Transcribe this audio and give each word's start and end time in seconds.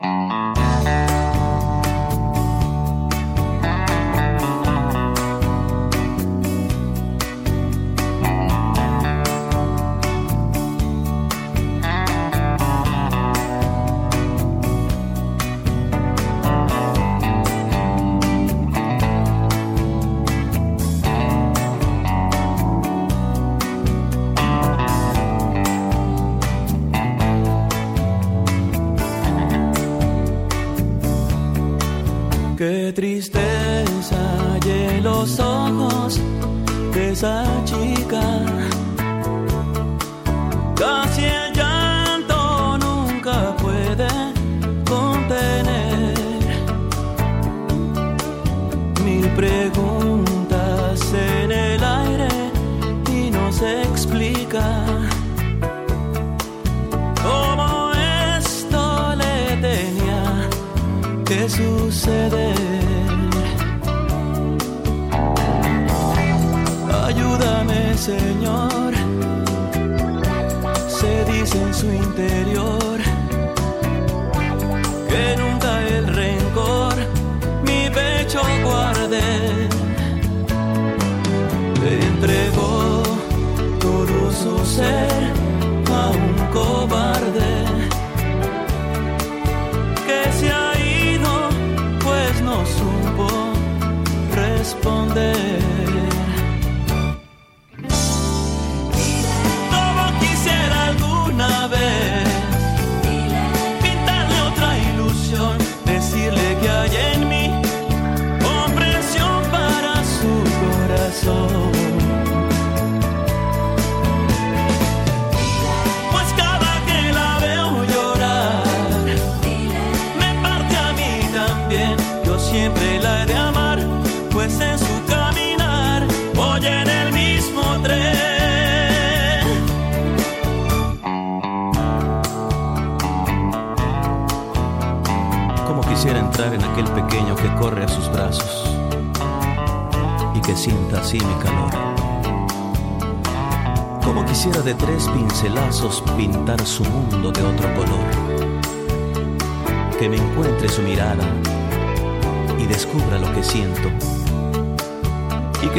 Mm-hmm. 0.00 0.67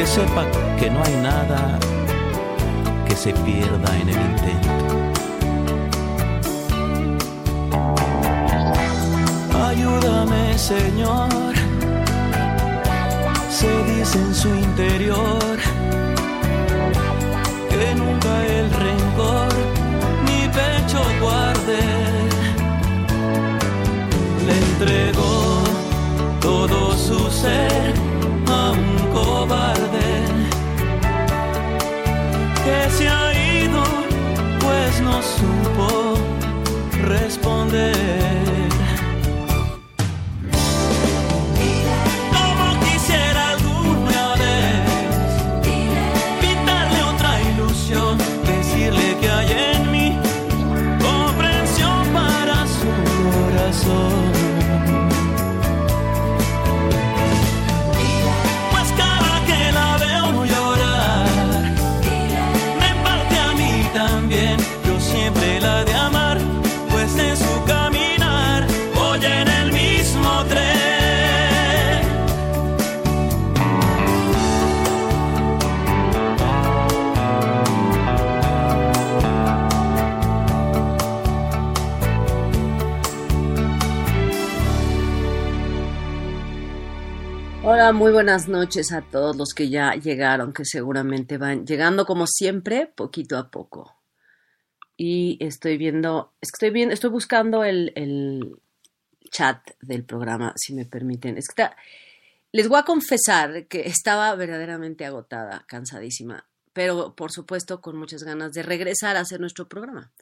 Que 0.00 0.06
sepa 0.06 0.46
que 0.78 0.88
no 0.88 1.02
hay 1.04 1.14
nada 1.16 1.78
que 3.06 3.14
se 3.14 3.34
pierda 3.44 3.90
en 4.00 4.08
el 4.08 4.20
intento. 4.30 4.70
Ayúdame, 9.68 10.56
Señor, 10.56 11.52
se 13.50 13.70
dice 13.92 14.18
en 14.20 14.34
su 14.34 14.48
interior 14.48 15.58
que 17.68 17.94
nunca 17.94 18.32
el 18.46 18.70
rencor 18.70 19.52
pecho 20.58 21.00
guarde. 21.20 21.80
Le 24.46 24.56
entregó 24.64 25.62
todo 26.40 26.96
su 26.96 27.30
ser 27.30 28.09
que 32.70 32.90
se 32.90 33.08
ha 33.08 33.64
ido, 33.64 33.82
pues 34.60 35.00
no 35.00 35.20
supo 35.22 35.49
muy 87.92 88.12
buenas 88.12 88.48
noches 88.48 88.92
a 88.92 89.02
todos 89.02 89.36
los 89.36 89.52
que 89.54 89.68
ya 89.68 89.94
llegaron, 89.94 90.52
que 90.52 90.64
seguramente 90.64 91.38
van 91.38 91.66
llegando 91.66 92.06
como 92.06 92.26
siempre, 92.26 92.86
poquito 92.86 93.36
a 93.36 93.50
poco. 93.50 93.96
Y 94.96 95.38
estoy 95.40 95.76
viendo, 95.76 96.34
estoy 96.40 96.70
viendo, 96.70 96.94
estoy 96.94 97.10
buscando 97.10 97.64
el, 97.64 97.92
el 97.96 98.60
chat 99.30 99.70
del 99.80 100.04
programa, 100.04 100.52
si 100.56 100.74
me 100.74 100.84
permiten. 100.84 101.36
Es 101.38 101.48
que 101.48 101.68
les 102.52 102.68
voy 102.68 102.78
a 102.78 102.84
confesar 102.84 103.66
que 103.66 103.80
estaba 103.86 104.34
verdaderamente 104.34 105.04
agotada, 105.04 105.64
cansadísima, 105.66 106.48
pero 106.72 107.16
por 107.16 107.32
supuesto 107.32 107.80
con 107.80 107.96
muchas 107.96 108.22
ganas 108.22 108.52
de 108.52 108.62
regresar 108.62 109.16
a 109.16 109.20
hacer 109.20 109.40
nuestro 109.40 109.68
programa. 109.68 110.12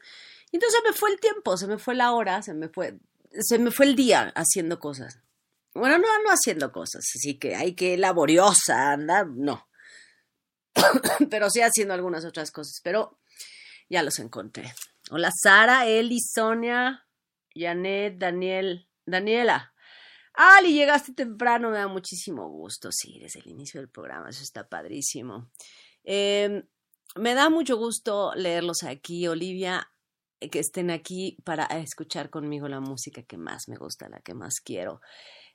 Entonces 0.52 0.80
se 0.80 0.88
me 0.88 0.96
fue 0.96 1.10
el 1.10 1.20
tiempo, 1.20 1.56
se 1.56 1.66
me 1.66 1.78
fue 1.78 1.94
la 1.94 2.12
hora, 2.12 2.40
se 2.42 2.54
me 2.54 2.68
fue, 2.68 2.98
se 3.32 3.58
me 3.58 3.70
fue 3.70 3.86
el 3.86 3.96
día 3.96 4.32
haciendo 4.34 4.80
cosas. 4.80 5.20
Bueno, 5.78 5.98
no, 5.98 6.08
no 6.24 6.30
haciendo 6.30 6.72
cosas, 6.72 7.04
así 7.14 7.38
que 7.38 7.54
hay 7.54 7.74
que 7.74 7.96
laboriosa 7.96 8.92
andar, 8.92 9.28
no. 9.28 9.68
pero 11.30 11.48
sí 11.50 11.60
haciendo 11.60 11.94
algunas 11.94 12.24
otras 12.24 12.50
cosas, 12.50 12.80
pero 12.82 13.20
ya 13.88 14.02
los 14.02 14.18
encontré. 14.18 14.74
Hola 15.10 15.30
Sara, 15.32 15.86
Eli, 15.86 16.18
Sonia, 16.20 17.06
Janet, 17.54 18.18
Daniel, 18.18 18.88
Daniela. 19.06 19.72
Ali, 20.34 20.72
llegaste 20.72 21.12
temprano, 21.12 21.70
me 21.70 21.78
da 21.78 21.88
muchísimo 21.88 22.48
gusto, 22.48 22.90
sí, 22.92 23.18
desde 23.20 23.40
el 23.40 23.48
inicio 23.48 23.80
del 23.80 23.88
programa, 23.88 24.30
eso 24.30 24.42
está 24.42 24.68
padrísimo. 24.68 25.50
Em, 26.04 26.62
me 27.16 27.34
da 27.34 27.50
mucho 27.50 27.76
gusto 27.76 28.32
leerlos 28.34 28.82
aquí, 28.82 29.26
Olivia. 29.28 29.90
que 30.52 30.60
estén 30.60 30.92
aquí 30.92 31.36
para 31.42 31.64
escuchar 31.64 32.30
conmigo 32.30 32.68
la 32.68 32.78
música 32.78 33.24
que 33.24 33.36
más 33.36 33.64
me 33.66 33.74
gusta, 33.74 34.08
la 34.08 34.20
que 34.20 34.34
más 34.34 34.60
quiero. 34.60 35.00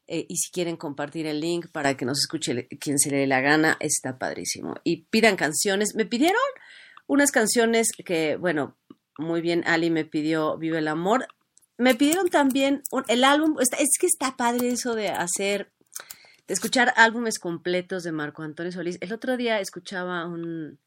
Eh, 0.08 0.26
y 0.28 0.36
si 0.38 0.52
quieren 0.52 0.76
compartir 0.76 1.28
el 1.28 1.40
link 1.40 1.68
para 1.72 1.96
que 1.96 2.06
nos 2.06 2.20
escuche 2.20 2.68
quien 2.80 3.00
se 3.00 3.10
le 3.10 3.18
dé 3.18 3.28
la 3.28 3.42
gana, 3.42 3.78
está 3.80 4.18
padrísimo. 4.18 4.76
Y 4.84 5.04
pidan 5.06 5.36
canciones. 5.36 5.96
Me 5.96 6.06
pidieron 6.06 6.42
unas 7.08 7.32
canciones 7.32 7.88
que, 8.06 8.36
bueno, 8.36 8.78
muy 9.18 9.42
bien, 9.42 9.64
Ali 9.66 9.90
me 9.90 10.06
pidió 10.06 10.58
Vive 10.58 10.80
el 10.80 10.88
Amor. 10.88 11.28
Me 11.78 11.96
pidieron 11.96 12.30
también 12.30 12.84
el 13.08 13.24
álbum, 13.24 13.58
es 13.60 13.90
que 14.00 14.08
está 14.08 14.36
padre 14.38 14.70
eso 14.70 14.94
de 14.96 15.10
hacer, 15.10 15.72
de 16.48 16.54
escuchar 16.54 16.94
álbumes 16.96 17.40
completos 17.40 18.04
de 18.04 18.12
Marco 18.12 18.44
Antonio 18.44 18.72
Solís. 18.72 18.98
El 19.02 19.14
otro 19.14 19.38
día 19.38 19.60
escuchaba 19.60 20.28
un, 20.28 20.80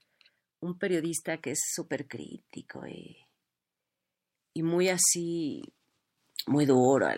un 0.61 0.79
periodista 0.79 1.39
que 1.39 1.53
es 1.53 1.61
súper 1.75 2.07
crítico 2.07 2.87
y, 2.87 3.17
y, 4.55 4.63
muy 4.63 4.89
así, 4.89 5.63
muy 6.47 6.67
duro. 6.67 7.09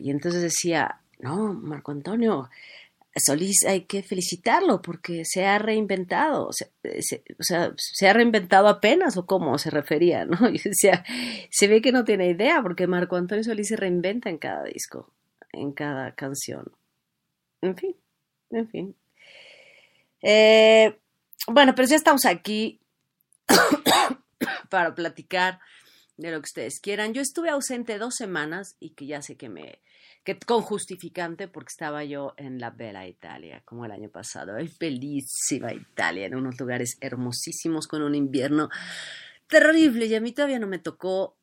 y 0.00 0.10
entonces 0.10 0.42
decía, 0.42 0.99
no, 1.22 1.54
Marco 1.54 1.92
Antonio, 1.92 2.48
Solís 3.16 3.64
hay 3.66 3.82
que 3.82 4.02
felicitarlo 4.02 4.80
porque 4.80 5.24
se 5.24 5.44
ha 5.44 5.58
reinventado, 5.58 6.48
o 6.48 6.52
sea, 6.52 7.72
se 7.76 8.08
ha 8.08 8.12
reinventado 8.12 8.68
apenas 8.68 9.16
o 9.16 9.26
cómo 9.26 9.58
se 9.58 9.70
refería, 9.70 10.24
¿no? 10.26 10.38
Se 11.50 11.68
ve 11.68 11.82
que 11.82 11.92
no 11.92 12.04
tiene 12.04 12.30
idea 12.30 12.62
porque 12.62 12.86
Marco 12.86 13.16
Antonio 13.16 13.42
Solís 13.42 13.68
se 13.68 13.76
reinventa 13.76 14.30
en 14.30 14.38
cada 14.38 14.64
disco, 14.64 15.12
en 15.52 15.72
cada 15.72 16.14
canción. 16.14 16.70
En 17.62 17.76
fin, 17.76 17.96
en 18.50 18.68
fin. 18.68 18.96
Eh, 20.22 20.96
bueno, 21.48 21.74
pero 21.74 21.88
ya 21.88 21.96
estamos 21.96 22.24
aquí 22.26 22.80
para 24.70 24.94
platicar 24.94 25.58
de 26.16 26.30
lo 26.30 26.38
que 26.38 26.46
ustedes 26.46 26.80
quieran. 26.80 27.12
Yo 27.12 27.22
estuve 27.22 27.50
ausente 27.50 27.98
dos 27.98 28.14
semanas 28.14 28.76
y 28.78 28.90
que 28.90 29.06
ya 29.06 29.20
sé 29.20 29.36
que 29.36 29.48
me 29.48 29.80
que 30.24 30.38
con 30.38 30.62
justificante 30.62 31.48
porque 31.48 31.70
estaba 31.70 32.04
yo 32.04 32.34
en 32.36 32.58
la 32.60 32.70
bella 32.70 33.06
Italia, 33.06 33.62
como 33.64 33.84
el 33.84 33.92
año 33.92 34.10
pasado. 34.10 34.56
Es 34.58 34.78
bellísima 34.78 35.72
Italia, 35.72 36.26
en 36.26 36.34
unos 36.34 36.58
lugares 36.60 36.98
hermosísimos 37.00 37.86
con 37.86 38.02
un 38.02 38.14
invierno 38.14 38.68
terrible. 39.46 40.06
Y 40.06 40.14
a 40.14 40.20
mí 40.20 40.32
todavía 40.32 40.58
no 40.58 40.66
me 40.66 40.78
tocó 40.78 41.36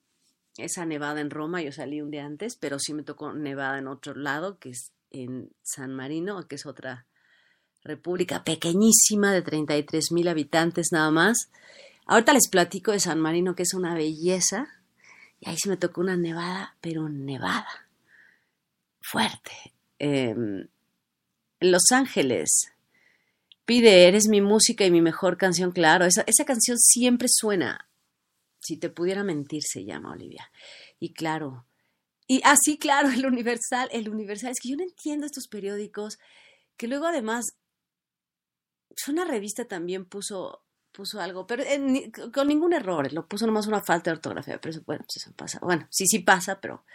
esa 0.57 0.85
nevada 0.85 1.21
en 1.21 1.29
Roma, 1.29 1.61
yo 1.61 1.71
salí 1.71 2.01
un 2.01 2.11
día 2.11 2.25
antes, 2.25 2.55
pero 2.55 2.79
sí 2.79 2.93
me 2.93 3.03
tocó 3.03 3.33
nevada 3.33 3.77
en 3.77 3.87
otro 3.87 4.15
lado, 4.15 4.57
que 4.59 4.69
es 4.69 4.91
en 5.11 5.51
San 5.61 5.93
Marino, 5.93 6.47
que 6.47 6.55
es 6.55 6.65
otra 6.65 7.05
república 7.83 8.43
pequeñísima 8.43 9.31
de 9.31 9.41
33 9.41 10.11
mil 10.11 10.27
habitantes 10.27 10.87
nada 10.91 11.11
más. 11.11 11.49
Ahorita 12.05 12.33
les 12.33 12.49
platico 12.49 12.91
de 12.91 12.99
San 12.99 13.19
Marino, 13.19 13.55
que 13.55 13.63
es 13.63 13.73
una 13.73 13.93
belleza, 13.93 14.67
y 15.39 15.49
ahí 15.49 15.57
sí 15.57 15.69
me 15.69 15.77
tocó 15.77 16.01
una 16.01 16.17
nevada, 16.17 16.75
pero 16.81 17.07
nevada 17.07 17.86
fuerte. 19.11 19.73
Em, 19.99 20.67
Los 21.59 21.91
Ángeles. 21.91 22.71
Pide, 23.65 24.07
eres 24.07 24.27
mi 24.27 24.41
música 24.41 24.85
y 24.85 24.91
mi 24.91 25.01
mejor 25.01 25.37
canción, 25.37 25.71
claro. 25.71 26.05
Esa, 26.05 26.23
esa 26.27 26.45
canción 26.45 26.77
siempre 26.77 27.27
suena. 27.29 27.89
Si 28.59 28.77
te 28.77 28.89
pudiera 28.89 29.23
mentir, 29.23 29.63
se 29.63 29.83
llama 29.83 30.11
Olivia. 30.11 30.51
Y 30.99 31.13
claro, 31.13 31.65
y 32.27 32.41
así, 32.43 32.73
ah, 32.73 32.79
claro, 32.79 33.09
el 33.15 33.25
Universal, 33.25 33.89
el 33.91 34.09
Universal. 34.09 34.51
Es 34.51 34.59
que 34.61 34.69
yo 34.69 34.77
no 34.77 34.83
entiendo 34.83 35.25
estos 35.25 35.47
periódicos 35.47 36.19
que 36.75 36.87
luego 36.87 37.07
además, 37.07 37.45
una 39.07 39.25
revista 39.25 39.65
también 39.65 40.05
puso 40.05 40.63
puso 40.91 41.21
algo, 41.21 41.45
pero 41.45 41.63
con 42.33 42.47
ningún 42.47 42.73
error, 42.73 43.13
lo 43.13 43.27
puso 43.27 43.45
nomás 43.45 43.67
una 43.67 43.83
falta 43.83 44.09
de 44.09 44.15
ortografía, 44.15 44.59
pero 44.59 44.71
eso, 44.71 44.81
bueno, 44.83 45.05
pues 45.05 45.17
eso 45.17 45.31
pasa. 45.35 45.59
Bueno, 45.61 45.87
sí, 45.91 46.07
sí 46.07 46.19
pasa, 46.19 46.59
pero 46.59 46.85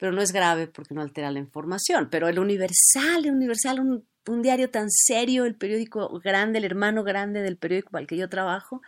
pero 0.00 0.12
no 0.12 0.22
es 0.22 0.32
grave 0.32 0.66
porque 0.66 0.94
no 0.94 1.02
altera 1.02 1.30
la 1.30 1.38
información. 1.38 2.08
Pero 2.10 2.26
el 2.28 2.38
Universal, 2.38 3.26
el 3.26 3.34
Universal, 3.34 3.80
un, 4.26 4.42
diario 4.42 4.70
tan 4.70 4.90
serio, 4.90 5.44
el 5.44 5.56
periódico 5.56 6.18
grande, 6.20 6.58
el 6.58 6.64
hermano 6.64 7.04
grande 7.04 7.42
del 7.42 7.58
periódico 7.58 7.98
al 7.98 8.06
que 8.06 8.16
yo 8.16 8.28
trabajo, 8.28 8.80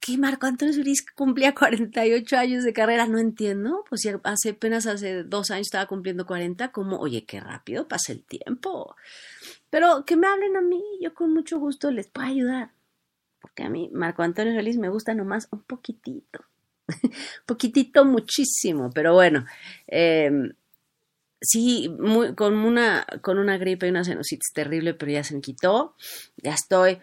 que 0.00 0.18
Marco 0.18 0.46
Antonio 0.46 0.74
Solís 0.74 1.06
cumplía 1.14 1.54
48 1.54 2.36
años 2.36 2.64
de 2.64 2.74
carrera, 2.74 3.06
no 3.06 3.18
entiendo, 3.18 3.84
pues 3.88 4.02
hace 4.24 4.50
apenas 4.50 4.86
hace 4.86 5.22
dos 5.22 5.50
años 5.50 5.68
estaba 5.68 5.86
cumpliendo 5.86 6.26
40, 6.26 6.70
como, 6.70 6.98
oye, 6.98 7.24
qué 7.24 7.40
rápido 7.40 7.88
pasa 7.88 8.12
el 8.12 8.22
tiempo. 8.24 8.96
Pero 9.70 10.04
que 10.04 10.16
me 10.16 10.26
hablen 10.26 10.56
a 10.56 10.60
mí, 10.60 10.82
yo 11.00 11.14
con 11.14 11.32
mucho 11.32 11.58
gusto 11.58 11.90
les 11.90 12.08
puedo 12.08 12.26
ayudar, 12.26 12.72
porque 13.40 13.62
a 13.62 13.70
mí 13.70 13.88
Marco 13.94 14.22
Antonio 14.22 14.52
Solís 14.54 14.76
me 14.76 14.90
gusta 14.90 15.14
nomás 15.14 15.48
un 15.50 15.62
poquitito. 15.62 16.44
poquitito, 17.46 18.04
muchísimo, 18.04 18.90
pero 18.92 19.14
bueno. 19.14 19.44
Em, 19.86 20.52
sí, 21.40 21.90
con, 22.36 22.54
una, 22.54 23.06
con 23.22 23.38
una 23.38 23.58
gripe 23.58 23.86
y 23.86 23.90
una 23.90 24.04
sinusitis 24.04 24.52
terrible, 24.52 24.94
pero 24.94 25.12
ya 25.12 25.24
se 25.24 25.34
me 25.34 25.40
quitó. 25.40 25.96
Ya 26.36 26.54
estoy. 26.54 27.00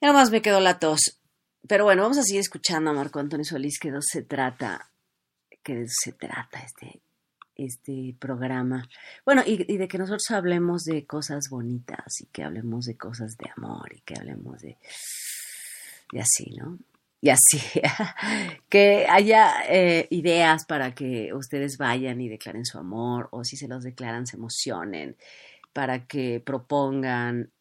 Ya 0.00 0.12
más 0.12 0.30
me 0.30 0.42
quedó 0.42 0.60
la 0.60 0.78
tos. 0.78 1.20
Pero 1.68 1.84
bueno, 1.84 2.02
vamos 2.02 2.18
a 2.18 2.22
seguir 2.22 2.40
escuchando 2.40 2.90
a 2.90 2.94
Marco 2.94 3.20
Antonio 3.20 3.44
Solís, 3.44 3.78
que 3.78 3.90
no 3.90 4.00
se 4.00 4.22
trata, 4.22 4.90
que 5.62 5.84
se 5.88 6.12
trata 6.12 6.60
este, 6.60 7.02
este 7.54 8.16
programa. 8.18 8.88
Bueno, 9.26 9.42
y, 9.46 9.70
y, 9.72 9.76
de 9.76 9.86
que 9.86 9.98
nosotros 9.98 10.30
hablemos 10.30 10.84
de 10.84 11.06
cosas 11.06 11.48
bonitas 11.50 12.20
y 12.20 12.26
que 12.26 12.44
hablemos 12.44 12.86
de 12.86 12.96
cosas 12.96 13.36
de 13.36 13.50
amor 13.54 13.92
y 13.94 14.00
que 14.00 14.14
hablemos 14.18 14.60
de, 14.62 14.78
de 16.12 16.20
así, 16.20 16.56
¿no? 16.56 16.78
Y 17.20 17.28
así, 17.28 17.60
que 18.68 19.06
haya 19.08 19.52
eh, 19.68 20.06
ideas 20.10 20.64
para 20.64 20.94
que 20.94 21.34
ustedes 21.34 21.76
vayan 21.76 22.20
y 22.20 22.28
declaren 22.28 22.64
su 22.64 22.78
amor 22.78 23.28
o 23.30 23.44
si 23.44 23.56
se 23.56 23.68
los 23.68 23.84
declaran 23.84 24.26
se 24.26 24.36
emocionen, 24.36 25.16
para 25.72 26.06
que 26.06 26.40
propongan 26.44 27.52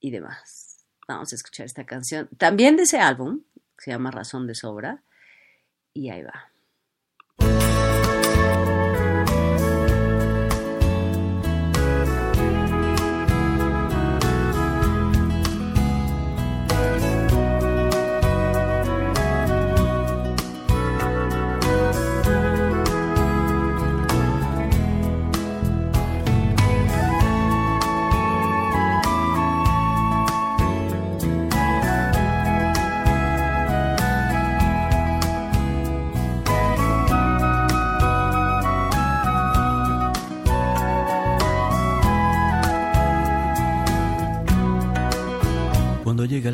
y 0.00 0.10
demás. 0.10 0.86
Vamos 1.06 1.32
a 1.32 1.36
escuchar 1.36 1.66
esta 1.66 1.84
canción, 1.84 2.28
también 2.38 2.76
de 2.76 2.84
ese 2.84 2.98
álbum, 2.98 3.42
se 3.76 3.90
llama 3.90 4.10
Razón 4.10 4.46
de 4.46 4.54
Sobra, 4.54 5.02
y 5.92 6.08
ahí 6.10 6.22
va. 6.22 6.51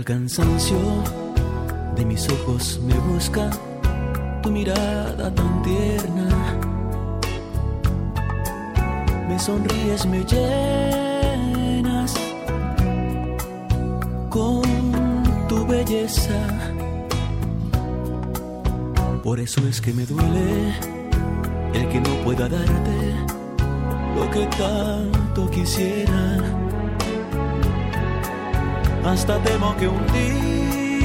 Cansancio, 0.09 0.79
de 1.95 2.03
mis 2.07 2.27
ojos 2.31 2.81
me 2.83 2.95
busca 2.95 3.51
tu 4.43 4.51
mirada 4.51 5.35
tan 5.35 5.63
tierna. 5.63 6.29
Me 9.29 9.39
sonríes, 9.39 10.07
me 10.07 10.25
llenas 10.25 12.15
con 14.31 14.63
tu 15.47 15.67
belleza. 15.67 16.41
Por 19.23 19.41
eso 19.41 19.61
es 19.69 19.79
que 19.79 19.93
me 19.93 20.07
duele 20.07 20.73
el 21.75 21.87
que 21.91 22.01
no 22.01 22.15
pueda 22.25 22.49
darte 22.49 22.99
lo 24.17 24.31
que 24.31 24.47
tanto 24.57 25.51
quisiera 25.51 26.68
hasta 29.13 29.39
temo 29.43 29.75
que 29.77 29.89
un 29.89 30.07
día 30.13 30.99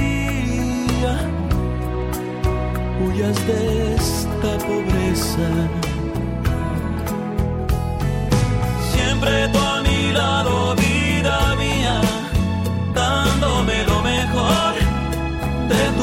huyas 3.01 3.47
de 3.47 3.95
esta 3.95 4.57
pobreza. 4.67 5.49
Siempre 8.91 9.47
tú 9.53 9.59
a 9.59 9.81
mi 9.83 10.11
lado, 10.11 10.75
vida 10.75 11.55
mía, 11.55 12.01
dándome 12.93 13.83
lo 13.85 14.01
mejor 14.01 14.73
de 15.71 15.81
tu 15.97 16.02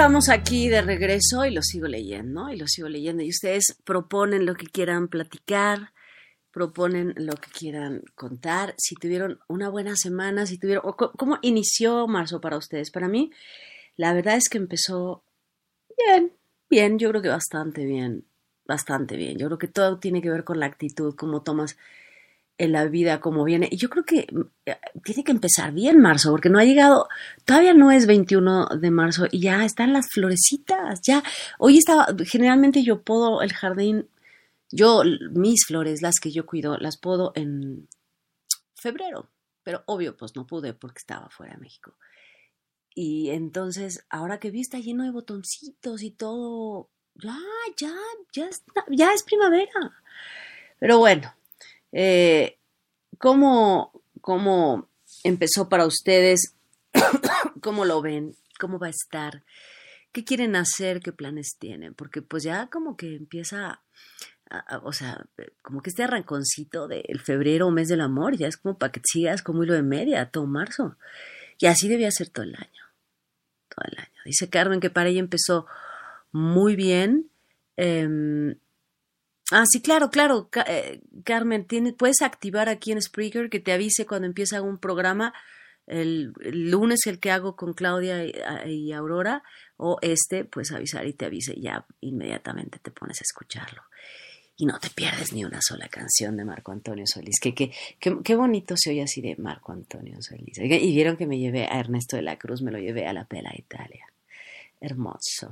estamos 0.00 0.30
aquí 0.30 0.70
de 0.70 0.80
regreso 0.80 1.44
y 1.44 1.50
lo 1.50 1.60
sigo 1.60 1.86
leyendo 1.86 2.48
y 2.48 2.56
lo 2.56 2.66
sigo 2.66 2.88
leyendo. 2.88 3.22
Y 3.22 3.28
ustedes 3.28 3.76
proponen 3.84 4.46
lo 4.46 4.54
que 4.54 4.64
quieran 4.64 5.08
platicar, 5.08 5.92
proponen 6.50 7.12
lo 7.18 7.34
que 7.34 7.50
quieran 7.50 8.00
contar. 8.14 8.74
Si 8.78 8.94
tuvieron 8.94 9.40
una 9.46 9.68
buena 9.68 9.96
semana, 9.96 10.46
si 10.46 10.56
tuvieron... 10.56 10.94
¿Cómo 10.94 11.38
inició 11.42 12.06
marzo 12.06 12.40
para 12.40 12.56
ustedes? 12.56 12.90
Para 12.90 13.08
mí, 13.08 13.30
la 13.96 14.14
verdad 14.14 14.36
es 14.36 14.48
que 14.48 14.56
empezó 14.56 15.22
bien, 15.98 16.32
bien, 16.70 16.98
yo 16.98 17.10
creo 17.10 17.20
que 17.20 17.28
bastante 17.28 17.84
bien, 17.84 18.24
bastante 18.64 19.18
bien. 19.18 19.36
Yo 19.36 19.48
creo 19.48 19.58
que 19.58 19.68
todo 19.68 19.98
tiene 19.98 20.22
que 20.22 20.30
ver 20.30 20.44
con 20.44 20.60
la 20.60 20.64
actitud, 20.64 21.14
cómo 21.14 21.42
tomas 21.42 21.76
en 22.60 22.72
la 22.72 22.84
vida 22.84 23.20
como 23.20 23.42
viene. 23.42 23.68
Y 23.70 23.78
yo 23.78 23.88
creo 23.88 24.04
que 24.04 24.26
eh, 24.66 24.76
tiene 25.02 25.24
que 25.24 25.32
empezar 25.32 25.72
bien 25.72 25.98
marzo, 25.98 26.30
porque 26.30 26.50
no 26.50 26.58
ha 26.58 26.64
llegado, 26.64 27.08
todavía 27.46 27.72
no 27.72 27.90
es 27.90 28.06
21 28.06 28.66
de 28.78 28.90
marzo 28.90 29.26
y 29.30 29.40
ya 29.40 29.64
están 29.64 29.94
las 29.94 30.08
florecitas, 30.12 31.00
ya. 31.02 31.22
Hoy 31.58 31.78
estaba, 31.78 32.08
generalmente 32.26 32.82
yo 32.82 33.02
podo 33.02 33.40
el 33.40 33.54
jardín, 33.54 34.08
yo, 34.70 35.02
mis 35.32 35.64
flores, 35.66 36.02
las 36.02 36.20
que 36.20 36.30
yo 36.30 36.44
cuido, 36.44 36.76
las 36.76 36.98
podo 36.98 37.32
en 37.34 37.88
febrero, 38.74 39.30
pero 39.62 39.82
obvio, 39.86 40.16
pues 40.16 40.36
no 40.36 40.46
pude 40.46 40.74
porque 40.74 40.98
estaba 40.98 41.30
fuera 41.30 41.54
de 41.54 41.60
México. 41.60 41.94
Y 42.94 43.30
entonces, 43.30 44.04
ahora 44.10 44.38
que 44.38 44.50
vi, 44.50 44.60
está 44.60 44.78
lleno 44.78 45.04
de 45.04 45.12
botoncitos 45.12 46.02
y 46.02 46.10
todo, 46.10 46.90
ya, 47.14 47.38
ya, 47.78 47.94
ya, 48.34 48.50
ya 48.90 49.12
es 49.14 49.22
primavera. 49.22 49.72
Pero 50.78 50.98
bueno, 50.98 51.32
eh, 51.92 52.58
¿cómo, 53.18 54.02
¿cómo 54.20 54.88
empezó 55.24 55.68
para 55.68 55.86
ustedes? 55.86 56.54
¿Cómo 57.62 57.84
lo 57.84 58.00
ven? 58.02 58.34
¿Cómo 58.58 58.78
va 58.78 58.88
a 58.88 58.90
estar? 58.90 59.44
¿Qué 60.12 60.24
quieren 60.24 60.56
hacer? 60.56 61.00
¿Qué 61.00 61.12
planes 61.12 61.56
tienen? 61.58 61.94
Porque 61.94 62.22
pues 62.22 62.42
ya 62.42 62.66
como 62.68 62.96
que 62.96 63.14
empieza, 63.16 63.82
a- 64.50 64.58
a- 64.76 64.78
o 64.84 64.92
sea, 64.92 65.24
como 65.62 65.82
que 65.82 65.90
este 65.90 66.02
arranconcito 66.02 66.88
del 66.88 67.20
febrero, 67.20 67.70
mes 67.70 67.88
del 67.88 68.00
amor, 68.00 68.36
ya 68.36 68.48
es 68.48 68.56
como 68.56 68.76
para 68.78 68.92
que 68.92 69.00
sigas 69.04 69.42
como 69.42 69.62
hilo 69.64 69.74
de 69.74 69.82
media 69.82 70.30
todo 70.30 70.46
marzo. 70.46 70.96
Y 71.58 71.66
así 71.66 71.88
debía 71.88 72.10
ser 72.10 72.28
todo 72.30 72.44
el 72.44 72.54
año, 72.56 72.82
todo 73.68 73.84
el 73.90 73.98
año. 73.98 74.10
Dice 74.24 74.48
Carmen 74.50 74.80
que 74.80 74.90
para 74.90 75.10
ella 75.10 75.20
empezó 75.20 75.66
muy 76.32 76.76
bien. 76.76 77.30
em, 77.76 78.56
Ah, 79.50 79.64
sí, 79.66 79.80
claro, 79.82 80.10
claro. 80.10 80.48
Eh, 80.66 81.00
Carmen, 81.24 81.66
puedes 81.98 82.22
activar 82.22 82.68
aquí 82.68 82.92
en 82.92 83.02
Spreaker 83.02 83.50
que 83.50 83.60
te 83.60 83.72
avise 83.72 84.06
cuando 84.06 84.26
empieza 84.26 84.62
un 84.62 84.78
programa. 84.78 85.32
El, 85.86 86.32
lunes 86.52 87.00
el 87.06 87.18
que 87.18 87.32
hago 87.32 87.56
con 87.56 87.72
Claudia 87.72 88.24
y, 88.24 88.32
a- 88.46 88.66
y 88.68 88.92
Aurora, 88.92 89.42
o 89.76 89.98
este, 90.02 90.44
pues 90.44 90.70
avisar 90.70 91.04
y 91.06 91.14
te 91.14 91.24
avise 91.24 91.54
ya 91.60 91.84
inmediatamente 92.00 92.78
te 92.78 92.92
pones 92.92 93.20
a 93.20 93.24
escucharlo. 93.24 93.82
Y 94.56 94.66
no 94.66 94.78
te 94.78 94.90
pierdes 94.90 95.32
ni 95.32 95.44
una 95.44 95.60
sola 95.62 95.88
canción 95.88 96.36
de 96.36 96.44
Marco 96.44 96.70
Antonio 96.70 97.06
Solís. 97.08 97.40
Que, 97.40 97.54
que, 97.54 97.72
que- 97.98 98.18
qué 98.22 98.36
bonito 98.36 98.74
se 98.76 98.90
oye 98.90 99.02
así 99.02 99.20
de 99.20 99.34
Marco 99.36 99.72
Antonio 99.72 100.18
Solís. 100.20 100.58
Y 100.58 100.94
vieron 100.94 101.16
que 101.16 101.26
me 101.26 101.38
llevé 101.38 101.64
a 101.66 101.80
Ernesto 101.80 102.14
de 102.16 102.22
la 102.22 102.38
Cruz, 102.38 102.62
me 102.62 102.70
lo 102.70 102.78
llevé 102.78 103.06
a 103.06 103.12
la 103.12 103.24
Pela 103.24 103.50
Italia. 103.56 104.06
Hermoso. 104.80 105.50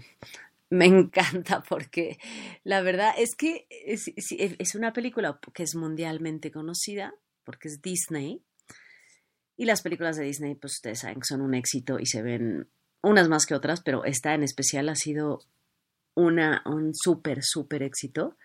Me 0.70 0.84
encanta 0.86 1.62
porque 1.68 2.18
la 2.64 2.82
verdad 2.82 3.12
es 3.16 3.34
que 3.34 3.66
es, 3.70 4.08
es- 4.16 4.32
es 4.58 4.74
una 4.74 4.92
película 4.92 5.38
que 5.54 5.62
es 5.62 5.74
mundialmente 5.74 6.50
conocida 6.50 7.14
porque 7.44 7.68
es 7.68 7.80
Disney 7.80 8.42
y 9.56 9.64
las 9.64 9.82
películas 9.82 10.16
de 10.16 10.24
Disney 10.24 10.54
pues 10.54 10.74
ustedes 10.74 11.00
saben 11.00 11.16
que 11.20 11.26
son 11.26 11.40
un 11.40 11.54
éxito 11.54 11.98
y 11.98 12.06
se 12.06 12.22
ven 12.22 12.68
unas 13.02 13.28
más 13.28 13.46
que 13.46 13.54
otras, 13.54 13.80
pero 13.82 14.04
esta 14.04 14.34
en 14.34 14.42
especial 14.42 14.88
ha 14.88 14.94
sido 14.96 15.40
una, 16.14 16.62
un 16.66 16.94
súper, 16.94 17.40
súper 17.42 17.82
éxito. 17.82 18.36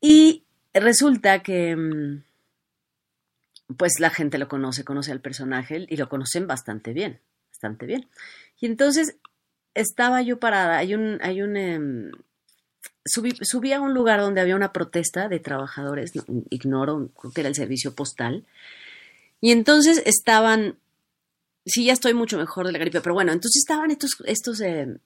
Y 0.00 0.44
resulta 0.74 1.40
que 1.42 1.76
mm, 1.76 2.22
pues 3.76 4.00
la 4.00 4.10
gente 4.10 4.38
lo 4.38 4.48
conoce, 4.48 4.84
conoce 4.84 5.12
al 5.12 5.20
personaje 5.20 5.86
y 5.88 5.96
lo 5.96 6.08
conocen 6.08 6.46
bastante 6.46 6.92
bien, 6.92 7.20
bastante 7.50 7.86
bien. 7.86 8.08
Y 8.60 8.66
entonces 8.66 9.18
estaba 9.80 10.22
yo 10.22 10.38
parada, 10.38 10.78
hay 10.78 10.94
un, 10.94 11.18
hay 11.22 11.42
un, 11.42 11.56
em, 11.56 12.12
subí, 13.04 13.32
subí 13.42 13.72
a 13.72 13.80
un 13.80 13.94
lugar 13.94 14.20
donde 14.20 14.40
había 14.40 14.56
una 14.56 14.72
protesta 14.72 15.28
de 15.28 15.40
trabajadores, 15.40 16.14
no, 16.14 16.24
ignoro, 16.50 17.10
creo 17.18 17.32
que 17.32 17.40
era 17.40 17.48
el 17.48 17.54
servicio 17.54 17.94
postal, 17.94 18.44
y 19.40 19.52
entonces 19.52 20.02
estaban, 20.04 20.76
sí, 21.64 21.86
ya 21.86 21.92
estoy 21.92 22.14
mucho 22.14 22.38
mejor 22.38 22.66
de 22.66 22.72
la 22.72 22.78
gripe, 22.78 23.00
pero 23.00 23.14
bueno, 23.14 23.32
entonces 23.32 23.62
estaban 23.62 23.90
estos, 23.90 24.16
estos, 24.26 24.60
em, 24.60 24.98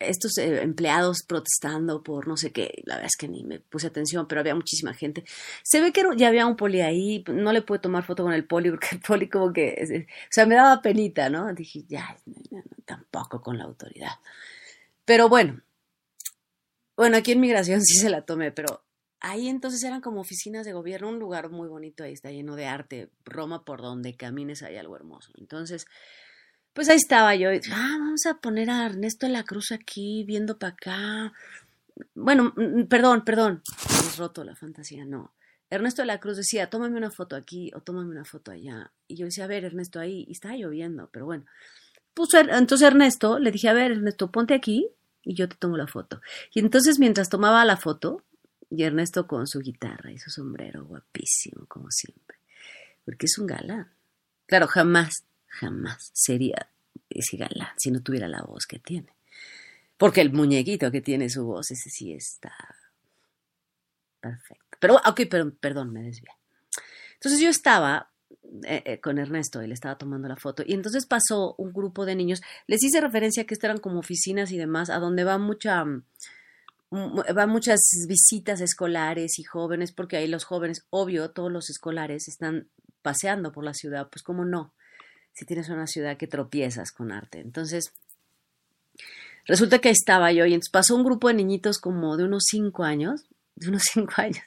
estos 0.00 0.38
eh, 0.38 0.62
empleados 0.62 1.22
protestando 1.26 2.02
por 2.02 2.28
no 2.28 2.36
sé 2.36 2.52
qué, 2.52 2.82
la 2.84 2.94
verdad 2.94 3.10
es 3.12 3.16
que 3.16 3.28
ni 3.28 3.44
me 3.44 3.60
puse 3.60 3.86
atención, 3.86 4.26
pero 4.28 4.40
había 4.40 4.54
muchísima 4.54 4.94
gente. 4.94 5.24
Se 5.62 5.80
ve 5.80 5.92
que 5.92 6.04
ya 6.16 6.28
había 6.28 6.46
un 6.46 6.56
poli 6.56 6.80
ahí, 6.80 7.24
no 7.28 7.52
le 7.52 7.62
pude 7.62 7.78
tomar 7.78 8.04
foto 8.04 8.24
con 8.24 8.32
el 8.32 8.46
poli 8.46 8.70
porque 8.70 8.88
el 8.92 9.00
poli 9.00 9.28
como 9.28 9.52
que, 9.52 9.76
o 9.82 10.12
sea, 10.30 10.46
me 10.46 10.54
daba 10.54 10.80
penita, 10.82 11.28
¿no? 11.30 11.52
Dije, 11.52 11.84
ya, 11.88 12.16
tampoco 12.84 13.40
con 13.40 13.58
la 13.58 13.64
autoridad. 13.64 14.12
Pero 15.04 15.28
bueno, 15.28 15.62
bueno, 16.96 17.16
aquí 17.16 17.32
en 17.32 17.40
migración 17.40 17.80
sí 17.84 17.96
se 17.98 18.10
la 18.10 18.22
tomé, 18.22 18.52
pero 18.52 18.82
ahí 19.20 19.48
entonces 19.48 19.82
eran 19.84 20.00
como 20.00 20.20
oficinas 20.20 20.66
de 20.66 20.72
gobierno, 20.72 21.08
un 21.08 21.18
lugar 21.18 21.50
muy 21.50 21.68
bonito, 21.68 22.04
ahí 22.04 22.12
está 22.12 22.30
lleno 22.30 22.56
de 22.56 22.66
arte, 22.66 23.10
Roma 23.24 23.64
por 23.64 23.82
donde 23.82 24.16
camines 24.16 24.62
hay 24.62 24.76
algo 24.76 24.96
hermoso. 24.96 25.32
Entonces, 25.38 25.86
pues 26.78 26.88
ahí 26.90 26.96
estaba 26.96 27.34
yo, 27.34 27.52
y, 27.52 27.60
ah, 27.72 27.96
vamos 27.98 28.24
a 28.26 28.34
poner 28.34 28.70
a 28.70 28.86
Ernesto 28.86 29.26
de 29.26 29.32
la 29.32 29.42
Cruz 29.42 29.72
aquí, 29.72 30.22
viendo 30.22 30.60
para 30.60 30.74
acá. 30.74 31.32
Bueno, 32.14 32.52
mm, 32.54 32.84
perdón, 32.84 33.24
perdón, 33.24 33.64
hemos 33.90 34.16
roto 34.16 34.44
la 34.44 34.54
fantasía, 34.54 35.04
no. 35.04 35.34
Ernesto 35.70 36.02
de 36.02 36.06
la 36.06 36.20
Cruz 36.20 36.36
decía, 36.36 36.70
tómame 36.70 36.96
una 36.96 37.10
foto 37.10 37.34
aquí 37.34 37.72
o 37.74 37.80
tómame 37.80 38.10
una 38.10 38.24
foto 38.24 38.52
allá. 38.52 38.92
Y 39.08 39.16
yo 39.16 39.24
decía, 39.24 39.42
a 39.42 39.46
ver, 39.48 39.64
Ernesto, 39.64 39.98
ahí, 39.98 40.24
y 40.28 40.30
estaba 40.30 40.54
lloviendo, 40.54 41.10
pero 41.12 41.26
bueno. 41.26 41.46
Puso, 42.14 42.38
entonces 42.38 42.86
Ernesto, 42.86 43.40
le 43.40 43.50
dije, 43.50 43.68
a 43.68 43.72
ver, 43.72 43.90
Ernesto, 43.90 44.30
ponte 44.30 44.54
aquí 44.54 44.88
y 45.24 45.34
yo 45.34 45.48
te 45.48 45.56
tomo 45.56 45.76
la 45.76 45.88
foto. 45.88 46.20
Y 46.54 46.60
entonces 46.60 47.00
mientras 47.00 47.28
tomaba 47.28 47.64
la 47.64 47.76
foto, 47.76 48.22
y 48.70 48.84
Ernesto 48.84 49.26
con 49.26 49.48
su 49.48 49.58
guitarra 49.58 50.12
y 50.12 50.18
su 50.18 50.30
sombrero, 50.30 50.84
guapísimo, 50.84 51.66
como 51.66 51.90
siempre, 51.90 52.36
porque 53.04 53.26
es 53.26 53.36
un 53.36 53.48
galán. 53.48 53.90
Claro, 54.46 54.68
jamás, 54.68 55.24
jamás 55.58 56.10
sería 56.14 56.68
ese 57.10 57.36
galán 57.36 57.68
si 57.76 57.90
no 57.90 58.02
tuviera 58.02 58.28
la 58.28 58.42
voz 58.42 58.66
que 58.66 58.78
tiene. 58.78 59.14
Porque 59.96 60.20
el 60.20 60.32
muñequito 60.32 60.90
que 60.90 61.00
tiene 61.00 61.28
su 61.28 61.44
voz, 61.44 61.70
ese 61.70 61.90
sí 61.90 62.12
está 62.12 62.54
perfecto. 64.20 64.78
Pero, 64.80 64.96
ok, 64.96 65.22
pero, 65.28 65.52
perdón, 65.54 65.92
me 65.92 66.02
desvié. 66.02 66.30
Entonces 67.14 67.40
yo 67.40 67.50
estaba 67.50 68.10
eh, 68.64 68.82
eh, 68.84 69.00
con 69.00 69.18
Ernesto, 69.18 69.60
él 69.60 69.72
estaba 69.72 69.98
tomando 69.98 70.28
la 70.28 70.36
foto, 70.36 70.62
y 70.64 70.74
entonces 70.74 71.06
pasó 71.06 71.54
un 71.58 71.72
grupo 71.72 72.06
de 72.06 72.14
niños, 72.14 72.40
les 72.66 72.82
hice 72.82 73.00
referencia 73.00 73.44
que 73.44 73.56
eran 73.60 73.78
como 73.78 73.98
oficinas 73.98 74.52
y 74.52 74.58
demás, 74.58 74.88
a 74.90 74.98
donde 74.98 75.24
va 75.24 75.38
mucha, 75.38 75.84
mm, 75.84 76.00
van 77.34 77.50
muchas 77.50 77.80
visitas 78.06 78.60
escolares 78.60 79.38
y 79.38 79.44
jóvenes, 79.44 79.92
porque 79.92 80.16
ahí 80.16 80.28
los 80.28 80.44
jóvenes, 80.44 80.86
obvio, 80.90 81.30
todos 81.30 81.50
los 81.50 81.70
escolares 81.70 82.28
están 82.28 82.68
paseando 83.02 83.52
por 83.52 83.64
la 83.64 83.74
ciudad, 83.74 84.08
pues 84.10 84.22
cómo 84.22 84.44
no, 84.44 84.72
si 85.32 85.44
tienes 85.44 85.68
una 85.68 85.86
ciudad 85.86 86.16
que 86.16 86.26
tropiezas 86.26 86.92
con 86.92 87.12
arte. 87.12 87.40
Entonces, 87.40 87.92
resulta 89.46 89.78
que 89.78 89.90
estaba 89.90 90.32
yo 90.32 90.46
y 90.46 90.54
entonces 90.54 90.70
pasó 90.70 90.96
un 90.96 91.04
grupo 91.04 91.28
de 91.28 91.34
niñitos 91.34 91.78
como 91.78 92.16
de 92.16 92.24
unos 92.24 92.44
cinco 92.48 92.84
años, 92.84 93.26
de 93.56 93.68
unos 93.68 93.82
cinco 93.92 94.14
años. 94.16 94.42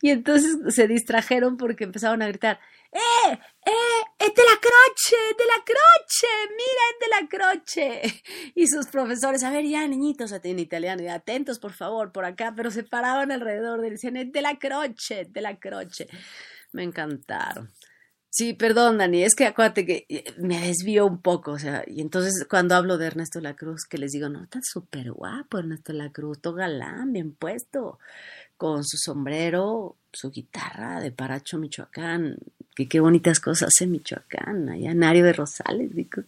Y 0.00 0.10
entonces 0.10 0.56
se 0.74 0.86
distrajeron 0.86 1.56
porque 1.56 1.84
empezaron 1.84 2.22
a 2.22 2.28
gritar, 2.28 2.60
¡eh! 2.92 3.38
¡eh! 3.66 4.02
¡es 4.18 4.34
de 4.34 4.42
la 4.42 4.58
croche! 4.60 5.16
¡de 5.36 5.44
la 5.46 5.64
croche! 5.64 6.26
¡mira, 6.50 6.82
es 6.92 6.98
de 7.00 7.08
la 7.08 7.28
croche! 7.28 8.22
Y 8.54 8.66
sus 8.66 8.86
profesores, 8.86 9.42
a 9.44 9.50
ver, 9.50 9.64
ya, 9.64 9.86
niñitos, 9.86 10.32
en 10.32 10.58
italiano, 10.58 11.02
y 11.02 11.08
atentos, 11.08 11.58
por 11.58 11.72
favor, 11.72 12.12
por 12.12 12.24
acá, 12.24 12.52
pero 12.56 12.70
se 12.70 12.84
paraban 12.84 13.30
alrededor 13.30 13.80
de 13.80 13.88
él, 13.88 13.94
decían, 13.94 14.16
es 14.16 14.32
de 14.32 14.42
la 14.42 14.58
croche, 14.58 15.26
de 15.28 15.40
la 15.40 15.58
croche. 15.58 16.06
Me 16.72 16.82
encantaron. 16.82 17.70
Sí, 18.30 18.52
perdón, 18.52 18.98
Dani, 18.98 19.22
es 19.22 19.34
que 19.34 19.46
acuérdate 19.46 19.86
que 19.86 20.06
eh, 20.08 20.24
me 20.38 20.60
desvío 20.60 21.06
un 21.06 21.20
poco, 21.22 21.52
o 21.52 21.58
sea, 21.58 21.82
y 21.86 22.02
entonces 22.02 22.46
cuando 22.48 22.74
hablo 22.76 22.98
de 22.98 23.06
Ernesto 23.06 23.40
La 23.40 23.56
Cruz, 23.56 23.84
que 23.88 23.98
les 23.98 24.12
digo, 24.12 24.28
no, 24.28 24.44
está 24.44 24.60
súper 24.62 25.12
guapo 25.12 25.58
Ernesto 25.58 25.92
La 25.94 26.12
Cruz, 26.12 26.40
todo 26.40 26.54
galán, 26.54 27.12
bien 27.12 27.32
puesto, 27.32 27.98
con 28.58 28.84
su 28.84 28.98
sombrero, 28.98 29.96
su 30.12 30.30
guitarra 30.30 31.00
de 31.00 31.10
Paracho, 31.10 31.58
Michoacán, 31.58 32.36
que 32.76 32.86
qué 32.86 33.00
bonitas 33.00 33.40
cosas 33.40 33.70
hace 33.74 33.86
Michoacán, 33.86 34.68
allá 34.68 34.90
en 34.90 35.04
Ario 35.04 35.24
de 35.24 35.32
Rosales, 35.32 35.94
digo. 35.94 36.22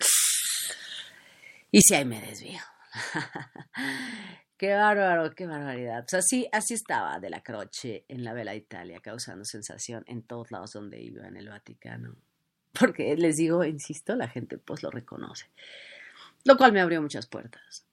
Y 1.70 1.80
si 1.82 1.94
ahí 1.94 2.04
me 2.04 2.20
desvío. 2.20 2.60
Qué 4.60 4.74
bárbaro, 4.74 5.34
qué 5.34 5.46
barbaridad. 5.46 6.04
Así, 6.12 6.46
así 6.52 6.74
estaba 6.74 7.18
de 7.18 7.30
la 7.30 7.42
Croce 7.42 8.04
en 8.08 8.22
la 8.22 8.34
Vela 8.34 8.54
Italia, 8.54 9.00
causando 9.00 9.42
sensación 9.46 10.04
en 10.06 10.22
todos 10.22 10.50
lados 10.50 10.72
donde 10.74 11.00
iba, 11.00 11.26
en 11.26 11.38
el 11.38 11.48
Vaticano. 11.48 12.14
Porque 12.78 13.16
les 13.16 13.36
digo, 13.36 13.64
insisto, 13.64 14.14
la 14.16 14.28
gente 14.28 14.58
pues 14.58 14.82
lo 14.82 14.90
reconoce. 14.90 15.46
Lo 16.44 16.58
cual 16.58 16.74
me 16.74 16.82
abrió 16.82 17.00
muchas 17.00 17.26
puertas. 17.26 17.86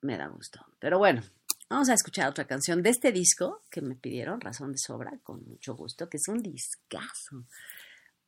Me 0.00 0.16
da 0.16 0.28
gusto. 0.28 0.64
Pero 0.78 0.96
bueno, 0.96 1.22
vamos 1.68 1.90
a 1.90 1.92
escuchar 1.92 2.30
otra 2.30 2.46
canción 2.46 2.82
de 2.82 2.88
este 2.88 3.12
disco 3.12 3.60
que 3.70 3.82
me 3.82 3.94
pidieron, 3.94 4.40
Razón 4.40 4.72
de 4.72 4.78
Sobra, 4.78 5.12
con 5.22 5.46
mucho 5.46 5.74
gusto, 5.74 6.08
que 6.08 6.16
es 6.16 6.26
un 6.26 6.38
discazo. 6.38 7.44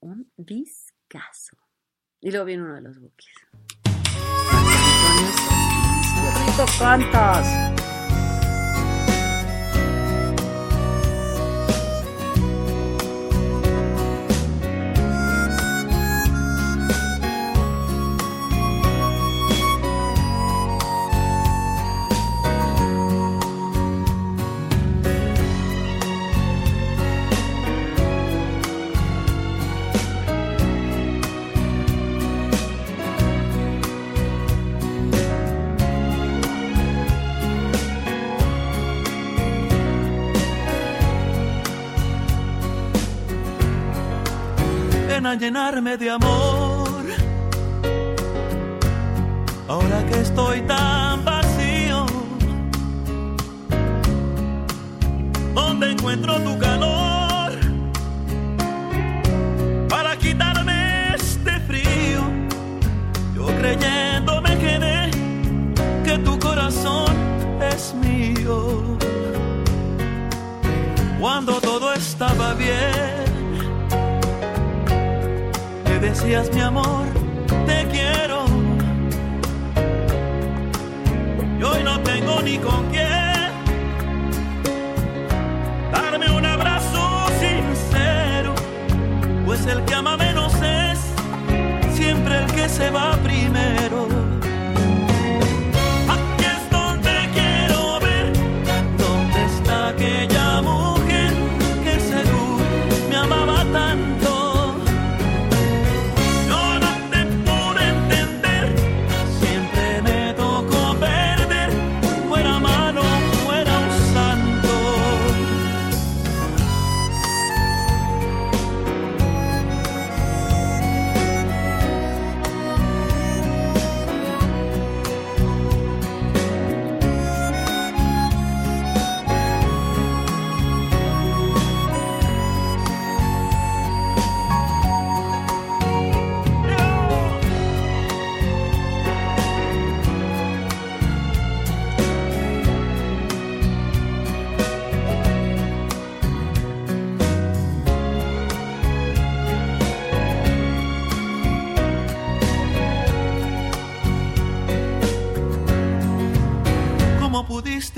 Un 0.01 0.31
discazo. 0.37 1.57
Y 2.21 2.31
luego 2.31 2.45
viene 2.45 2.63
uno 2.63 2.75
de 2.75 2.83
los 2.83 3.01
bookies. 3.01 3.33
¡Qué 6.57 6.65
cantas! 6.79 7.49
Llenarme 45.45 45.99
de 45.99 46.09
amor. 46.09 47.05
Ahora 49.69 49.99
que 50.09 50.21
estoy 50.21 50.63
tan 50.63 51.23
vacío, 51.23 52.07
¿dónde 55.55 55.93
encuentro 55.93 56.41
tu 56.47 56.59
calor? 56.59 57.51
Para 59.91 60.17
quitarme 60.17 61.15
este 61.15 61.53
frío, 61.69 62.23
yo 63.37 63.45
creyendo 63.61 64.41
me 64.41 64.57
quedé 64.65 65.11
que 66.07 66.17
tu 66.27 66.39
corazón 66.39 67.13
es 67.61 67.93
mío. 67.95 68.97
Cuando 71.21 71.61
todo 71.61 71.93
estaba 71.93 72.55
bien 72.55 73.34
decías 76.15 76.49
mi 76.55 76.61
amor, 76.61 77.07
te 77.67 77.89
quiero. 77.89 78.45
Y 81.59 81.63
hoy 81.63 81.83
no 81.83 82.01
tengo 82.03 82.41
ni 82.41 82.57
con 82.59 82.89
quién 82.91 83.51
darme 85.91 86.31
un 86.31 86.47
abrazo 86.47 87.27
sincero, 87.41 88.55
pues 89.45 89.67
el 89.67 89.85
que 89.85 89.95
ama 89.95 90.17
menos 90.17 90.55
es 90.63 91.01
siempre 91.97 92.39
el 92.39 92.47
que 92.53 92.69
se 92.69 92.91
va 92.91 93.17
primero. 93.17 94.14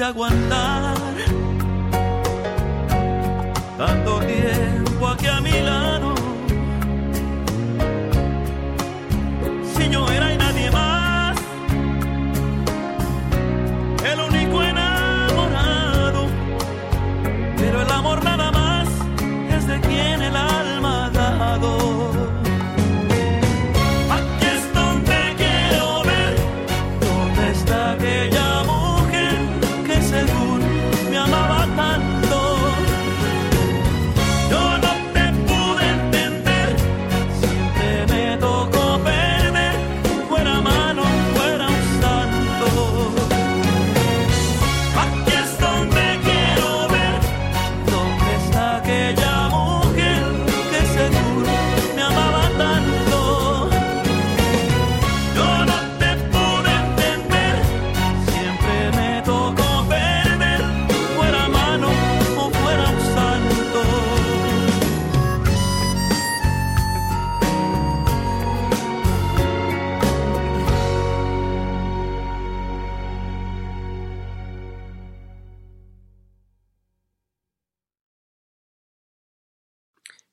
Aguantar 0.08 0.75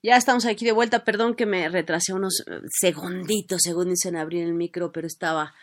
Ya 0.05 0.17
estamos 0.17 0.45
aquí 0.45 0.65
de 0.65 0.73
vuelta. 0.73 1.05
Perdón 1.05 1.33
que 1.33 1.45
me 1.45 1.69
retrasé 1.69 2.13
unos 2.13 2.43
eh, 2.45 2.59
segunditos, 2.69 3.61
según 3.63 3.89
dicen 3.89 4.17
abrir 4.17 4.43
el 4.43 4.53
micro, 4.53 4.91
pero 4.91 5.07
estaba 5.07 5.55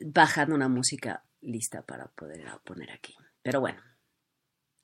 bajando 0.00 0.56
una 0.56 0.68
música 0.68 1.22
lista 1.42 1.82
para 1.82 2.08
poder 2.08 2.44
poner 2.64 2.90
aquí. 2.90 3.14
Pero 3.40 3.60
bueno, 3.60 3.80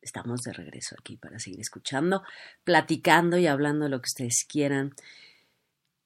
estamos 0.01 0.43
de 0.43 0.53
regreso 0.53 0.95
aquí 0.97 1.17
para 1.17 1.41
seguir 1.41 1.59
escuchando, 1.59 2.23
platicando 2.63 3.37
y 3.37 3.49
hablando 3.49 3.89
lo 3.89 4.01
que 4.01 4.07
ustedes 4.07 4.47
quieran. 4.49 4.95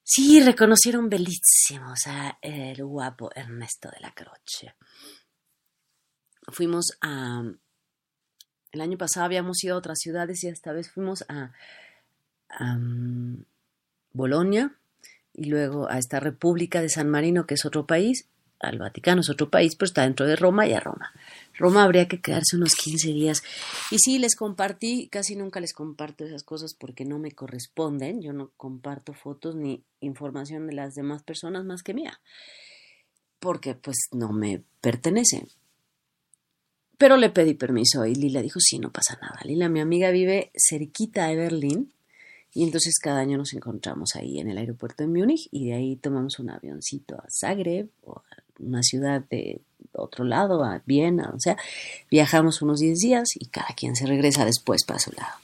Sí, 0.02 0.40
reconocieron 0.42 1.10
bellísimos 1.10 2.06
a 2.06 2.38
el 2.40 2.82
guapo 2.82 3.30
Ernesto 3.34 3.90
de 3.90 4.00
la 4.00 4.14
Croce. 4.14 4.74
Fuimos 6.50 6.96
a... 7.02 7.42
El 8.72 8.80
año 8.80 8.96
pasado 8.96 9.26
habíamos 9.26 9.62
ido 9.62 9.74
a 9.74 9.78
otras 9.78 9.98
ciudades 9.98 10.42
y 10.44 10.48
esta 10.48 10.72
vez 10.72 10.90
fuimos 10.90 11.26
a 11.28 11.52
a 12.48 12.78
Bolonia 14.12 14.74
y 15.34 15.44
luego 15.44 15.88
a 15.88 15.98
esta 15.98 16.20
República 16.20 16.80
de 16.80 16.88
San 16.88 17.08
Marino, 17.08 17.46
que 17.46 17.54
es 17.54 17.64
otro 17.64 17.86
país, 17.86 18.28
al 18.60 18.78
Vaticano 18.78 19.20
es 19.20 19.30
otro 19.30 19.50
país, 19.50 19.76
pero 19.76 19.86
está 19.86 20.02
dentro 20.02 20.26
de 20.26 20.36
Roma 20.36 20.66
y 20.66 20.72
a 20.72 20.80
Roma. 20.80 21.12
Roma 21.54 21.84
habría 21.84 22.08
que 22.08 22.20
quedarse 22.20 22.56
unos 22.56 22.74
15 22.74 23.08
días. 23.12 23.42
Y 23.90 23.98
sí, 23.98 24.18
les 24.18 24.34
compartí, 24.34 25.08
casi 25.08 25.36
nunca 25.36 25.60
les 25.60 25.72
comparto 25.72 26.24
esas 26.24 26.42
cosas 26.42 26.74
porque 26.74 27.04
no 27.04 27.18
me 27.18 27.32
corresponden. 27.32 28.20
Yo 28.20 28.32
no 28.32 28.50
comparto 28.56 29.12
fotos 29.12 29.54
ni 29.54 29.84
información 30.00 30.66
de 30.66 30.74
las 30.74 30.94
demás 30.94 31.22
personas 31.22 31.64
más 31.64 31.82
que 31.82 31.94
mía, 31.94 32.20
porque 33.38 33.74
pues 33.74 33.96
no 34.12 34.32
me 34.32 34.64
pertenecen. 34.80 35.46
Pero 36.96 37.16
le 37.16 37.30
pedí 37.30 37.54
permiso 37.54 38.04
y 38.06 38.16
Lila 38.16 38.42
dijo, 38.42 38.58
sí, 38.58 38.80
no 38.80 38.90
pasa 38.90 39.16
nada. 39.22 39.38
Lila, 39.44 39.68
mi 39.68 39.78
amiga, 39.78 40.10
vive 40.10 40.50
cerquita 40.56 41.28
de 41.28 41.36
Berlín 41.36 41.92
y 42.58 42.64
entonces 42.64 42.98
cada 42.98 43.20
año 43.20 43.38
nos 43.38 43.52
encontramos 43.52 44.16
ahí 44.16 44.40
en 44.40 44.50
el 44.50 44.58
aeropuerto 44.58 45.04
de 45.04 45.08
Múnich 45.08 45.48
y 45.52 45.66
de 45.66 45.74
ahí 45.74 45.94
tomamos 45.94 46.40
un 46.40 46.50
avioncito 46.50 47.14
a 47.14 47.24
Zagreb 47.30 47.88
o 48.02 48.16
a 48.16 48.22
una 48.58 48.82
ciudad 48.82 49.22
de 49.30 49.60
otro 49.92 50.24
lado, 50.24 50.64
a 50.64 50.82
Viena, 50.84 51.30
o 51.32 51.38
sea, 51.38 51.56
viajamos 52.10 52.60
unos 52.60 52.80
10 52.80 52.98
días 52.98 53.28
y 53.36 53.46
cada 53.46 53.68
quien 53.76 53.94
se 53.94 54.06
regresa 54.06 54.44
después 54.44 54.82
para 54.84 54.98
su 54.98 55.12
lado. 55.12 55.34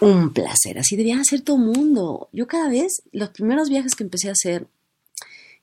Un 0.00 0.32
placer, 0.32 0.80
así 0.80 0.96
debía 0.96 1.20
hacer 1.20 1.42
todo 1.42 1.58
el 1.58 1.62
mundo. 1.62 2.28
Yo 2.32 2.48
cada 2.48 2.70
vez, 2.70 3.04
los 3.12 3.28
primeros 3.28 3.68
viajes 3.68 3.94
que 3.94 4.02
empecé 4.02 4.28
a 4.28 4.32
hacer, 4.32 4.66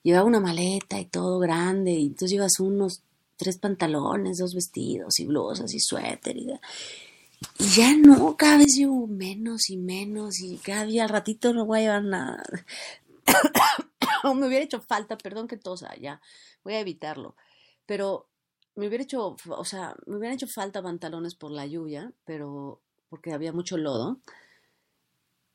llevaba 0.02 0.24
una 0.24 0.40
maleta 0.40 0.98
y 0.98 1.04
todo 1.04 1.40
grande, 1.40 1.92
y 1.92 2.06
entonces 2.06 2.32
llevas 2.32 2.62
unos 2.62 3.02
tres 3.36 3.58
pantalones, 3.58 4.38
dos 4.38 4.56
vestidos 4.56 5.20
y 5.20 5.26
blusas 5.26 5.74
y 5.74 5.80
suéter 5.82 6.38
y, 6.38 6.48
y 7.60 7.66
ya 7.76 7.96
no, 7.96 8.36
cada 8.38 8.58
vez 8.58 8.76
llevo 8.78 9.08
menos 9.08 9.70
y 9.70 9.78
menos 9.78 10.40
y 10.42 10.58
cada 10.58 10.86
día 10.86 11.04
al 11.04 11.10
ratito 11.10 11.54
no 11.54 11.66
voy 11.66 11.80
a 11.80 11.82
llevar 11.82 12.04
nada. 12.04 12.44
me 14.36 14.48
hubiera 14.48 14.66
hecho 14.66 14.82
falta, 14.82 15.18
perdón 15.18 15.48
que 15.48 15.58
tosa, 15.58 15.96
ya, 16.00 16.22
voy 16.64 16.74
a 16.74 16.80
evitarlo. 16.80 17.36
Pero 17.86 18.28
me 18.76 18.88
hubiera 18.88 19.04
hecho, 19.04 19.36
o 19.48 19.66
sea, 19.66 19.96
me 20.06 20.18
hubieran 20.18 20.36
hecho 20.36 20.48
falta 20.48 20.82
pantalones 20.82 21.36
por 21.36 21.52
la 21.52 21.66
lluvia, 21.66 22.12
pero 22.26 22.82
porque 23.10 23.34
había 23.34 23.54
mucho 23.54 23.78
lodo. 23.78 24.20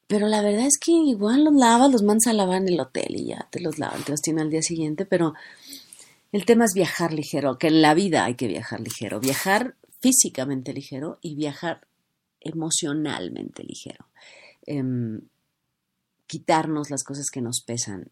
Pero 0.06 0.26
la 0.26 0.40
verdad 0.40 0.66
es 0.66 0.78
que 0.78 0.92
igual 0.92 1.44
los 1.44 1.54
lavas, 1.54 1.90
los 1.90 2.02
mandas 2.02 2.28
a 2.28 2.32
lavar 2.32 2.62
en 2.62 2.68
el 2.68 2.80
hotel 2.80 3.16
y 3.16 3.26
ya 3.26 3.48
te 3.50 3.60
los 3.60 3.78
lavan, 3.78 4.02
te 4.04 4.12
los 4.12 4.22
tienen 4.22 4.44
al 4.44 4.50
día 4.50 4.62
siguiente, 4.62 5.04
pero 5.04 5.34
el 6.32 6.44
tema 6.44 6.64
es 6.64 6.72
viajar 6.74 7.12
ligero, 7.12 7.58
que 7.58 7.68
en 7.68 7.82
la 7.82 7.94
vida 7.94 8.24
hay 8.24 8.34
que 8.34 8.48
viajar 8.48 8.80
ligero. 8.80 9.20
Viajar 9.20 9.74
físicamente 10.00 10.72
ligero 10.72 11.18
y 11.20 11.34
viajar 11.34 11.86
emocionalmente 12.40 13.64
ligero. 13.64 14.06
Em, 14.66 15.20
quitarnos 16.26 16.90
las 16.90 17.04
cosas 17.04 17.30
que 17.30 17.40
nos 17.40 17.62
pesan 17.66 18.10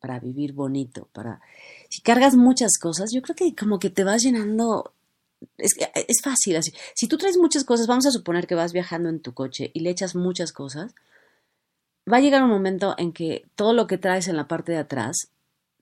para 0.00 0.20
vivir 0.20 0.52
bonito, 0.52 1.08
para... 1.12 1.40
Si 1.88 2.02
cargas 2.02 2.36
muchas 2.36 2.78
cosas, 2.78 3.10
yo 3.12 3.22
creo 3.22 3.34
que 3.34 3.54
como 3.54 3.78
que 3.78 3.90
te 3.90 4.04
vas 4.04 4.22
llenando... 4.22 4.92
Es, 5.58 5.72
es 5.94 6.22
fácil 6.22 6.56
así. 6.56 6.72
Si 6.94 7.08
tú 7.08 7.18
traes 7.18 7.36
muchas 7.36 7.64
cosas, 7.64 7.86
vamos 7.86 8.06
a 8.06 8.10
suponer 8.10 8.46
que 8.46 8.54
vas 8.54 8.72
viajando 8.72 9.08
en 9.08 9.20
tu 9.20 9.34
coche 9.34 9.70
y 9.74 9.80
le 9.80 9.90
echas 9.90 10.14
muchas 10.14 10.52
cosas, 10.52 10.94
va 12.10 12.18
a 12.18 12.20
llegar 12.20 12.42
un 12.42 12.50
momento 12.50 12.94
en 12.98 13.12
que 13.12 13.44
todo 13.54 13.72
lo 13.72 13.86
que 13.86 13.98
traes 13.98 14.28
en 14.28 14.36
la 14.36 14.48
parte 14.48 14.72
de 14.72 14.78
atrás 14.78 15.30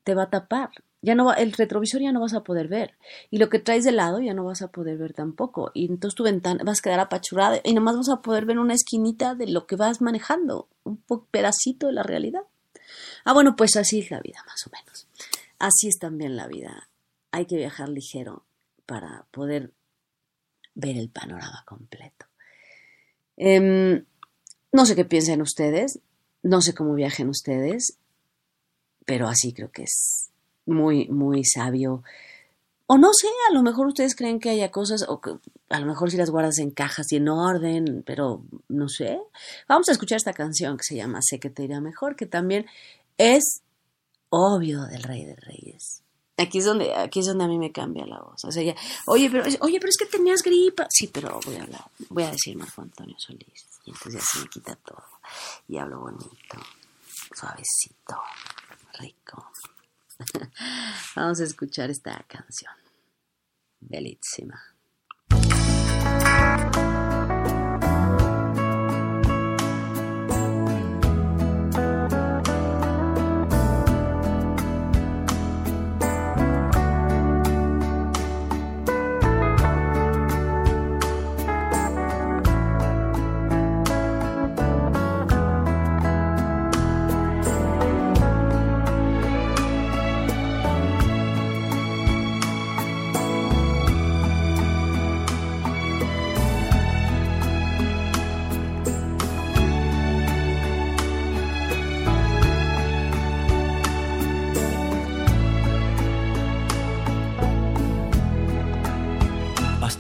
te 0.04 0.14
va 0.14 0.24
a 0.24 0.30
tapar 0.30 0.70
ya 1.04 1.14
no 1.14 1.34
el 1.34 1.52
retrovisor 1.52 2.00
ya 2.00 2.12
no 2.12 2.20
vas 2.20 2.34
a 2.34 2.42
poder 2.42 2.68
ver. 2.68 2.94
Y 3.30 3.38
lo 3.38 3.48
que 3.50 3.58
traes 3.58 3.84
de 3.84 3.92
lado 3.92 4.20
ya 4.20 4.32
no 4.32 4.44
vas 4.44 4.62
a 4.62 4.68
poder 4.68 4.96
ver 4.96 5.12
tampoco. 5.12 5.70
Y 5.74 5.86
entonces 5.86 6.16
tu 6.16 6.24
ventana 6.24 6.64
vas 6.64 6.78
a 6.78 6.82
quedar 6.82 7.00
apachurada 7.00 7.60
y 7.62 7.74
nomás 7.74 7.96
vas 7.96 8.08
a 8.08 8.22
poder 8.22 8.46
ver 8.46 8.58
una 8.58 8.74
esquinita 8.74 9.34
de 9.34 9.46
lo 9.46 9.66
que 9.66 9.76
vas 9.76 10.00
manejando, 10.00 10.68
un 10.82 10.98
pedacito 11.30 11.88
de 11.88 11.92
la 11.92 12.02
realidad. 12.02 12.42
Ah, 13.24 13.34
bueno, 13.34 13.54
pues 13.54 13.76
así 13.76 14.00
es 14.00 14.10
la 14.10 14.20
vida, 14.20 14.42
más 14.46 14.66
o 14.66 14.70
menos. 14.70 15.06
Así 15.58 15.88
es 15.88 15.98
también 15.98 16.36
la 16.36 16.46
vida. 16.46 16.88
Hay 17.30 17.46
que 17.46 17.56
viajar 17.56 17.88
ligero 17.88 18.44
para 18.86 19.26
poder 19.30 19.72
ver 20.74 20.96
el 20.96 21.10
panorama 21.10 21.64
completo. 21.66 22.26
Em, 23.36 24.04
no 24.72 24.86
sé 24.86 24.96
qué 24.96 25.04
piensen 25.04 25.42
ustedes, 25.42 26.00
no 26.42 26.60
sé 26.60 26.74
cómo 26.74 26.94
viajen 26.94 27.28
ustedes, 27.28 27.98
pero 29.04 29.28
así 29.28 29.52
creo 29.52 29.70
que 29.70 29.82
es 29.82 30.30
muy, 30.66 31.08
muy 31.08 31.44
sabio. 31.44 32.02
O 32.86 32.98
no 32.98 33.12
sé, 33.14 33.28
a 33.48 33.54
lo 33.54 33.62
mejor 33.62 33.86
ustedes 33.86 34.14
creen 34.14 34.40
que 34.40 34.50
haya 34.50 34.70
cosas, 34.70 35.06
o 35.08 35.20
que 35.20 35.36
a 35.70 35.80
lo 35.80 35.86
mejor 35.86 36.10
si 36.10 36.18
las 36.18 36.30
guardas 36.30 36.58
en 36.58 36.70
cajas 36.70 37.10
y 37.12 37.16
en 37.16 37.28
orden, 37.28 38.02
pero 38.04 38.42
no 38.68 38.88
sé. 38.88 39.18
Vamos 39.68 39.88
a 39.88 39.92
escuchar 39.92 40.16
esta 40.16 40.34
canción 40.34 40.76
que 40.76 40.84
se 40.84 40.96
llama 40.96 41.20
Sé 41.22 41.40
que 41.40 41.50
te 41.50 41.64
irá 41.64 41.80
mejor, 41.80 42.14
que 42.14 42.26
también 42.26 42.66
es 43.16 43.62
obvio 44.28 44.82
del 44.84 45.02
Rey 45.02 45.24
de 45.24 45.36
Reyes. 45.36 46.02
Aquí 46.36 46.58
es 46.58 46.64
donde, 46.64 46.92
aquí 46.94 47.20
es 47.20 47.26
donde 47.26 47.44
a 47.44 47.48
mí 47.48 47.58
me 47.58 47.70
cambia 47.70 48.04
la 48.06 48.20
voz. 48.20 48.44
O 48.44 48.50
sea, 48.50 48.62
ya, 48.62 48.74
oye, 49.06 49.30
pero, 49.30 49.44
oye, 49.60 49.78
pero 49.78 49.88
es 49.88 49.96
que 49.96 50.06
tenías 50.06 50.42
gripa. 50.42 50.86
Sí, 50.90 51.06
pero 51.06 51.38
voy 51.46 51.56
a 51.56 51.62
hablar, 51.62 51.84
voy 52.10 52.24
a 52.24 52.32
decir 52.32 52.56
Marco 52.56 52.82
Antonio 52.82 53.14
Solís. 53.18 53.66
Y 53.84 53.90
entonces 53.90 54.14
ya 54.14 54.20
se 54.20 54.38
me 54.40 54.48
quita 54.48 54.76
todo. 54.76 55.04
Y 55.68 55.78
hablo 55.78 56.00
bonito, 56.00 56.58
suavecito, 57.34 58.16
rico. 58.98 59.46
Vamos 61.16 61.40
a 61.40 61.44
escuchar 61.44 61.90
esta 61.90 62.24
canción. 62.28 62.72
Bellísima. 63.80 64.73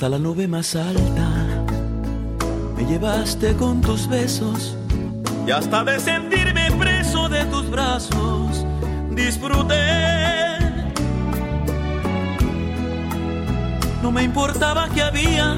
Hasta 0.04 0.18
la 0.18 0.22
nube 0.22 0.46
más 0.46 0.76
alta. 0.76 1.30
Me 2.76 2.84
llevaste 2.84 3.54
con 3.54 3.80
tus 3.80 4.06
besos 4.06 4.76
y 5.46 5.50
hasta 5.50 5.82
de 5.82 5.98
sentirme 5.98 6.70
preso 6.78 7.26
de 7.30 7.42
tus 7.46 7.70
brazos 7.70 8.66
disfruté. 9.12 10.58
No 14.02 14.12
me 14.12 14.24
importaba 14.24 14.90
que 14.90 15.00
había 15.00 15.56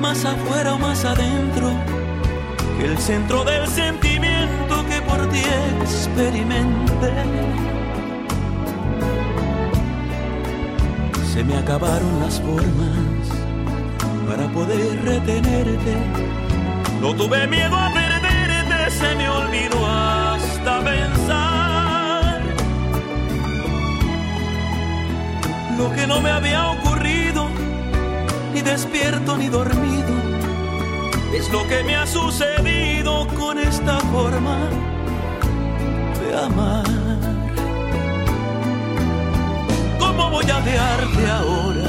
más 0.00 0.24
afuera 0.24 0.74
o 0.74 0.78
más 0.78 1.04
adentro 1.04 1.68
que 2.78 2.86
el 2.86 2.98
centro 2.98 3.42
del 3.42 3.66
sentimiento 3.66 4.86
que 4.88 5.02
por 5.02 5.28
ti 5.30 5.42
experimenté 5.82 7.39
se 11.40 11.44
me 11.44 11.56
acabaron 11.56 12.20
las 12.20 12.38
formas 12.38 13.24
para 14.28 14.46
poder 14.52 15.02
retenerte. 15.02 15.96
No 17.00 17.14
tuve 17.14 17.46
miedo 17.46 17.74
a 17.78 17.90
perderte, 17.94 18.90
se 18.90 19.16
me 19.16 19.26
olvidó 19.26 19.86
hasta 19.86 20.84
pensar. 20.84 22.42
Lo 25.78 25.90
que 25.94 26.06
no 26.06 26.20
me 26.20 26.30
había 26.30 26.72
ocurrido, 26.72 27.48
ni 28.52 28.60
despierto 28.60 29.38
ni 29.38 29.48
dormido, 29.48 30.14
es 31.32 31.50
lo 31.50 31.66
que 31.68 31.82
me 31.84 31.96
ha 31.96 32.06
sucedido 32.06 33.26
con 33.28 33.58
esta 33.58 33.98
forma 34.12 34.58
de 36.20 36.36
amar? 36.36 36.99
Voy 40.30 40.50
a 40.50 40.60
dearte 40.60 41.30
ahora? 41.30 41.88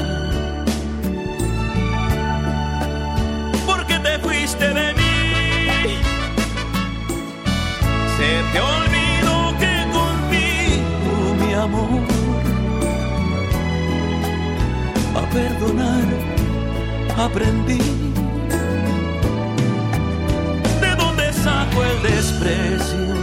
Porque 3.66 3.98
te 3.98 4.18
fuiste 4.18 4.68
de 4.68 4.94
mí. 4.94 5.96
Se 8.16 8.30
te 8.52 8.60
olvidó 8.60 9.36
que 9.60 9.74
contigo, 9.98 11.14
mi 11.40 11.52
amor, 11.54 12.02
a 15.16 15.22
perdonar 15.30 16.06
aprendí 17.16 18.02
el 21.80 22.02
desprecio. 22.02 23.21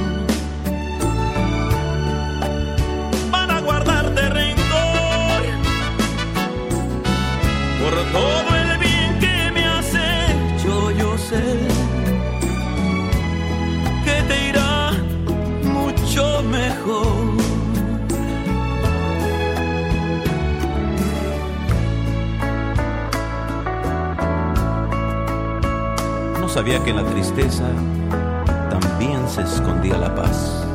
Sabía 26.59 26.83
que 26.83 26.91
la 26.91 27.05
tristeza 27.05 27.63
se 29.29 29.41
escondía 29.43 29.97
la 29.97 30.13
paz. 30.13 30.65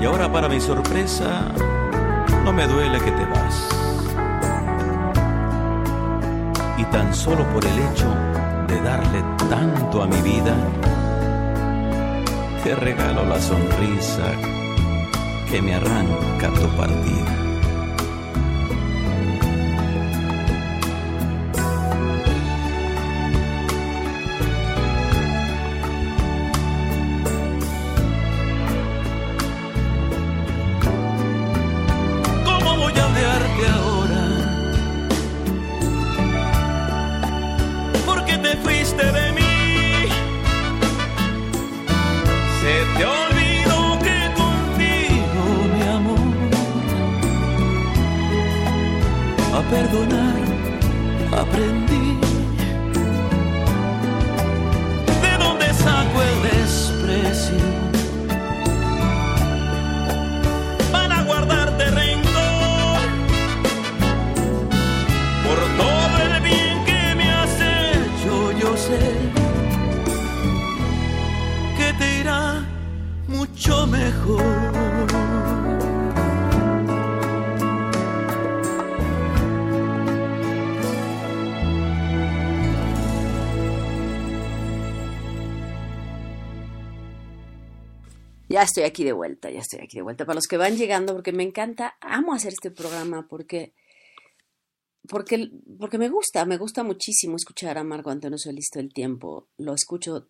Y 0.00 0.04
ahora 0.06 0.32
para 0.32 0.48
mi 0.48 0.60
sorpresa, 0.60 1.52
no 2.44 2.52
me 2.52 2.66
duele 2.66 2.98
que 2.98 3.12
te 3.12 3.24
vas. 3.26 3.68
Y 6.78 6.84
tan 6.86 7.14
solo 7.14 7.44
por 7.52 7.64
el 7.64 7.78
hecho 7.78 8.08
de 8.66 8.80
darle 8.80 9.22
tanto 9.48 10.02
a 10.02 10.06
mi 10.08 10.20
vida, 10.22 10.56
te 12.64 12.74
regalo 12.74 13.24
la 13.24 13.40
sonrisa 13.40 14.32
que 15.48 15.62
me 15.62 15.76
arranca 15.76 16.48
tu 16.54 16.66
partida. 16.76 17.49
Estoy 88.62 88.84
aquí 88.84 89.04
de 89.04 89.12
vuelta, 89.12 89.50
ya 89.50 89.60
estoy 89.60 89.80
aquí 89.80 89.96
de 89.96 90.02
vuelta. 90.02 90.24
Para 90.24 90.36
los 90.36 90.46
que 90.46 90.56
van 90.56 90.76
llegando, 90.76 91.14
porque 91.14 91.32
me 91.32 91.42
encanta, 91.42 91.96
amo 92.00 92.34
hacer 92.34 92.52
este 92.52 92.70
programa 92.70 93.26
porque, 93.28 93.74
porque, 95.08 95.50
porque 95.78 95.98
me 95.98 96.08
gusta, 96.08 96.44
me 96.44 96.58
gusta 96.58 96.82
muchísimo 96.82 97.36
escuchar 97.36 97.78
a 97.78 97.84
Marco 97.84 98.10
Antonio 98.10 98.38
Solís 98.38 98.68
el 98.74 98.92
tiempo. 98.92 99.48
Lo 99.56 99.74
escucho 99.74 100.28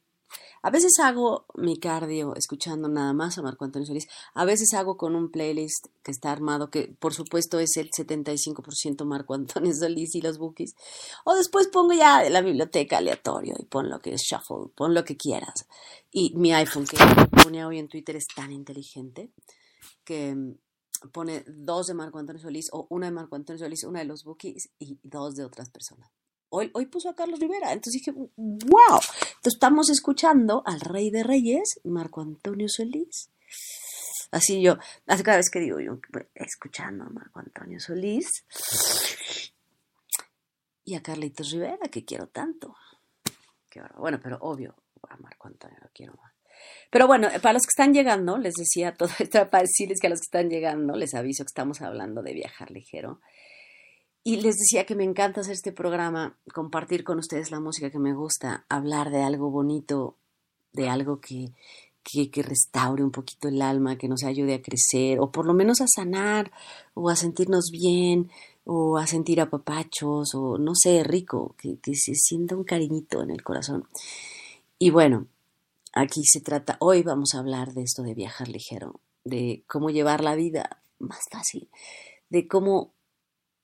a 0.63 0.71
veces 0.71 0.99
hago 0.99 1.47
mi 1.55 1.79
cardio 1.79 2.35
escuchando 2.37 2.89
nada 2.89 3.13
más 3.13 3.39
a 3.39 3.43
Marco 3.43 3.65
Antonio 3.65 3.87
Solís. 3.87 4.09
A 4.35 4.45
veces 4.45 4.75
hago 4.75 4.97
con 4.97 5.17
un 5.17 5.31
playlist 5.31 5.87
que 6.03 6.11
está 6.11 6.33
armado, 6.33 6.71
que 6.71 6.95
por 6.99 7.15
supuesto 7.15 7.59
es 7.59 7.77
el 7.77 7.91
75% 7.91 9.05
Marco 9.05 9.35
Antonio 9.35 9.73
Solís 9.75 10.15
y 10.15 10.21
los 10.21 10.39
bookies. 10.39 10.75
O 11.25 11.35
después 11.35 11.69
pongo 11.69 11.93
ya 11.93 12.29
la 12.29 12.43
biblioteca 12.43 12.99
aleatorio 12.99 13.55
y 13.59 13.65
pon 13.65 13.89
lo 13.89 14.01
que 14.01 14.15
es 14.15 14.23
shuffle, 14.23 14.71
pon 14.75 14.95
lo 14.95 15.05
que 15.05 15.17
quieras. 15.17 15.67
Y 16.11 16.35
mi 16.37 16.53
iPhone, 16.53 16.87
que 16.87 16.97
pone 17.43 17.65
hoy 17.65 17.79
en 17.79 17.89
Twitter, 17.89 18.17
es 18.17 18.27
tan 18.35 18.53
inteligente 18.53 19.31
que 20.05 20.35
mm, 20.35 20.59
pone 21.13 21.45
dos 21.47 21.87
de 21.87 21.95
Marco 21.95 22.19
Antonio 22.19 22.43
Solís 22.43 22.69
o 22.73 22.87
una 22.91 23.07
de 23.07 23.13
Marco 23.13 23.37
Antonio 23.37 23.59
Solís, 23.59 23.85
una 23.85 24.01
de 24.01 24.07
los 24.07 24.25
bookies 24.25 24.71
y 24.79 24.99
dos 25.03 25.35
de 25.37 25.45
otras 25.45 25.71
personas. 25.71 26.11
Hoy, 26.53 26.69
puso 26.87 27.09
a 27.09 27.15
Carlos 27.15 27.39
Rivera. 27.39 27.73
Entonces 27.73 28.03
dije, 28.03 28.13
wow. 28.13 28.99
Estamos 29.43 29.89
escuchando 29.89 30.63
al 30.67 30.81
Rey 30.81 31.11
de 31.11 31.23
Reyes, 31.23 31.81
Marco 31.85 32.21
Antonio 32.21 32.69
Solís. 32.69 33.31
Así 34.31 34.61
yo, 34.61 34.77
hace 35.07 35.23
cada 35.23 35.39
vez 35.39 35.49
que 35.51 35.61
digo 35.61 35.81
yo, 35.81 35.99
escuchando 36.35 37.05
a 37.05 37.09
Marco 37.09 37.41
Antonio 37.41 37.81
Solís 37.81 38.29
y 40.85 40.95
a 40.95 41.03
Carlitos 41.03 41.53
Rivera, 41.53 41.89
que 41.91 42.05
quiero 42.05 42.29
tanto. 42.29 42.77
bueno, 43.97 44.21
pero 44.23 44.37
obvio, 44.43 44.77
a 45.09 45.17
Marco 45.17 45.49
Antonio 45.49 45.79
lo 45.81 45.89
quiero 45.95 46.13
más. 46.17 46.35
Pero 46.91 47.07
bueno, 47.07 47.29
para 47.41 47.55
los 47.55 47.63
que 47.63 47.71
están 47.71 47.95
llegando, 47.95 48.37
les 48.37 48.53
decía 48.53 48.93
todo 48.95 49.09
esto 49.19 49.39
para 49.51 49.63
decirles 49.63 50.01
que 50.01 50.09
a 50.09 50.11
los 50.11 50.21
que 50.21 50.27
están 50.27 50.51
llegando, 50.51 50.97
les 50.97 51.15
aviso 51.15 51.45
que 51.45 51.49
estamos 51.49 51.81
hablando 51.81 52.23
de 52.23 52.35
viajar 52.35 52.71
ligero. 52.71 53.23
Y 54.23 54.37
les 54.37 54.57
decía 54.59 54.85
que 54.85 54.95
me 54.95 55.05
encanta 55.05 55.41
hacer 55.41 55.55
este 55.55 55.73
programa, 55.73 56.37
compartir 56.53 57.05
con 57.05 57.19
ustedes 57.19 57.51
la 57.51 57.61
música 57.61 57.91
que 57.91 57.99
me 57.99 58.13
gusta, 58.13 58.67
hablar 58.69 59.11
de 59.11 59.23
algo 59.23 59.51
bonito, 59.51 60.17
de 60.73 60.91
algo 60.91 61.21
que, 61.21 61.55
que, 62.03 62.31
que, 62.31 62.43
restaure 62.43 63.03
un 63.03 63.13
poquito 63.13 63.49
el 63.49 63.63
alma, 63.63 63.97
que 63.97 64.09
nos 64.09 64.23
ayude 64.25 64.55
a 64.55 64.63
crecer, 64.63 65.21
o 65.21 65.33
por 65.33 65.47
lo 65.47 65.55
menos 65.55 65.81
a 65.81 65.87
sanar, 65.87 66.53
o 66.93 67.09
a 67.09 67.17
sentirnos 67.17 67.71
bien, 67.73 68.31
o 68.65 68.99
a 68.99 69.07
sentir 69.07 69.41
apapachos, 69.41 70.35
o 70.35 70.59
no 70.59 70.75
sé, 70.75 71.03
rico, 71.03 71.55
que, 71.57 71.79
que 71.81 71.95
se 71.95 72.15
sienta 72.15 72.57
un 72.57 72.65
cariñito 72.65 73.23
en 73.23 73.31
el 73.31 73.43
corazón. 73.43 73.89
Y 74.79 74.91
bueno, 74.91 75.29
aquí 75.95 76.25
se 76.25 76.43
trata, 76.43 76.77
hoy 76.81 77.03
vamos 77.03 77.35
a 77.35 77.39
hablar 77.39 77.73
de 77.73 77.83
esto 77.83 78.03
de 78.03 78.15
viajar 78.15 78.49
ligero, 78.49 79.01
de 79.25 79.65
cómo 79.67 79.89
llevar 79.89 80.23
la 80.23 80.35
vida 80.35 80.83
más 80.99 81.21
fácil, 81.31 81.71
de 82.29 82.47
cómo 82.47 82.93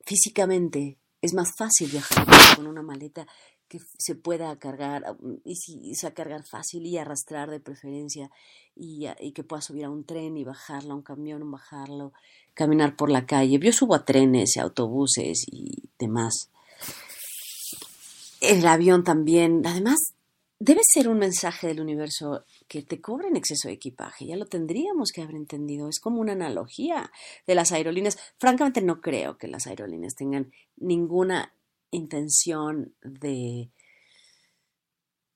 físicamente 0.06 0.98
es 1.20 1.34
más 1.34 1.50
fácil 1.58 1.90
viajar 1.90 2.26
con 2.56 2.66
una 2.66 2.82
maleta 2.82 3.26
que 3.68 3.80
se 3.98 4.14
pueda 4.14 4.56
cargar 4.58 5.02
y, 5.44 5.56
si, 5.56 5.94
sea 5.94 6.14
cargar 6.14 6.44
fácil 6.44 6.86
y 6.86 6.98
arrastrar 6.98 7.50
de 7.50 7.58
preferencia 7.58 8.30
y, 8.76 9.08
que 9.32 9.42
pueda 9.42 9.60
subir 9.60 9.84
a 9.84 9.90
un 9.90 10.04
tren 10.04 10.36
y 10.36 10.44
bajarlo, 10.44 10.92
a 10.92 10.96
un 10.96 11.02
camión, 11.02 11.50
bajarlo, 11.50 12.12
caminar 12.54 12.94
por 12.94 13.10
la 13.10 13.26
calle. 13.26 13.58
Yo 13.58 13.72
subo 13.72 13.94
a 13.96 14.04
trenes 14.04 14.56
y 14.56 14.60
autobuses 14.60 15.46
y 15.50 15.90
demás. 15.98 16.50
El 18.40 18.66
avión 18.68 19.02
también. 19.02 19.66
Además, 19.66 19.98
debe 20.58 20.80
ser 20.82 21.08
un 21.08 21.18
mensaje 21.18 21.66
del 21.66 21.80
universo 21.80 22.44
que 22.68 22.82
te 22.82 23.00
cobren 23.00 23.36
exceso 23.36 23.68
de 23.68 23.74
equipaje. 23.74 24.26
Ya 24.26 24.36
lo 24.36 24.46
tendríamos 24.46 25.10
que 25.12 25.22
haber 25.22 25.36
entendido. 25.36 25.88
Es 25.88 26.00
como 26.00 26.20
una 26.20 26.32
analogía 26.32 27.10
de 27.46 27.54
las 27.54 27.72
aerolíneas. 27.72 28.18
Francamente, 28.38 28.82
no 28.82 29.00
creo 29.00 29.36
que 29.38 29.48
las 29.48 29.66
aerolíneas 29.66 30.14
tengan 30.14 30.52
ninguna 30.76 31.52
intención 31.90 32.94
de 33.02 33.70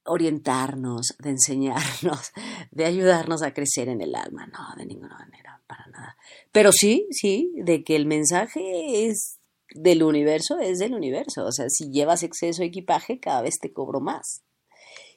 orientarnos, 0.05 1.15
de 1.19 1.31
enseñarnos, 1.31 2.33
de 2.71 2.85
ayudarnos 2.85 3.43
a 3.43 3.53
crecer 3.53 3.89
en 3.89 4.01
el 4.01 4.15
alma. 4.15 4.47
No, 4.47 4.75
de 4.77 4.87
ninguna 4.87 5.19
manera, 5.19 5.61
para 5.67 5.87
nada. 5.87 6.17
Pero 6.51 6.73
sí, 6.73 7.07
sí, 7.11 7.53
de 7.57 7.85
que 7.85 7.97
el 7.97 8.07
mensaje 8.07 9.07
es 9.07 9.37
del 9.75 10.03
universo 10.03 10.59
es 10.59 10.79
del 10.79 10.95
universo. 10.95 11.45
O 11.45 11.53
sea, 11.53 11.67
si 11.69 11.91
llevas 11.91 12.23
exceso 12.23 12.63
de 12.63 12.69
equipaje, 12.69 13.21
cada 13.21 13.43
vez 13.43 13.59
te 13.61 13.73
cobro 13.73 14.01
más. 14.01 14.43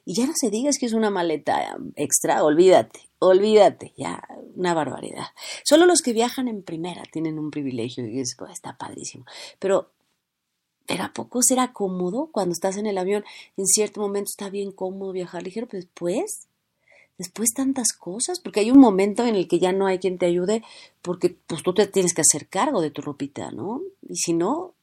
Y 0.05 0.15
ya 0.15 0.27
no 0.27 0.33
se 0.35 0.49
digas 0.49 0.77
que 0.77 0.85
es 0.85 0.93
una 0.93 1.09
maleta 1.09 1.77
extra, 1.95 2.43
olvídate, 2.43 3.09
olvídate, 3.19 3.93
ya, 3.97 4.21
una 4.55 4.73
barbaridad. 4.73 5.27
Solo 5.63 5.85
los 5.85 6.01
que 6.01 6.13
viajan 6.13 6.47
en 6.47 6.63
primera 6.63 7.03
tienen 7.11 7.39
un 7.39 7.51
privilegio 7.51 8.05
y 8.07 8.19
es, 8.19 8.35
está 8.51 8.77
padrísimo. 8.77 9.25
Pero, 9.59 9.91
¿pero 10.85 11.03
a 11.03 11.13
poco 11.13 11.41
será 11.41 11.71
cómodo 11.71 12.29
cuando 12.31 12.51
estás 12.51 12.75
en 12.77 12.85
el 12.85 12.97
avión? 12.97 13.23
En 13.55 13.65
cierto 13.65 14.01
momento 14.01 14.29
está 14.29 14.49
bien 14.49 14.71
cómodo 14.71 15.13
viajar 15.13 15.43
ligero, 15.43 15.67
pero 15.67 15.81
después, 15.81 16.47
después 17.17 17.53
tantas 17.53 17.93
cosas, 17.93 18.41
porque 18.41 18.59
hay 18.59 18.71
un 18.71 18.79
momento 18.79 19.25
en 19.25 19.35
el 19.35 19.47
que 19.47 19.59
ya 19.59 19.71
no 19.71 19.87
hay 19.87 19.99
quien 19.99 20.17
te 20.17 20.25
ayude 20.25 20.63
porque 21.01 21.29
pues 21.47 21.63
tú 21.63 21.73
te 21.73 21.87
tienes 21.87 22.13
que 22.13 22.21
hacer 22.21 22.49
cargo 22.49 22.81
de 22.81 22.91
tu 22.91 23.01
ropita, 23.01 23.51
¿no? 23.51 23.81
Y 24.01 24.17
si 24.17 24.33
no, 24.33 24.73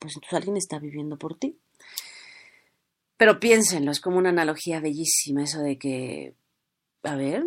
pues 0.00 0.14
entonces 0.16 0.36
alguien 0.36 0.56
está 0.56 0.80
viviendo 0.80 1.16
por 1.18 1.36
ti. 1.36 1.56
Pero 3.16 3.40
piénsenlo, 3.40 3.90
es 3.90 4.00
como 4.00 4.18
una 4.18 4.28
analogía 4.28 4.80
bellísima 4.80 5.44
eso 5.44 5.60
de 5.60 5.78
que, 5.78 6.34
a 7.02 7.16
ver, 7.16 7.44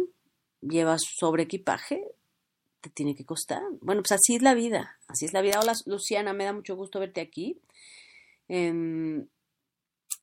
llevas 0.62 1.02
sobre 1.18 1.44
equipaje, 1.44 2.02
te 2.82 2.90
tiene 2.90 3.16
que 3.16 3.26
costar. 3.26 3.62
Bueno, 3.82 4.02
pues 4.02 4.14
así 4.14 4.36
es 4.36 4.42
la 4.42 4.54
vida, 4.54 4.98
así 5.08 5.26
es 5.26 5.34
la 5.34 5.42
vida. 5.42 5.60
Hola 5.62 5.74
Luciana, 5.86 6.34
me 6.34 6.46
da 6.46 6.54
mucho 6.54 6.76
gusto 6.76 7.00
verte 7.00 7.22
aquí. 7.22 7.60
Em, 8.48 9.28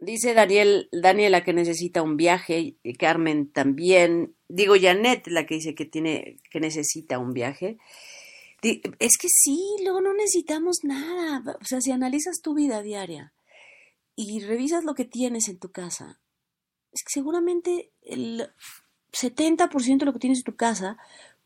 dice 0.01 0.35
Daniel, 0.35 0.89
Daniela 0.91 1.45
que 1.45 1.53
necesita 1.53 2.03
un 2.03 2.17
viaje, 2.17 2.77
y 2.83 2.95
Carmen 2.95 3.53
también. 3.53 4.35
Digo, 4.49 4.75
Janet, 4.81 5.29
la 5.29 5.47
que 5.47 5.57
dice 5.57 5.75
que 5.75 5.85
tiene, 5.85 6.39
que 6.51 6.61
necesita 6.61 7.19
un 7.19 7.33
viaje. 7.33 7.79
Es 8.63 9.17
que 9.19 9.29
sí, 9.29 9.61
luego 9.85 10.01
no 10.01 10.13
necesitamos 10.13 10.79
nada. 10.83 11.57
O 11.61 11.65
sea, 11.65 11.81
si 11.81 11.93
analizas 11.93 12.41
tu 12.43 12.55
vida 12.55 12.83
diaria, 12.83 13.33
y 14.16 14.40
revisas 14.40 14.85
lo 14.85 14.94
que 14.94 15.05
tienes 15.05 15.48
en 15.48 15.59
tu 15.59 15.70
casa, 15.70 16.20
es 16.90 17.02
que 17.05 17.12
seguramente 17.12 17.92
el 18.00 18.50
70% 19.12 19.98
de 19.98 20.07
lo 20.07 20.12
que 20.14 20.18
tienes 20.18 20.38
en 20.38 20.44
tu 20.44 20.57
casa 20.57 20.96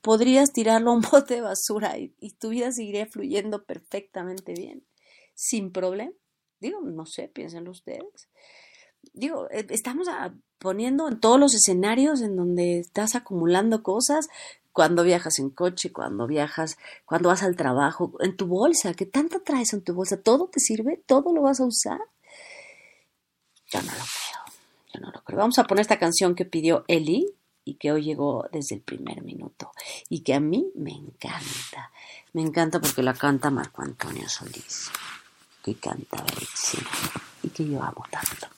podrías 0.01 0.53
tirarlo 0.53 0.91
a 0.93 0.95
un 0.95 1.03
bote 1.13 1.35
de 1.35 1.41
basura 1.43 1.99
y, 1.99 2.15
tu 2.39 2.51
vida 2.51 2.73
seguiría 2.73 3.07
fluyendo 3.07 3.65
perfectamente 3.65 4.55
bien, 4.55 4.87
sin 5.35 5.73
problema. 5.73 6.13
Digo, 6.61 6.81
no 6.81 7.07
sé, 7.07 7.29
piénsenlo 7.29 7.71
ustedes. 7.71 8.29
Digo, 9.15 9.51
eh, 9.51 9.67
estamos 9.71 10.09
poniendo 10.59 11.09
en 11.09 11.21
todos 11.21 11.41
los 11.41 11.55
escenarios 11.55 12.21
en 12.21 12.37
donde 12.37 12.79
estás 12.79 13.15
acumulando 13.15 13.83
cosas, 13.83 14.29
cuando 14.73 15.03
viajas 15.03 15.39
en 15.41 15.51
coche, 15.51 15.93
cuando 15.93 16.27
viajas, 16.27 16.79
cuando 17.05 17.31
vas 17.31 17.43
al 17.43 17.57
trabajo, 17.57 18.13
en 18.21 18.37
tu 18.37 18.47
bolsa, 18.47 18.95
¿qué 18.95 19.07
tanto 19.07 19.41
traes 19.41 19.73
en 19.73 19.83
tu 19.83 19.95
bolsa? 19.95 20.23
¿Todo 20.23 20.49
te 20.49 20.61
sirve? 20.61 21.03
¿Todo 21.07 21.33
lo 21.33 21.43
vas 21.43 21.61
a 21.61 21.67
usar? 21.67 21.99
Yo 23.71 23.81
no 23.83 23.93
lo 23.93 23.99
creo. 23.99 24.45
Yo 24.93 25.01
no 25.01 25.11
lo 25.13 25.23
creo. 25.23 25.39
Vamos 25.39 25.59
a 25.59 25.65
poner 25.65 25.83
esta 25.83 25.99
canción 25.99 26.35
que 26.35 26.45
pidió 26.45 26.85
Eli 26.89 27.33
y 27.65 27.75
que 27.75 27.93
hoy 27.93 28.03
llegó 28.03 28.47
desde 28.53 28.75
el 28.75 28.81
primer 28.81 29.23
minuto 29.23 29.71
y 30.09 30.21
que 30.21 30.35
a 30.35 30.41
mí 30.41 30.71
me 30.75 30.93
encanta. 30.93 31.93
Me 32.33 32.43
encanta 32.43 32.81
porque 32.81 33.03
la 33.03 33.15
canta 33.15 33.51
Marco 33.51 33.83
Antonio 33.83 34.29
Solís, 34.29 34.91
que 35.63 35.75
canta 35.77 36.23
bellísimo 36.23 36.91
y 37.43 37.49
que 37.51 37.69
yo 37.69 37.83
amo 37.83 38.05
tanto. 38.11 38.49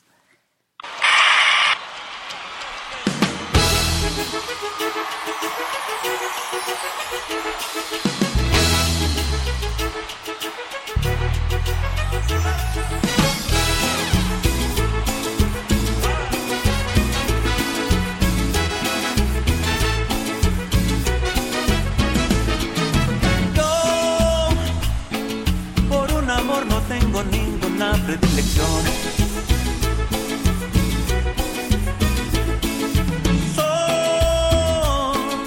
Predilección. 28.07 28.83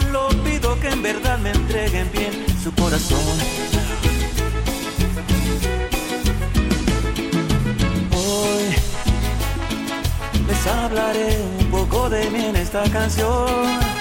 Solo 0.07 0.29
pido 0.43 0.79
que 0.79 0.89
en 0.89 1.01
verdad 1.01 1.37
me 1.39 1.51
entreguen 1.51 2.09
bien 2.11 2.45
su 2.63 2.71
corazón. 2.73 3.19
Hoy 8.13 8.75
les 10.47 10.67
hablaré 10.67 11.37
un 11.59 11.65
poco 11.71 12.09
de 12.09 12.29
mí 12.29 12.45
en 12.45 12.55
esta 12.55 12.83
canción. 12.89 13.94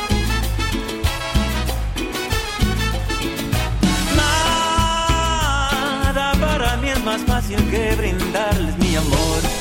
Fácil 7.44 7.70
que 7.70 7.94
brindarles 7.96 8.76
mi 8.78 8.96
amor. 8.96 9.53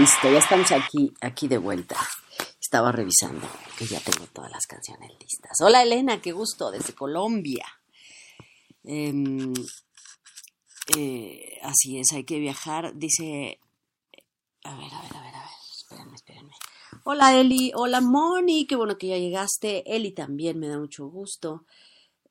Listo, 0.00 0.32
ya 0.32 0.38
estamos 0.38 0.72
aquí, 0.72 1.12
aquí 1.20 1.46
de 1.46 1.58
vuelta. 1.58 1.94
Estaba 2.58 2.90
revisando 2.90 3.46
que 3.76 3.84
ya 3.84 4.00
tengo 4.00 4.26
todas 4.32 4.50
las 4.50 4.66
canciones 4.66 5.10
listas. 5.20 5.60
Hola 5.60 5.82
Elena, 5.82 6.22
qué 6.22 6.32
gusto, 6.32 6.70
desde 6.70 6.94
Colombia. 6.94 7.66
Em, 8.82 9.52
eh, 10.96 11.58
así 11.60 11.98
es, 11.98 12.12
hay 12.14 12.24
que 12.24 12.38
viajar. 12.38 12.96
Dice, 12.96 13.60
a 14.64 14.74
ver, 14.74 14.86
a 14.90 15.02
ver, 15.02 15.16
a 15.16 15.20
ver, 15.20 15.34
a 15.34 15.40
ver, 15.40 15.50
espérenme, 15.70 16.14
espérenme. 16.14 16.54
Hola 17.04 17.38
Eli, 17.38 17.70
hola 17.74 18.00
Moni, 18.00 18.66
qué 18.66 18.76
bueno 18.76 18.96
que 18.96 19.08
ya 19.08 19.18
llegaste. 19.18 19.82
Eli 19.94 20.12
también 20.12 20.58
me 20.58 20.68
da 20.68 20.78
mucho 20.78 21.08
gusto. 21.08 21.66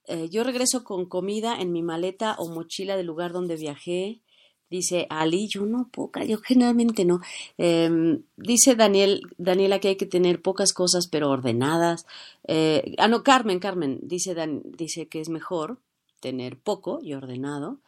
Eh, 0.06 0.28
yo 0.32 0.44
regreso 0.44 0.84
con 0.84 1.06
comida 1.06 1.62
en 1.62 1.72
mi 1.72 1.84
maleta 1.84 2.36
o 2.40 2.50
mochila 2.50 2.98
del 2.98 3.06
lugar 3.06 3.32
donde 3.32 3.58
viajé. 3.58 4.24
Dice 4.70 5.08
Ali, 5.10 5.48
yo 5.48 5.66
no 5.66 5.90
poca, 5.90 6.24
yo 6.24 6.38
generalmente 6.40 7.04
no. 7.04 7.22
Em, 7.58 8.22
dice 8.38 8.76
Daniel, 8.76 9.22
Daniela 9.38 9.80
que 9.80 9.90
hay 9.90 9.96
que 9.96 10.06
tener 10.06 10.42
pocas 10.42 10.74
cosas 10.74 11.08
pero 11.08 11.30
ordenadas. 11.30 12.06
Eh, 12.48 12.94
ah, 13.00 13.08
no, 13.08 13.24
Carmen, 13.24 13.60
Carmen, 13.60 14.00
dice, 14.04 14.36
dice 14.66 15.08
que 15.08 15.22
es 15.22 15.30
mejor 15.30 15.80
tener 16.20 16.60
poco 16.60 17.00
y 17.02 17.14
ordenado. 17.14 17.80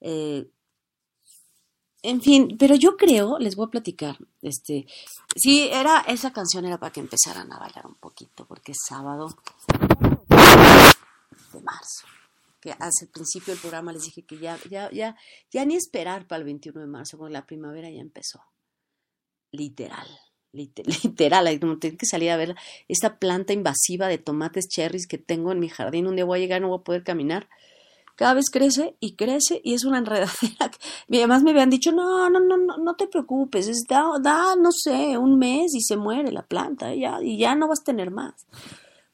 Eh, 0.00 0.48
en 2.02 2.20
fin, 2.22 2.56
pero 2.58 2.74
yo 2.74 2.96
creo, 2.96 3.38
les 3.38 3.56
voy 3.56 3.66
a 3.66 3.70
platicar, 3.70 4.16
este, 4.42 4.86
sí, 5.34 5.68
era, 5.72 6.00
esa 6.06 6.32
canción 6.32 6.64
era 6.64 6.78
para 6.78 6.92
que 6.92 7.00
empezaran 7.00 7.52
a 7.52 7.58
bailar 7.58 7.86
un 7.86 7.94
poquito, 7.96 8.46
porque 8.46 8.72
es 8.72 8.78
sábado 8.86 9.36
de 10.28 11.60
marzo 11.62 12.06
que 12.66 12.74
hace 12.80 13.06
principio 13.06 13.52
del 13.52 13.60
programa 13.60 13.92
les 13.92 14.02
dije 14.02 14.24
que 14.24 14.38
ya, 14.38 14.58
ya, 14.68 14.90
ya, 14.90 15.16
ya 15.52 15.64
ni 15.64 15.76
esperar 15.76 16.26
para 16.26 16.40
el 16.40 16.44
21 16.44 16.80
de 16.80 16.86
marzo, 16.88 17.16
porque 17.16 17.32
la 17.32 17.46
primavera 17.46 17.88
ya 17.88 18.00
empezó. 18.00 18.40
Literal, 19.52 20.08
literal, 20.52 21.60
como 21.60 21.78
tengo 21.78 21.96
que 21.96 22.06
salir 22.06 22.30
a 22.32 22.36
ver 22.36 22.56
esta 22.88 23.20
planta 23.20 23.52
invasiva 23.52 24.08
de 24.08 24.18
tomates 24.18 24.66
cherries 24.66 25.06
que 25.06 25.16
tengo 25.16 25.52
en 25.52 25.60
mi 25.60 25.68
jardín. 25.68 26.08
Un 26.08 26.16
día 26.16 26.24
voy 26.24 26.40
a 26.40 26.42
llegar, 26.42 26.60
no 26.60 26.68
voy 26.68 26.80
a 26.80 26.82
poder 26.82 27.04
caminar. 27.04 27.48
Cada 28.16 28.34
vez 28.34 28.46
crece 28.50 28.96
y 28.98 29.14
crece 29.14 29.60
y 29.62 29.74
es 29.74 29.84
una 29.84 29.98
enredadera. 29.98 30.32
Y 31.08 31.18
además 31.18 31.44
me 31.44 31.52
habían 31.52 31.70
dicho, 31.70 31.92
no, 31.92 32.28
no, 32.28 32.40
no, 32.40 32.56
no, 32.56 32.78
no 32.78 32.96
te 32.96 33.06
preocupes, 33.06 33.70
da, 33.88 34.06
da, 34.20 34.56
no 34.56 34.72
sé, 34.72 35.16
un 35.16 35.38
mes 35.38 35.72
y 35.72 35.82
se 35.82 35.96
muere 35.96 36.32
la 36.32 36.42
planta 36.42 36.92
ya, 36.96 37.22
y 37.22 37.38
ya 37.38 37.54
no 37.54 37.68
vas 37.68 37.82
a 37.82 37.84
tener 37.84 38.10
más. 38.10 38.44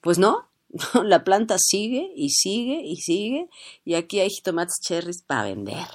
Pues 0.01 0.19
no, 0.19 0.52
La 1.05 1.25
planta 1.25 1.57
sigue 1.59 2.13
y 2.17 2.31
sigue 2.31 2.83
y 2.85 2.97
sigue 2.97 3.49
y 3.85 3.95
aquí 3.95 4.21
hay 4.21 4.31
tomates 4.43 4.81
cherries 4.81 5.23
para 5.23 5.45
vender. 5.45 5.87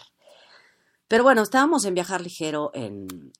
Pero 1.08 1.24
bueno, 1.24 1.42
estábamos 1.42 1.86
en 1.86 1.94
viajar 1.94 2.22
ligero 2.22 2.72
en, 2.74 3.32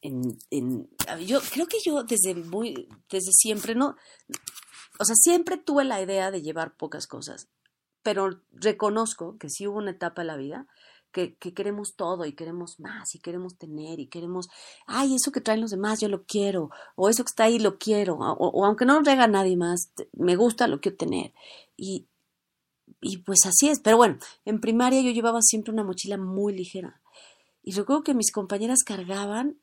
en, 0.00 0.88
yo 1.26 1.40
creo 1.52 1.66
que 1.66 1.78
yo 1.84 2.02
desde 2.02 2.34
muy 2.34 2.88
desde 3.08 3.32
siempre 3.32 3.74
no 3.74 3.96
o 4.98 5.04
sea, 5.04 5.16
siempre 5.16 5.56
tuve 5.56 5.84
la 5.84 6.00
idea 6.00 6.30
de 6.30 6.42
llevar 6.42 6.76
pocas 6.76 7.06
cosas, 7.06 7.48
pero 8.02 8.40
reconozco 8.52 9.36
que 9.38 9.48
sí 9.48 9.66
hubo 9.66 9.78
una 9.78 9.92
etapa 9.92 10.22
en 10.22 10.28
la 10.28 10.36
vida 10.36 10.66
que, 11.12 11.36
queremos 11.36 11.94
todo 11.94 12.24
y 12.24 12.32
queremos 12.32 12.80
más 12.80 13.14
y 13.14 13.18
queremos 13.18 13.56
tener 13.56 14.00
y 14.00 14.06
queremos, 14.06 14.48
ay, 14.86 15.14
eso 15.14 15.30
que 15.30 15.40
traen 15.40 15.60
los 15.60 15.70
demás, 15.70 16.00
yo 16.00 16.08
lo 16.08 16.24
quiero, 16.24 16.70
o 16.96 17.08
eso 17.08 17.22
que 17.22 17.28
está 17.28 17.44
ahí, 17.44 17.58
lo 17.58 17.78
quiero, 17.78 18.16
o, 18.16 18.64
aunque 18.64 18.84
no 18.84 18.94
lo 18.94 19.02
traiga 19.02 19.26
nadie 19.28 19.56
más, 19.56 19.92
me 20.12 20.36
gusta, 20.36 20.66
lo 20.66 20.80
quiero 20.80 20.96
tener. 20.96 21.32
Y, 21.76 22.06
y 23.00 23.18
pues 23.18 23.40
así 23.46 23.68
es, 23.68 23.80
pero 23.80 23.96
bueno, 23.96 24.18
en 24.44 24.60
primaria 24.60 25.02
yo 25.02 25.10
llevaba 25.10 25.40
siempre 25.42 25.72
una 25.72 25.84
mochila 25.84 26.16
muy 26.16 26.54
ligera. 26.54 27.00
Y 27.62 27.72
recuerdo 27.72 28.02
que 28.02 28.14
mis 28.14 28.32
compañeras 28.32 28.80
cargaban 28.84 29.58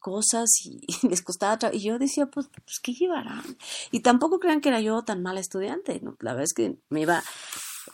cosas 0.00 0.48
y, 0.64 0.80
les 1.08 1.22
costaba 1.22 1.72
y 1.72 1.80
yo 1.80 1.98
decía 1.98 2.26
pues, 2.26 2.48
pues 2.48 2.80
qué 2.82 2.92
llevarán 2.94 3.44
y 3.90 4.00
tampoco 4.00 4.40
crean 4.40 4.62
que 4.62 4.70
era 4.70 4.80
yo 4.80 5.02
tan 5.02 5.22
mala 5.22 5.40
estudiante 5.40 6.00
¿no? 6.00 6.16
la 6.20 6.32
verdad 6.32 6.44
es 6.44 6.54
que 6.54 6.78
me 6.88 7.02
iba 7.02 7.22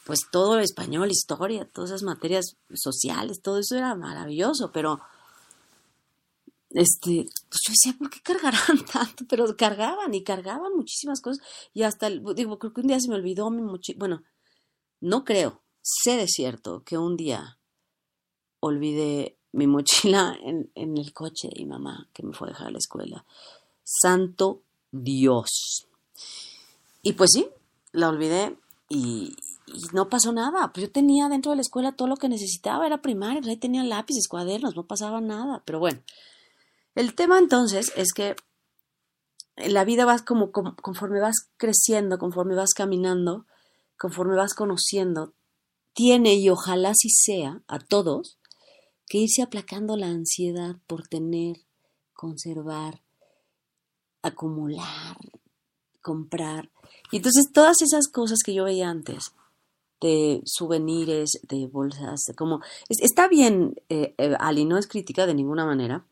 pues 0.07 0.21
todo 0.31 0.61
español, 0.61 1.11
historia, 1.11 1.69
todas 1.69 1.91
esas 1.91 2.05
materias 2.05 2.57
sociales, 2.73 3.43
todo 3.43 3.59
eso 3.59 3.77
era 3.77 3.97
maravilloso, 3.97 4.71
pero 4.73 5.01
este, 6.71 7.27
pues 7.49 7.61
yo 7.67 7.73
decía, 7.73 7.97
¿por 7.99 8.09
qué 8.09 8.21
cargarán 8.21 8.85
tanto? 8.93 9.25
Pero 9.29 9.57
cargaban 9.57 10.15
y 10.15 10.23
cargaban 10.23 10.77
muchísimas 10.77 11.21
cosas 11.21 11.45
y 11.75 11.83
hasta, 11.83 12.09
digo, 12.09 12.59
creo 12.59 12.73
que 12.73 12.81
un 12.83 12.87
día 12.87 13.01
se 13.01 13.09
me 13.09 13.17
olvidó 13.17 13.51
mi 13.51 13.63
mochila, 13.63 13.99
bueno, 13.99 14.23
no 15.01 15.25
creo, 15.25 15.61
sé 15.83 16.17
de 16.17 16.29
cierto 16.29 16.85
que 16.85 16.97
un 16.97 17.17
día 17.17 17.59
olvidé 18.61 19.37
mi 19.51 19.67
mochila 19.67 20.39
en, 20.45 20.71
en 20.77 20.97
el 20.99 21.13
coche 21.13 21.49
de 21.49 21.65
mi 21.65 21.67
mamá 21.67 22.09
que 22.13 22.23
me 22.23 22.33
fue 22.33 22.47
a 22.47 22.51
dejar 22.53 22.69
a 22.69 22.71
la 22.71 22.79
escuela. 22.79 23.25
Santo 23.83 24.63
Dios. 24.93 25.89
Y 27.03 27.15
pues 27.15 27.33
sí, 27.33 27.49
la 27.91 28.09
olvidé 28.09 28.57
y, 28.89 29.37
y 29.67 29.83
no 29.93 30.09
pasó 30.09 30.33
nada. 30.33 30.73
Pues 30.73 30.87
yo 30.87 30.93
tenía 30.93 31.29
dentro 31.29 31.51
de 31.51 31.57
la 31.57 31.63
escuela 31.63 31.93
todo 31.93 32.09
lo 32.09 32.17
que 32.17 32.29
necesitaba, 32.29 32.87
era 32.87 33.03
primaria, 33.03 33.41
pues 33.41 33.51
ahí 33.51 33.57
tenía 33.57 33.83
lápices, 33.83 34.29
cuadernos, 34.29 34.77
no 34.77 34.87
pasaba 34.87 35.21
nada. 35.21 35.63
Pero 35.65 35.79
bueno, 35.79 36.01
el 36.95 37.15
tema 37.15 37.39
entonces 37.39 37.93
es 37.97 38.13
que 38.13 38.37
la 39.57 39.85
vida 39.85 40.05
va 40.05 40.19
como, 40.21 40.53
conforme 40.53 41.21
vas 41.21 41.51
creciendo, 41.57 42.19
conforme 42.19 42.55
vas 42.55 42.75
caminando, 42.75 43.47
conforme 43.97 44.37
vas 44.37 44.55
conociendo, 44.55 45.33
tiene 45.95 46.35
y 46.35 46.51
ojalá 46.51 46.93
si 46.95 47.09
sea 47.09 47.63
a 47.69 47.79
todos 47.79 48.39
que 49.07 49.19
irse 49.19 49.43
aplacando 49.43 49.97
la 49.97 50.09
ansiedad 50.09 50.77
por 50.87 51.07
tener, 51.09 51.57
conservar, 52.13 53.01
acumular, 54.21 55.17
comprar. 56.03 56.71
Y 57.11 57.17
entonces 57.17 57.51
todas 57.53 57.81
esas 57.83 58.09
cosas 58.09 58.41
que 58.45 58.53
yo 58.53 58.65
veía 58.65 58.91
antes, 58.91 59.33
de 60.01 60.43
souvenirs, 60.45 61.41
de 61.49 61.67
bolsas, 61.67 62.21
como... 62.37 62.61
está 62.89 63.29
bien, 63.29 63.75
eh, 63.89 64.15
eh, 64.19 64.37
Ali, 64.39 64.65
no 64.65 64.79
es 64.79 64.87
crítica 64.87 65.27
de 65.27 65.35
ninguna 65.35 65.65
manera. 65.65 66.05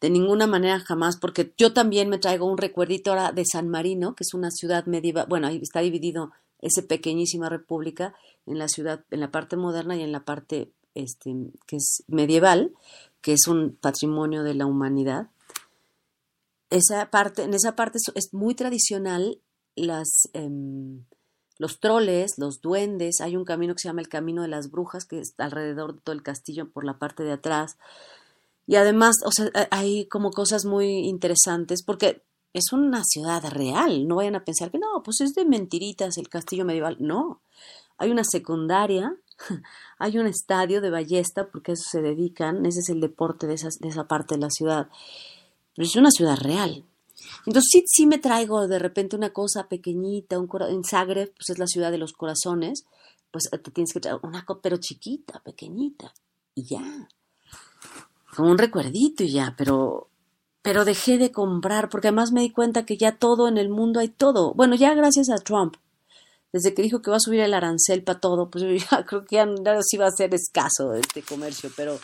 De 0.00 0.10
ninguna 0.10 0.46
manera 0.46 0.80
jamás, 0.80 1.16
porque 1.16 1.52
yo 1.58 1.72
también 1.72 2.08
me 2.08 2.18
traigo 2.18 2.46
un 2.46 2.56
recuerdito 2.56 3.10
ahora 3.10 3.32
de 3.32 3.44
San 3.44 3.68
Marino, 3.68 4.14
que 4.14 4.24
es 4.24 4.32
una 4.32 4.50
ciudad 4.50 4.86
medieval, 4.86 5.26
bueno, 5.28 5.48
ahí 5.48 5.58
está 5.62 5.80
dividido 5.80 6.32
esa 6.60 6.82
pequeñísima 6.82 7.48
república 7.48 8.14
en 8.46 8.58
la 8.58 8.68
ciudad, 8.68 9.04
en 9.10 9.20
la 9.20 9.30
parte 9.30 9.56
moderna 9.56 9.96
y 9.96 10.02
en 10.02 10.12
la 10.12 10.24
parte 10.24 10.72
este, 10.94 11.34
que 11.66 11.76
es 11.76 12.02
medieval, 12.08 12.72
que 13.20 13.32
es 13.34 13.46
un 13.46 13.76
patrimonio 13.80 14.42
de 14.42 14.54
la 14.54 14.66
humanidad. 14.66 15.28
Esa 16.70 17.10
parte, 17.10 17.42
en 17.42 17.54
esa 17.54 17.76
parte 17.76 17.98
es, 18.14 18.32
muy 18.32 18.54
tradicional 18.54 19.40
las... 19.74 20.28
Em, 20.32 21.04
los 21.60 21.78
troles, 21.78 22.38
los 22.38 22.62
duendes, 22.62 23.20
hay 23.20 23.36
un 23.36 23.44
camino 23.44 23.74
que 23.74 23.80
se 23.80 23.88
llama 23.88 24.00
el 24.00 24.08
Camino 24.08 24.40
de 24.40 24.48
las 24.48 24.70
Brujas, 24.70 25.04
que 25.04 25.20
es 25.20 25.34
alrededor 25.36 25.94
de 25.94 26.00
todo 26.00 26.14
el 26.14 26.22
castillo 26.22 26.70
por 26.70 26.86
la 26.86 26.98
parte 26.98 27.22
de 27.22 27.32
atrás. 27.32 27.76
Y 28.66 28.76
además, 28.76 29.16
o 29.26 29.30
sea, 29.30 29.50
hay 29.70 30.06
como 30.06 30.30
cosas 30.30 30.64
muy 30.64 31.06
interesantes, 31.06 31.82
porque 31.84 32.22
es 32.54 32.72
una 32.72 33.04
ciudad 33.04 33.44
real, 33.50 34.08
no 34.08 34.16
vayan 34.16 34.36
a 34.36 34.44
pensar 34.44 34.70
que 34.70 34.78
no, 34.78 35.02
pues 35.04 35.20
es 35.20 35.34
de 35.34 35.44
mentiritas 35.44 36.16
el 36.16 36.30
castillo 36.30 36.64
medieval, 36.64 36.96
no. 36.98 37.42
Hay 37.98 38.10
una 38.10 38.24
secundaria, 38.24 39.14
hay 39.98 40.16
un 40.16 40.26
estadio 40.26 40.80
de 40.80 40.88
ballesta, 40.88 41.50
porque 41.50 41.72
a 41.72 41.74
eso 41.74 41.84
se 41.90 42.00
dedican, 42.00 42.64
ese 42.64 42.80
es 42.80 42.88
el 42.88 43.02
deporte 43.02 43.46
de, 43.46 43.56
de 43.56 43.88
esa 43.88 44.08
parte 44.08 44.36
de 44.36 44.40
la 44.40 44.48
ciudad. 44.48 44.88
Pero 45.76 45.86
es 45.86 45.94
una 45.96 46.10
ciudad 46.10 46.38
real, 46.38 46.86
entonces 47.46 47.70
sí, 47.70 47.84
sí 47.86 48.06
me 48.06 48.18
traigo 48.18 48.66
de 48.68 48.78
repente 48.78 49.16
una 49.16 49.30
cosa 49.30 49.68
pequeñita, 49.68 50.38
un 50.38 50.48
en 50.68 50.84
Zagreb, 50.84 51.32
pues 51.34 51.50
es 51.50 51.58
la 51.58 51.66
ciudad 51.66 51.90
de 51.90 51.98
los 51.98 52.12
corazones, 52.12 52.84
pues 53.30 53.48
te 53.50 53.70
tienes 53.70 53.92
que 53.92 54.00
traer 54.00 54.18
una 54.22 54.44
cosa, 54.44 54.60
pero 54.62 54.76
chiquita, 54.76 55.40
pequeñita, 55.40 56.12
y 56.54 56.64
ya. 56.64 57.08
Como 58.34 58.50
un 58.50 58.58
recuerdito 58.58 59.24
y 59.24 59.32
ya, 59.32 59.54
pero, 59.56 60.08
pero 60.62 60.84
dejé 60.84 61.18
de 61.18 61.32
comprar, 61.32 61.88
porque 61.88 62.08
además 62.08 62.32
me 62.32 62.42
di 62.42 62.50
cuenta 62.50 62.86
que 62.86 62.96
ya 62.96 63.16
todo 63.16 63.48
en 63.48 63.58
el 63.58 63.68
mundo 63.68 64.00
hay 64.00 64.08
todo. 64.08 64.54
Bueno, 64.54 64.74
ya 64.76 64.94
gracias 64.94 65.30
a 65.30 65.38
Trump, 65.38 65.76
desde 66.52 66.74
que 66.74 66.82
dijo 66.82 67.02
que 67.02 67.10
va 67.10 67.16
a 67.16 67.20
subir 67.20 67.40
el 67.40 67.54
arancel 67.54 68.02
para 68.02 68.20
todo, 68.20 68.50
pues 68.50 68.64
yo 68.64 68.70
ya 68.70 69.04
creo 69.04 69.24
que 69.24 69.36
ya 69.36 69.46
sí 69.82 69.96
va 69.96 70.06
a 70.06 70.12
ser 70.12 70.34
escaso 70.34 70.94
este 70.94 71.22
comercio, 71.22 71.70
pero 71.76 71.98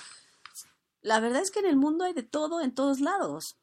la 1.03 1.21
verdad 1.21 1.43
es 1.43 1.51
que 1.51 1.61
en 1.61 1.67
el 1.67 1.77
mundo 1.77 2.05
hay 2.05 2.13
de 2.13 2.23
todo 2.23 2.61
en 2.61 2.75
todos 2.75 3.01
lados. 3.01 3.57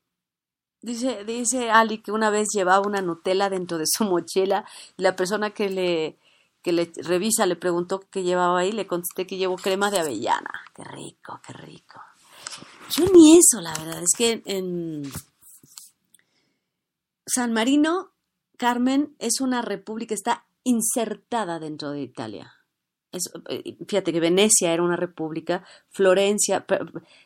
Dice, 0.84 1.23
dice 1.23 1.71
Ali 1.71 1.99
que 1.99 2.11
una 2.11 2.29
vez 2.29 2.49
llevaba 2.53 2.86
una 2.86 3.01
Nutella 3.01 3.49
dentro 3.49 3.77
de 3.77 3.86
su 3.88 4.03
mochila 4.03 4.65
y 4.97 5.01
la 5.01 5.15
persona 5.15 5.51
que 5.51 5.69
le, 5.69 6.19
que 6.61 6.73
le 6.73 6.91
revisa 6.97 7.45
le 7.45 7.55
preguntó 7.55 8.01
qué 8.11 8.21
llevaba 8.21 8.59
ahí, 8.59 8.73
le 8.73 8.86
contesté 8.86 9.25
que 9.25 9.38
llevo 9.38 9.55
crema 9.55 9.89
de 9.89 9.99
avellana. 9.99 10.51
Qué 10.75 10.84
rico, 10.84 11.39
qué 11.47 11.53
rico. 11.53 12.01
Yo 12.97 13.05
ni 13.13 13.38
eso, 13.38 13.61
la 13.61 13.73
verdad, 13.73 14.03
es 14.03 14.11
que 14.17 14.43
en 14.45 15.09
San 17.25 17.53
Marino, 17.53 18.11
Carmen, 18.57 19.15
es 19.19 19.39
una 19.39 19.61
república, 19.61 20.13
está 20.13 20.45
insertada 20.65 21.59
dentro 21.59 21.91
de 21.91 22.01
Italia. 22.01 22.53
Eh, 23.49 23.78
fíjate 23.88 24.11
que 24.11 24.20
Venecia 24.20 24.74
era 24.74 24.84
una 24.84 24.95
república, 24.95 25.64
Florencia 25.89 26.66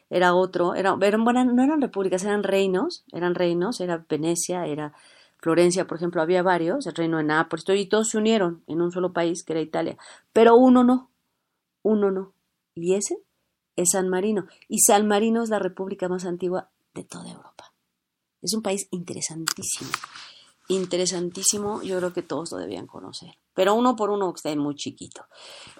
era 0.10 0.36
otro, 0.36 0.76
era, 0.76 0.98
eran, 1.02 1.24
bueno, 1.24 1.46
no 1.46 1.64
eran 1.64 1.82
repúblicas, 1.82 2.24
eran 2.24 2.44
reinos, 2.44 3.06
eran 3.12 3.36
reinos, 3.36 3.80
era 3.80 4.06
Venecia, 4.10 4.66
era 4.66 4.94
Florencia, 5.38 5.86
por 5.88 5.98
ejemplo, 5.98 6.22
había 6.22 6.44
varios, 6.44 6.88
el 6.88 6.96
reino 6.96 7.18
de 7.18 7.24
Nápoles, 7.24 7.66
y 7.70 7.86
todos 7.86 8.10
se 8.10 8.18
unieron 8.18 8.64
en 8.68 8.82
un 8.82 8.92
solo 8.92 9.14
país, 9.14 9.44
que 9.44 9.54
era 9.54 9.62
Italia, 9.62 9.98
pero 10.34 10.56
uno 10.56 10.84
no, 10.84 11.10
uno 11.84 12.12
no, 12.12 12.34
y 12.76 12.96
ese 12.96 13.20
es 13.76 13.90
San 13.92 14.10
Marino, 14.10 14.48
y 14.68 14.80
San 14.80 15.08
Marino 15.08 15.44
es 15.44 15.50
la 15.50 15.60
república 15.60 16.10
más 16.10 16.26
antigua 16.26 16.70
de 16.94 17.04
toda 17.04 17.30
Europa. 17.30 17.74
Es 18.42 18.54
un 18.54 18.62
país 18.62 18.88
interesantísimo, 18.92 19.92
interesantísimo, 20.68 21.82
yo 21.82 21.98
creo 21.98 22.14
que 22.14 22.24
todos 22.24 22.52
lo 22.52 22.58
debían 22.58 22.88
conocer, 22.88 23.38
pero 23.58 23.74
uno 23.74 23.96
por 23.96 24.12
uno 24.12 24.32
está 24.36 24.56
muy 24.56 24.76
chiquito. 24.76 25.26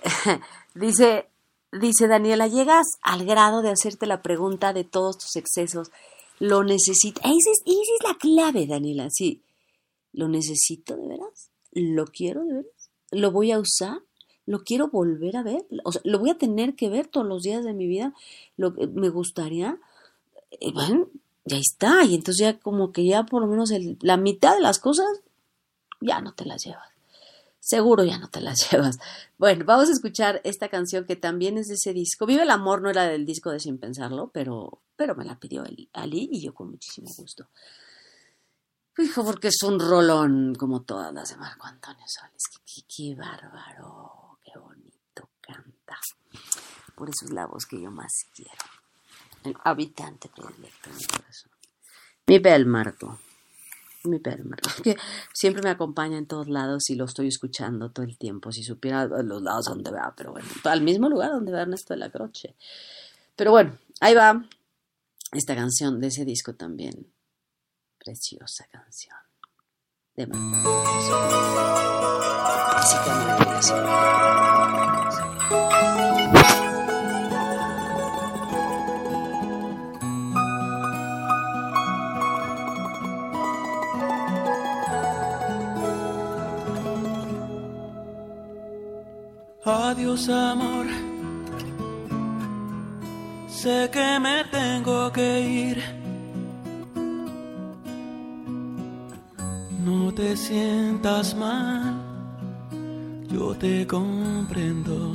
dice, 0.74 1.30
dice 1.72 2.08
Daniela, 2.08 2.48
llegas 2.48 2.88
al 3.04 3.24
grado 3.24 3.62
de 3.62 3.70
hacerte 3.70 4.08
la 4.08 4.24
pregunta 4.24 4.74
de 4.74 4.84
todos 4.84 5.20
tus 5.20 5.36
excesos, 5.36 5.92
lo 6.40 6.64
necesitas, 6.64 7.24
esa 7.24 7.52
es, 7.52 7.62
esa 7.68 7.94
es 8.00 8.04
la 8.04 8.18
clave, 8.18 8.66
Daniela, 8.66 9.10
sí, 9.12 9.44
¿Lo 10.12 10.28
necesito 10.28 10.96
de 10.96 11.08
veras? 11.08 11.52
¿Lo 11.72 12.08
quiero 12.08 12.44
de 12.46 12.54
veras? 12.54 12.90
¿Lo 13.12 13.32
voy 13.32 13.52
a 13.52 13.60
usar? 13.60 14.02
¿Lo 14.48 14.64
quiero 14.64 14.88
volver 14.88 15.38
a 15.38 15.44
ver? 15.44 15.68
O 15.84 15.92
sea, 15.92 16.02
¿lo 16.04 16.18
voy 16.18 16.32
a 16.32 16.38
tener 16.40 16.76
que 16.76 16.90
ver 16.90 17.06
todos 17.06 17.28
los 17.28 17.44
días 17.44 17.64
de 17.64 17.74
mi 17.74 17.86
vida? 17.86 18.16
¿Lo, 18.56 18.72
¿Me 18.72 19.10
gustaría? 19.10 19.78
Eh, 20.50 20.72
bueno, 20.74 21.10
ya 21.46 21.58
está. 21.58 22.04
Y 22.06 22.16
entonces 22.16 22.44
ya 22.44 22.58
como 22.58 22.92
que 22.92 23.06
ya 23.06 23.28
por 23.28 23.44
lo 23.44 23.48
menos 23.48 23.72
la 24.02 24.18
mitad 24.18 24.56
de 24.56 24.62
las 24.62 24.80
cosas 24.80 25.06
ya 26.02 26.22
no 26.22 26.34
te 26.34 26.46
las 26.46 26.66
llevas. 26.66 26.97
Seguro 27.68 28.06
ya 28.06 28.18
no 28.18 28.30
te 28.30 28.40
las 28.40 28.60
llevas. 28.72 28.98
Bueno, 29.38 29.66
vamos 29.66 29.90
a 29.90 29.92
escuchar 29.92 30.40
esta 30.46 30.70
canción 30.70 31.06
que 31.06 31.18
también 31.18 31.58
es 31.58 31.68
de 31.68 31.74
ese 31.74 31.92
disco. 31.92 32.26
Vive 32.26 32.44
el 32.44 32.50
amor 32.50 32.82
no 32.82 32.90
era 32.90 33.04
del 33.04 33.26
disco 33.26 33.52
de 33.52 33.60
Sin 33.60 33.78
Pensarlo, 33.78 34.32
pero, 34.34 34.82
pero 34.96 35.16
me 35.16 35.26
la 35.26 35.38
pidió 35.38 35.66
Ali 35.92 36.30
y 36.32 36.42
yo 36.42 36.54
con 36.54 36.72
muchísimo 36.72 37.10
gusto. 37.18 37.50
Hijo, 38.98 39.26
porque 39.26 39.50
es 39.50 39.62
un 39.64 39.82
rolón 39.82 40.56
como 40.56 40.84
todas 40.84 41.14
las 41.14 41.30
de 41.30 41.36
Marco 41.36 41.68
Antonio 41.68 42.06
Soles. 42.08 42.42
Qué, 42.88 43.14
bárbaro, 43.16 44.40
qué 44.46 44.58
bonito 44.58 45.30
canta. 45.42 46.00
Por 46.96 47.10
eso 47.10 47.26
es 47.26 47.32
la 47.32 47.48
voz 47.48 47.66
que 47.66 47.82
yo 47.82 47.92
más 47.92 48.14
quiero. 48.34 48.64
El 49.44 49.58
habitante 49.66 50.30
predilecto 50.30 50.90
de 50.90 50.96
mi 50.96 51.04
corazón. 51.04 51.52
Mi 52.28 52.66
Marco. 52.66 53.20
Mi 54.08 54.20
Marco. 54.20 54.70
Que 54.84 54.96
siempre 55.34 55.62
me 55.62 55.70
acompaña 55.70 56.18
en 56.18 56.28
todos 56.28 56.48
lados 56.48 56.90
y 56.90 56.96
lo 56.96 57.06
estoy 57.06 57.28
escuchando 57.28 57.92
todo 57.92 58.06
el 58.06 58.18
tiempo. 58.18 58.52
Si 58.52 58.64
supiera 58.64 59.06
los 59.06 59.42
lados 59.42 59.66
donde 59.66 59.92
va, 59.92 60.14
pero 60.16 60.32
bueno, 60.32 60.48
al 60.64 60.82
mismo 60.82 61.10
lugar 61.10 61.32
donde 61.32 61.52
va 61.52 61.62
Ernesto 61.62 61.94
de 61.94 62.00
la 62.00 62.10
Croce. 62.10 62.56
Pero 63.36 63.52
bueno, 63.52 63.78
ahí 64.00 64.16
va 64.16 64.46
esta 65.32 65.56
canción 65.56 66.00
de 66.00 66.08
ese 66.08 66.26
disco 66.26 66.56
también 66.56 67.12
preciosa 67.98 68.66
canción 68.72 69.16
de 70.16 70.28
Adiós 89.90 90.28
amor, 90.28 90.86
sé 93.48 93.90
que 93.90 94.20
me 94.20 94.44
tengo 94.52 95.10
que 95.14 95.40
ir 95.40 95.98
No 99.88 100.14
te 100.14 100.36
sientas 100.36 101.34
mal, 101.34 101.96
yo 103.30 103.56
te 103.56 103.88
comprendo. 103.88 105.14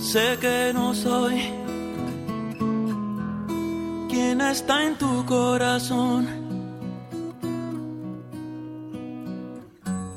Sé 0.00 0.38
que 0.40 0.72
no 0.72 0.94
soy 0.94 1.36
quien 4.08 4.40
está 4.40 4.86
en 4.86 4.96
tu 4.96 5.26
corazón. 5.26 6.35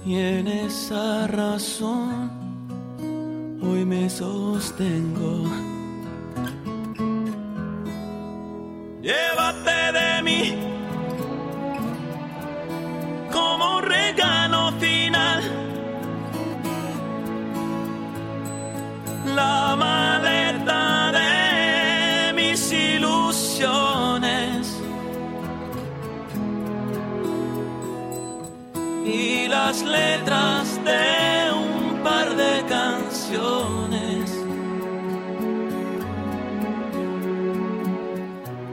Y 0.10 0.18
en 0.18 0.48
esa 0.48 1.28
razón 1.28 2.32
hoy 3.62 3.86
me 3.86 4.10
sostengo. 4.10 5.44
Llévate 9.04 9.92
de 10.00 10.24
mí 10.24 10.59
un 31.54 32.04
par 32.04 32.28
de 32.36 32.54
canciones 32.78 34.26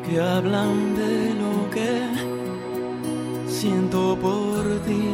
que 0.04 0.20
hablan 0.20 0.94
de 0.96 1.34
lo 1.42 1.70
que 1.74 1.92
siento 3.48 4.16
por 4.20 4.62
ti. 4.86 5.06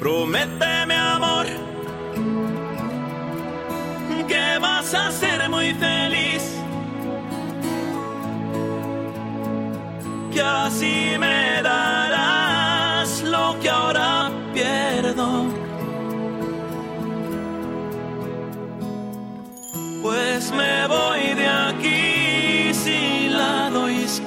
Prométeme 0.00 0.96
amor 0.96 1.46
que 4.28 4.58
vas 4.60 4.94
a 4.94 5.10
ser 5.10 5.48
muy 5.48 5.72
feliz. 5.74 6.21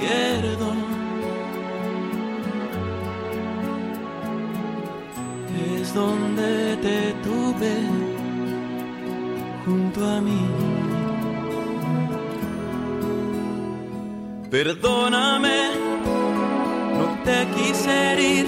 Izquierdo. 0.05 0.73
Es 5.79 5.93
donde 5.93 6.77
te 6.77 7.13
tuve 7.23 7.73
junto 9.65 10.05
a 10.05 10.21
mí. 10.21 10.41
Perdóname, 14.49 15.71
no 16.97 17.23
te 17.23 17.47
quise 17.55 18.13
herir. 18.13 18.45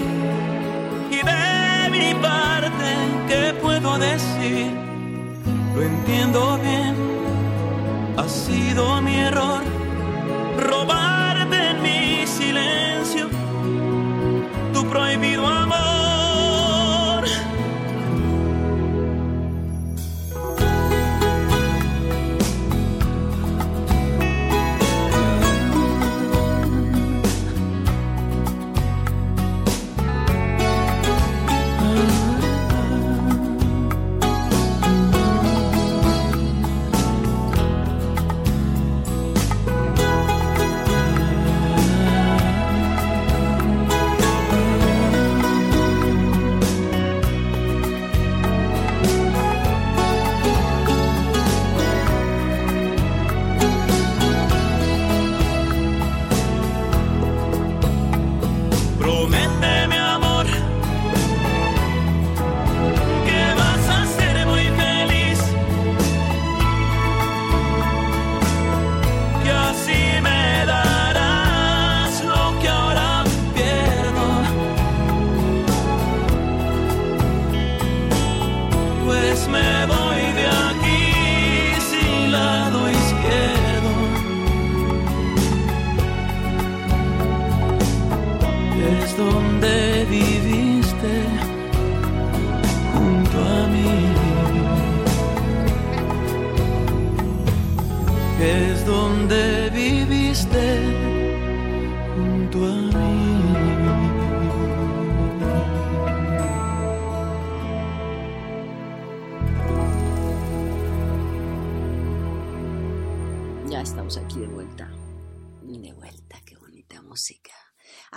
Y 1.10 1.16
de 1.16 1.90
mi 1.90 2.14
parte, 2.20 2.88
¿qué 3.28 3.54
puedo 3.60 3.98
decir? 3.98 4.70
Lo 5.74 5.82
entiendo 5.82 6.58
bien, 6.62 6.94
ha 8.16 8.28
sido 8.28 9.00
mi 9.02 9.14
error 9.16 9.62
robarte 10.58 11.27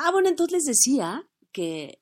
Ah, 0.04 0.10
bueno, 0.12 0.30
entonces 0.30 0.54
les 0.54 0.66
decía 0.66 1.28
que 1.52 2.02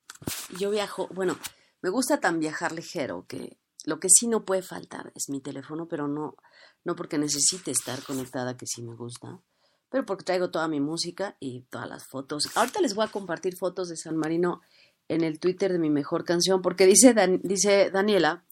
yo 0.57 0.69
viajo, 0.69 1.09
bueno, 1.09 1.37
me 1.81 1.89
gusta 1.89 2.21
tan 2.21 2.39
viajar 2.39 2.71
ligero 2.71 3.25
que 3.27 3.57
lo 3.83 3.99
que 3.99 4.07
sí 4.09 4.29
no 4.29 4.45
puede 4.45 4.61
faltar 4.61 5.11
es 5.15 5.25
mi 5.27 5.41
teléfono, 5.41 5.85
pero 5.85 6.07
no, 6.07 6.37
no 6.85 6.95
porque 6.95 7.17
necesite 7.17 7.71
estar 7.71 8.01
conectada, 8.03 8.55
que 8.55 8.65
sí 8.65 8.81
me 8.81 8.95
gusta, 8.95 9.41
pero 9.89 10.05
porque 10.05 10.23
traigo 10.23 10.49
toda 10.49 10.69
mi 10.69 10.79
música 10.79 11.35
y 11.41 11.63
todas 11.63 11.89
las 11.89 12.07
fotos. 12.07 12.47
Ahorita 12.55 12.79
les 12.79 12.95
voy 12.95 13.05
a 13.05 13.11
compartir 13.11 13.57
fotos 13.57 13.89
de 13.89 13.97
San 13.97 14.15
Marino 14.15 14.61
en 15.09 15.25
el 15.25 15.41
Twitter 15.41 15.73
de 15.73 15.79
mi 15.79 15.89
mejor 15.89 16.23
canción, 16.23 16.61
porque 16.61 16.85
dice, 16.85 17.13
dice 17.43 17.91
Daniela 17.91 18.45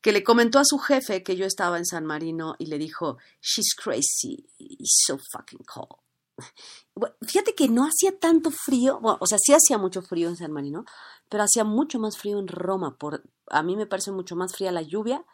que 0.00 0.12
le 0.12 0.22
comentó 0.22 0.60
a 0.60 0.64
su 0.64 0.78
jefe 0.78 1.24
que 1.24 1.34
yo 1.34 1.46
estaba 1.46 1.78
en 1.78 1.84
San 1.84 2.06
Marino 2.06 2.54
y 2.60 2.66
le 2.66 2.78
dijo, 2.78 3.18
she's 3.40 3.74
crazy, 3.74 4.46
it's 4.58 5.02
so 5.04 5.18
fucking 5.32 5.64
cold. 5.64 5.98
Fíjate 7.22 7.54
que 7.54 7.68
no 7.68 7.84
hacía 7.84 8.18
tanto 8.18 8.50
frío, 8.50 9.00
o 9.02 9.26
sea, 9.26 9.38
sí 9.38 9.52
hacía 9.52 9.78
mucho 9.78 10.02
frío 10.02 10.28
en 10.28 10.36
San 10.36 10.52
Marino, 10.52 10.84
pero 11.28 11.44
hacía 11.44 11.64
mucho 11.64 11.98
más 11.98 12.18
frío 12.18 12.38
en 12.38 12.48
Roma. 12.48 12.96
Por, 12.98 13.22
a 13.48 13.62
mí 13.62 13.76
me 13.76 13.86
parece 13.86 14.12
mucho 14.12 14.36
más 14.36 14.54
fría 14.54 14.72
la 14.72 14.82
lluvia 14.82 15.24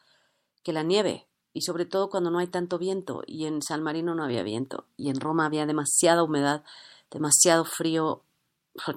que 0.62 0.72
la 0.72 0.82
nieve 0.82 1.28
y 1.52 1.62
sobre 1.62 1.86
todo 1.86 2.10
cuando 2.10 2.30
no 2.30 2.38
hay 2.38 2.46
tanto 2.46 2.78
viento 2.78 3.22
y 3.26 3.46
en 3.46 3.62
San 3.62 3.82
Marino 3.82 4.14
no 4.14 4.24
había 4.24 4.42
viento 4.42 4.86
y 4.96 5.10
en 5.10 5.20
Roma 5.20 5.46
había 5.46 5.66
demasiada 5.66 6.22
humedad, 6.22 6.64
demasiado 7.10 7.64
frío. 7.64 8.22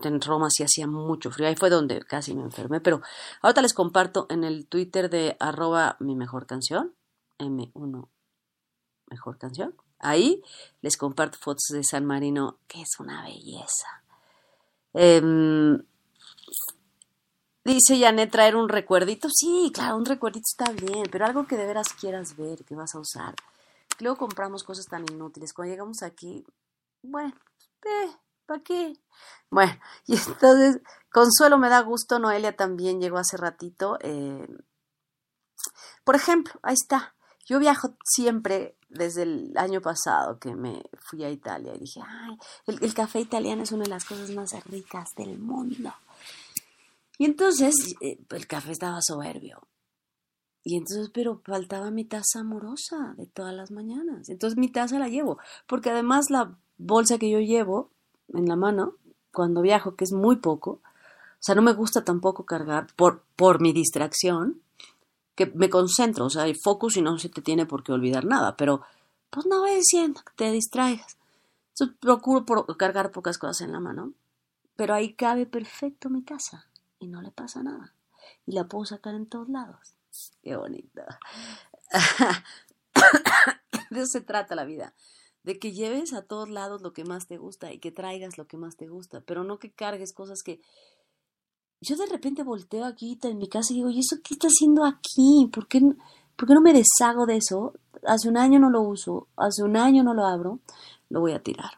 En 0.03 0.22
Roma 0.22 0.49
sí 0.51 0.62
hacía 0.62 0.86
mucho 0.86 1.32
frío, 1.32 1.47
ahí 1.47 1.55
fue 1.55 1.72
donde 1.72 2.01
casi 2.01 2.36
me 2.36 2.43
enfermé, 2.43 2.82
pero 2.82 3.01
ahorita 3.41 3.64
les 3.64 3.74
comparto 3.74 4.28
en 4.30 4.43
el 4.43 4.68
Twitter 4.68 5.09
de 5.09 5.38
arroba 5.39 5.97
mi 5.99 6.16
mejor 6.16 6.45
canción, 6.45 6.93
M1 7.39 8.07
mejor 9.12 9.38
canción. 9.38 9.76
Ahí 10.01 10.43
les 10.81 10.97
comparto 10.97 11.37
fotos 11.37 11.67
de 11.71 11.83
San 11.83 12.05
Marino, 12.05 12.57
que 12.67 12.81
es 12.81 12.99
una 12.99 13.23
belleza. 13.23 14.03
Em, 14.93 15.81
Dice 17.63 17.99
Janet, 17.99 18.31
traer 18.31 18.55
un 18.55 18.69
recuerdito. 18.69 19.29
Sí, 19.29 19.71
claro, 19.73 19.95
un 19.97 20.05
recuerdito 20.05 20.45
está 20.47 20.71
bien, 20.71 21.03
pero 21.11 21.25
algo 21.25 21.45
que 21.45 21.57
de 21.57 21.67
veras 21.67 21.93
quieras 21.93 22.35
ver, 22.35 22.65
que 22.65 22.73
vas 22.73 22.95
a 22.95 22.99
usar. 22.99 23.35
Luego 23.99 24.17
compramos 24.17 24.63
cosas 24.63 24.87
tan 24.87 25.05
inútiles. 25.11 25.53
Cuando 25.53 25.71
llegamos 25.71 26.01
aquí, 26.01 26.43
bueno, 27.03 27.33
eh, 27.85 28.11
¿para 28.47 28.63
qué? 28.63 28.97
Bueno, 29.51 29.73
y 30.07 30.15
entonces, 30.15 30.81
Consuelo 31.11 31.59
me 31.59 31.69
da 31.69 31.81
gusto, 31.81 32.17
Noelia 32.17 32.55
también 32.55 32.99
llegó 32.99 33.19
hace 33.19 33.37
ratito. 33.37 33.99
Eh, 34.01 34.47
por 36.03 36.15
ejemplo, 36.15 36.53
ahí 36.63 36.73
está. 36.73 37.13
Yo 37.45 37.59
viajo 37.59 37.95
siempre 38.03 38.75
desde 38.91 39.23
el 39.23 39.57
año 39.57 39.81
pasado 39.81 40.37
que 40.39 40.55
me 40.55 40.83
fui 40.99 41.23
a 41.23 41.29
Italia 41.29 41.73
y 41.75 41.79
dije, 41.79 42.01
ay, 42.05 42.37
el 42.67 42.93
café 42.93 43.19
italiano 43.19 43.63
es 43.63 43.71
una 43.71 43.83
de 43.83 43.89
las 43.89 44.05
cosas 44.05 44.29
más 44.31 44.51
ricas 44.65 45.09
del 45.17 45.39
mundo. 45.39 45.93
Y 47.17 47.25
entonces 47.25 47.75
eh, 48.01 48.17
el 48.31 48.47
café 48.47 48.71
estaba 48.71 48.99
soberbio. 49.01 49.61
Y 50.63 50.77
entonces, 50.77 51.11
pero 51.13 51.41
faltaba 51.45 51.91
mi 51.91 52.03
taza 52.03 52.39
amorosa 52.39 53.13
de 53.17 53.27
todas 53.27 53.53
las 53.53 53.71
mañanas. 53.71 54.29
Entonces 54.29 54.57
mi 54.57 54.71
taza 54.71 54.99
la 54.99 55.07
llevo, 55.07 55.37
porque 55.67 55.89
además 55.89 56.29
la 56.29 56.57
bolsa 56.77 57.17
que 57.17 57.29
yo 57.29 57.39
llevo 57.39 57.91
en 58.29 58.47
la 58.47 58.55
mano 58.55 58.95
cuando 59.31 59.61
viajo, 59.61 59.95
que 59.95 60.03
es 60.03 60.11
muy 60.11 60.37
poco, 60.37 60.71
o 60.71 61.43
sea, 61.43 61.55
no 61.55 61.61
me 61.61 61.73
gusta 61.73 62.03
tampoco 62.03 62.45
cargar 62.45 62.87
por, 62.95 63.23
por 63.35 63.61
mi 63.61 63.71
distracción, 63.71 64.61
me 65.47 65.69
concentro, 65.69 66.25
o 66.25 66.29
sea, 66.29 66.43
hay 66.43 66.53
focus 66.53 66.97
y 66.97 67.01
no 67.01 67.17
se 67.17 67.29
te 67.29 67.41
tiene 67.41 67.65
por 67.65 67.83
qué 67.83 67.91
olvidar 67.91 68.25
nada, 68.25 68.55
pero 68.57 68.81
pues 69.29 69.45
no 69.45 69.61
voy 69.61 69.75
diciendo 69.75 70.21
que 70.25 70.33
te 70.35 70.51
distraigas. 70.51 71.17
Entonces 71.69 71.97
procuro 71.99 72.45
cargar 72.77 73.11
pocas 73.11 73.37
cosas 73.37 73.61
en 73.61 73.71
la 73.71 73.79
mano, 73.79 74.13
pero 74.75 74.93
ahí 74.93 75.13
cabe 75.13 75.45
perfecto 75.45 76.09
mi 76.09 76.21
taza 76.21 76.67
y 76.99 77.07
no 77.07 77.21
le 77.21 77.31
pasa 77.31 77.63
nada. 77.63 77.93
Y 78.45 78.53
la 78.53 78.65
puedo 78.65 78.85
sacar 78.85 79.15
en 79.15 79.25
todos 79.27 79.49
lados. 79.49 79.95
Qué 80.41 80.55
bonito. 80.55 81.01
De 83.89 83.99
eso 83.99 84.07
se 84.07 84.21
trata 84.21 84.55
la 84.55 84.65
vida. 84.65 84.93
De 85.43 85.59
que 85.59 85.71
lleves 85.71 86.13
a 86.13 86.21
todos 86.21 86.49
lados 86.49 86.81
lo 86.81 86.93
que 86.93 87.03
más 87.03 87.27
te 87.27 87.37
gusta 87.37 87.71
y 87.71 87.79
que 87.79 87.91
traigas 87.91 88.37
lo 88.37 88.47
que 88.47 88.57
más 88.57 88.77
te 88.77 88.87
gusta, 88.87 89.21
pero 89.21 89.43
no 89.43 89.59
que 89.59 89.71
cargues 89.71 90.13
cosas 90.13 90.43
que... 90.43 90.61
Yo 91.82 91.95
de 91.95 92.05
repente 92.05 92.43
volteo 92.43 92.86
aquí 92.86 93.17
en 93.23 93.38
mi 93.39 93.49
casa 93.49 93.73
y 93.73 93.77
digo, 93.77 93.89
¿y 93.89 93.99
eso 93.99 94.17
qué 94.23 94.36
está 94.36 94.47
haciendo 94.47 94.86
aquí? 94.86 95.49
¿Por 95.51 95.67
qué, 95.67 95.82
¿Por 96.36 96.47
qué 96.47 96.53
no 96.53 96.61
me 96.61 96.73
deshago 96.73 97.25
de 97.25 97.38
eso? 97.38 97.73
Hace 98.05 98.29
un 98.29 98.38
año 98.38 98.59
no 98.59 98.69
lo 98.69 98.82
uso, 98.82 99.27
hace 99.36 99.63
un 99.63 99.75
año 99.75 100.03
no 100.03 100.13
lo 100.13 100.25
abro, 100.25 100.59
lo 101.09 101.21
voy 101.21 101.34
a 101.34 101.41
tirar. 101.41 101.71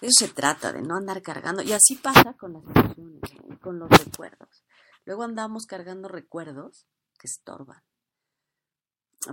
eso 0.00 0.26
se 0.26 0.32
trata, 0.32 0.72
de 0.72 0.82
no 0.82 0.96
andar 0.96 1.22
cargando. 1.22 1.62
Y 1.62 1.72
así 1.72 1.96
pasa 1.96 2.34
con 2.34 2.52
las 2.52 2.62
emociones 2.64 3.20
con 3.60 3.80
los 3.80 3.90
recuerdos. 3.90 4.64
Luego 5.04 5.24
andamos 5.24 5.66
cargando 5.66 6.08
recuerdos 6.08 6.86
que 7.18 7.26
estorban. 7.26 7.82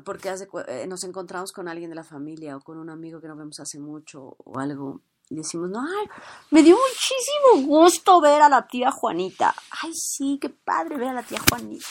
Porque 0.03 0.33
eh, 0.67 0.87
nos 0.87 1.03
encontramos 1.03 1.51
con 1.51 1.67
alguien 1.67 1.91
de 1.91 1.95
la 1.95 2.03
familia 2.03 2.57
o 2.57 2.61
con 2.61 2.79
un 2.79 2.89
amigo 2.89 3.21
que 3.21 3.27
no 3.27 3.35
vemos 3.35 3.59
hace 3.59 3.79
mucho 3.79 4.35
o 4.39 4.57
algo 4.57 5.03
y 5.29 5.35
decimos, 5.35 5.69
no, 5.69 5.81
ay, 5.81 6.07
me 6.51 6.61
dio 6.61 6.75
muchísimo 6.75 7.67
gusto 7.67 8.21
ver 8.21 8.41
a 8.41 8.49
la 8.49 8.67
tía 8.67 8.91
Juanita. 8.91 9.55
Ay, 9.81 9.91
sí, 9.93 10.37
qué 10.41 10.49
padre 10.49 10.97
ver 10.97 11.09
a 11.09 11.13
la 11.13 11.23
tía 11.23 11.39
Juanita. 11.49 11.85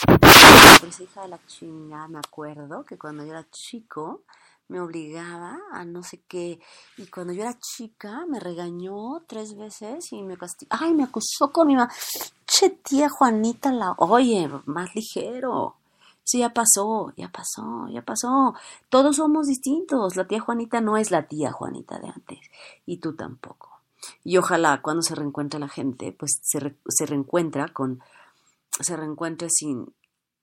Pues 0.80 1.00
hija 1.00 1.22
de 1.22 1.28
la 1.28 1.40
chingada, 1.46 2.08
me 2.08 2.18
acuerdo 2.18 2.84
que 2.84 2.98
cuando 2.98 3.24
yo 3.24 3.32
era 3.32 3.46
chico, 3.50 4.22
me 4.68 4.80
obligaba 4.80 5.58
a 5.70 5.84
no 5.84 6.02
sé 6.02 6.22
qué. 6.26 6.60
Y 6.96 7.06
cuando 7.06 7.32
yo 7.32 7.42
era 7.42 7.58
chica, 7.58 8.24
me 8.28 8.40
regañó 8.40 9.22
tres 9.26 9.56
veces 9.56 10.12
y 10.12 10.22
me 10.22 10.36
castigó. 10.36 10.70
Ay, 10.78 10.94
me 10.94 11.04
acusó 11.04 11.52
con 11.52 11.66
mi 11.68 11.76
mamá. 11.76 11.92
Che, 12.46 12.70
tía 12.70 13.08
Juanita, 13.08 13.72
la. 13.72 13.94
Oye, 13.98 14.48
más 14.66 14.94
ligero. 14.94 15.76
Sí, 16.24 16.38
ya 16.38 16.52
pasó, 16.54 17.12
ya 17.16 17.30
pasó, 17.30 17.88
ya 17.90 18.02
pasó. 18.02 18.54
Todos 18.88 19.16
somos 19.16 19.46
distintos. 19.46 20.16
La 20.16 20.26
tía 20.26 20.40
Juanita 20.40 20.80
no 20.80 20.96
es 20.96 21.10
la 21.10 21.26
tía 21.26 21.52
Juanita 21.52 21.98
de 21.98 22.08
antes. 22.08 22.38
Y 22.86 22.98
tú 22.98 23.14
tampoco. 23.14 23.82
Y 24.24 24.36
ojalá 24.36 24.82
cuando 24.82 25.02
se 25.02 25.14
reencuentre 25.14 25.60
la 25.60 25.68
gente, 25.68 26.12
pues 26.12 26.40
se, 26.42 26.76
se 26.88 27.06
reencuentra 27.06 27.68
con. 27.68 28.00
Se 28.80 28.96
reencuentre 28.96 29.48
sin, 29.50 29.92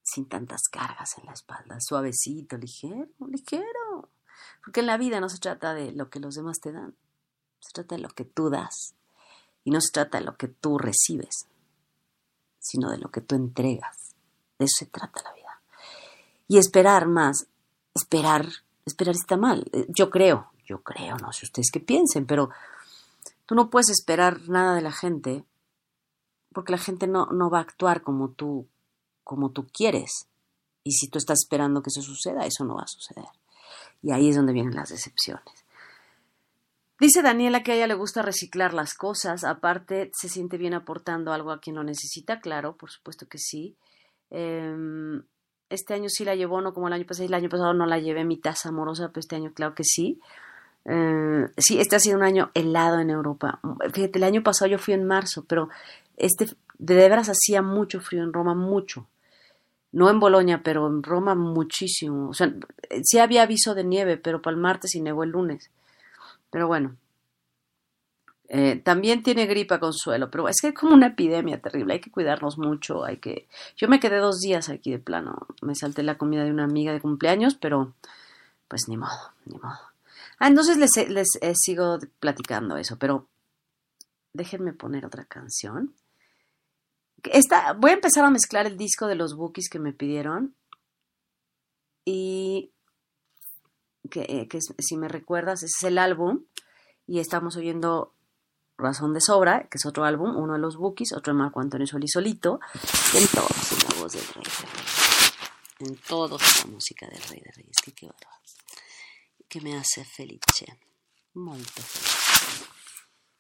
sin 0.04 0.28
tantas 0.28 0.64
cargas 0.70 1.18
en 1.18 1.26
la 1.26 1.34
espalda, 1.34 1.78
suavecito, 1.80 2.58
ligero, 2.58 3.10
ligero. 3.28 4.10
Porque 4.64 4.82
en 4.82 4.88
la 4.88 4.98
vida 4.98 5.20
no 5.20 5.30
se 5.30 5.40
trata 5.40 5.74
de 5.74 5.92
lo 5.92 6.10
que 6.10 6.20
los 6.20 6.36
demás 6.36 6.60
te 6.60 6.72
dan, 6.72 6.96
se 7.60 7.72
trata 7.74 7.96
de 7.96 8.02
lo 8.02 8.10
que 8.10 8.26
tú 8.26 8.50
das. 8.50 8.94
Y 9.64 9.72
no 9.72 9.82
se 9.82 9.92
trata 9.92 10.20
de 10.20 10.26
lo 10.26 10.38
que 10.38 10.48
tú 10.48 10.78
recibes, 10.78 11.48
sino 12.60 12.92
de 12.92 12.98
lo 12.98 13.10
que 13.10 13.22
tú 13.22 13.36
entregas. 13.36 14.16
De 14.58 14.66
eso 14.66 14.78
se 14.80 14.86
trata 14.86 15.22
la 15.24 15.34
vida. 15.34 15.39
Y 16.50 16.58
esperar 16.58 17.08
más, 17.08 17.48
esperar, 17.96 18.46
esperar 18.86 19.16
está 19.16 19.38
mal. 19.38 19.70
Eh, 19.72 19.86
yo 19.88 20.10
creo, 20.10 20.52
yo 20.66 20.84
creo, 20.84 21.16
no 21.16 21.32
sé 21.32 21.46
ustedes 21.46 21.70
qué 21.72 21.80
piensen, 21.80 22.26
pero 22.26 22.50
tú 23.46 23.56
no 23.56 23.70
puedes 23.70 23.90
esperar 23.90 24.50
nada 24.50 24.76
de 24.76 24.82
la 24.82 24.92
gente 24.92 25.46
porque 26.54 26.72
la 26.72 26.78
gente 26.78 27.08
no, 27.08 27.28
no 27.28 27.50
va 27.50 27.60
a 27.60 27.62
actuar 27.62 28.02
como 28.02 28.32
tú, 28.32 28.68
como 29.24 29.52
tú 29.52 29.68
quieres. 29.72 30.28
Y 30.84 30.92
si 30.94 31.08
tú 31.08 31.20
estás 31.20 31.40
esperando 31.44 31.82
que 31.82 31.90
eso 31.90 32.02
suceda, 32.02 32.46
eso 32.46 32.66
no 32.66 32.76
va 32.76 32.84
a 32.84 32.88
suceder. 32.88 33.30
Y 34.02 34.12
ahí 34.12 34.30
es 34.30 34.36
donde 34.36 34.54
vienen 34.54 34.76
las 34.76 34.90
decepciones. 34.90 35.66
Dice 37.00 37.22
Daniela 37.22 37.64
que 37.64 37.72
a 37.72 37.76
ella 37.76 37.88
le 37.88 37.94
gusta 37.94 38.22
reciclar 38.22 38.74
las 38.74 38.94
cosas, 38.94 39.46
aparte 39.46 40.12
se 40.14 40.28
siente 40.28 40.58
bien 40.58 40.74
aportando 40.74 41.32
algo 41.32 41.52
a 41.52 41.62
quien 41.62 41.78
lo 41.78 41.84
necesita, 41.84 42.42
claro, 42.42 42.76
por 42.76 42.92
supuesto 42.92 43.28
que 43.28 43.38
sí. 43.38 43.78
Em, 44.32 45.24
este 45.70 45.94
año 45.94 46.10
sí 46.10 46.26
la 46.26 46.36
llevó, 46.36 46.62
no 46.62 46.74
como 46.74 46.88
el 46.88 46.94
año 46.94 47.06
pasado, 47.06 47.28
el 47.28 47.34
año 47.34 47.50
pasado 47.50 47.74
no 47.74 47.86
la 47.86 48.00
llevé 48.00 48.24
mi 48.26 48.38
taza 48.38 48.70
amorosa, 48.70 49.10
pero 49.10 49.20
este 49.20 49.36
año 49.36 49.54
claro 49.54 49.76
que 49.76 49.84
sí. 49.84 50.20
Eh, 50.86 51.48
sí, 51.58 51.80
este 51.80 51.96
ha 51.96 52.00
sido 52.00 52.18
un 52.18 52.24
año 52.24 52.52
helado 52.54 53.00
en 53.00 53.10
Europa. 53.10 53.60
Fíjate, 53.94 54.18
el 54.18 54.24
año 54.24 54.44
pasado 54.44 54.72
yo 54.72 54.80
fui 54.80 54.94
en 54.94 55.06
marzo, 55.06 55.46
pero 55.48 55.70
este 56.18 56.48
de 56.78 56.96
veras 56.96 57.30
hacía 57.30 57.62
mucho 57.62 58.00
frío 58.00 58.24
en 58.24 58.34
Roma, 58.34 58.56
mucho 58.56 59.08
no 59.92 60.10
en 60.10 60.20
Bolonia, 60.20 60.62
pero 60.64 60.88
en 60.88 61.04
Roma 61.04 61.36
muchísimo. 61.36 62.30
O 62.30 62.34
sea, 62.34 62.54
sí 63.04 63.20
había 63.20 63.44
aviso 63.44 63.74
de 63.74 63.84
nieve, 63.84 64.18
pero 64.18 64.42
para 64.42 64.56
el 64.56 64.62
martes 64.62 64.96
y 64.96 65.02
nevó 65.02 65.24
el 65.24 65.32
lunes. 65.32 65.72
Pero 66.52 66.68
bueno. 66.68 66.96
Eh, 68.52 68.78
también 68.78 69.22
tiene 69.22 69.46
gripa 69.46 69.80
Consuelo, 69.80 70.32
pero 70.32 70.48
es 70.50 70.58
que 70.60 70.70
es 70.70 70.74
como 70.74 70.96
una 70.96 71.08
epidemia 71.08 71.62
terrible, 71.62 71.94
hay 71.94 72.02
que 72.02 72.12
cuidarnos 72.12 72.58
mucho, 72.58 73.06
hay 73.06 73.18
que... 73.18 73.48
Yo 73.78 73.88
me 73.88 74.00
quedé 74.00 74.18
dos 74.18 74.40
días 74.40 74.70
aquí 74.70 74.92
de 74.92 74.98
plano, 74.98 75.48
me 75.62 75.76
salté 75.76 76.02
la 76.02 76.18
comida 76.18 76.44
de 76.44 76.52
una 76.52 76.64
amiga 76.64 76.92
de 76.92 77.00
cumpleaños, 77.00 77.54
pero 77.56 77.94
pues 78.68 78.88
ni 78.88 78.98
modo, 78.98 79.34
ni 79.46 79.58
modo. 79.58 79.80
Ah, 80.40 80.48
entonces 80.48 80.78
les, 80.78 80.90
les 81.10 81.28
sigo 81.54 82.00
platicando 82.20 82.78
eso, 82.78 82.98
pero 82.98 83.28
déjenme 84.34 84.74
poner 84.74 85.06
otra 85.06 85.26
canción. 85.26 85.94
Esta, 87.24 87.74
voy 87.74 87.92
a 87.92 87.96
empezar 87.96 88.26
a 88.26 88.32
mezclar 88.32 88.66
el 88.66 88.78
disco 88.78 89.08
de 89.08 89.16
los 89.16 89.36
bookies 89.36 89.70
que 89.70 89.80
me 89.80 89.94
pidieron. 89.94 90.56
Y 92.06 92.72
que, 94.10 94.22
eh, 94.22 94.48
si 94.80 94.98
me 94.98 95.08
recuerdas, 95.08 95.64
ese 95.64 95.74
es 95.80 95.84
el 95.84 95.98
álbum. 95.98 96.46
Y 97.06 97.20
estamos 97.20 97.56
oyendo 97.58 98.14
Razón 98.80 99.14
de 99.14 99.20
Sobra, 99.20 99.68
que 99.70 99.78
es 99.78 99.86
otro 99.86 100.06
álbum, 100.06 100.38
uno 100.38 100.54
de 100.54 100.60
los 100.60 100.78
bookies, 100.78 101.12
otro 101.14 101.34
de 101.34 101.40
Marco 101.40 101.60
Antonio 101.60 101.86
Solís 101.86 102.12
solito. 102.14 102.60
en 103.14 103.28
todos 103.28 103.72
es 103.72 103.84
la 103.84 104.02
voz 104.02 104.14
del 104.14 104.24
rey 104.24 104.44
de 104.44 104.68
reyes. 104.68 105.34
En 105.80 105.96
todos 105.98 106.66
la 106.66 106.72
música 106.72 107.08
del 107.08 107.22
rey 107.24 107.42
de 107.42 107.52
reyes. 107.52 107.76
Que 107.84 107.92
qué 107.92 108.08
bárbaro. 108.08 108.42
Que 109.50 109.62
me 109.62 109.78
hace 109.78 110.06
felice. 110.06 110.80
Molto 111.34 111.82
felice. 111.82 112.66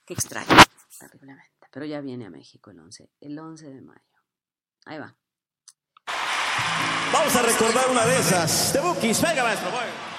Qué 0.05 0.13
extraño, 0.13 0.57
terriblemente. 0.99 1.67
Pero 1.71 1.85
ya 1.85 2.01
viene 2.01 2.25
a 2.25 2.29
México 2.29 2.71
el 2.71 2.79
11, 2.79 3.09
el 3.21 3.39
11 3.39 3.69
de 3.69 3.81
mayo. 3.81 4.01
Ahí 4.85 4.97
va. 4.97 5.15
Vamos 7.13 7.35
a 7.35 7.41
recordar 7.43 7.89
una 7.89 8.05
de 8.05 8.19
esas. 8.19 8.73
De 8.73 8.81
Bookies. 8.81 9.21
Venga, 9.21 9.43
maestro. 9.43 9.71
Voy. 9.71 10.18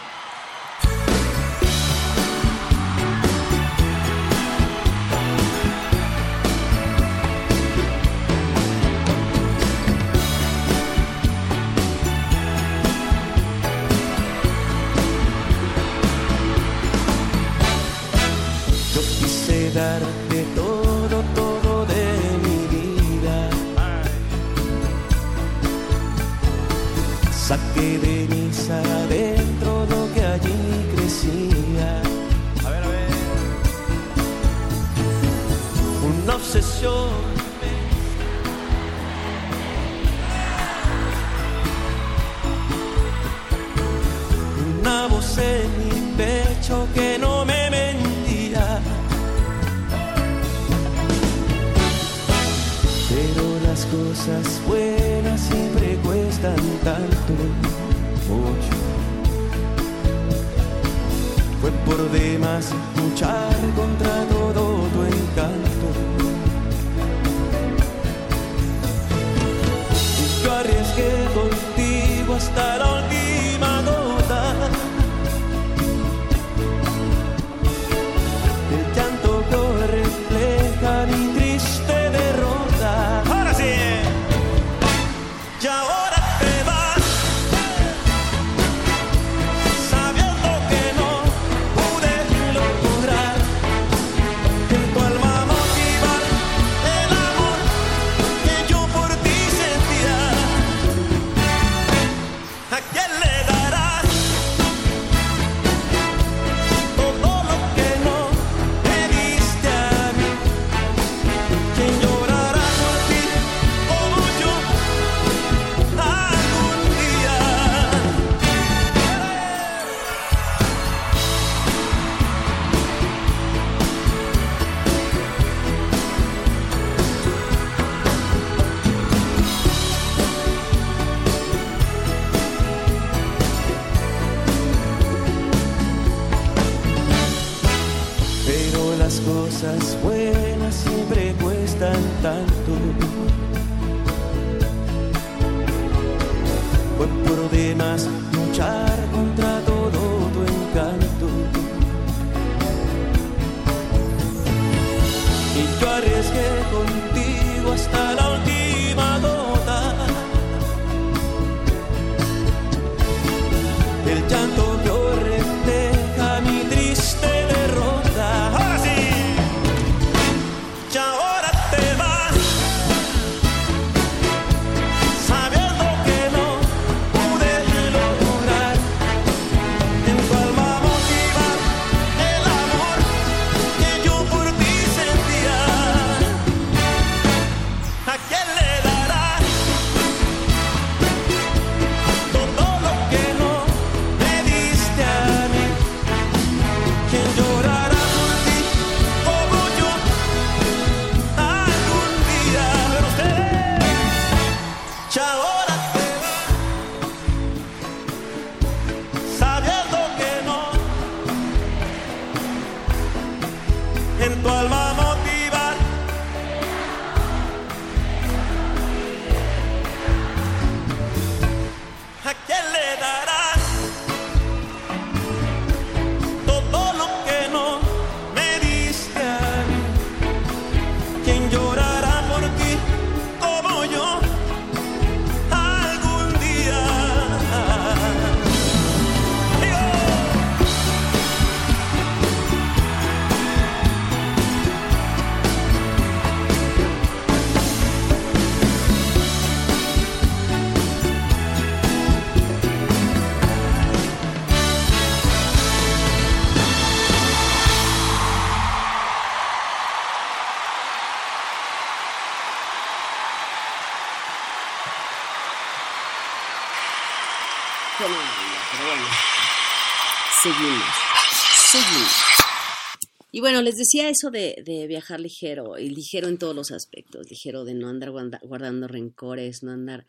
Y 273.41 273.43
bueno, 273.43 273.63
les 273.63 273.77
decía 273.77 274.11
eso 274.11 274.31
de, 274.31 274.87
viajar 274.87 275.19
ligero, 275.19 275.79
y 275.79 275.89
ligero 275.89 276.29
en 276.29 276.37
todos 276.37 276.55
los 276.55 276.73
aspectos, 276.73 277.27
ligero 277.31 277.65
de 277.65 277.73
no 277.73 277.89
andar 277.89 278.11
guardando 278.11 278.87
rencores, 278.87 279.63
no 279.63 279.73
andar 279.73 280.05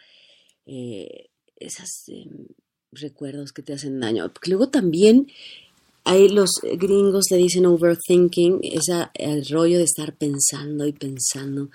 eh, 0.66 1.30
esos 1.56 2.10
em, 2.10 2.48
recuerdos 2.92 3.54
que 3.54 3.62
te 3.62 3.72
hacen 3.72 4.02
daño. 4.02 4.30
Luego 4.48 4.68
también 4.68 5.32
hay 6.04 6.28
los 6.28 6.50
gringos 6.62 7.28
le 7.32 7.38
dicen 7.38 7.68
overthinking, 7.68 8.60
ese 8.64 9.08
el 9.14 9.48
rollo 9.48 9.78
de 9.78 9.86
estar 9.86 10.14
pensando 10.14 10.86
y 10.86 10.92
pensando 10.92 11.70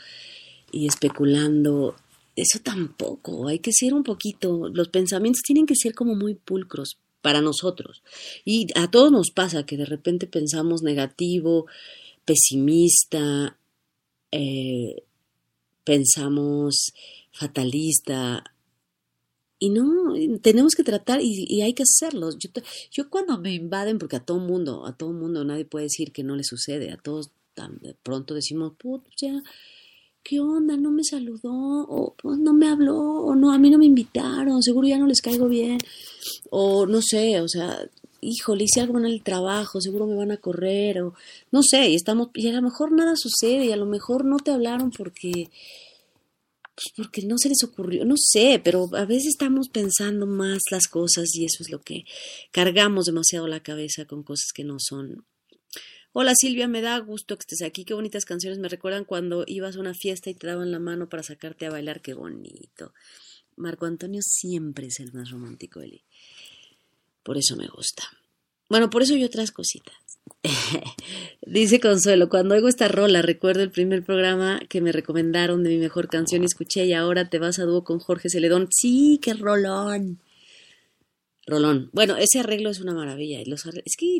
y 0.73 0.87
especulando. 0.87 1.97
Eso 2.37 2.59
tampoco, 2.63 3.49
hay 3.49 3.61
que 3.61 3.73
ser 3.73 3.95
un 3.95 4.03
poquito, 4.03 4.69
los 4.75 4.91
pensamientos 4.91 5.41
tienen 5.41 5.65
que 5.65 5.75
ser 5.75 5.95
como 5.95 6.15
muy 6.17 6.35
pulcros 6.35 6.99
para 7.23 7.41
nosotros. 7.41 8.03
Y 8.45 8.69
a 8.75 8.91
todos 8.91 9.11
nos 9.11 9.31
pasa 9.31 9.67
que 9.67 9.77
de 9.77 9.87
repente 9.87 10.27
pensamos 10.27 10.83
negativo, 10.83 11.67
pesimista, 12.25 13.59
eh, 14.31 15.03
pensamos 15.85 16.93
fatalista, 17.33 18.45
y 19.59 19.71
no, 19.71 20.15
tenemos 20.43 20.75
que 20.75 20.85
tratar 20.85 21.21
y, 21.23 21.63
hay 21.63 21.73
que 21.73 21.85
hacerlo. 21.85 22.29
Yo, 22.91 23.11
cuando 23.11 23.39
me 23.39 23.55
invaden, 23.55 23.99
porque 23.99 24.17
a 24.17 24.25
todo 24.25 24.39
mundo, 24.39 24.87
a 24.87 24.97
todo 24.97 25.13
mundo 25.13 25.45
nadie 25.45 25.65
puede 25.65 25.85
decir 25.85 26.13
que 26.13 26.23
no 26.23 26.37
le 26.37 26.45
sucede, 26.45 26.93
a 26.93 26.97
todos 26.97 27.31
de 27.81 27.95
pronto 27.95 28.35
decimos, 28.35 28.75
put, 28.77 29.07
ya, 29.17 29.43
¿qué 30.27 30.41
onda? 30.41 30.77
No 30.77 30.91
me 30.91 31.05
saludó, 31.05 31.53
o 31.89 32.15
pues, 32.21 32.39
no 32.39 32.53
me 32.53 32.69
habló, 32.69 32.97
o 32.97 33.35
no, 33.37 33.53
a 33.53 33.59
mí 33.59 33.71
no 33.71 33.79
me 33.79 33.87
invitaron, 33.87 34.63
seguro 34.63 34.89
ya 34.89 34.99
no 34.99 35.07
les 35.07 35.21
caigo 35.21 35.49
bien, 35.49 35.79
o 36.51 36.87
no 36.87 37.01
sé, 37.01 37.41
o 37.41 37.49
sea, 37.49 37.89
híjole, 38.21 38.65
hice 38.65 38.81
algo 38.81 38.99
en 38.99 39.07
el 39.07 39.23
trabajo, 39.23 39.81
seguro 39.81 40.07
me 40.07 40.17
van 40.17 40.33
a 40.33 40.39
correr, 40.39 41.01
o 41.03 41.15
no 41.53 41.63
sé, 41.63 41.91
y 41.91 41.95
estamos, 41.95 42.31
y 42.35 42.49
a 42.49 42.53
lo 42.53 42.63
mejor 42.63 42.91
nada 42.93 43.15
sucede, 43.17 43.67
y 43.67 43.73
a 43.73 43.77
lo 43.77 43.87
mejor 43.87 44.25
no 44.25 44.39
te 44.39 44.51
hablaron 44.51 44.91
porque 44.91 45.51
pues 46.75 46.93
porque 46.95 47.23
no 47.23 47.39
se 47.39 47.49
les 47.49 47.65
ocurrió, 47.65 48.05
no 48.05 48.17
sé, 48.19 48.61
pero 48.63 48.91
a 48.95 49.07
veces 49.07 49.29
estamos 49.29 49.71
pensando 49.71 50.27
más 50.27 50.59
las 50.71 50.89
cosas 50.89 51.35
y 51.35 51.47
eso 51.47 51.63
es 51.63 51.71
lo 51.71 51.81
que 51.81 52.05
cargamos 52.51 53.07
demasiado 53.07 53.47
la 53.47 53.63
cabeza 53.63 54.05
con 54.05 54.23
cosas 54.23 54.53
que 54.55 54.63
no 54.63 54.77
son. 54.79 55.25
Hola 56.19 56.33
Silvia, 56.35 56.67
me 56.67 56.81
da 56.81 56.99
gusto 56.99 57.37
que 57.37 57.43
estés 57.43 57.61
aquí, 57.61 57.85
qué 57.85 57.93
bonitas 57.93 58.25
canciones 58.25 58.59
me 58.59 58.71
recuerdan 58.71 59.05
cuando 59.05 59.45
ibas 59.47 59.77
a 59.77 59.81
una 59.81 59.93
fiesta 59.93 60.31
y 60.31 60.35
te 60.35 60.47
daban 60.47 60.73
la 60.73 60.79
mano 60.79 61.11
para 61.11 61.23
sacarte 61.23 61.67
a 61.67 61.71
bailar, 61.71 62.01
qué 62.01 62.15
bonito. 62.15 62.95
Marco 63.55 63.85
Antonio 63.85 64.23
siempre 64.25 64.87
es 64.87 64.99
el 64.99 65.13
más 65.13 65.31
romántico, 65.31 65.83
Eli. 65.83 66.01
Por 67.23 67.37
eso 67.37 67.55
me 67.55 67.69
gusta. 67.69 68.05
Bueno, 68.71 68.89
por 68.89 69.03
eso 69.03 69.13
hay 69.13 69.25
otras 69.25 69.53
cositas. 69.53 69.95
Dice 71.47 71.81
Consuelo, 71.81 72.31
cuando 72.31 72.55
oigo 72.55 72.69
esta 72.69 72.89
rola, 72.89 73.21
recuerdo 73.21 73.63
el 73.63 73.71
primer 73.71 74.03
programa 74.03 74.59
que 74.71 74.81
me 74.81 74.93
recomendaron 74.93 75.63
de 75.65 75.69
mi 75.69 75.77
mejor 75.77 76.09
canción 76.09 76.45
y 76.45 76.47
escuché 76.47 76.87
y 76.87 76.95
ahora 76.95 77.29
te 77.29 77.39
vas 77.39 77.59
a 77.59 77.65
dúo 77.65 77.85
con 77.85 77.99
Jorge 77.99 78.31
Celedón. 78.31 78.69
Sí, 78.71 79.21
qué 79.21 79.35
rolón. 79.35 80.19
Rolón. 81.47 81.91
Bueno, 81.93 82.17
ese 82.17 82.41
arreglo 82.41 82.71
es 82.71 82.81
una 82.81 82.93
maravilla. 82.93 83.41
Los 83.47 83.67
es 83.67 83.97
que 83.97 84.19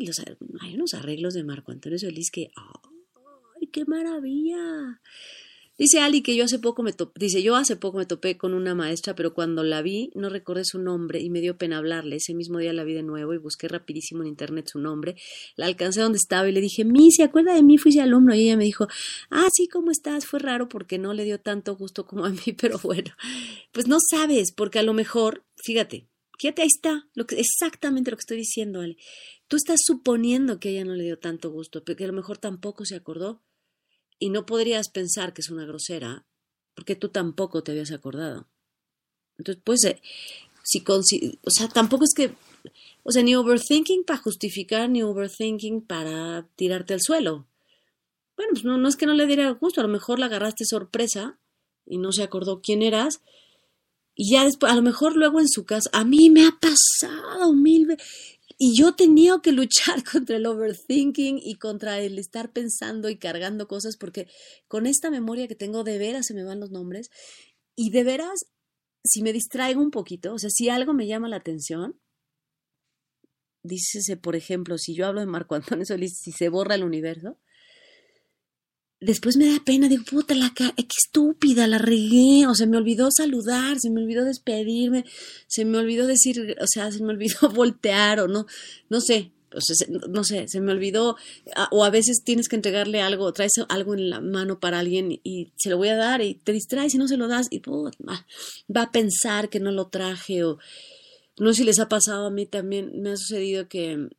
hay 0.61 0.75
unos 0.75 0.93
arreglos 0.93 1.33
de 1.33 1.43
Marco 1.43 1.71
Antonio 1.71 1.99
Solís 1.99 2.31
que... 2.31 2.51
¡Ay, 2.55 3.67
qué 3.67 3.85
maravilla! 3.85 5.01
Dice 5.77 5.99
Ali 5.99 6.23
que 6.23 6.35
yo 6.35 6.45
hace 6.45 6.57
poco 6.57 6.81
me 6.81 6.91
topé, 6.91 7.19
dice 7.19 7.43
yo 7.43 7.55
hace 7.55 7.75
poco 7.75 7.99
me 7.99 8.07
topé 8.07 8.35
con 8.35 8.55
una 8.55 8.73
maestra, 8.73 9.13
pero 9.13 9.35
cuando 9.35 9.63
la 9.63 9.83
vi 9.83 10.09
no 10.15 10.27
recordé 10.27 10.63
su 10.65 10.79
nombre 10.79 11.19
y 11.19 11.29
me 11.29 11.39
dio 11.39 11.57
pena 11.57 11.77
hablarle. 11.77 12.15
Ese 12.15 12.33
mismo 12.33 12.57
día 12.57 12.73
la 12.73 12.83
vi 12.83 12.93
de 12.93 13.03
nuevo 13.03 13.33
y 13.35 13.37
busqué 13.37 13.67
rapidísimo 13.67 14.23
en 14.23 14.29
internet 14.29 14.69
su 14.71 14.79
nombre. 14.79 15.17
La 15.55 15.67
alcancé 15.67 16.01
donde 16.01 16.17
estaba 16.17 16.49
y 16.49 16.51
le 16.51 16.61
dije, 16.61 16.83
Mi, 16.83 17.11
¿se 17.11 17.21
acuerda 17.21 17.53
de 17.53 17.61
mí? 17.61 17.77
Fui 17.77 17.97
alumno 17.99 18.33
y 18.33 18.45
ella 18.45 18.57
me 18.57 18.63
dijo, 18.63 18.87
ah, 19.29 19.49
sí, 19.53 19.67
¿cómo 19.67 19.91
estás? 19.91 20.25
Fue 20.25 20.39
raro 20.39 20.67
porque 20.67 20.97
no 20.97 21.13
le 21.13 21.25
dio 21.25 21.39
tanto 21.39 21.75
gusto 21.75 22.07
como 22.07 22.25
a 22.25 22.29
mí, 22.29 22.53
pero 22.59 22.79
bueno, 22.79 23.11
pues 23.71 23.87
no 23.87 23.97
sabes, 23.99 24.51
porque 24.53 24.79
a 24.79 24.83
lo 24.83 24.93
mejor, 24.93 25.43
fíjate, 25.57 26.07
fíjate, 26.37 26.61
ahí 26.61 26.67
está, 26.67 27.07
exactamente 27.29 28.11
lo 28.11 28.17
que 28.17 28.21
estoy 28.21 28.37
diciendo, 28.37 28.81
Ale. 28.81 28.97
Tú 29.47 29.57
estás 29.57 29.79
suponiendo 29.83 30.59
que 30.59 30.69
ella 30.69 30.85
no 30.85 30.93
le 30.93 31.03
dio 31.03 31.19
tanto 31.19 31.51
gusto, 31.51 31.83
que 31.83 32.03
a 32.03 32.07
lo 32.07 32.13
mejor 32.13 32.37
tampoco 32.37 32.85
se 32.85 32.95
acordó 32.95 33.43
y 34.19 34.29
no 34.29 34.45
podrías 34.45 34.89
pensar 34.89 35.33
que 35.33 35.41
es 35.41 35.49
una 35.49 35.65
grosera 35.65 36.25
porque 36.77 36.95
tú 36.95 37.09
tampoco 37.09 37.63
te 37.63 37.71
habías 37.71 37.91
acordado. 37.91 38.47
Entonces, 39.39 39.63
pues, 39.65 39.83
eh, 39.83 39.99
si, 40.63 40.83
o 40.85 41.49
sea, 41.49 41.67
tampoco 41.69 42.03
es 42.03 42.13
que, 42.15 42.35
o 43.01 43.11
sea, 43.11 43.23
ni 43.23 43.35
overthinking 43.35 44.03
para 44.03 44.19
justificar, 44.19 44.87
ni 44.87 45.01
overthinking 45.01 45.81
para 45.81 46.47
tirarte 46.55 46.93
al 46.93 47.01
suelo. 47.01 47.47
Bueno, 48.35 48.51
pues 48.51 48.63
no, 48.63 48.77
no 48.77 48.87
es 48.87 48.95
que 48.95 49.07
no 49.07 49.15
le 49.15 49.25
diera 49.25 49.49
gusto, 49.51 49.81
a 49.81 49.83
lo 49.85 49.89
mejor 49.89 50.19
la 50.19 50.27
agarraste 50.27 50.65
sorpresa 50.65 51.39
y 51.83 51.97
no 51.97 52.11
se 52.11 52.21
acordó 52.21 52.61
quién 52.61 52.83
eras. 52.83 53.21
Y 54.19 54.31
ya 54.31 54.43
después, 54.45 54.71
a 54.71 54.75
lo 54.75 54.81
mejor 54.81 55.15
luego 55.15 55.39
en 55.39 55.47
su 55.47 55.63
casa, 55.63 55.91
a 55.93 56.03
mí 56.03 56.31
me 56.31 56.47
ha 56.47 56.51
pasado 56.59 57.53
mil 57.53 57.85
veces. 57.85 58.03
Y 58.57 58.75
yo 58.75 58.95
tenía 58.95 59.35
que 59.43 59.51
luchar 59.51 60.03
contra 60.11 60.37
el 60.37 60.47
overthinking 60.47 61.39
y 61.41 61.55
contra 61.55 61.99
el 61.99 62.17
estar 62.17 62.51
pensando 62.51 63.09
y 63.09 63.17
cargando 63.17 63.67
cosas, 63.67 63.95
porque 63.95 64.27
con 64.67 64.87
esta 64.87 65.11
memoria 65.11 65.47
que 65.47 65.53
tengo, 65.53 65.83
de 65.83 65.99
veras 65.99 66.25
se 66.25 66.33
me 66.33 66.43
van 66.43 66.59
los 66.59 66.71
nombres. 66.71 67.11
Y 67.75 67.91
de 67.91 68.03
veras, 68.03 68.47
si 69.05 69.21
me 69.21 69.33
distraigo 69.33 69.81
un 69.81 69.91
poquito, 69.91 70.33
o 70.33 70.39
sea, 70.39 70.49
si 70.49 70.67
algo 70.67 70.93
me 70.93 71.05
llama 71.05 71.29
la 71.29 71.35
atención, 71.35 71.99
dícese, 73.61 74.17
por 74.17 74.35
ejemplo, 74.35 74.79
si 74.79 74.95
yo 74.95 75.05
hablo 75.05 75.19
de 75.19 75.27
Marco 75.27 75.53
Antonio 75.55 75.85
Solís, 75.85 76.17
si 76.17 76.31
se 76.31 76.49
borra 76.49 76.73
el 76.73 76.83
universo, 76.83 77.37
después 78.99 79.37
me 79.37 79.51
da 79.51 79.59
pena, 79.63 79.87
digo, 79.87 80.03
puta, 80.03 80.33
la 80.33 80.51
qué 80.55 80.73
estúpida, 80.75 81.67
la 81.67 81.77
regué, 81.77 82.47
o 82.47 82.55
se 82.55 82.67
me 82.67 82.77
olvidó 82.77 83.09
saludar, 83.11 83.79
se 83.79 83.89
me 83.89 84.01
olvidó 84.01 84.25
despedirme, 84.25 85.05
se 85.47 85.65
me 85.65 85.77
olvidó 85.77 86.07
decir, 86.07 86.55
o 86.59 86.67
sea, 86.67 86.91
se 86.91 87.03
me 87.03 87.13
olvidó 87.13 87.49
voltear 87.53 88.19
o 88.19 88.27
no, 88.27 88.47
no 88.89 89.01
sé, 89.01 89.31
o 89.53 89.61
sea, 89.61 89.87
no 90.09 90.23
sé, 90.23 90.47
se 90.47 90.59
me 90.61 90.71
olvidó, 90.71 91.15
o 91.71 91.85
a 91.85 91.89
veces 91.89 92.23
tienes 92.23 92.49
que 92.49 92.55
entregarle 92.55 93.01
algo, 93.01 93.31
traes 93.33 93.53
algo 93.69 93.93
en 93.93 94.09
la 94.09 94.19
mano 94.19 94.59
para 94.59 94.79
alguien 94.79 95.19
y 95.23 95.53
se 95.57 95.69
lo 95.69 95.77
voy 95.77 95.89
a 95.89 95.95
dar 95.95 96.21
y 96.21 96.35
te 96.35 96.51
distraes 96.51 96.95
y 96.95 96.97
no 96.97 97.07
se 97.07 97.17
lo 97.17 97.27
das 97.27 97.47
y 97.49 97.61
va 97.61 98.81
a 98.81 98.91
pensar 98.91 99.49
que 99.49 99.59
no 99.59 99.71
lo 99.71 99.87
traje 99.87 100.43
o 100.43 100.57
no 101.39 101.53
sé 101.53 101.59
si 101.59 101.63
les 101.65 101.79
ha 101.79 101.87
pasado 101.87 102.27
a 102.27 102.31
mí 102.31 102.45
también, 102.45 103.01
me 103.01 103.11
ha 103.11 103.17
sucedido 103.17 103.67
que 103.67 104.09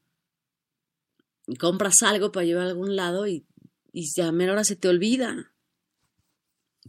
compras 1.58 2.02
algo 2.02 2.30
para 2.30 2.46
llevar 2.46 2.66
a 2.66 2.70
algún 2.70 2.94
lado 2.94 3.26
y 3.26 3.44
y 3.92 4.20
a 4.20 4.32
mera 4.32 4.52
hora 4.52 4.64
se 4.64 4.76
te 4.76 4.88
olvida. 4.88 5.52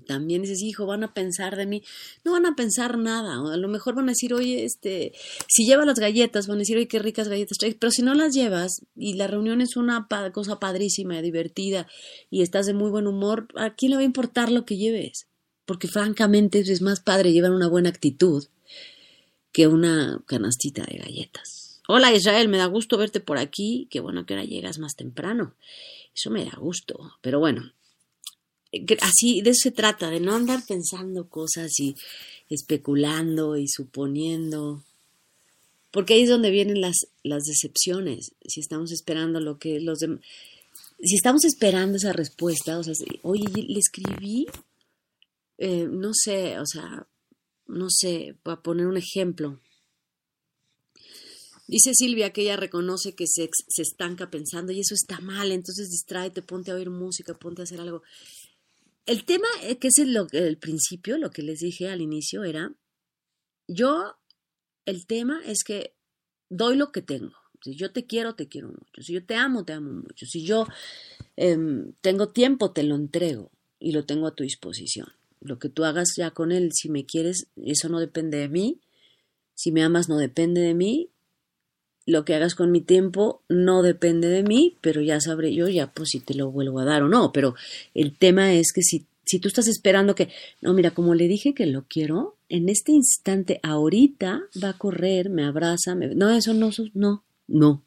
También 0.05 0.41
dices, 0.41 0.61
hijo, 0.61 0.85
van 0.85 1.03
a 1.03 1.13
pensar 1.13 1.55
de 1.55 1.65
mí. 1.65 1.83
No 2.23 2.31
van 2.31 2.45
a 2.45 2.55
pensar 2.55 2.97
nada. 2.97 3.33
A 3.53 3.57
lo 3.57 3.67
mejor 3.67 3.95
van 3.95 4.05
a 4.05 4.11
decir, 4.13 4.33
oye, 4.33 4.63
este, 4.63 5.13
si 5.47 5.65
llevas 5.65 5.85
las 5.85 5.99
galletas, 5.99 6.47
van 6.47 6.57
a 6.57 6.59
decir, 6.59 6.77
oye, 6.77 6.87
qué 6.87 6.99
ricas 6.99 7.27
galletas 7.27 7.57
traes. 7.57 7.75
Pero 7.79 7.91
si 7.91 8.01
no 8.01 8.13
las 8.13 8.33
llevas 8.33 8.81
y 8.95 9.13
la 9.15 9.27
reunión 9.27 9.61
es 9.61 9.75
una 9.75 10.07
cosa 10.33 10.59
padrísima, 10.59 11.21
divertida 11.21 11.87
y 12.29 12.41
estás 12.41 12.65
de 12.65 12.73
muy 12.73 12.89
buen 12.89 13.07
humor, 13.07 13.47
¿a 13.55 13.75
quién 13.75 13.91
le 13.91 13.97
va 13.97 14.01
a 14.01 14.05
importar 14.05 14.51
lo 14.51 14.65
que 14.65 14.77
lleves? 14.77 15.27
Porque 15.65 15.87
francamente 15.87 16.59
es 16.59 16.81
más 16.81 17.01
padre 17.01 17.31
llevar 17.31 17.51
una 17.51 17.67
buena 17.67 17.89
actitud 17.89 18.45
que 19.51 19.67
una 19.67 20.23
canastita 20.25 20.85
de 20.85 20.97
galletas. 20.97 21.81
Hola 21.87 22.13
Israel, 22.13 22.49
me 22.49 22.57
da 22.57 22.67
gusto 22.67 22.97
verte 22.97 23.19
por 23.19 23.39
aquí. 23.39 23.87
Qué 23.89 23.99
bueno 23.99 24.25
que 24.25 24.35
ahora 24.35 24.45
llegas 24.45 24.77
más 24.77 24.95
temprano. 24.95 25.55
Eso 26.19 26.29
me 26.29 26.43
da 26.43 26.57
gusto. 26.57 27.13
Pero 27.21 27.39
bueno, 27.39 27.71
así 29.01 29.41
de 29.41 29.51
eso 29.51 29.61
se 29.63 29.71
trata, 29.71 30.09
de 30.09 30.19
no 30.19 30.35
andar 30.35 30.65
pensando 30.67 31.29
cosas 31.29 31.71
y 31.79 31.95
especulando 32.49 33.55
y 33.55 33.67
suponiendo. 33.67 34.83
Porque 35.91 36.15
ahí 36.15 36.23
es 36.23 36.29
donde 36.29 36.51
vienen 36.51 36.81
las, 36.81 36.97
las 37.23 37.43
decepciones. 37.43 38.33
Si 38.45 38.59
estamos 38.59 38.91
esperando 38.91 39.39
lo 39.39 39.57
que 39.57 39.79
los 39.79 39.99
demás. 39.99 40.19
Si 41.01 41.15
estamos 41.15 41.45
esperando 41.45 41.95
esa 41.95 42.11
respuesta, 42.11 42.77
o 42.77 42.83
sea, 42.83 42.93
oye, 43.21 43.45
le 43.53 43.79
escribí, 43.79 44.45
eh, 45.57 45.87
no 45.89 46.11
sé, 46.13 46.59
o 46.59 46.65
sea, 46.65 47.07
no 47.67 47.87
sé, 47.89 48.35
para 48.43 48.61
poner 48.61 48.85
un 48.85 48.97
ejemplo, 48.97 49.61
Dice 51.69 51.91
Silvia 51.93 52.33
que 52.33 52.41
ella 52.41 52.57
reconoce 52.57 53.13
que 53.13 53.27
se, 53.27 53.47
se, 53.67 53.83
estanca 53.83 54.31
pensando 54.31 54.71
y 54.71 54.79
eso 54.79 54.95
está 54.95 55.19
mal, 55.19 55.51
entonces 55.51 55.91
distráete, 55.91 56.41
ponte 56.41 56.71
a 56.71 56.73
oír 56.73 56.89
música, 56.89 57.35
ponte 57.35 57.61
a 57.61 57.65
hacer 57.65 57.79
algo. 57.79 58.01
El 59.05 59.23
tema, 59.23 59.47
eh, 59.61 59.77
que 59.77 59.89
es 59.89 59.99
el, 59.99 60.17
el 60.31 60.57
principio, 60.57 61.19
lo 61.19 61.29
que 61.29 61.43
les 61.43 61.59
dije 61.59 61.87
al 61.87 62.01
inicio, 62.01 62.43
era, 62.43 62.73
yo, 63.67 64.17
el 64.85 65.05
tema 65.05 65.43
es 65.45 65.63
que 65.63 65.93
doy 66.49 66.75
lo 66.75 66.91
que 66.91 67.03
tengo. 67.03 67.35
Si 67.63 67.75
yo 67.75 67.91
te 67.91 68.07
quiero, 68.07 68.33
te 68.33 68.47
quiero 68.47 68.69
mucho. 68.69 69.03
Si 69.03 69.13
yo 69.13 69.23
te 69.23 69.35
amo, 69.35 69.63
te 69.63 69.73
amo 69.73 69.91
mucho. 69.91 70.25
Si 70.25 70.43
yo 70.43 70.65
em, 71.35 71.93
tengo 72.01 72.29
tiempo, 72.29 72.71
te 72.71 72.81
lo 72.81 72.95
entrego 72.95 73.51
y 73.77 73.91
lo 73.91 74.07
tengo 74.07 74.25
a 74.25 74.33
tu 74.33 74.41
disposición. 74.43 75.09
Lo 75.39 75.59
que 75.59 75.69
tú 75.69 75.83
hagas 75.83 76.15
ya 76.17 76.31
con 76.31 76.51
él, 76.51 76.71
si 76.73 76.89
me 76.89 77.05
quieres, 77.05 77.45
eso 77.63 77.89
no 77.89 77.99
depende 77.99 78.39
de 78.39 78.49
mí, 78.49 78.81
Si 79.53 79.71
me 79.71 79.83
amas 79.83 80.09
no 80.09 80.17
depende 80.17 80.61
de 80.61 80.73
mí, 80.73 81.11
lo 82.09 82.25
que 82.25 82.35
hagas 82.35 82.55
con 82.55 82.71
mi 82.71 82.81
tiempo 82.81 83.41
no 83.47 83.81
depende 83.81 84.27
de 84.27 84.43
mí, 84.43 84.77
pero 84.81 85.01
ya 85.01 85.21
sabré 85.21 85.53
yo 85.53 85.67
ya 85.67 85.91
pues 85.91 86.09
si 86.09 86.19
te 86.19 86.33
lo 86.33 86.51
vuelvo 86.51 86.79
a 86.79 86.85
dar 86.85 87.03
o 87.03 87.07
no, 87.07 87.31
pero 87.31 87.55
el 87.93 88.17
tema 88.17 88.53
es 88.53 88.71
que 88.73 88.81
si 88.81 89.05
si 89.29 89.37
tú 89.37 89.47
estás 89.47 89.67
esperando 89.67 90.15
que, 90.15 90.29
no, 90.59 90.73
mira, 90.73 90.89
como 90.89 91.13
le 91.13 91.27
dije 91.27 91.53
que 91.53 91.67
lo 91.67 91.85
quiero, 91.87 92.35
en 92.49 92.67
este 92.67 92.93
instante, 92.93 93.59
ahorita 93.61 94.41
va 94.63 94.69
a 94.69 94.77
correr, 94.77 95.29
me 95.29 95.45
abraza, 95.45 95.93
me... 95.93 96.15
no, 96.15 96.31
eso 96.31 96.55
no, 96.55 96.71
no, 96.95 97.23
no, 97.47 97.83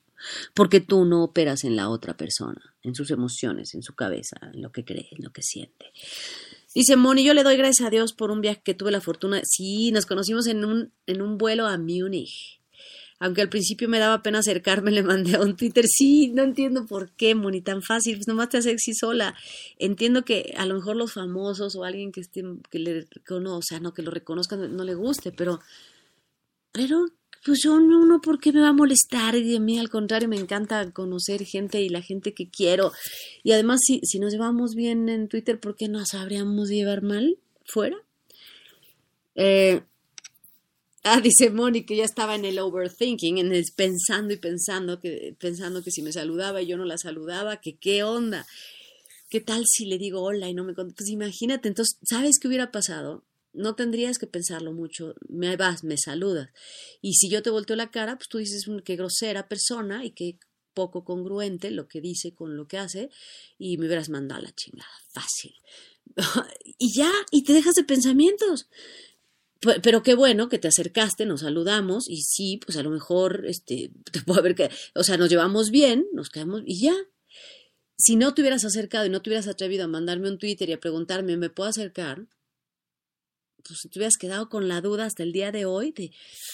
porque 0.55 0.79
tú 0.79 1.05
no 1.05 1.25
operas 1.25 1.65
en 1.65 1.75
la 1.75 1.89
otra 1.89 2.17
persona, 2.17 2.77
en 2.85 2.95
sus 2.95 3.11
emociones, 3.11 3.75
en 3.75 3.83
su 3.83 3.97
cabeza, 3.97 4.37
en 4.55 4.63
lo 4.63 4.71
que 4.71 4.85
cree, 4.85 5.09
en 5.11 5.25
lo 5.25 5.33
que 5.33 5.43
siente. 5.43 5.87
Dice 6.77 6.95
Moni, 6.95 7.25
yo 7.25 7.35
le 7.35 7.43
doy 7.43 7.57
gracias 7.57 7.89
a 7.89 7.91
Dios 7.91 8.13
por 8.13 8.31
un 8.31 8.41
viaje 8.41 8.63
que 8.65 8.75
tuve 8.75 8.93
la 8.93 9.01
fortuna. 9.01 9.43
Sí, 9.43 9.91
nos 9.91 10.07
conocimos 10.07 10.47
en 10.47 10.65
un, 10.65 10.93
en 11.07 11.23
un 11.23 11.39
vuelo 11.39 11.67
a 11.67 11.77
Múnich 11.77 12.62
aunque 13.23 13.41
al 13.41 13.49
principio 13.49 13.89
me 13.89 14.01
daba 14.01 14.21
pena 14.21 14.41
acercarme, 14.41 14.91
le 14.91 15.05
mandé 15.05 15.37
a 15.37 15.41
un 15.41 15.57
Twitter, 15.57 15.87
sí, 15.87 16.33
no 16.35 16.43
entiendo 16.43 16.87
por 16.87 17.13
qué, 17.13 17.37
Moni, 17.37 17.63
tan 17.63 17.81
fácil, 17.81 18.17
pues 18.17 18.27
nomás 18.27 18.49
te 18.49 18.59
haces 18.59 18.75
así 18.75 18.95
sola. 18.95 19.35
Entiendo 19.79 20.25
que 20.25 20.55
a 20.57 20.67
lo 20.67 20.75
mejor 20.75 20.97
los 20.97 21.13
famosos 21.13 21.77
o 21.77 21.85
alguien 21.85 22.11
que 22.11 22.21
esté, 22.21 22.43
que 22.69 22.81
le 22.81 23.07
reconozca, 23.09 23.79
no, 23.79 23.95
que 23.95 24.03
lo 24.03 24.11
reconozca, 24.11 24.57
no, 24.57 24.85
le 24.85 24.95
guste, 24.95 25.31
pero, 25.31 25.61
pero, 26.73 27.07
pues 27.45 27.61
yo 27.63 27.79
no, 27.79 28.05
no, 28.07 28.21
¿por 28.21 28.41
qué 28.41 28.53
me 28.53 28.61
va 28.61 28.71
a 28.71 28.73
molestar? 28.73 29.37
Y 29.37 29.55
a 29.55 29.61
mí, 29.61 29.79
al 29.79 29.89
contrario, 29.89 30.29
me 30.29 30.37
encanta 30.37 30.91
conocer 30.91 31.45
gente 31.45 31.81
y 31.81 31.89
la 31.89 32.03
gente 32.03 32.35
que 32.35 32.51
quiero. 32.51 32.93
Y 33.45 33.53
además, 33.53 33.81
si, 33.87 34.01
si 34.03 34.19
nos 34.19 34.33
llevamos 34.33 34.75
bien 34.75 35.09
en 35.09 35.29
Twitter, 35.29 35.61
¿por 35.61 35.77
qué 35.77 35.89
nos 35.89 36.09
sabríamos 36.09 36.71
llevar 36.71 37.03
mal 37.03 37.39
fuera? 37.65 37.97
Eh, 39.37 39.83
Ah, 41.05 41.21
dice 41.21 41.51
Moni 41.51 41.85
que 41.85 41.97
ya 41.97 42.05
estaba 42.05 42.37
en 42.37 42.45
el 42.45 42.61
overthinking, 42.61 43.39
en 43.39 43.53
el 43.53 43.65
pensando 43.75 44.33
y 44.33 44.37
pensando 44.37 45.01
que, 45.01 45.35
pensando 45.39 45.83
que 45.83 45.91
si 45.91 46.01
me 46.01 46.13
saludaba 46.13 46.63
y 46.63 46.67
yo 46.67 46.77
no 46.77 46.85
la 46.85 46.97
saludaba, 46.97 47.61
que 47.61 47.77
qué 47.77 48.05
onda. 48.05 48.47
¿Qué 49.29 49.41
tal 49.41 49.65
si 49.67 49.87
le 49.87 49.99
digo 49.99 50.23
hola 50.23 50.49
y 50.49 50.55
no 50.55 50.63
me 50.63 50.75
contesta? 50.75 50.99
Pues 50.99 51.11
imagínate, 51.11 51.67
entonces, 51.67 51.99
¿sabes 52.05 52.39
qué 52.39 52.47
hubiera 52.47 52.71
pasado? 52.71 53.25
No 53.53 53.75
tendrías 53.75 54.19
que 54.19 54.29
pensarlo 54.29 54.73
mucho. 54.73 55.15
Me 55.29 55.57
vas, 55.57 55.83
me 55.83 55.97
saludas. 55.97 56.51
Y 57.01 57.15
si 57.15 57.29
yo 57.29 57.43
te 57.43 57.51
volteo 57.51 57.75
la 57.75 57.91
cara, 57.91 58.17
pues 58.17 58.29
tú 58.29 58.39
dices 58.39 58.65
qué 58.85 58.95
grosera 58.95 59.49
persona 59.49 60.05
y 60.05 60.13
qué 60.13 60.39
poco 60.73 61.05
congruente 61.05 61.71
lo 61.71 61.89
que 61.89 62.01
dice 62.01 62.33
con 62.33 62.57
lo 62.57 62.69
que 62.69 62.79
hace 62.79 63.11
y 63.59 63.77
me 63.77 63.87
hubieras 63.87 64.09
mandado 64.09 64.41
a 64.41 64.45
la 64.45 64.55
chingada. 64.55 64.91
Fácil. 65.13 65.55
y 66.79 66.95
ya, 66.97 67.11
y 67.33 67.43
te 67.43 67.53
dejas 67.53 67.75
de 67.75 67.85
pensamientos 67.85 68.69
pero 69.83 70.03
qué 70.03 70.15
bueno 70.15 70.49
que 70.49 70.59
te 70.59 70.69
acercaste, 70.69 71.25
nos 71.25 71.43
saludamos 71.43 72.09
y 72.09 72.23
sí, 72.23 72.59
pues 72.65 72.77
a 72.77 72.83
lo 72.83 72.91
mejor 72.91 73.45
este, 73.47 73.91
te 74.13 74.21
puedo 74.23 74.43
ver 74.43 74.55
que, 74.55 74.71
o 74.95 75.05
sea, 75.05 75.17
nos 75.17 75.31
llevamos 75.31 75.71
bien, 75.71 76.07
nos 76.13 76.31
quedamos 76.31 76.63
y 76.67 76.81
ya. 76.81 76.95
Si 77.97 78.17
no 78.17 78.35
te 78.35 78.43
hubieras 78.43 78.65
acercado 78.65 79.07
y 79.07 79.11
no 79.11 79.23
te 79.23 79.31
hubieras 79.31 79.47
atrevido 79.47 79.85
a 79.85 79.89
mandarme 79.89 80.29
un 80.29 80.39
Twitter 80.39 80.69
y 80.69 80.73
a 80.73 80.81
preguntarme, 80.81 81.37
¿me 81.37 81.51
puedo 81.51 81.69
acercar? 81.71 82.27
Pues 83.63 83.81
te 83.83 83.99
hubieras 83.99 84.17
quedado 84.17 84.49
con 84.49 84.67
la 84.67 84.81
duda 84.81 85.05
hasta 85.05 85.23
el 85.23 85.31
día 85.31 85.53
de 85.53 85.67
hoy 85.67 85.93
de 85.93 86.11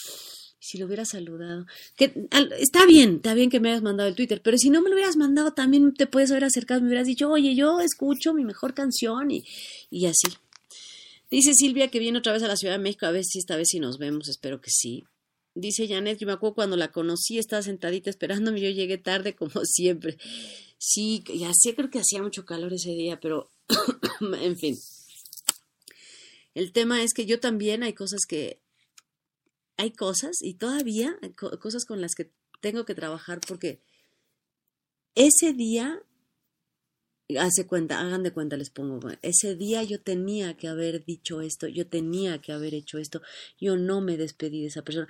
si 0.60 0.76
lo 0.76 0.84
hubieras 0.84 1.08
saludado. 1.08 1.64
Que, 1.96 2.12
está 2.58 2.84
bien, 2.84 3.16
está 3.16 3.32
bien 3.32 3.48
que 3.48 3.60
me 3.60 3.70
hayas 3.70 3.82
mandado 3.82 4.10
el 4.10 4.16
Twitter, 4.16 4.42
pero 4.42 4.58
si 4.58 4.68
no 4.68 4.82
me 4.82 4.90
lo 4.90 4.96
hubieras 4.96 5.16
mandado, 5.16 5.54
también 5.54 5.94
te 5.94 6.06
puedes 6.06 6.30
haber 6.30 6.44
acercado, 6.44 6.82
me 6.82 6.88
hubieras 6.88 7.06
dicho, 7.06 7.30
oye, 7.30 7.54
yo 7.54 7.80
escucho 7.80 8.34
mi 8.34 8.44
mejor 8.44 8.74
canción 8.74 9.30
y, 9.30 9.44
y 9.88 10.04
así. 10.04 10.36
Dice 11.30 11.52
Silvia 11.54 11.88
que 11.88 11.98
viene 11.98 12.18
otra 12.18 12.32
vez 12.32 12.42
a 12.42 12.48
la 12.48 12.56
Ciudad 12.56 12.74
de 12.74 12.82
México, 12.82 13.06
a 13.06 13.10
ver 13.10 13.24
si 13.24 13.38
esta 13.38 13.56
vez 13.56 13.68
sí 13.70 13.80
nos 13.80 13.98
vemos, 13.98 14.28
espero 14.28 14.60
que 14.60 14.70
sí. 14.70 15.04
Dice 15.54 15.88
Janet, 15.88 16.18
yo 16.18 16.26
me 16.26 16.32
acuerdo 16.32 16.54
cuando 16.54 16.76
la 16.76 16.92
conocí, 16.92 17.38
estaba 17.38 17.62
sentadita 17.62 18.10
esperándome, 18.10 18.60
yo 18.60 18.70
llegué 18.70 18.96
tarde 18.96 19.34
como 19.34 19.64
siempre. 19.64 20.18
Sí, 20.78 21.24
ya 21.34 21.50
sé, 21.52 21.74
creo 21.74 21.90
que 21.90 21.98
hacía 21.98 22.22
mucho 22.22 22.44
calor 22.44 22.72
ese 22.72 22.90
día, 22.90 23.18
pero 23.20 23.50
en 24.40 24.56
fin. 24.56 24.78
El 26.54 26.72
tema 26.72 27.02
es 27.02 27.12
que 27.12 27.26
yo 27.26 27.40
también 27.40 27.82
hay 27.82 27.92
cosas 27.92 28.20
que, 28.26 28.60
hay 29.76 29.92
cosas 29.92 30.42
y 30.42 30.54
todavía 30.54 31.16
cosas 31.60 31.84
con 31.84 32.00
las 32.00 32.14
que 32.14 32.30
tengo 32.60 32.84
que 32.84 32.94
trabajar 32.94 33.40
porque 33.46 33.80
ese 35.14 35.52
día 35.52 36.02
hace 37.36 37.66
cuenta, 37.66 38.00
hagan 38.00 38.22
de 38.22 38.32
cuenta, 38.32 38.56
les 38.56 38.70
pongo, 38.70 39.00
ese 39.22 39.54
día 39.54 39.82
yo 39.82 40.00
tenía 40.00 40.56
que 40.56 40.68
haber 40.68 41.04
dicho 41.04 41.40
esto, 41.42 41.68
yo 41.68 41.86
tenía 41.86 42.38
que 42.38 42.52
haber 42.52 42.74
hecho 42.74 42.98
esto, 42.98 43.20
yo 43.60 43.76
no 43.76 44.00
me 44.00 44.16
despedí 44.16 44.62
de 44.62 44.68
esa 44.68 44.82
persona. 44.82 45.08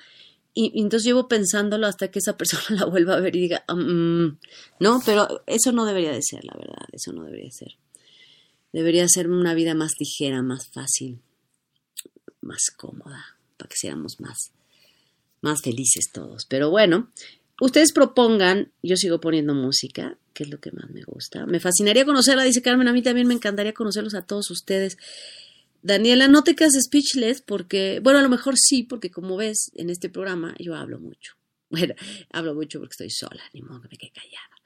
Y, 0.55 0.81
entonces 0.81 1.05
llevo 1.07 1.29
pensándolo 1.29 1.87
hasta 1.87 2.11
que 2.11 2.19
esa 2.19 2.37
persona 2.37 2.81
la 2.81 2.87
vuelva 2.87 3.15
a 3.15 3.21
ver 3.21 3.37
y 3.37 3.43
diga, 3.43 3.65
mm, 3.69 4.39
no, 4.81 5.01
pero 5.07 5.43
eso 5.47 5.71
no 5.73 5.85
debería 5.85 6.13
de 6.13 6.23
ser, 6.23 6.45
la 6.45 6.55
verdad, 6.59 6.87
eso 6.93 7.13
no 7.13 7.25
debería 7.25 7.51
ser. 7.53 7.77
Debería 8.73 9.07
ser 9.09 9.29
una 9.31 9.55
vida 9.55 9.75
más 9.75 9.93
ligera, 9.99 10.43
más 10.43 10.69
fácil, 10.73 11.21
más 12.41 12.71
cómoda, 12.77 13.39
para 13.57 13.69
que 13.69 13.77
seamos 13.77 14.21
más, 14.21 14.53
más 15.41 15.63
felices 15.63 16.11
todos. 16.13 16.45
Pero 16.47 16.71
bueno, 16.71 17.11
ustedes 17.61 17.93
propongan, 17.93 18.73
yo 18.83 18.97
sigo 18.97 19.21
poniendo 19.21 19.55
música, 19.55 20.17
que 20.33 20.45
es 20.45 20.51
lo 20.51 20.61
que 20.61 20.73
más 20.73 20.91
me 20.91 21.03
gusta. 21.03 21.47
Me 21.47 21.61
fascinaría 21.61 22.05
conocerla, 22.05 22.45
dice 22.45 22.63
Carmen, 22.63 22.89
a 22.89 22.93
mí 22.93 23.03
también 23.03 23.27
me 23.27 23.35
encantaría 23.35 23.73
conocerlos 23.73 24.15
a 24.15 24.23
todos 24.23 24.51
ustedes. 24.51 24.97
Daniela, 25.83 26.29
no 26.29 26.43
te 26.45 26.55
quedes 26.55 26.75
speechless 26.81 27.41
porque, 27.41 28.01
bueno, 28.03 28.19
a 28.19 28.23
lo 28.23 28.29
mejor 28.29 28.55
sí, 28.57 28.83
porque 28.83 29.11
como 29.11 29.37
ves 29.37 29.71
en 29.75 29.91
este 29.91 30.09
programa 30.09 30.55
yo 30.59 30.75
hablo 30.75 30.99
mucho. 30.99 31.35
Bueno, 31.71 31.95
hablo 32.33 32.55
mucho 32.55 32.79
porque 32.79 32.93
estoy 32.93 33.11
sola, 33.11 33.43
ni 33.53 33.61
modo 33.61 33.83
que 33.83 33.89
me 33.91 33.99
quede 33.99 34.13
callada. 34.13 34.57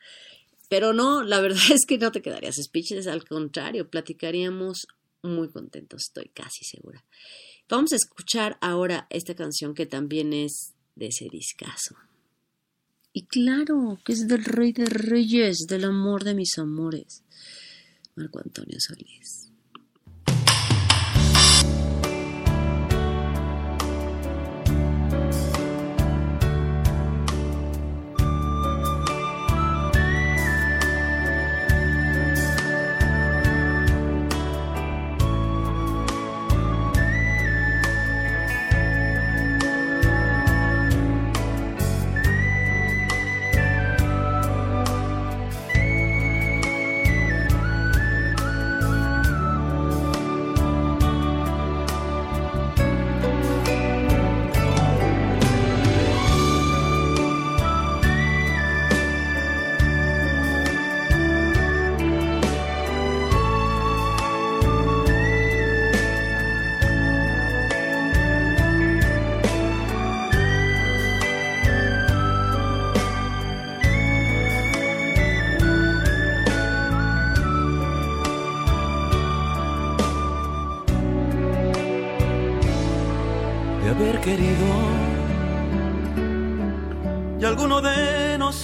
Pero 0.69 0.93
no, 0.93 1.25
la 1.25 1.41
verdad 1.41 1.59
es 1.75 1.85
que 1.85 1.99
no 1.99 2.13
te 2.13 2.23
quedarías 2.23 2.55
speechless, 2.63 3.09
al 3.09 3.25
contrario, 3.25 3.91
platicaríamos 3.91 4.87
muy 5.21 5.49
contentos, 5.49 6.03
estoy 6.03 6.29
casi 6.29 6.65
segura. 6.65 7.05
Vamos 7.69 7.93
a 7.93 7.97
escuchar 7.97 8.57
ahora 8.61 9.09
esta 9.11 9.35
canción 9.35 9.75
que 9.75 9.87
también 9.87 10.33
es 10.33 10.75
de 10.95 11.07
ese 11.07 11.29
discazo. 11.29 11.97
Y 13.13 13.27
claro, 13.27 13.99
que 14.05 14.13
es 14.13 14.27
del 14.27 14.45
rey 14.45 14.73
de 14.73 14.87
reyes, 14.87 15.67
del 15.69 15.85
amor 15.85 16.25
de 16.25 16.35
mis 16.35 16.57
amores, 16.59 17.23
Marco 18.17 18.41
Antonio 18.41 18.79
Solís. 18.81 19.52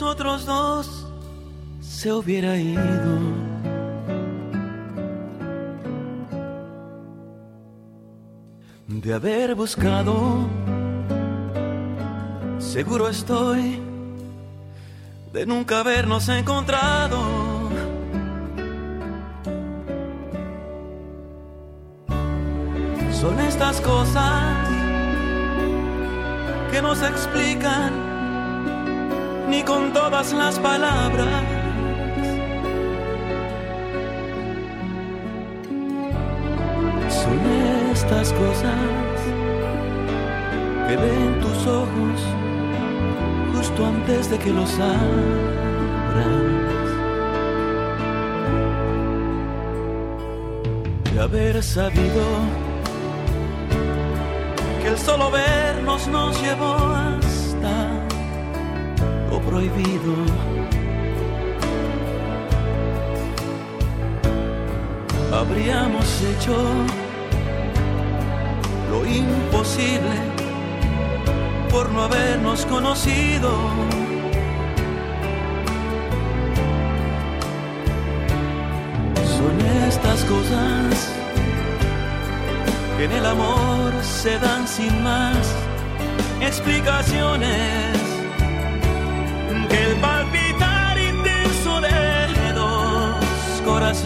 Nosotros 0.01 0.47
dos 0.47 1.07
se 1.81 2.13
hubiera 2.13 2.57
ido. 2.57 3.19
De 8.87 9.13
haber 9.13 9.57
buscado, 9.57 10.47
seguro 12.59 13.09
estoy, 13.09 13.83
de 15.33 15.47
nunca 15.47 15.81
habernos 15.81 16.29
encontrado. 16.29 17.19
Son 23.21 23.41
estas 23.41 23.81
cosas 23.81 24.69
que 26.71 26.81
no 26.81 26.95
se 26.95 27.09
explican 27.09 28.08
ni 29.49 29.63
con 29.63 29.93
todas 29.93 30.33
las 30.33 30.59
palabras. 30.59 31.43
Son 37.09 37.39
estas 37.93 38.33
cosas 38.33 38.79
que 40.87 40.97
ven 40.97 41.41
tus 41.41 41.67
ojos 41.67 42.19
justo 43.55 43.87
antes 43.87 44.31
de 44.31 44.39
que 44.39 44.51
los 44.51 44.73
abras. 44.75 45.09
De 51.13 51.21
haber 51.21 51.63
sabido 51.63 52.25
que 54.83 54.89
el 54.89 54.99
solo 54.99 55.31
vernos 55.31 56.07
nos 56.09 56.41
llevó 56.41 56.77
lo 56.77 57.28
prohibido. 59.49 60.15
Habríamos 65.33 66.07
hecho 66.23 66.57
lo 68.91 69.07
imposible 69.07 70.17
por 71.71 71.91
no 71.91 72.05
habernos 72.05 72.67
conocido. 72.67 73.51
Son 79.37 79.57
estas 79.89 80.25
cosas 80.25 81.13
que 82.97 83.05
en 83.05 83.13
el 83.13 83.27
amor 83.27 83.93
se 84.03 84.39
dan 84.39 84.67
sin 84.67 85.03
más 85.03 85.55
explicaciones. 86.41 88.08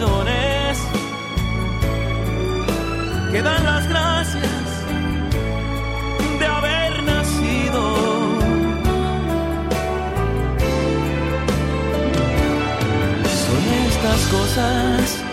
Corazones 0.03 0.77
que 3.31 3.41
dan 3.41 3.63
las 3.63 3.87
gracias 3.87 4.63
de 6.39 6.45
haber 6.45 7.03
nacido. 7.03 7.95
Son 13.43 13.63
estas 13.87 14.21
cosas 14.27 15.23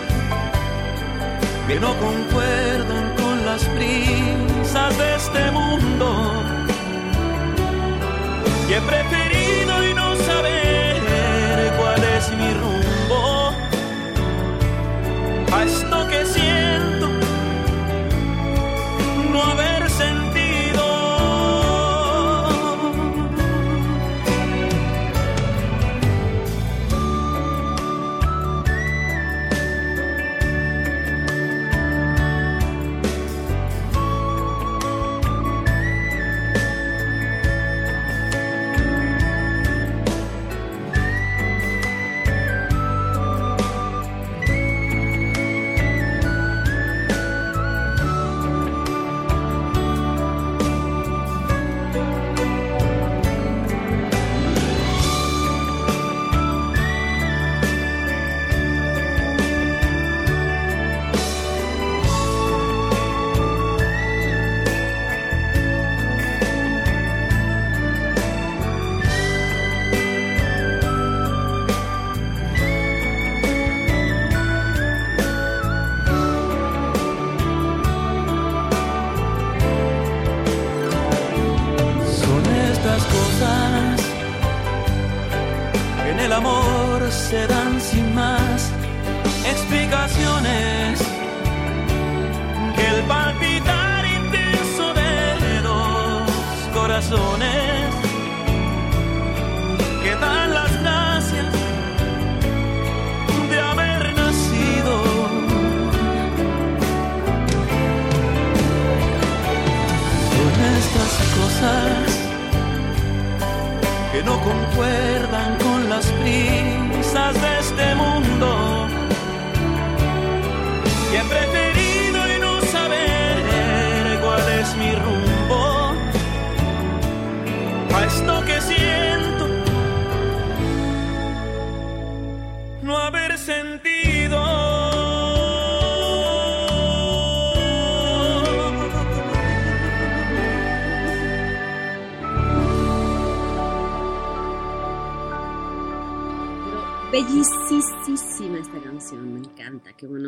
que 1.67 1.79
no 1.79 1.95
concuerdan 1.97 3.15
con 3.17 3.45
las 3.45 3.63
prisas 3.65 4.97
de 4.97 5.15
este 5.15 5.51
mundo. 5.51 6.07
Y 8.69 8.73
he 8.73 8.81
preferido 8.81 9.89
y 9.89 9.93
no 9.93 10.15
saber 10.15 11.73
cuál 11.77 12.03
es 12.03 12.31
mi 12.37 12.53
rumbo 12.53 12.80
esto 16.37 16.70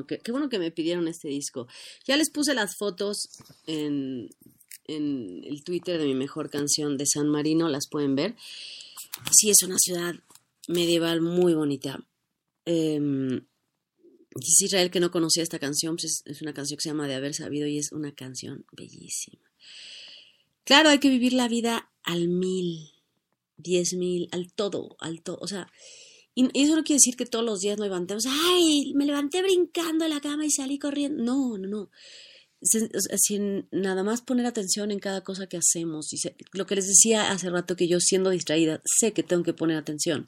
qué 0.06 0.32
bueno 0.32 0.50
que 0.50 0.60
me 0.60 0.72
pidieron 0.72 1.08
este 1.08 1.28
disco. 1.28 1.68
Ya 2.06 2.18
les 2.18 2.30
puse 2.30 2.54
las 2.54 2.76
fotos 2.78 3.30
en, 3.66 4.30
en 4.86 5.44
el 5.44 5.64
Twitter 5.64 6.00
de 6.00 6.06
mi 6.06 6.16
mejor 6.16 6.50
canción 6.50 6.98
de 6.98 7.06
San 7.06 7.30
Marino, 7.30 7.70
las 7.70 7.88
pueden 7.90 8.16
ver. 8.16 8.36
Sí, 9.32 9.50
es 9.50 9.64
una 9.64 9.78
ciudad 9.78 10.16
medieval 10.68 11.22
muy 11.22 11.54
bonita. 11.54 12.04
Eh, 12.66 13.42
Israel 14.60 14.92
que 14.92 15.00
no 15.00 15.12
conocía 15.12 15.44
esta 15.44 15.60
canción, 15.60 15.96
pues 15.96 16.06
es, 16.06 16.22
es 16.26 16.42
una 16.42 16.54
canción 16.54 16.78
que 16.78 16.84
se 16.84 16.90
llama 16.90 17.08
De 17.08 17.16
haber 17.16 17.34
sabido 17.34 17.68
y 17.68 17.78
es 17.78 17.92
una 17.92 18.14
canción 18.14 18.66
bellísima. 18.72 19.42
Claro, 20.64 20.90
hay 20.90 21.00
que 21.00 21.10
vivir 21.10 21.34
la 21.34 21.48
vida 21.48 21.92
al 22.04 22.30
mil, 22.30 22.92
diez 23.58 23.94
mil, 23.94 24.30
al 24.32 24.52
todo, 24.54 24.96
al 25.00 25.22
todo. 25.22 25.38
O 25.42 25.48
sea, 25.48 25.72
y 26.36 26.50
eso 26.64 26.76
no 26.76 26.84
quiere 26.84 26.98
decir 26.98 27.16
que 27.16 27.26
todos 27.26 27.46
los 27.46 27.60
días 27.60 27.78
nos 27.78 27.88
levantemos, 27.88 28.26
ay, 28.28 28.94
me 28.96 29.06
levanté 29.06 29.42
brincando 29.44 30.06
de 30.06 30.10
la 30.10 30.20
cama 30.20 30.46
y 30.46 30.52
salí 30.52 30.80
corriendo. 30.80 31.24
No, 31.24 31.58
no, 31.58 31.68
no. 31.68 31.90
Sin 32.62 33.68
nada 33.72 34.04
más 34.04 34.22
poner 34.22 34.46
atención 34.46 34.90
en 34.90 35.00
cada 35.00 35.22
cosa 35.24 35.48
que 35.48 35.58
hacemos. 35.58 36.12
Y 36.12 36.18
lo 36.54 36.66
que 36.66 36.76
les 36.76 36.88
decía 36.88 37.32
hace 37.32 37.50
rato 37.50 37.76
que 37.76 37.88
yo 37.88 38.00
siendo 38.00 38.32
distraída, 38.32 38.82
sé 38.86 39.12
que 39.12 39.22
tengo 39.22 39.44
que 39.44 39.54
poner 39.54 39.78
atención. 39.78 40.28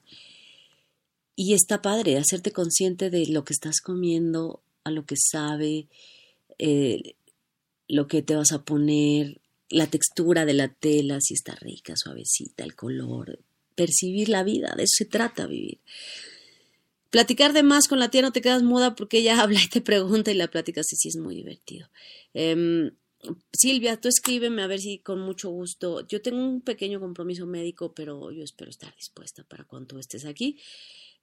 Y 1.35 1.53
está 1.53 1.81
padre 1.81 2.17
hacerte 2.17 2.51
consciente 2.51 3.09
de 3.09 3.25
lo 3.27 3.43
que 3.43 3.53
estás 3.53 3.81
comiendo, 3.81 4.61
a 4.83 4.91
lo 4.91 5.05
que 5.05 5.15
sabe, 5.17 5.87
eh, 6.59 7.15
lo 7.87 8.07
que 8.07 8.21
te 8.21 8.35
vas 8.35 8.51
a 8.51 8.63
poner, 8.63 9.41
la 9.69 9.87
textura 9.87 10.45
de 10.45 10.53
la 10.53 10.67
tela, 10.67 11.19
si 11.19 11.33
está 11.33 11.55
rica, 11.55 11.95
suavecita, 11.95 12.63
el 12.63 12.75
color, 12.75 13.39
percibir 13.75 14.29
la 14.29 14.43
vida, 14.43 14.73
de 14.75 14.83
eso 14.83 14.95
se 14.97 15.05
trata 15.05 15.47
vivir. 15.47 15.79
Platicar 17.09 17.53
de 17.53 17.63
más 17.63 17.87
con 17.87 17.99
la 17.99 18.09
tía 18.09 18.21
no 18.21 18.31
te 18.31 18.41
quedas 18.41 18.63
muda 18.63 18.95
porque 18.95 19.19
ella 19.19 19.39
habla 19.41 19.61
y 19.63 19.67
te 19.67 19.81
pregunta 19.81 20.31
y 20.31 20.35
la 20.35 20.49
plática 20.49 20.83
sí, 20.83 20.95
sí 20.95 21.09
es 21.09 21.17
muy 21.17 21.35
divertido. 21.35 21.89
Em, 22.33 22.91
Silvia, 23.53 23.99
tú 23.99 24.07
escríbeme 24.07 24.61
a 24.61 24.67
ver 24.67 24.79
si 24.79 24.99
con 24.99 25.19
mucho 25.19 25.49
gusto. 25.49 26.05
Yo 26.07 26.21
tengo 26.21 26.37
un 26.37 26.61
pequeño 26.61 26.99
compromiso 26.99 27.45
médico, 27.45 27.93
pero 27.93 28.31
yo 28.31 28.43
espero 28.43 28.69
estar 28.69 28.93
dispuesta 28.95 29.43
para 29.43 29.63
cuando 29.63 29.99
estés 29.99 30.25
aquí. 30.25 30.59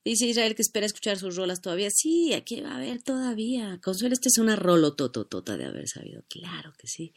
Dice 0.04 0.26
Israel 0.26 0.56
que 0.56 0.62
espera 0.62 0.86
escuchar 0.86 1.18
sus 1.18 1.36
rolas 1.36 1.60
todavía. 1.60 1.88
Sí, 1.90 2.32
aquí 2.32 2.60
va 2.60 2.72
a 2.72 2.76
haber 2.76 3.02
todavía. 3.02 3.78
Consuelo, 3.82 4.14
esta 4.14 4.28
es 4.28 4.38
una 4.38 4.56
rolotototota 4.56 5.56
de 5.56 5.64
haber 5.64 5.88
sabido. 5.88 6.24
Claro 6.28 6.72
que 6.76 6.88
sí. 6.88 7.12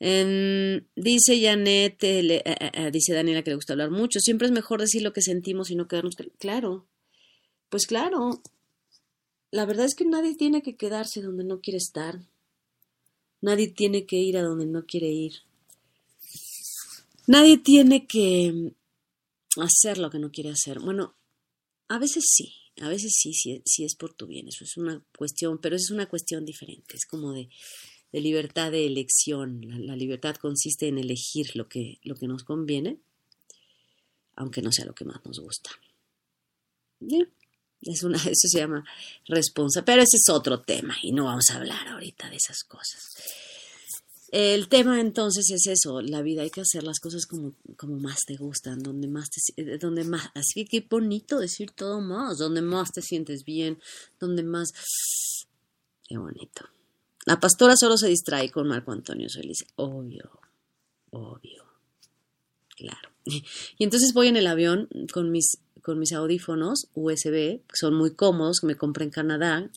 Em, 0.00 0.84
dice 0.96 1.40
Janet, 1.40 2.02
eh, 2.02 2.42
eh, 2.44 2.70
eh, 2.72 2.90
dice 2.90 3.14
Daniela 3.14 3.42
que 3.42 3.50
le 3.50 3.56
gusta 3.56 3.72
hablar 3.72 3.90
mucho. 3.90 4.20
Siempre 4.20 4.46
es 4.46 4.52
mejor 4.52 4.80
decir 4.80 5.02
lo 5.02 5.12
que 5.12 5.22
sentimos 5.22 5.70
y 5.70 5.76
no 5.76 5.88
quedarnos. 5.88 6.16
Claro, 6.38 6.86
pues 7.68 7.86
claro. 7.86 8.42
La 9.50 9.66
verdad 9.66 9.86
es 9.86 9.94
que 9.94 10.04
nadie 10.04 10.34
tiene 10.34 10.62
que 10.62 10.76
quedarse 10.76 11.20
donde 11.20 11.44
no 11.44 11.60
quiere 11.60 11.76
estar. 11.76 12.20
Nadie 13.40 13.68
tiene 13.68 14.06
que 14.06 14.16
ir 14.16 14.38
a 14.38 14.42
donde 14.42 14.66
no 14.66 14.86
quiere 14.86 15.08
ir. 15.08 15.34
Nadie 17.26 17.58
tiene 17.58 18.06
que 18.06 18.74
hacer 19.60 19.98
lo 19.98 20.10
que 20.10 20.18
no 20.18 20.30
quiere 20.30 20.50
hacer. 20.50 20.80
Bueno, 20.80 21.14
a 21.88 21.98
veces 21.98 22.24
sí, 22.26 22.54
a 22.80 22.88
veces 22.88 23.12
sí, 23.14 23.32
sí, 23.34 23.84
es 23.84 23.94
por 23.94 24.14
tu 24.14 24.26
bien. 24.26 24.48
Eso 24.48 24.64
es 24.64 24.76
una 24.76 25.04
cuestión, 25.16 25.58
pero 25.58 25.76
es 25.76 25.90
una 25.90 26.06
cuestión 26.06 26.44
diferente. 26.44 26.96
Es 26.96 27.04
como 27.06 27.32
de, 27.32 27.48
libertad 28.20 28.70
de 28.70 28.86
elección. 28.86 29.86
La, 29.86 29.96
libertad 29.96 30.36
consiste 30.36 30.88
en 30.88 30.98
elegir 30.98 31.56
lo 31.56 31.68
que, 31.68 31.98
lo 32.02 32.14
que 32.14 32.26
nos 32.26 32.44
conviene, 32.44 32.98
aunque 34.36 34.62
no 34.62 34.72
sea 34.72 34.84
lo 34.84 34.94
que 34.94 35.04
más 35.04 35.24
nos 35.24 35.40
gusta. 35.40 35.70
Es 37.80 38.02
una, 38.02 38.18
eso 38.18 38.48
se 38.48 38.58
llama 38.58 38.84
responsa, 39.26 39.84
pero 39.84 40.02
ese 40.02 40.16
es 40.16 40.28
otro 40.30 40.60
tema 40.60 40.96
y 41.02 41.12
no 41.12 41.24
vamos 41.24 41.50
a 41.50 41.56
hablar 41.56 41.88
ahorita 41.88 42.30
de 42.30 42.36
esas 42.36 42.64
cosas. 42.64 43.00
El 44.32 44.68
tema 44.68 44.98
entonces 44.98 45.50
es 45.50 45.66
eso, 45.66 46.00
la 46.00 46.22
vida 46.22 46.40
hay 46.40 46.48
que 46.48 46.62
hacer 46.62 46.84
las 46.84 47.00
cosas 47.00 47.26
como, 47.26 47.52
como 47.76 47.98
más 47.98 48.20
te 48.26 48.36
gustan, 48.36 48.82
donde 48.82 49.06
más 49.06 49.28
te, 49.28 49.40
eh, 49.62 49.76
donde 49.76 50.04
más, 50.04 50.30
así 50.34 50.64
que 50.64 50.80
qué 50.80 50.86
bonito 50.88 51.38
decir 51.38 51.70
todo 51.72 52.00
más, 52.00 52.38
donde 52.38 52.62
más 52.62 52.92
te 52.92 53.02
sientes 53.02 53.44
bien, 53.44 53.78
donde 54.18 54.42
más, 54.42 54.72
qué 56.08 56.16
bonito. 56.16 56.66
La 57.24 57.40
pastora 57.40 57.76
solo 57.76 57.96
se 57.96 58.08
distrae 58.08 58.50
con 58.50 58.68
Marco 58.68 58.92
Antonio 58.92 59.28
Solís, 59.28 59.64
obvio, 59.76 60.40
obvio, 61.10 61.64
claro. 62.76 63.10
Y 63.78 63.84
entonces 63.84 64.12
voy 64.12 64.28
en 64.28 64.36
el 64.36 64.46
avión 64.46 64.88
con 65.12 65.30
mis 65.30 65.58
con 65.82 65.98
mis 65.98 66.12
audífonos 66.12 66.88
USB, 66.94 67.60
que 67.60 67.74
son 67.74 67.94
muy 67.94 68.14
cómodos, 68.14 68.60
que 68.60 68.68
me 68.68 68.76
compré 68.76 69.04
en 69.04 69.10
Canadá. 69.10 69.68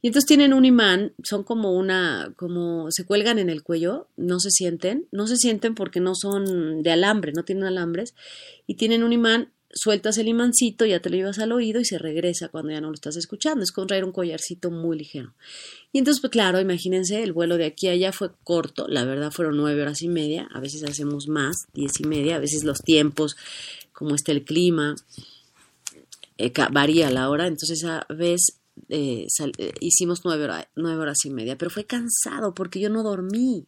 Y 0.00 0.06
entonces 0.06 0.28
tienen 0.28 0.54
un 0.54 0.64
imán, 0.64 1.12
son 1.24 1.42
como 1.42 1.72
una, 1.72 2.32
como 2.36 2.86
se 2.90 3.04
cuelgan 3.04 3.40
en 3.40 3.50
el 3.50 3.64
cuello, 3.64 4.06
no 4.16 4.38
se 4.38 4.50
sienten, 4.50 5.08
no 5.10 5.26
se 5.26 5.36
sienten 5.36 5.74
porque 5.74 5.98
no 5.98 6.14
son 6.14 6.84
de 6.84 6.90
alambre, 6.92 7.32
no 7.34 7.42
tienen 7.42 7.64
alambres, 7.64 8.14
y 8.68 8.76
tienen 8.76 9.02
un 9.02 9.12
imán, 9.12 9.50
sueltas 9.72 10.18
el 10.18 10.28
imancito, 10.28 10.86
ya 10.86 11.00
te 11.00 11.10
lo 11.10 11.16
llevas 11.16 11.38
al 11.38 11.52
oído 11.52 11.80
y 11.80 11.84
se 11.84 11.98
regresa 11.98 12.48
cuando 12.48 12.72
ya 12.72 12.80
no 12.80 12.88
lo 12.88 12.94
estás 12.94 13.16
escuchando, 13.16 13.62
es 13.62 13.72
como 13.72 13.86
traer 13.86 14.04
un 14.04 14.12
collarcito 14.12 14.70
muy 14.70 14.98
ligero. 14.98 15.34
Y 15.92 15.98
entonces, 15.98 16.20
pues 16.20 16.30
claro, 16.30 16.60
imagínense, 16.60 17.22
el 17.22 17.32
vuelo 17.32 17.56
de 17.56 17.66
aquí 17.66 17.88
a 17.88 17.92
allá 17.92 18.12
fue 18.12 18.30
corto, 18.44 18.86
la 18.88 19.04
verdad 19.04 19.30
fueron 19.30 19.56
nueve 19.56 19.82
horas 19.82 20.02
y 20.02 20.08
media, 20.08 20.48
a 20.52 20.60
veces 20.60 20.84
hacemos 20.84 21.28
más, 21.28 21.56
diez 21.74 22.00
y 22.00 22.04
media, 22.04 22.36
a 22.36 22.40
veces 22.40 22.64
los 22.64 22.80
tiempos 22.80 23.36
como 23.92 24.14
está 24.14 24.32
el 24.32 24.44
clima, 24.44 24.94
eh, 26.38 26.52
varía 26.70 27.10
la 27.10 27.28
hora, 27.30 27.46
entonces 27.46 27.82
esa 27.82 28.06
vez 28.08 28.60
eh, 28.88 29.26
eh, 29.58 29.72
hicimos 29.80 30.20
nueve, 30.24 30.48
nueve 30.76 31.02
horas 31.02 31.24
y 31.24 31.30
media, 31.30 31.58
pero 31.58 31.70
fue 31.70 31.84
cansado 31.84 32.54
porque 32.54 32.80
yo 32.80 32.90
no 32.90 33.02
dormí, 33.02 33.66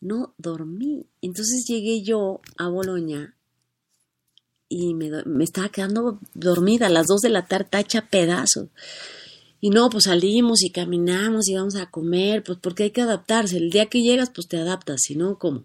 no 0.00 0.34
dormí. 0.38 1.06
Entonces 1.20 1.66
llegué 1.68 2.02
yo 2.02 2.40
a 2.56 2.68
Boloña 2.68 3.34
y 4.68 4.94
me, 4.94 5.10
me, 5.24 5.44
estaba 5.44 5.68
quedando 5.68 6.18
dormida 6.34 6.86
a 6.86 6.90
las 6.90 7.06
dos 7.06 7.20
de 7.20 7.30
la 7.30 7.46
tarde, 7.46 7.68
hecha 7.80 8.08
pedazos. 8.08 8.68
Y 9.60 9.70
no, 9.70 9.88
pues 9.88 10.04
salimos 10.04 10.62
y 10.62 10.70
caminamos 10.70 11.48
y 11.48 11.54
vamos 11.54 11.76
a 11.76 11.90
comer, 11.90 12.42
pues 12.42 12.58
porque 12.60 12.84
hay 12.84 12.90
que 12.90 13.02
adaptarse. 13.02 13.56
El 13.56 13.70
día 13.70 13.86
que 13.86 14.02
llegas, 14.02 14.30
pues 14.30 14.46
te 14.48 14.58
adaptas, 14.58 15.00
si 15.02 15.16
no, 15.16 15.38
¿cómo? 15.38 15.64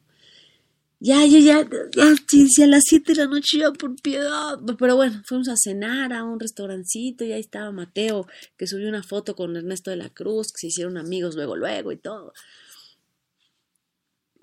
Ya, 1.02 1.26
ya, 1.26 1.40
ya, 1.40 1.70
ya, 1.96 2.16
si 2.28 2.62
a 2.62 2.68
las 2.68 2.84
7 2.86 3.14
de 3.14 3.20
la 3.20 3.28
noche 3.28 3.58
ya 3.58 3.72
por 3.72 3.96
piedad. 4.02 4.60
Pero 4.78 4.96
bueno, 4.98 5.22
fuimos 5.26 5.48
a 5.48 5.56
cenar 5.56 6.12
a 6.12 6.26
un 6.26 6.40
restaurancito 6.40 7.24
y 7.24 7.32
ahí 7.32 7.40
estaba 7.40 7.72
Mateo, 7.72 8.28
que 8.58 8.68
subió 8.68 8.90
una 8.90 9.04
foto 9.04 9.34
con 9.36 9.56
Ernesto 9.56 9.92
de 9.92 9.98
la 9.98 10.10
Cruz, 10.10 10.48
que 10.52 10.60
se 10.60 10.68
hicieron 10.68 10.98
amigos 10.98 11.36
luego, 11.36 11.56
luego 11.56 11.92
y 11.94 11.98
todo. 11.98 12.34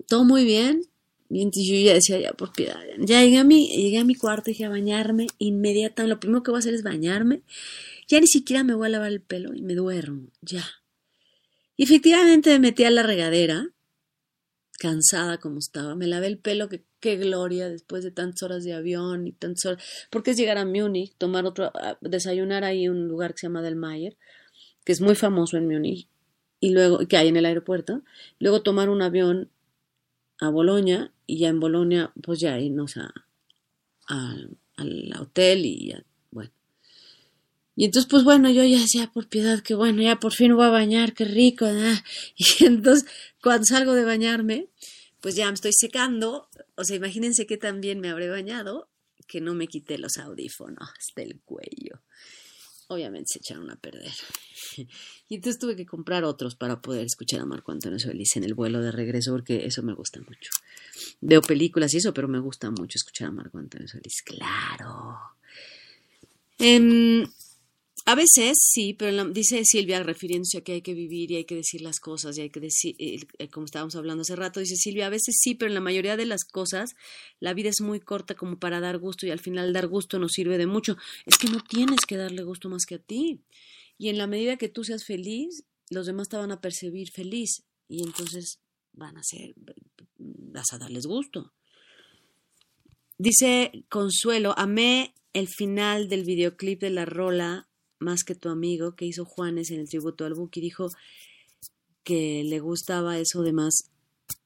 Todo 0.07 0.23
muy 0.23 0.45
bien. 0.45 0.81
Y 1.29 1.43
yo 1.43 1.85
ya 1.85 1.93
decía, 1.93 2.19
ya 2.19 2.33
por 2.33 2.53
piedad. 2.53 2.79
Ya 2.99 3.23
llegué 3.23 3.37
a 3.37 3.43
mi, 3.43 3.67
llegué 3.67 3.97
a 3.97 4.05
mi 4.05 4.15
cuarto 4.15 4.49
dije 4.49 4.65
a 4.65 4.69
bañarme 4.69 5.27
inmediatamente. 5.39 6.09
Lo 6.09 6.19
primero 6.19 6.43
que 6.43 6.51
voy 6.51 6.57
a 6.57 6.59
hacer 6.59 6.73
es 6.73 6.83
bañarme. 6.83 7.41
Ya 8.07 8.19
ni 8.21 8.27
siquiera 8.27 8.63
me 8.63 8.73
voy 8.73 8.87
a 8.87 8.89
lavar 8.89 9.11
el 9.11 9.21
pelo 9.21 9.53
y 9.53 9.61
me 9.61 9.75
duermo, 9.75 10.29
ya. 10.41 10.65
Y 11.75 11.83
efectivamente 11.83 12.49
me 12.51 12.59
metí 12.59 12.85
a 12.85 12.91
la 12.91 13.03
regadera 13.03 13.69
cansada 14.79 15.37
como 15.37 15.59
estaba. 15.59 15.95
Me 15.95 16.07
lavé 16.07 16.27
el 16.27 16.37
pelo, 16.37 16.69
que 16.69 16.83
qué 16.99 17.17
gloria 17.17 17.69
después 17.69 18.03
de 18.03 18.11
tantas 18.11 18.43
horas 18.43 18.63
de 18.63 18.73
avión 18.73 19.27
y 19.27 19.33
tantas 19.33 19.65
horas. 19.65 19.83
Porque 20.09 20.31
es 20.31 20.37
llegar 20.37 20.57
a 20.57 20.65
Múnich, 20.65 21.13
tomar 21.17 21.45
otro, 21.45 21.71
desayunar 22.01 22.63
ahí 22.63 22.87
un 22.87 23.07
lugar 23.07 23.33
que 23.33 23.39
se 23.39 23.47
llama 23.47 23.61
Del 23.61 23.75
Mayer, 23.75 24.17
que 24.85 24.93
es 24.93 25.01
muy 25.01 25.15
famoso 25.15 25.57
en 25.57 25.67
Múnich, 25.67 26.07
y 26.59 26.71
luego, 26.71 26.99
que 27.07 27.17
hay 27.17 27.27
en 27.27 27.37
el 27.37 27.45
aeropuerto. 27.45 28.03
Luego 28.39 28.61
tomar 28.61 28.89
un 28.89 29.01
avión 29.01 29.51
a 30.39 30.49
Bolonia 30.49 31.11
y 31.25 31.39
ya 31.39 31.49
en 31.49 31.59
Bolonia, 31.59 32.11
pues 32.21 32.39
ya 32.39 32.59
irnos 32.59 32.97
a, 32.97 33.13
al 34.07 35.13
hotel 35.19 35.65
y 35.65 35.89
ya 35.89 36.03
y 37.77 37.85
entonces, 37.85 38.09
pues 38.09 38.23
bueno, 38.23 38.49
yo 38.49 38.63
ya 38.63 38.79
decía, 38.79 39.11
por 39.13 39.29
piedad, 39.29 39.61
que 39.61 39.75
bueno, 39.75 40.01
ya 40.01 40.19
por 40.19 40.33
fin 40.33 40.55
voy 40.55 40.65
a 40.65 40.69
bañar, 40.69 41.13
qué 41.13 41.25
rico. 41.25 41.67
Y 42.35 42.65
entonces, 42.65 43.07
cuando 43.39 43.65
salgo 43.65 43.93
de 43.93 44.03
bañarme, 44.03 44.67
pues 45.21 45.35
ya 45.35 45.45
me 45.45 45.53
estoy 45.53 45.73
secando. 45.73 46.49
O 46.73 46.83
sea, 46.83 46.95
imagínense 46.95 47.45
que 47.45 47.57
también 47.57 47.99
me 47.99 48.09
habré 48.09 48.29
bañado, 48.29 48.89
que 49.27 49.41
no 49.41 49.53
me 49.53 49.67
quité 49.67 49.99
los 49.99 50.17
audífonos 50.17 50.89
del 51.15 51.39
cuello. 51.45 52.01
Obviamente 52.89 53.33
se 53.33 53.39
echaron 53.39 53.69
a 53.69 53.75
perder. 53.75 54.11
Y 55.29 55.35
entonces 55.35 55.59
tuve 55.59 55.75
que 55.75 55.85
comprar 55.85 56.23
otros 56.23 56.55
para 56.55 56.81
poder 56.81 57.05
escuchar 57.05 57.41
a 57.41 57.45
Marco 57.45 57.73
Antonio 57.73 57.99
Solís 57.99 58.37
en 58.37 58.45
el 58.45 58.53
vuelo 58.53 58.79
de 58.79 58.93
regreso, 58.93 59.31
porque 59.33 59.65
eso 59.65 59.83
me 59.83 59.93
gusta 59.93 60.21
mucho. 60.21 60.51
Veo 61.19 61.41
películas 61.41 61.93
y 61.93 61.97
eso, 61.97 62.13
pero 62.13 62.29
me 62.29 62.39
gusta 62.39 62.71
mucho 62.71 62.97
escuchar 62.97 63.27
a 63.27 63.31
Marco 63.31 63.57
Antonio 63.57 63.89
Solís. 63.89 64.21
Claro. 64.23 65.17
Eh, 66.59 67.27
a 68.07 68.15
veces 68.15 68.57
sí, 68.61 68.93
pero 68.93 69.25
dice 69.31 69.65
Silvia, 69.65 70.01
refiriéndose 70.01 70.59
a 70.59 70.61
que 70.61 70.71
hay 70.71 70.81
que 70.81 70.93
vivir 70.93 71.29
y 71.29 71.35
hay 71.35 71.43
que 71.43 71.55
decir 71.55 71.81
las 71.81 71.99
cosas 71.99 72.37
y 72.37 72.41
hay 72.41 72.49
que 72.49 72.61
decir, 72.61 72.95
eh, 72.99 73.19
eh, 73.37 73.49
como 73.49 73.65
estábamos 73.65 73.97
hablando 73.97 74.21
hace 74.21 74.37
rato, 74.37 74.61
dice 74.61 74.77
Silvia, 74.77 75.07
a 75.07 75.09
veces 75.09 75.35
sí, 75.37 75.55
pero 75.55 75.67
en 75.67 75.73
la 75.73 75.81
mayoría 75.81 76.15
de 76.15 76.25
las 76.25 76.45
cosas 76.45 76.95
la 77.41 77.53
vida 77.53 77.67
es 77.67 77.81
muy 77.81 77.99
corta 77.99 78.33
como 78.35 78.59
para 78.59 78.79
dar 78.79 78.97
gusto 78.97 79.27
y 79.27 79.31
al 79.31 79.41
final 79.41 79.73
dar 79.73 79.87
gusto 79.87 80.19
no 80.19 80.29
sirve 80.29 80.57
de 80.57 80.67
mucho. 80.67 80.95
Es 81.25 81.37
que 81.37 81.49
no 81.49 81.59
tienes 81.59 81.99
que 82.07 82.15
darle 82.15 82.43
gusto 82.43 82.69
más 82.69 82.85
que 82.85 82.95
a 82.95 82.99
ti. 82.99 83.41
Y 83.97 84.07
en 84.07 84.17
la 84.17 84.25
medida 84.25 84.55
que 84.55 84.69
tú 84.69 84.85
seas 84.85 85.03
feliz, 85.03 85.65
los 85.89 86.05
demás 86.05 86.29
te 86.29 86.37
van 86.37 86.53
a 86.53 86.61
percibir 86.61 87.09
feliz 87.11 87.65
y 87.89 88.03
entonces 88.03 88.61
van 88.93 89.17
a 89.17 89.23
ser, 89.23 89.53
vas 90.17 90.71
a 90.71 90.77
darles 90.77 91.07
gusto. 91.07 91.51
Dice 93.17 93.83
Consuelo, 93.89 94.53
amé 94.57 95.13
el 95.33 95.49
final 95.49 96.07
del 96.07 96.23
videoclip 96.23 96.79
de 96.79 96.89
la 96.89 97.03
rola 97.03 97.66
más 97.99 98.23
que 98.23 98.35
tu 98.35 98.49
amigo 98.49 98.95
que 98.95 99.05
hizo 99.05 99.25
Juanes 99.25 99.71
en 99.71 99.79
el 99.79 99.89
tributo 99.89 100.25
al 100.25 100.33
Buki, 100.33 100.61
dijo 100.61 100.89
que 102.03 102.43
le 102.43 102.59
gustaba 102.59 103.19
eso 103.19 103.41
de 103.43 103.53
más. 103.53 103.91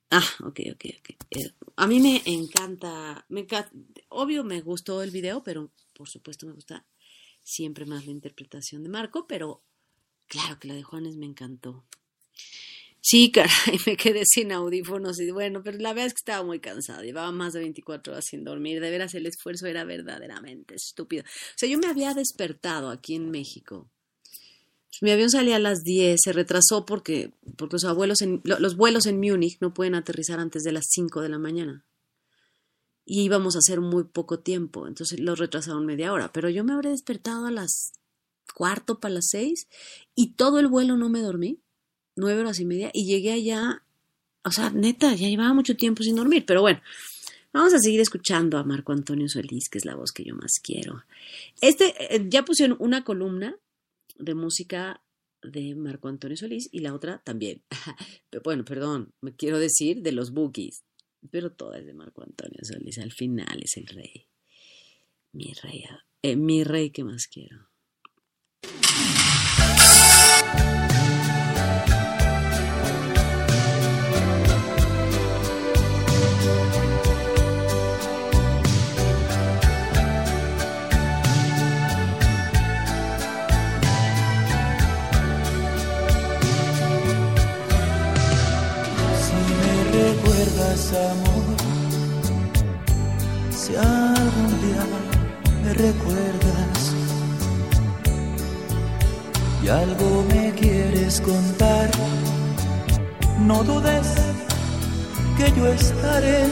Ah, 0.09 0.27
ok, 0.41 0.59
ok, 0.73 0.85
ok. 0.99 1.09
Eh, 1.31 1.53
a 1.75 1.87
mí 1.87 1.99
me 1.99 2.21
encanta, 2.25 3.25
me 3.29 3.41
encanta, 3.41 3.71
obvio 4.09 4.43
me 4.43 4.61
gustó 4.61 5.03
el 5.03 5.11
video, 5.11 5.43
pero 5.43 5.71
por 5.93 6.09
supuesto 6.09 6.45
me 6.45 6.53
gusta 6.53 6.85
siempre 7.43 7.85
más 7.85 8.05
la 8.05 8.11
interpretación 8.11 8.83
de 8.83 8.89
Marco, 8.89 9.27
pero 9.27 9.61
claro 10.27 10.59
que 10.59 10.67
la 10.67 10.73
de 10.75 10.83
Juanes 10.83 11.17
me 11.17 11.25
encantó. 11.25 11.83
Sí, 13.03 13.31
caray, 13.31 13.51
me 13.87 13.97
quedé 13.97 14.23
sin 14.25 14.51
audífonos 14.51 15.19
y 15.19 15.31
bueno, 15.31 15.63
pero 15.63 15.79
la 15.79 15.89
verdad 15.89 16.05
es 16.05 16.13
que 16.13 16.19
estaba 16.19 16.45
muy 16.45 16.59
cansada, 16.59 17.01
llevaba 17.01 17.31
más 17.31 17.53
de 17.53 17.59
24 17.59 18.13
horas 18.13 18.25
sin 18.29 18.43
dormir, 18.43 18.79
de 18.79 18.91
veras 18.91 19.15
el 19.15 19.25
esfuerzo 19.25 19.65
era 19.65 19.83
verdaderamente 19.83 20.75
estúpido. 20.75 21.23
O 21.23 21.57
sea, 21.57 21.67
yo 21.67 21.79
me 21.79 21.87
había 21.87 22.13
despertado 22.13 22.91
aquí 22.91 23.15
en 23.15 23.31
México. 23.31 23.89
Mi 25.01 25.09
avión 25.09 25.31
salía 25.31 25.55
a 25.55 25.59
las 25.59 25.81
10, 25.81 26.19
se 26.23 26.31
retrasó 26.31 26.85
porque, 26.85 27.33
los, 27.71 27.85
abuelos 27.85 28.21
en, 28.21 28.39
los 28.43 28.75
vuelos 28.75 29.07
en 29.07 29.19
Múnich 29.19 29.57
no 29.61 29.73
pueden 29.73 29.95
aterrizar 29.95 30.39
antes 30.39 30.61
de 30.61 30.71
las 30.71 30.85
5 30.91 31.21
de 31.21 31.29
la 31.29 31.39
mañana. 31.39 31.85
Y 33.03 33.23
íbamos 33.23 33.55
a 33.55 33.59
hacer 33.59 33.81
muy 33.81 34.03
poco 34.03 34.41
tiempo, 34.41 34.87
entonces 34.87 35.19
los 35.19 35.39
retrasaron 35.39 35.87
media 35.87 36.13
hora. 36.13 36.31
Pero 36.31 36.49
yo 36.49 36.63
me 36.63 36.73
habré 36.73 36.91
despertado 36.91 37.47
a 37.47 37.51
las 37.51 37.93
cuarto 38.53 38.99
para 38.99 39.15
las 39.15 39.29
6 39.29 39.67
y 40.13 40.33
todo 40.33 40.59
el 40.59 40.67
vuelo 40.67 40.97
no 40.97 41.09
me 41.09 41.21
dormí 41.21 41.63
nueve 42.15 42.41
horas 42.41 42.59
y 42.59 42.65
media 42.65 42.91
y 42.93 43.05
llegué 43.05 43.31
allá 43.31 43.83
o 44.43 44.51
sea, 44.51 44.69
neta, 44.69 45.13
ya 45.15 45.27
llevaba 45.27 45.53
mucho 45.53 45.75
tiempo 45.75 46.03
sin 46.03 46.15
dormir, 46.15 46.45
pero 46.45 46.61
bueno, 46.61 46.81
vamos 47.53 47.73
a 47.73 47.79
seguir 47.79 48.01
escuchando 48.01 48.57
a 48.57 48.63
Marco 48.63 48.91
Antonio 48.91 49.29
Solís, 49.29 49.69
que 49.69 49.77
es 49.77 49.85
la 49.85 49.95
voz 49.95 50.11
que 50.11 50.23
yo 50.23 50.35
más 50.35 50.59
quiero. 50.61 51.03
Este, 51.61 52.15
eh, 52.15 52.25
ya 52.27 52.43
pusieron 52.43 52.77
una 52.79 53.03
columna 53.03 53.55
de 54.17 54.35
música 54.35 55.01
de 55.43 55.75
Marco 55.75 56.07
Antonio 56.07 56.37
Solís 56.37 56.69
y 56.71 56.79
la 56.79 56.93
otra 56.93 57.19
también. 57.23 57.63
Pero 58.29 58.41
bueno, 58.43 58.65
perdón, 58.65 59.13
me 59.21 59.35
quiero 59.35 59.59
decir 59.59 60.01
de 60.01 60.11
los 60.11 60.31
bookies, 60.31 60.83
pero 61.29 61.51
toda 61.51 61.77
es 61.77 61.85
de 61.85 61.93
Marco 61.93 62.23
Antonio 62.23 62.59
Solís. 62.63 62.97
Al 62.97 63.11
final 63.11 63.61
es 63.61 63.77
el 63.77 63.85
rey. 63.85 64.25
Mi 65.33 65.53
rey, 65.53 65.83
eh, 66.23 66.35
mi 66.35 66.63
rey 66.63 66.89
que 66.89 67.03
más 67.03 67.27
quiero. 67.27 67.69
Si 93.49 93.75
algún 93.77 94.51
día 94.61 94.83
me 95.63 95.73
recuerdas 95.73 96.93
y 99.63 99.69
algo 99.69 100.25
me 100.33 100.51
quieres 100.51 101.21
contar, 101.21 101.89
no 103.39 103.63
dudes 103.63 104.05
que 105.37 105.53
yo 105.53 105.67
estaré. 105.67 106.43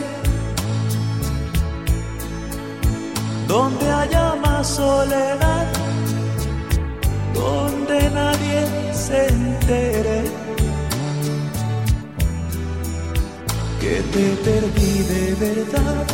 Donde 3.46 3.92
haya 3.92 4.36
más 4.36 4.68
soledad, 4.68 5.68
donde 7.34 8.10
nadie 8.12 8.94
se 8.94 9.28
entere 9.28 10.39
que 13.90 14.02
te 14.14 14.28
perdí 14.48 14.96
de 15.14 15.26
verdad. 15.46 16.06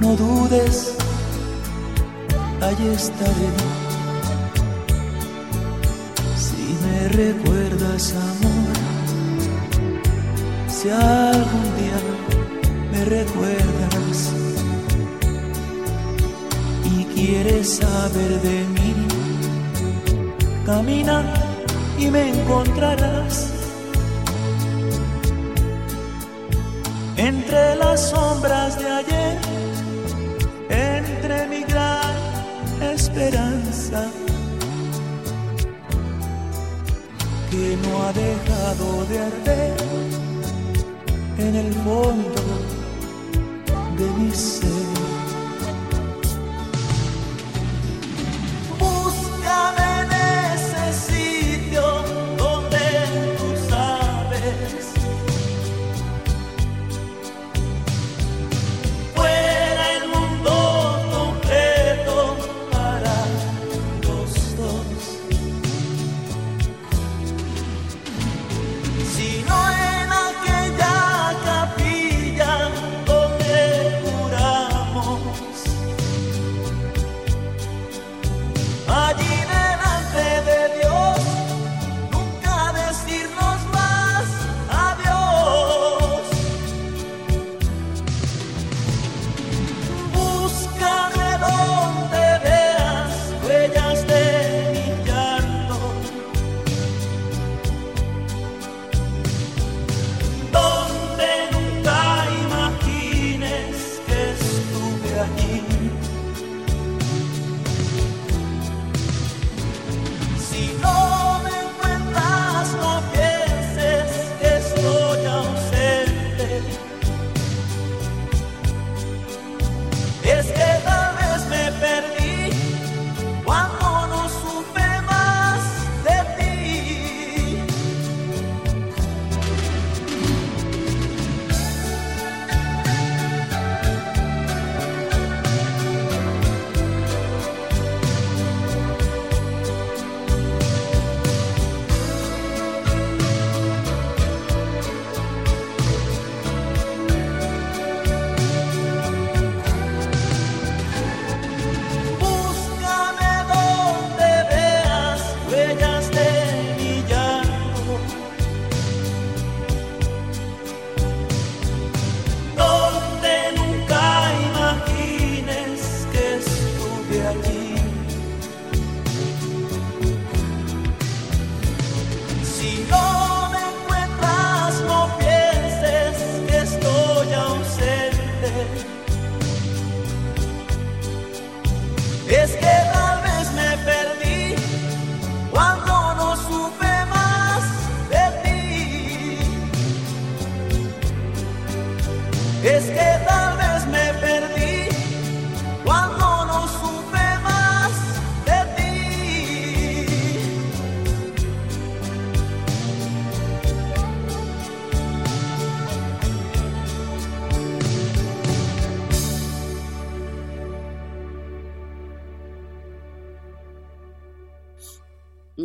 No 0.00 0.14
dudes, 0.14 0.94
allí 2.60 2.86
estaré. 2.88 3.50
Si 6.44 6.64
me 6.84 6.98
recuerdas, 7.22 8.14
amor, 8.30 8.76
si 10.68 10.90
algún 10.90 11.68
día 11.80 12.00
me 12.92 13.04
recuerdas 13.16 14.16
y 16.94 17.04
quieres 17.14 17.78
saber 17.80 18.32
de 18.48 18.58
mí, 18.74 18.94
camina 20.66 21.18
y 21.98 22.06
me 22.10 22.30
encontrarás 22.30 23.61
entre 27.28 27.76
las 27.76 28.10
sombras 28.10 28.76
de 28.80 28.90
ayer, 28.90 29.38
entre 30.68 31.46
mi 31.46 31.62
gran 31.62 32.16
esperanza, 32.94 34.10
que 37.50 37.76
no 37.84 38.02
ha 38.02 38.12
dejado 38.12 39.04
de 39.10 39.18
arder 39.30 39.76
en 41.38 41.54
el 41.54 41.72
fondo 41.84 42.42
de 43.98 44.10
mi 44.18 44.30
ser. 44.32 44.71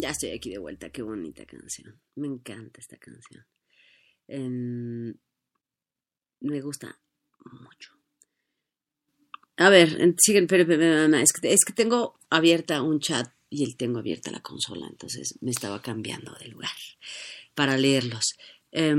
Ya 0.08 0.12
estoy 0.12 0.30
aquí 0.30 0.50
de 0.50 0.58
vuelta, 0.58 0.90
qué 0.90 1.02
bonita 1.02 1.46
canción. 1.46 2.00
Me 2.16 2.28
encanta 2.28 2.80
esta 2.80 2.96
canción. 2.96 3.46
me 6.40 6.62
gusta 6.62 6.98
mucho. 7.44 7.92
A 9.58 9.70
ver, 9.70 10.16
siguen, 10.18 10.48
pero, 10.48 10.64
es, 10.64 11.34
que, 11.34 11.52
es 11.52 11.66
que 11.66 11.74
tengo 11.74 12.18
abierta 12.30 12.82
un 12.84 13.02
chat 13.02 13.34
y 13.50 13.66
él 13.66 13.76
tengo 13.76 14.00
abierta 14.00 14.32
la 14.32 14.40
consola, 14.40 14.88
entonces 14.90 15.38
me 15.42 15.52
estaba 15.52 15.82
cambiando 15.82 16.34
de 16.40 16.48
lugar 16.48 16.72
para 17.54 17.76
leerlos. 17.76 18.38
Eh, 18.72 18.96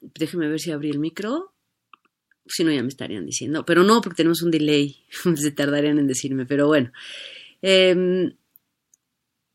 déjeme 0.00 0.48
ver 0.48 0.60
si 0.60 0.72
abrí 0.72 0.90
el 0.90 0.98
micro. 0.98 1.54
Si 2.46 2.64
no, 2.64 2.70
ya 2.70 2.82
me 2.82 2.88
estarían 2.88 3.24
diciendo. 3.24 3.64
Pero 3.64 3.82
no, 3.82 4.02
porque 4.02 4.16
tenemos 4.16 4.42
un 4.42 4.50
delay. 4.50 5.06
Se 5.36 5.52
tardarían 5.52 5.98
en 5.98 6.06
decirme, 6.06 6.44
pero 6.44 6.66
bueno. 6.66 6.92
Em, 7.62 8.36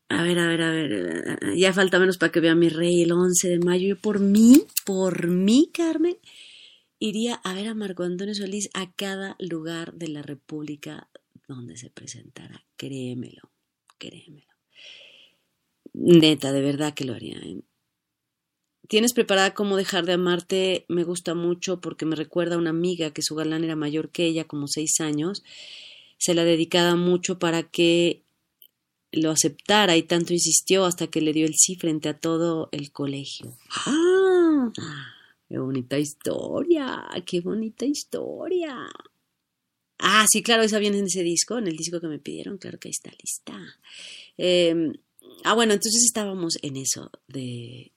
a 0.10 0.24
ver, 0.24 0.40
a 0.40 0.48
ver, 0.48 0.62
a 0.62 0.72
ver. 0.72 1.56
Ya 1.56 1.72
falta 1.72 2.00
menos 2.00 2.18
para 2.18 2.32
que 2.32 2.40
vea 2.40 2.56
mi 2.56 2.70
rey 2.70 3.04
el 3.04 3.12
11 3.12 3.48
de 3.48 3.60
mayo. 3.60 3.88
Yo 3.88 3.98
por 3.98 4.20
mí, 4.20 4.64
por 4.84 5.28
mí, 5.28 5.70
Carmen, 5.72 6.18
iría 6.98 7.36
a 7.36 7.54
ver 7.54 7.68
a 7.68 7.76
Marco 7.76 8.04
Antonio 8.04 8.34
Solís 8.34 8.70
a 8.74 8.92
cada 8.92 9.36
lugar 9.40 9.94
de 9.94 10.08
la 10.08 10.24
República 10.24 11.10
donde 11.48 11.78
se 11.78 11.92
presentara. 11.92 12.66
Créemelo, 12.76 13.52
créemelo. 14.00 14.48
Neta, 15.94 16.52
de 16.52 16.62
verdad 16.62 16.94
que 16.96 17.06
lo 17.06 17.14
haría. 17.14 17.38
¿eh? 17.38 17.62
Tienes 18.88 19.14
preparada 19.14 19.54
cómo 19.54 19.78
dejar 19.78 20.08
de 20.08 20.14
amarte, 20.14 20.86
me 20.88 21.04
gusta 21.04 21.36
mucho 21.36 21.82
porque 21.82 22.06
me 22.06 22.16
recuerda 22.16 22.56
a 22.56 22.60
una 22.60 22.72
amiga 22.72 23.12
que 23.12 23.22
su 23.22 23.36
galán 23.36 23.64
era 23.64 23.76
mayor 23.76 24.10
que 24.10 24.26
ella, 24.26 24.46
como 24.46 24.68
seis 24.68 25.00
años. 25.00 25.44
Se 26.18 26.34
la 26.34 26.44
dedicaba 26.44 26.96
mucho 26.96 27.38
para 27.38 27.64
que 27.64 28.24
lo 29.12 29.32
aceptara 29.32 29.98
y 29.98 30.04
tanto 30.04 30.34
insistió 30.34 30.86
hasta 30.86 31.08
que 31.08 31.22
le 31.22 31.34
dio 31.34 31.46
el 31.46 31.56
sí 31.56 31.76
frente 31.76 32.10
a 32.10 32.18
todo 32.18 32.70
el 32.72 32.92
colegio. 32.92 33.58
¡Ah! 33.86 34.72
¡Qué 35.48 35.58
bonita 35.58 35.98
historia! 35.98 37.08
¡Qué 37.26 37.42
bonita 37.42 37.86
historia! 37.86 38.90
Ah, 39.98 40.26
sí, 40.32 40.42
claro, 40.42 40.64
esa 40.64 40.80
viene 40.80 41.00
en 41.00 41.06
ese 41.06 41.24
disco, 41.24 41.58
en 41.58 41.68
el 41.68 41.76
disco 41.76 42.00
que 42.00 42.08
me 42.08 42.20
pidieron, 42.20 42.58
claro 42.58 42.80
que 42.80 42.88
ahí 42.88 42.92
está 42.92 43.12
lista. 43.12 43.60
Em, 44.38 44.94
ah, 45.44 45.54
bueno, 45.54 45.74
entonces 45.74 46.04
estábamos 46.06 46.58
en 46.62 46.78
eso 46.78 47.12
de 47.28 47.92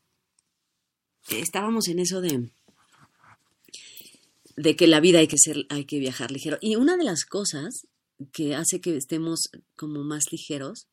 estábamos 1.30 1.88
en 1.88 2.00
eso 2.00 2.20
de, 2.20 2.50
de 4.56 4.76
que 4.76 4.86
la 4.86 5.00
vida 5.00 5.20
hay 5.20 5.28
que 5.28 5.38
ser, 5.38 5.66
hay 5.68 5.84
que 5.84 5.98
viajar 5.98 6.30
ligero. 6.30 6.58
Y 6.60 6.76
una 6.76 6.96
de 6.96 7.04
las 7.04 7.24
cosas 7.24 7.86
que 8.32 8.54
hace 8.54 8.80
que 8.80 8.96
estemos 8.96 9.50
como 9.76 10.02
más 10.02 10.24
ligeros 10.30 10.88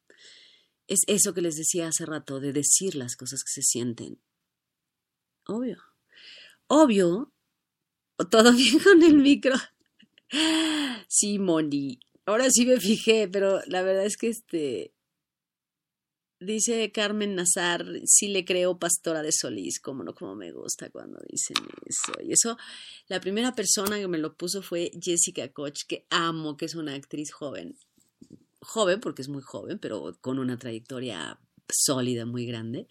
es 0.90 1.02
eso 1.08 1.34
que 1.34 1.42
les 1.42 1.56
decía 1.56 1.88
hace 1.88 2.06
rato, 2.06 2.40
de 2.40 2.52
decir 2.52 2.96
las 2.96 3.16
cosas 3.16 3.44
que 3.44 3.52
se 3.52 3.62
sienten. 3.62 4.20
Obvio. 5.48 5.78
Obvio. 6.68 7.32
Todo 8.30 8.52
bien 8.58 8.80
con 8.80 9.02
el 9.04 9.16
micro. 9.16 9.56
Sí, 11.08 11.40
Moni. 11.40 12.00
Ahora 12.26 12.50
sí 12.52 12.66
me 12.66 12.80
fijé, 12.80 13.28
pero 13.28 13.62
la 13.66 13.82
verdad 13.82 14.06
es 14.06 14.18
que 14.18 14.28
este 14.28 14.94
Dice 16.42 16.90
Carmen 16.94 17.36
Nazar, 17.36 17.86
sí 18.06 18.30
le 18.30 18.46
creo 18.46 18.80
pastora 18.80 19.22
de 19.22 19.34
Solís, 19.34 19.82
como 19.82 20.06
no, 20.06 20.16
como 20.16 20.36
me 20.36 20.54
gusta 20.54 20.90
cuando 20.90 21.20
dicen 21.30 21.58
eso. 21.86 22.14
Y 22.24 22.32
eso, 22.32 22.58
la 23.10 23.20
primera 23.20 23.54
persona 23.54 24.00
que 24.00 24.08
me 24.08 24.18
lo 24.18 24.38
puso 24.38 24.62
fue 24.62 24.90
Jessica 25.02 25.52
Koch, 25.52 25.86
que 25.86 26.06
amo, 26.10 26.56
que 26.56 26.66
es 26.66 26.76
una 26.76 26.94
actriz 26.94 27.34
joven. 27.34 27.78
Joven, 28.62 29.00
porque 29.00 29.22
es 29.22 29.30
muy 29.30 29.42
joven, 29.42 29.80
pero 29.80 30.18
con 30.22 30.40
una 30.40 30.58
trayectoria 30.58 31.40
sólida, 31.70 32.26
muy 32.26 32.46
grande. 32.46 32.88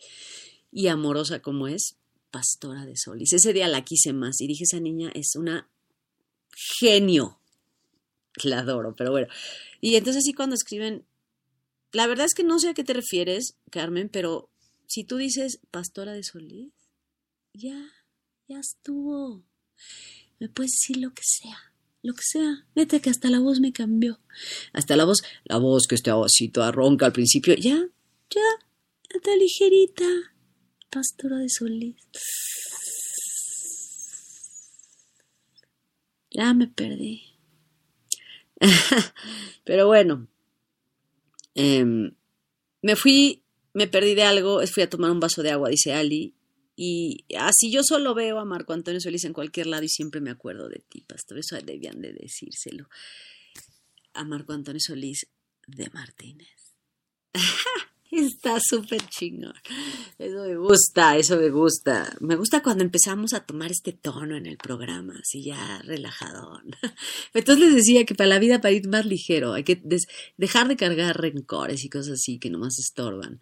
Y 0.71 0.89
amorosa 0.89 1.41
como 1.41 1.69
es, 1.69 1.97
pastora 2.31 2.85
de 2.87 2.97
Solís. 2.97 3.33
Ese 3.33 3.53
día 3.53 3.69
la 3.69 3.85
quise 3.85 4.13
más 4.13 4.41
y 4.41 4.47
dije, 4.47 4.65
esa 4.65 4.81
niña 4.81 5.11
es 5.15 5.35
una 5.37 5.69
genio. 6.81 7.41
La 8.45 8.61
adoro, 8.61 8.95
pero 8.97 9.11
bueno. 9.11 9.29
Y 9.81 9.97
entonces 9.97 10.25
sí 10.25 10.33
cuando 10.33 10.55
escriben 10.55 11.07
la 11.93 12.07
verdad 12.07 12.27
es 12.27 12.35
que 12.35 12.45
no 12.45 12.59
sé 12.59 12.69
a 12.69 12.75
qué 12.75 12.85
te 12.85 12.93
refieres, 12.93 13.57
Carmen, 13.71 14.09
pero 14.11 14.51
si 14.87 15.05
tú 15.05 15.17
dices 15.17 15.61
pastora 15.71 16.13
de 16.13 16.23
Solís, 16.23 16.73
ya, 17.55 17.91
ya 18.47 18.59
estuvo. 18.59 19.43
Me 20.39 20.49
puedes 20.49 20.73
decir 20.73 20.99
lo 20.99 21.15
que 21.15 21.23
sea, 21.25 21.73
lo 22.03 22.15
que 22.15 22.23
sea. 22.23 22.67
Vete 22.75 23.01
que 23.01 23.11
hasta 23.11 23.31
la 23.31 23.41
voz 23.41 23.61
me 23.61 23.73
cambió. 23.73 24.21
Hasta 24.73 24.97
la 24.97 25.05
voz, 25.05 25.23
la 25.45 25.59
voz 25.59 25.87
que 25.87 25.95
estaba 25.95 26.25
así 26.27 26.49
toda 26.49 26.73
ronca 26.73 27.07
al 27.07 27.13
principio, 27.13 27.55
ya, 27.55 27.89
ya, 28.31 28.49
está 29.11 29.37
ligerita. 29.37 30.05
Pastora 30.91 31.37
de 31.39 31.49
Solís. 31.49 31.97
Ya 36.31 36.55
me 36.55 36.67
perdí. 36.67 37.23
Pero 39.65 39.87
bueno, 39.87 40.29
Em, 41.59 42.15
me 42.83 42.95
fui, 42.95 43.43
me 43.75 43.89
perdí 43.89 44.15
de 44.15 44.23
algo, 44.23 44.65
fui 44.69 44.85
a 44.85 44.89
tomar 44.89 45.11
un 45.11 45.19
vaso 45.19 45.43
de 45.43 45.51
agua, 45.51 45.71
dice 45.71 45.93
Ali, 45.93 46.37
y 46.81 47.25
así 47.37 47.73
yo 47.73 47.83
solo 47.83 48.15
veo 48.15 48.39
a 48.39 48.45
Marco 48.45 48.73
Antonio 48.73 49.01
Solís 49.01 49.25
en 49.25 49.33
cualquier 49.33 49.67
lado 49.67 49.83
y 49.83 49.89
siempre 49.89 50.21
me 50.21 50.31
acuerdo 50.31 50.69
de 50.69 50.79
ti, 50.89 51.01
pastor. 51.01 51.41
Eso 51.41 51.57
debían 51.57 52.01
de 52.01 52.13
decírselo. 52.13 52.89
A 54.15 54.23
Marco 54.23 54.53
Antonio 54.53 54.79
Solís 54.81 55.27
de 55.67 55.91
Martínez. 55.91 56.77
Está 58.13 58.61
súper 58.61 59.03
chingón. 59.09 59.55
Eso 60.21 60.45
me 60.45 60.57
gusta, 60.57 61.17
eso 61.17 61.37
me 61.37 61.51
gusta. 61.51 62.17
Me 62.21 62.37
gusta 62.37 62.63
cuando 62.63 62.85
empezamos 62.85 63.35
a 63.35 63.45
tomar 63.45 63.73
este 63.73 63.93
tono 63.93 64.37
en 64.37 64.47
el 64.47 64.57
programa, 64.57 65.15
así 65.21 65.43
ya 65.43 65.83
relajadón. 65.83 66.77
Entonces 67.35 67.65
les 67.65 67.75
decía 67.75 68.07
que 68.07 68.15
para 68.15 68.29
la 68.29 68.39
vida, 68.39 68.61
para 68.61 68.71
ir 68.71 68.87
más 68.87 69.05
ligero, 69.05 69.55
hay 69.55 69.65
que 69.65 69.83
dejar 70.37 70.69
de 70.69 70.77
cargar 70.77 71.21
rencores 71.21 71.85
y 71.85 71.89
cosas 71.89 72.21
así 72.21 72.39
que 72.39 72.51
nomás 72.51 72.79
estorban. 72.79 73.41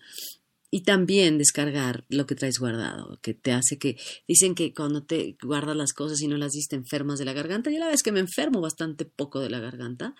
Y 0.70 0.82
también 0.82 1.38
descargar 1.38 2.04
lo 2.08 2.26
que 2.26 2.34
traes 2.34 2.58
guardado, 2.58 3.18
que 3.22 3.34
te 3.34 3.52
hace 3.52 3.78
que. 3.78 3.96
Dicen 4.26 4.54
que 4.54 4.74
cuando 4.74 5.04
te 5.04 5.36
guardas 5.42 5.76
las 5.76 5.92
cosas 5.92 6.20
y 6.20 6.28
no 6.28 6.36
las 6.36 6.52
diste 6.52 6.76
enfermas 6.76 7.18
de 7.18 7.24
la 7.24 7.32
garganta, 7.32 7.70
yo 7.70 7.78
la 7.78 7.88
vez 7.88 8.02
que 8.02 8.12
me 8.12 8.20
enfermo 8.20 8.60
bastante 8.60 9.04
poco 9.04 9.40
de 9.40 9.50
la 9.50 9.60
garganta, 9.60 10.14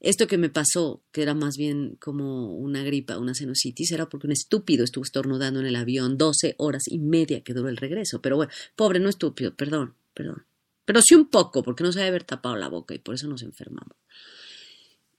esto 0.00 0.26
que 0.26 0.38
me 0.38 0.50
pasó, 0.50 1.02
que 1.10 1.22
era 1.22 1.34
más 1.34 1.56
bien 1.56 1.96
como 2.00 2.54
una 2.54 2.82
gripa, 2.82 3.18
una 3.18 3.34
sinusitis, 3.34 3.92
era 3.92 4.08
porque 4.08 4.26
un 4.26 4.32
estúpido 4.32 4.84
estuvo 4.84 5.04
estornudando 5.04 5.60
en 5.60 5.66
el 5.66 5.76
avión 5.76 6.18
12 6.18 6.54
horas 6.58 6.84
y 6.86 6.98
media 6.98 7.42
que 7.42 7.54
duró 7.54 7.68
el 7.68 7.76
regreso. 7.76 8.20
Pero 8.20 8.36
bueno, 8.36 8.52
pobre, 8.74 9.00
no 9.00 9.08
estúpido, 9.08 9.54
perdón, 9.54 9.94
perdón. 10.12 10.44
Pero 10.84 11.00
sí 11.02 11.14
un 11.14 11.28
poco, 11.28 11.62
porque 11.62 11.82
no 11.82 11.92
se 11.92 12.00
debe 12.00 12.10
haber 12.10 12.24
tapado 12.24 12.56
la 12.56 12.68
boca 12.68 12.94
y 12.94 12.98
por 12.98 13.14
eso 13.14 13.26
nos 13.26 13.42
enfermamos. 13.42 13.96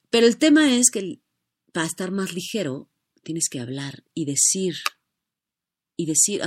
Pero 0.09 0.27
el 0.27 0.37
tema 0.37 0.75
es 0.75 0.89
que 0.91 1.19
para 1.73 1.87
estar 1.87 2.11
más 2.11 2.33
ligero, 2.33 2.87
tienes 3.23 3.49
que 3.49 3.59
hablar 3.59 4.03
y 4.13 4.25
decir. 4.25 4.75
Y 5.95 6.05
decir, 6.05 6.41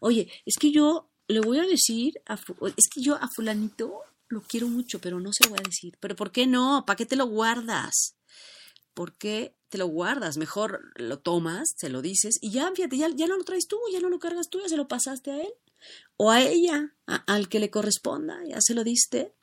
oye, 0.00 0.30
es 0.44 0.56
que 0.58 0.70
yo 0.70 1.10
le 1.26 1.40
voy 1.40 1.58
a 1.58 1.66
decir, 1.66 2.20
a, 2.26 2.34
es 2.34 2.88
que 2.92 3.00
yo 3.00 3.14
a 3.14 3.28
fulanito 3.34 4.02
lo 4.28 4.42
quiero 4.42 4.68
mucho, 4.68 4.98
pero 5.00 5.20
no 5.20 5.30
se 5.32 5.44
lo 5.44 5.50
voy 5.50 5.60
a 5.60 5.68
decir. 5.68 5.96
¿Pero 6.00 6.16
por 6.16 6.32
qué 6.32 6.46
no? 6.46 6.84
¿Para 6.86 6.96
qué 6.96 7.06
te 7.06 7.16
lo 7.16 7.26
guardas? 7.26 8.16
¿Por 8.94 9.16
qué 9.16 9.54
te 9.68 9.78
lo 9.78 9.86
guardas? 9.86 10.36
Mejor 10.36 10.92
lo 10.96 11.18
tomas, 11.20 11.74
se 11.76 11.88
lo 11.88 12.02
dices 12.02 12.38
y 12.40 12.50
ya, 12.50 12.70
fíjate, 12.74 12.96
ya, 12.96 13.08
no 13.08 13.36
lo 13.36 13.44
traes 13.44 13.66
tú, 13.66 13.78
ya 13.90 14.00
no 14.00 14.08
lo 14.08 14.18
cargas 14.18 14.48
tú, 14.50 14.60
ya 14.60 14.68
se 14.68 14.76
lo 14.76 14.88
pasaste 14.88 15.30
a 15.30 15.40
él 15.40 15.52
o 16.16 16.30
a 16.30 16.42
ella, 16.42 16.94
al 17.06 17.48
que 17.48 17.58
le 17.58 17.70
corresponda, 17.70 18.38
ya 18.46 18.58
se 18.60 18.74
lo 18.74 18.84
diste. 18.84 19.34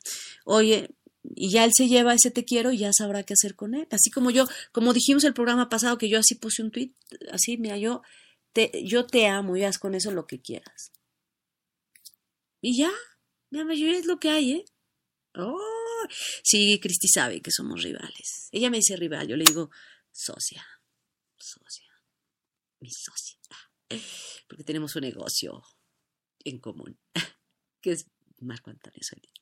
Oye, 0.44 0.94
y 1.22 1.50
ya 1.50 1.64
él 1.64 1.72
se 1.74 1.88
lleva 1.88 2.14
ese 2.14 2.30
te 2.30 2.44
quiero 2.44 2.72
y 2.72 2.78
ya 2.78 2.92
sabrá 2.92 3.22
qué 3.22 3.34
hacer 3.34 3.54
con 3.54 3.74
él. 3.74 3.86
Así 3.90 4.10
como 4.10 4.30
yo, 4.30 4.46
como 4.72 4.92
dijimos 4.92 5.24
el 5.24 5.34
programa 5.34 5.68
pasado 5.68 5.98
que 5.98 6.08
yo 6.08 6.18
así 6.18 6.34
puse 6.34 6.62
un 6.62 6.70
tweet, 6.70 6.92
así, 7.30 7.58
mira, 7.58 7.76
yo 7.76 8.02
te, 8.52 8.70
yo 8.84 9.06
te 9.06 9.26
amo 9.26 9.56
y 9.56 9.64
haz 9.64 9.78
con 9.78 9.94
eso 9.94 10.10
lo 10.10 10.26
que 10.26 10.40
quieras. 10.40 10.92
Y 12.60 12.76
ya, 12.76 12.90
la 13.50 13.64
mayoría 13.64 13.98
es 13.98 14.06
lo 14.06 14.18
que 14.18 14.30
hay, 14.30 14.52
¿eh? 14.52 14.64
Oh, 15.34 16.06
sí, 16.42 16.78
Cristi 16.80 17.08
sabe 17.08 17.40
que 17.40 17.50
somos 17.50 17.82
rivales. 17.82 18.48
Ella 18.50 18.70
me 18.70 18.78
dice 18.78 18.96
rival, 18.96 19.28
yo 19.28 19.36
le 19.36 19.44
digo 19.44 19.70
socia, 20.10 20.66
socia, 21.38 21.92
mi 22.80 22.90
socia, 22.90 23.38
porque 24.48 24.64
tenemos 24.64 24.96
un 24.96 25.02
negocio 25.02 25.62
en 26.44 26.58
común, 26.58 26.98
que 27.80 27.92
es 27.92 28.06
Marco 28.40 28.70
Antonio 28.70 29.00
Solís. 29.02 29.39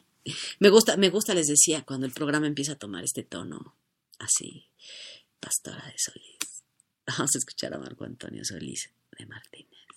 Me 0.59 0.69
gusta, 0.69 0.97
me 0.97 1.11
gusta, 1.11 1.35
les 1.35 1.47
decía, 1.47 1.85
cuando 1.85 2.07
el 2.07 2.12
programa 2.12 2.47
empieza 2.47 2.73
a 2.73 2.78
tomar 2.78 3.05
este 3.05 3.23
tono 3.23 3.77
así, 4.19 4.69
pastora 5.40 5.85
de 5.86 5.99
Solís. 5.99 6.65
Vamos 7.07 7.35
a 7.35 7.39
escuchar 7.39 7.74
a 7.74 7.78
Marco 7.78 8.05
Antonio 8.05 8.45
Solís 8.45 8.90
de 9.19 9.27
Martínez. 9.27 9.88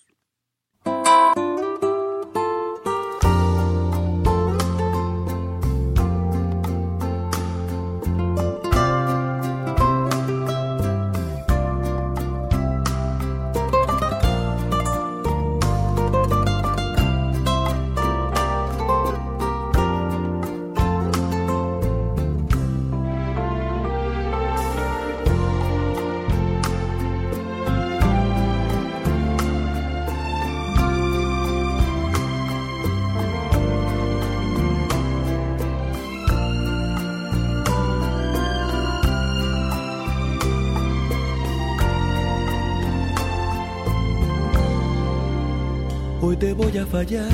Te 46.42 46.52
voy 46.54 46.76
a 46.76 46.84
fallar, 46.84 47.30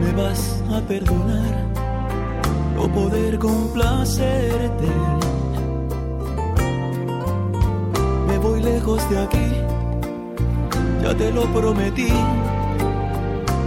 me 0.00 0.12
vas 0.12 0.62
a 0.70 0.80
perdonar, 0.82 1.66
no 2.76 2.86
poder 2.86 3.36
complacerte. 3.36 4.86
Me 8.28 8.38
voy 8.38 8.62
lejos 8.62 9.10
de 9.10 9.18
aquí, 9.18 9.48
ya 11.02 11.16
te 11.16 11.32
lo 11.32 11.42
prometí, 11.52 12.12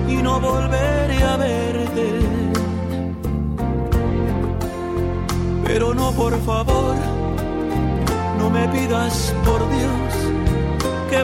y 0.07 0.15
no 0.23 0.39
volveré 0.39 1.22
a 1.22 1.35
verte. 1.35 2.07
Pero 5.65 5.93
no, 5.93 6.14
por 6.14 6.34
favor, 6.43 6.95
no 8.39 8.49
me 8.49 8.69
pidas 8.69 9.35
por 9.43 9.60
Dios 9.69 10.06
que 11.10 11.23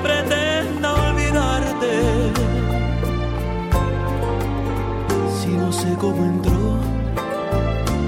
sé 5.82 5.96
cómo 6.00 6.24
entró 6.24 6.64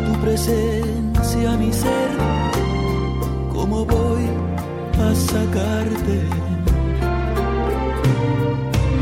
tu 0.06 0.14
presencia 0.22 1.58
mi 1.58 1.74
ser, 1.74 2.10
¿cómo 3.52 3.84
voy 3.84 4.26
a 5.06 5.16
sacarte? 5.16 6.18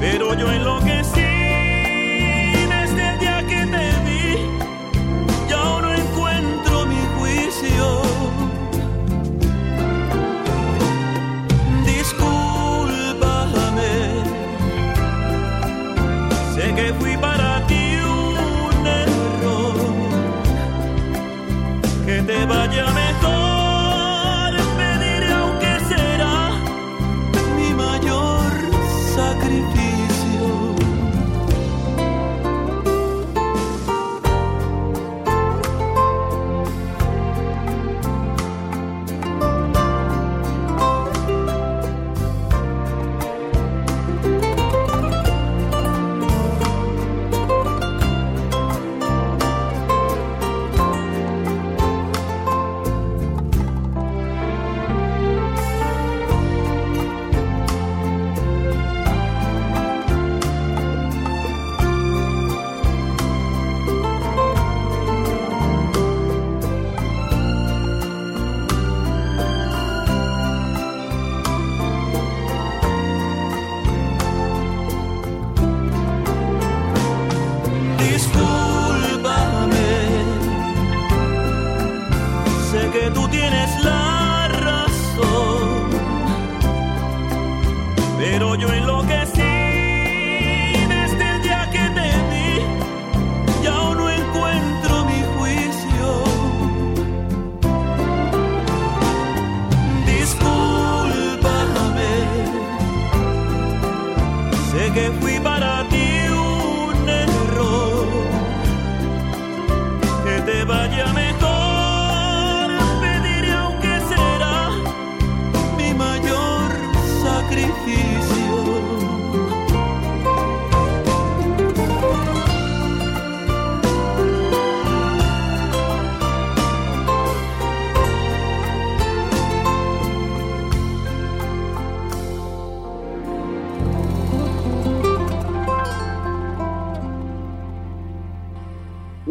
pero 0.00 0.34
yo 0.34 0.52
enloquecí. 0.52 0.84
Desde 0.84 1.03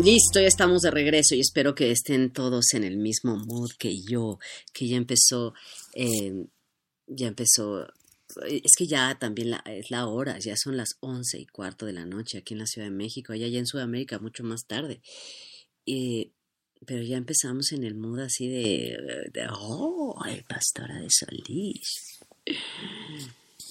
Listo, 0.03 0.41
ya 0.41 0.47
estamos 0.47 0.81
de 0.81 0.91
regreso 0.91 1.33
y 1.35 1.39
espero 1.39 1.73
que 1.75 1.91
estén 1.91 2.31
todos 2.33 2.73
en 2.73 2.83
el 2.83 2.97
mismo 2.97 3.37
mood 3.37 3.71
que 3.79 4.01
yo, 4.01 4.37
que 4.73 4.87
ya 4.87 4.97
empezó, 4.97 5.53
eh, 5.93 6.45
ya 7.07 7.27
empezó, 7.27 7.87
es 8.47 8.71
que 8.77 8.85
ya 8.85 9.17
también 9.17 9.51
la- 9.51 9.63
es 9.65 9.91
la 9.91 10.07
hora, 10.07 10.37
ya 10.39 10.55
son 10.57 10.75
las 10.75 10.97
once 10.99 11.39
y 11.39 11.45
cuarto 11.45 11.85
de 11.85 11.93
la 11.93 12.05
noche 12.05 12.37
aquí 12.39 12.53
en 12.53 12.59
la 12.59 12.65
Ciudad 12.65 12.87
de 12.87 12.95
México, 12.95 13.31
allá 13.31 13.47
en 13.47 13.65
Sudamérica 13.67 14.19
mucho 14.19 14.43
más 14.43 14.65
tarde. 14.65 15.01
Eh, 15.85 16.31
pero 16.85 17.01
ya 17.03 17.15
empezamos 17.15 17.71
en 17.71 17.83
el 17.85 17.95
mood 17.95 18.19
así 18.19 18.49
de, 18.49 18.97
de 19.31 19.47
oh, 19.51 20.19
pastora 20.49 20.99
de 20.99 21.07
Solís. 21.09 22.19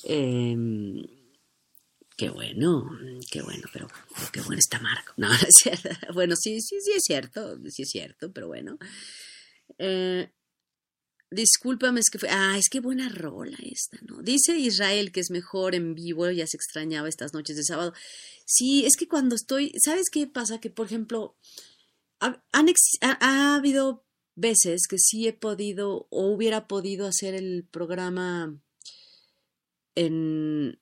Em, 0.04 1.02
Qué 2.22 2.30
bueno, 2.30 2.88
qué 3.32 3.42
bueno, 3.42 3.64
pero 3.72 3.88
qué 4.32 4.40
bueno 4.42 4.60
está 4.60 4.78
Marco. 4.78 5.12
No, 5.16 5.26
es 5.34 5.56
cierto. 5.60 5.88
Bueno, 6.14 6.36
sí, 6.36 6.60
sí, 6.60 6.76
sí 6.80 6.92
es 6.92 7.02
cierto, 7.02 7.58
sí 7.68 7.82
es 7.82 7.88
cierto, 7.90 8.32
pero 8.32 8.46
bueno. 8.46 8.78
Eh, 9.76 10.30
discúlpame, 11.32 11.98
es 11.98 12.10
que 12.10 12.20
fue. 12.20 12.28
Ah, 12.30 12.56
es 12.56 12.68
que 12.68 12.78
buena 12.78 13.08
rola 13.08 13.56
esta, 13.60 13.98
¿no? 14.02 14.22
Dice 14.22 14.56
Israel 14.56 15.10
que 15.10 15.18
es 15.18 15.32
mejor 15.32 15.74
en 15.74 15.96
vivo, 15.96 16.30
ya 16.30 16.46
se 16.46 16.56
extrañaba 16.56 17.08
estas 17.08 17.34
noches 17.34 17.56
de 17.56 17.64
sábado. 17.64 17.92
Sí, 18.46 18.84
es 18.86 18.94
que 18.96 19.08
cuando 19.08 19.34
estoy. 19.34 19.72
¿Sabes 19.84 20.08
qué 20.08 20.28
pasa? 20.28 20.60
Que, 20.60 20.70
por 20.70 20.86
ejemplo, 20.86 21.36
ha, 22.20 22.40
han 22.52 22.68
ha 23.00 23.56
habido 23.56 24.06
veces 24.36 24.82
que 24.88 24.98
sí 24.98 25.26
he 25.26 25.32
podido 25.32 26.06
o 26.10 26.28
hubiera 26.28 26.68
podido 26.68 27.08
hacer 27.08 27.34
el 27.34 27.66
programa 27.68 28.56
en, 29.96 30.78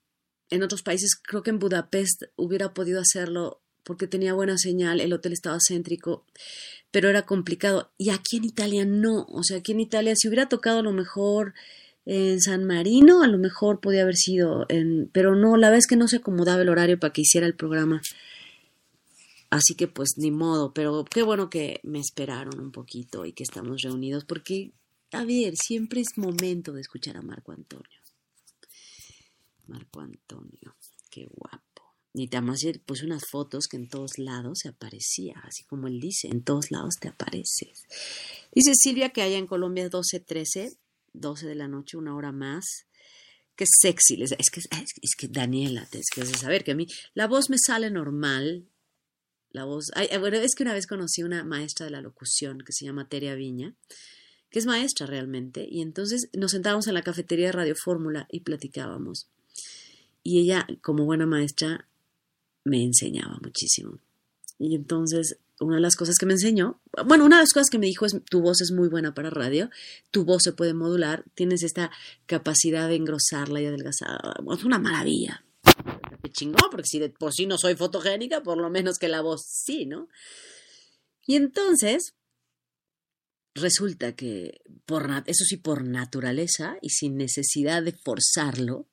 en 0.51 0.63
otros 0.63 0.83
países, 0.83 1.15
creo 1.17 1.43
que 1.43 1.51
en 1.51 1.59
Budapest 1.59 2.25
hubiera 2.37 2.75
podido 2.75 3.01
hacerlo 3.01 3.63
porque 3.85 4.07
tenía 4.07 4.35
buena 4.35 4.59
señal, 4.59 5.01
el 5.01 5.13
hotel 5.13 5.33
estaba 5.33 5.59
céntrico, 5.67 6.25
pero 6.91 7.09
era 7.09 7.23
complicado. 7.23 7.91
Y 7.97 8.11
aquí 8.11 8.37
en 8.37 8.45
Italia 8.45 8.85
no, 8.85 9.27
o 9.29 9.43
sea, 9.43 9.59
aquí 9.59 9.73
en 9.73 9.81
Italia 9.81 10.15
si 10.17 10.29
hubiera 10.29 10.49
tocado 10.49 10.81
a 10.81 10.83
lo 10.83 10.93
mejor 10.93 11.55
en 12.05 12.41
San 12.41 12.65
Marino, 12.65 13.23
a 13.23 13.29
lo 13.29 13.39
mejor 13.39 13.81
podía 13.81 14.03
haber 14.03 14.17
sido, 14.17 14.67
en, 14.69 15.09
pero 15.13 15.35
no, 15.37 15.57
la 15.57 15.71
vez 15.71 15.87
que 15.87 15.97
no 15.97 16.09
se 16.09 16.17
acomodaba 16.17 16.63
el 16.63 16.69
horario 16.69 16.99
para 16.99 17.13
que 17.13 17.23
hiciera 17.23 17.47
el 17.47 17.55
programa. 17.55 18.03
Así 19.51 19.75
que 19.75 19.89
pues 19.89 20.15
ni 20.17 20.31
modo, 20.31 20.73
pero 20.73 21.05
qué 21.05 21.23
bueno 21.23 21.51
que 21.51 21.81
me 21.83 21.99
esperaron 21.99 22.61
un 22.61 22.71
poquito 22.71 23.27
y 23.27 23.33
que 23.33 23.43
estamos 23.43 23.83
reunidos, 23.83 24.25
porque, 24.25 24.73
a 25.13 25.25
ver, 25.25 25.55
siempre 25.57 26.01
es 26.01 26.17
momento 26.17 26.73
de 26.73 26.81
escuchar 26.81 27.17
a 27.17 27.23
Marco 27.23 27.53
Antonio. 27.53 28.00
Marco 29.71 30.01
Antonio, 30.01 30.77
qué 31.11 31.27
guapo. 31.31 31.95
Y 32.13 32.27
además 32.27 32.65
puse 32.85 33.07
unas 33.07 33.23
fotos 33.31 33.69
que 33.69 33.77
en 33.77 33.89
todos 33.89 34.19
lados 34.19 34.61
se 34.63 34.69
aparecía, 34.69 35.35
así 35.45 35.65
como 35.65 35.87
él 35.87 36.01
dice, 36.01 36.27
en 36.29 36.43
todos 36.43 36.73
lados 36.73 36.97
te 37.01 37.09
apareces. 37.09 37.85
Dice 38.53 38.73
Silvia 38.75 39.11
que 39.11 39.23
allá 39.23 39.39
en 39.39 39.47
Colombia 39.47 39.85
es 39.85 39.91
12, 39.91 40.21
13, 40.21 40.71
12 41.13 41.47
de 41.47 41.55
la 41.55 41.69
noche, 41.69 41.97
una 41.97 42.17
hora 42.17 42.33
más. 42.33 42.87
Qué 43.55 43.65
sexy. 43.67 44.21
Es 44.23 44.51
que, 44.51 44.61
es 44.61 45.15
que 45.17 45.29
Daniela, 45.29 45.87
tienes 45.87 46.09
que 46.13 46.25
saber 46.27 46.65
que 46.65 46.73
a 46.73 46.75
mí 46.75 46.87
la 47.15 47.29
voz 47.29 47.49
me 47.49 47.59
sale 47.59 47.91
normal, 47.91 48.67
la 49.51 49.65
voz. 49.65 49.91
bueno, 50.19 50.39
es 50.39 50.55
que 50.57 50.65
una 50.65 50.75
vez 50.75 50.87
conocí 50.87 51.23
una 51.23 51.45
maestra 51.45 51.87
de 51.87 51.93
la 51.93 52.01
locución 52.01 52.59
que 52.65 52.73
se 52.73 52.87
llama 52.87 53.09
Teria 53.09 53.37
Viña, 53.37 53.75
que 54.51 54.59
es 54.59 54.67
maestra 54.67 55.07
realmente, 55.07 55.65
y 55.71 55.81
entonces 55.81 56.29
nos 56.37 56.51
sentábamos 56.51 56.89
en 56.89 56.95
la 56.95 57.03
cafetería 57.03 57.47
de 57.47 57.53
Radio 57.53 57.75
Fórmula 57.77 58.27
y 58.31 58.41
platicábamos. 58.41 59.29
Y 60.23 60.41
ella, 60.41 60.67
como 60.83 61.05
buena 61.05 61.27
maestra, 61.27 61.89
me 62.65 62.83
enseñaba 62.83 63.39
muchísimo. 63.43 63.99
Y 64.59 64.75
entonces, 64.75 65.39
una 65.61 65.77
de 65.77 65.83
las 65.83 65.97
cosas 65.97 66.17
que 66.19 66.27
me 66.27 66.35
enseñó, 66.35 66.81
bueno, 67.07 67.25
una 67.25 67.37
de 67.37 67.43
las 67.43 67.53
cosas 67.53 67.71
que 67.71 67.79
me 67.79 67.87
dijo 67.87 68.07
es, 68.07 68.17
tu 68.29 68.41
voz 68.41 68.61
es 68.61 68.73
muy 68.73 68.89
buena 68.89 69.15
para 69.15 69.31
radio, 69.31 69.71
tu 70.11 70.25
voz 70.25 70.43
se 70.43 70.53
puede 70.53 70.75
modular, 70.75 71.25
tienes 71.35 71.63
esta 71.63 71.91
capacidad 72.27 72.89
de 72.89 72.97
engrosarla 72.97 73.61
y 73.61 73.67
adelgazarla. 73.67 74.35
Es 74.53 74.65
una 74.65 74.79
maravilla. 74.79 75.45
Me 76.23 76.31
chingó, 76.31 76.69
porque 76.71 76.87
si 76.87 77.09
por 77.09 77.33
sí 77.33 77.47
no 77.47 77.57
soy 77.57 77.75
fotogénica, 77.77 78.43
por 78.43 78.59
lo 78.59 78.71
menos 78.71 78.99
que 78.99 79.09
la 79.09 79.23
voz 79.23 79.45
sí, 79.47 79.87
¿no? 79.87 80.09
Y 81.27 81.37
entonces, 81.37 82.15
resulta 83.55 84.15
que, 84.15 84.61
por, 84.85 85.09
eso 85.27 85.45
sí, 85.45 85.57
por 85.57 85.85
naturaleza 85.85 86.77
y 86.83 86.91
sin 86.91 87.17
necesidad 87.17 87.83
de 87.83 87.93
forzarlo, 87.93 88.87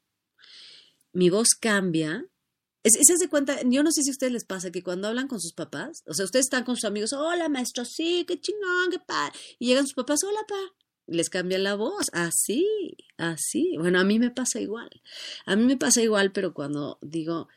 mi 1.17 1.31
voz 1.31 1.55
cambia. 1.59 2.23
Es, 2.83 2.95
es 2.95 3.27
cuenta, 3.27 3.59
yo 3.65 3.81
no 3.81 3.91
sé 3.91 4.03
si 4.03 4.09
a 4.09 4.11
ustedes 4.11 4.31
les 4.31 4.45
pasa 4.45 4.71
que 4.71 4.83
cuando 4.83 5.07
hablan 5.07 5.27
con 5.27 5.41
sus 5.41 5.51
papás, 5.51 6.03
o 6.05 6.13
sea, 6.13 6.25
ustedes 6.25 6.45
están 6.45 6.63
con 6.63 6.75
sus 6.75 6.85
amigos, 6.85 7.11
hola 7.11 7.49
maestro, 7.49 7.85
sí, 7.85 8.23
qué 8.27 8.39
chingón, 8.39 8.91
qué 8.91 8.99
padre, 8.99 9.33
y 9.57 9.65
llegan 9.65 9.87
sus 9.87 9.95
papás, 9.95 10.23
hola 10.23 10.39
pa, 10.47 10.75
les 11.07 11.29
cambia 11.31 11.57
la 11.57 11.73
voz, 11.73 12.05
así, 12.13 12.95
así. 13.17 13.75
Bueno, 13.79 13.99
a 13.99 14.03
mí 14.03 14.19
me 14.19 14.29
pasa 14.29 14.61
igual, 14.61 14.89
a 15.47 15.55
mí 15.55 15.63
me 15.63 15.75
pasa 15.75 16.03
igual, 16.03 16.31
pero 16.31 16.53
cuando 16.53 16.99
digo 17.01 17.47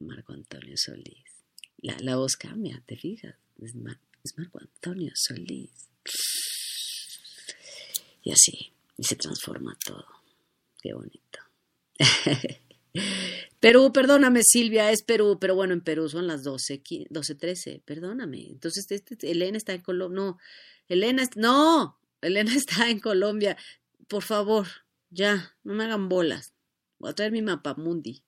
Marco 0.00 0.32
Antonio 0.32 0.74
Solís, 0.78 1.44
la, 1.76 1.94
la 2.00 2.16
voz 2.16 2.36
cambia, 2.36 2.82
¿te 2.86 2.96
fijas? 2.96 3.36
Es, 3.60 3.74
es 4.24 4.38
Marco 4.38 4.60
Antonio 4.60 5.12
Solís. 5.14 5.90
Y 8.22 8.32
así, 8.32 8.72
y 8.96 9.04
se 9.04 9.16
transforma 9.16 9.76
todo. 9.84 10.06
Qué 10.82 10.94
bonito. 10.94 11.38
Perú, 13.60 13.92
perdóname 13.92 14.42
Silvia, 14.42 14.90
es 14.90 15.02
Perú, 15.02 15.38
pero 15.40 15.54
bueno, 15.54 15.74
en 15.74 15.80
Perú 15.80 16.08
son 16.08 16.26
las 16.26 16.42
12, 16.42 16.82
12, 17.10 17.34
13, 17.34 17.82
perdóname. 17.84 18.48
Entonces, 18.48 18.86
este, 18.90 19.30
Elena 19.30 19.58
está 19.58 19.72
en 19.74 19.82
Colombia, 19.82 20.16
no, 20.16 20.38
Elena, 20.88 21.24
no, 21.36 21.98
Elena 22.20 22.54
está 22.56 22.88
en 22.88 23.00
Colombia, 23.00 23.56
por 24.08 24.22
favor, 24.22 24.66
ya, 25.10 25.56
no 25.64 25.74
me 25.74 25.84
hagan 25.84 26.08
bolas. 26.08 26.52
Voy 26.98 27.10
a 27.10 27.14
traer 27.14 27.32
mi 27.32 27.42
mapa 27.42 27.74
mundi, 27.74 28.24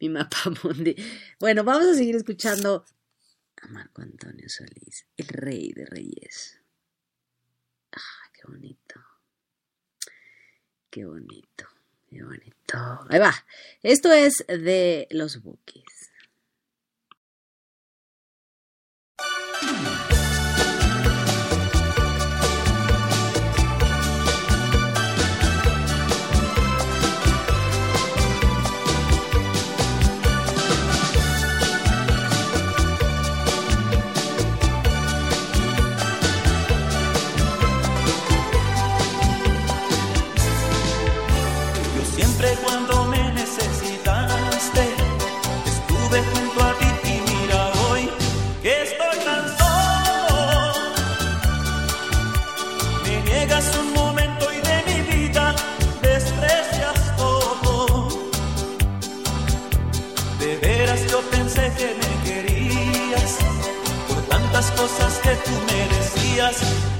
mi 0.00 0.08
mapa 0.10 0.38
mundi. 0.62 0.94
Bueno, 1.38 1.64
vamos 1.64 1.86
a 1.86 1.94
seguir 1.94 2.16
escuchando 2.16 2.84
a 3.62 3.68
Marco 3.68 4.02
Antonio 4.02 4.48
Solís, 4.48 5.06
el 5.16 5.28
rey 5.28 5.72
de 5.72 5.86
reyes. 5.86 6.60
Ah, 7.92 8.30
qué 8.32 8.42
bonito, 8.46 9.00
qué 10.90 11.04
bonito. 11.04 11.75
Qué 12.08 12.22
bonito. 12.22 13.06
Ahí 13.08 13.18
va. 13.18 13.34
Esto 13.82 14.12
es 14.12 14.44
de 14.48 15.08
los 15.10 15.42
Bookies. 15.42 15.84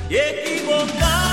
Y 0.08 0.16
equivocado. 0.16 1.25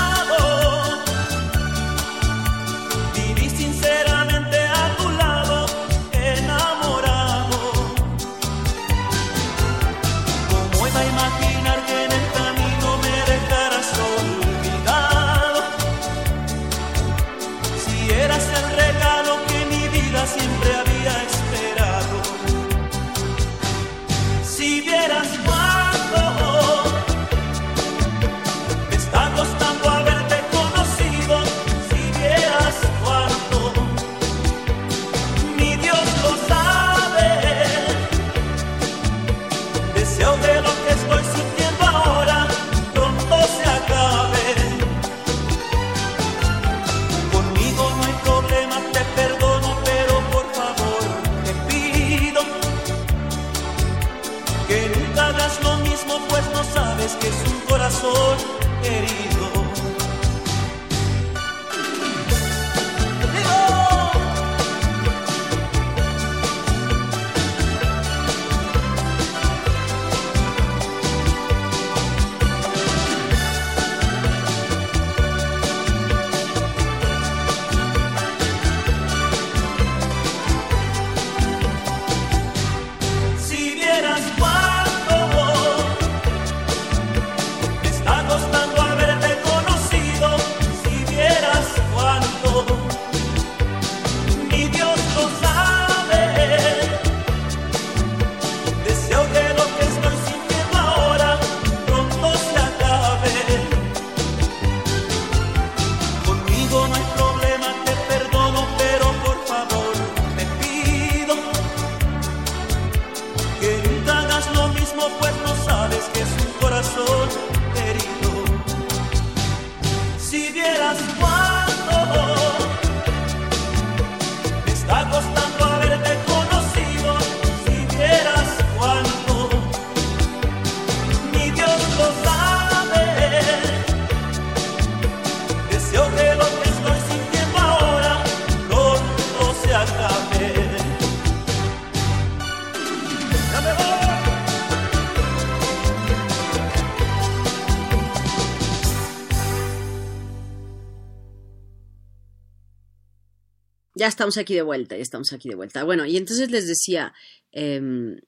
Ya 154.04 154.08
estamos 154.08 154.36
aquí 154.36 154.52
de 154.52 154.60
vuelta, 154.60 154.96
ya 154.96 155.02
estamos 155.02 155.32
aquí 155.32 155.48
de 155.48 155.54
vuelta. 155.54 155.82
Bueno, 155.82 156.04
y 156.04 156.18
entonces 156.18 156.50
les 156.50 156.66
decía, 156.66 157.14
em, 157.52 158.20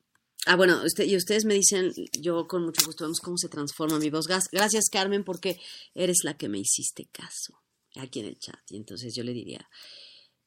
ah, 0.46 0.56
bueno, 0.56 0.80
y 1.04 1.16
ustedes 1.18 1.44
me 1.44 1.52
dicen, 1.52 1.92
yo 2.18 2.48
con 2.48 2.64
mucho 2.64 2.86
gusto 2.86 3.04
vemos 3.04 3.20
cómo 3.20 3.36
se 3.36 3.50
transforma 3.50 3.98
mi 3.98 4.08
voz. 4.08 4.26
Gracias, 4.26 4.88
Carmen, 4.90 5.22
porque 5.22 5.60
eres 5.94 6.24
la 6.24 6.34
que 6.38 6.48
me 6.48 6.58
hiciste 6.58 7.10
caso 7.12 7.60
aquí 7.96 8.20
en 8.20 8.26
el 8.28 8.38
chat. 8.38 8.58
Y 8.70 8.78
entonces 8.78 9.14
yo 9.14 9.22
le 9.22 9.34
diría, 9.34 9.68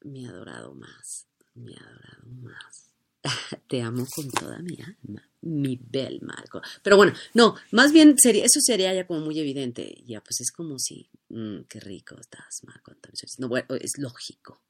mi 0.00 0.26
adorado 0.26 0.74
más, 0.74 1.28
mi 1.54 1.76
adorado 1.76 2.26
más. 2.42 2.90
Te 3.68 3.82
amo 3.82 4.04
con 4.12 4.28
toda 4.32 4.58
mi 4.58 4.78
alma, 4.82 5.30
mi 5.42 5.78
bel 5.80 6.22
Marco. 6.22 6.60
Pero 6.82 6.96
bueno, 6.96 7.12
no, 7.34 7.54
más 7.70 7.92
bien 7.92 8.16
sería, 8.18 8.46
eso 8.46 8.58
sería 8.60 8.92
ya 8.92 9.06
como 9.06 9.20
muy 9.20 9.38
evidente. 9.38 10.02
Ya, 10.08 10.20
pues 10.24 10.40
es 10.40 10.50
como 10.50 10.80
si, 10.80 11.08
mm, 11.28 11.66
qué 11.68 11.78
rico 11.78 12.16
estás, 12.18 12.64
Marco 12.64 12.96
No, 13.38 13.48
bueno, 13.48 13.68
es 13.76 13.92
lógico. 13.96 14.60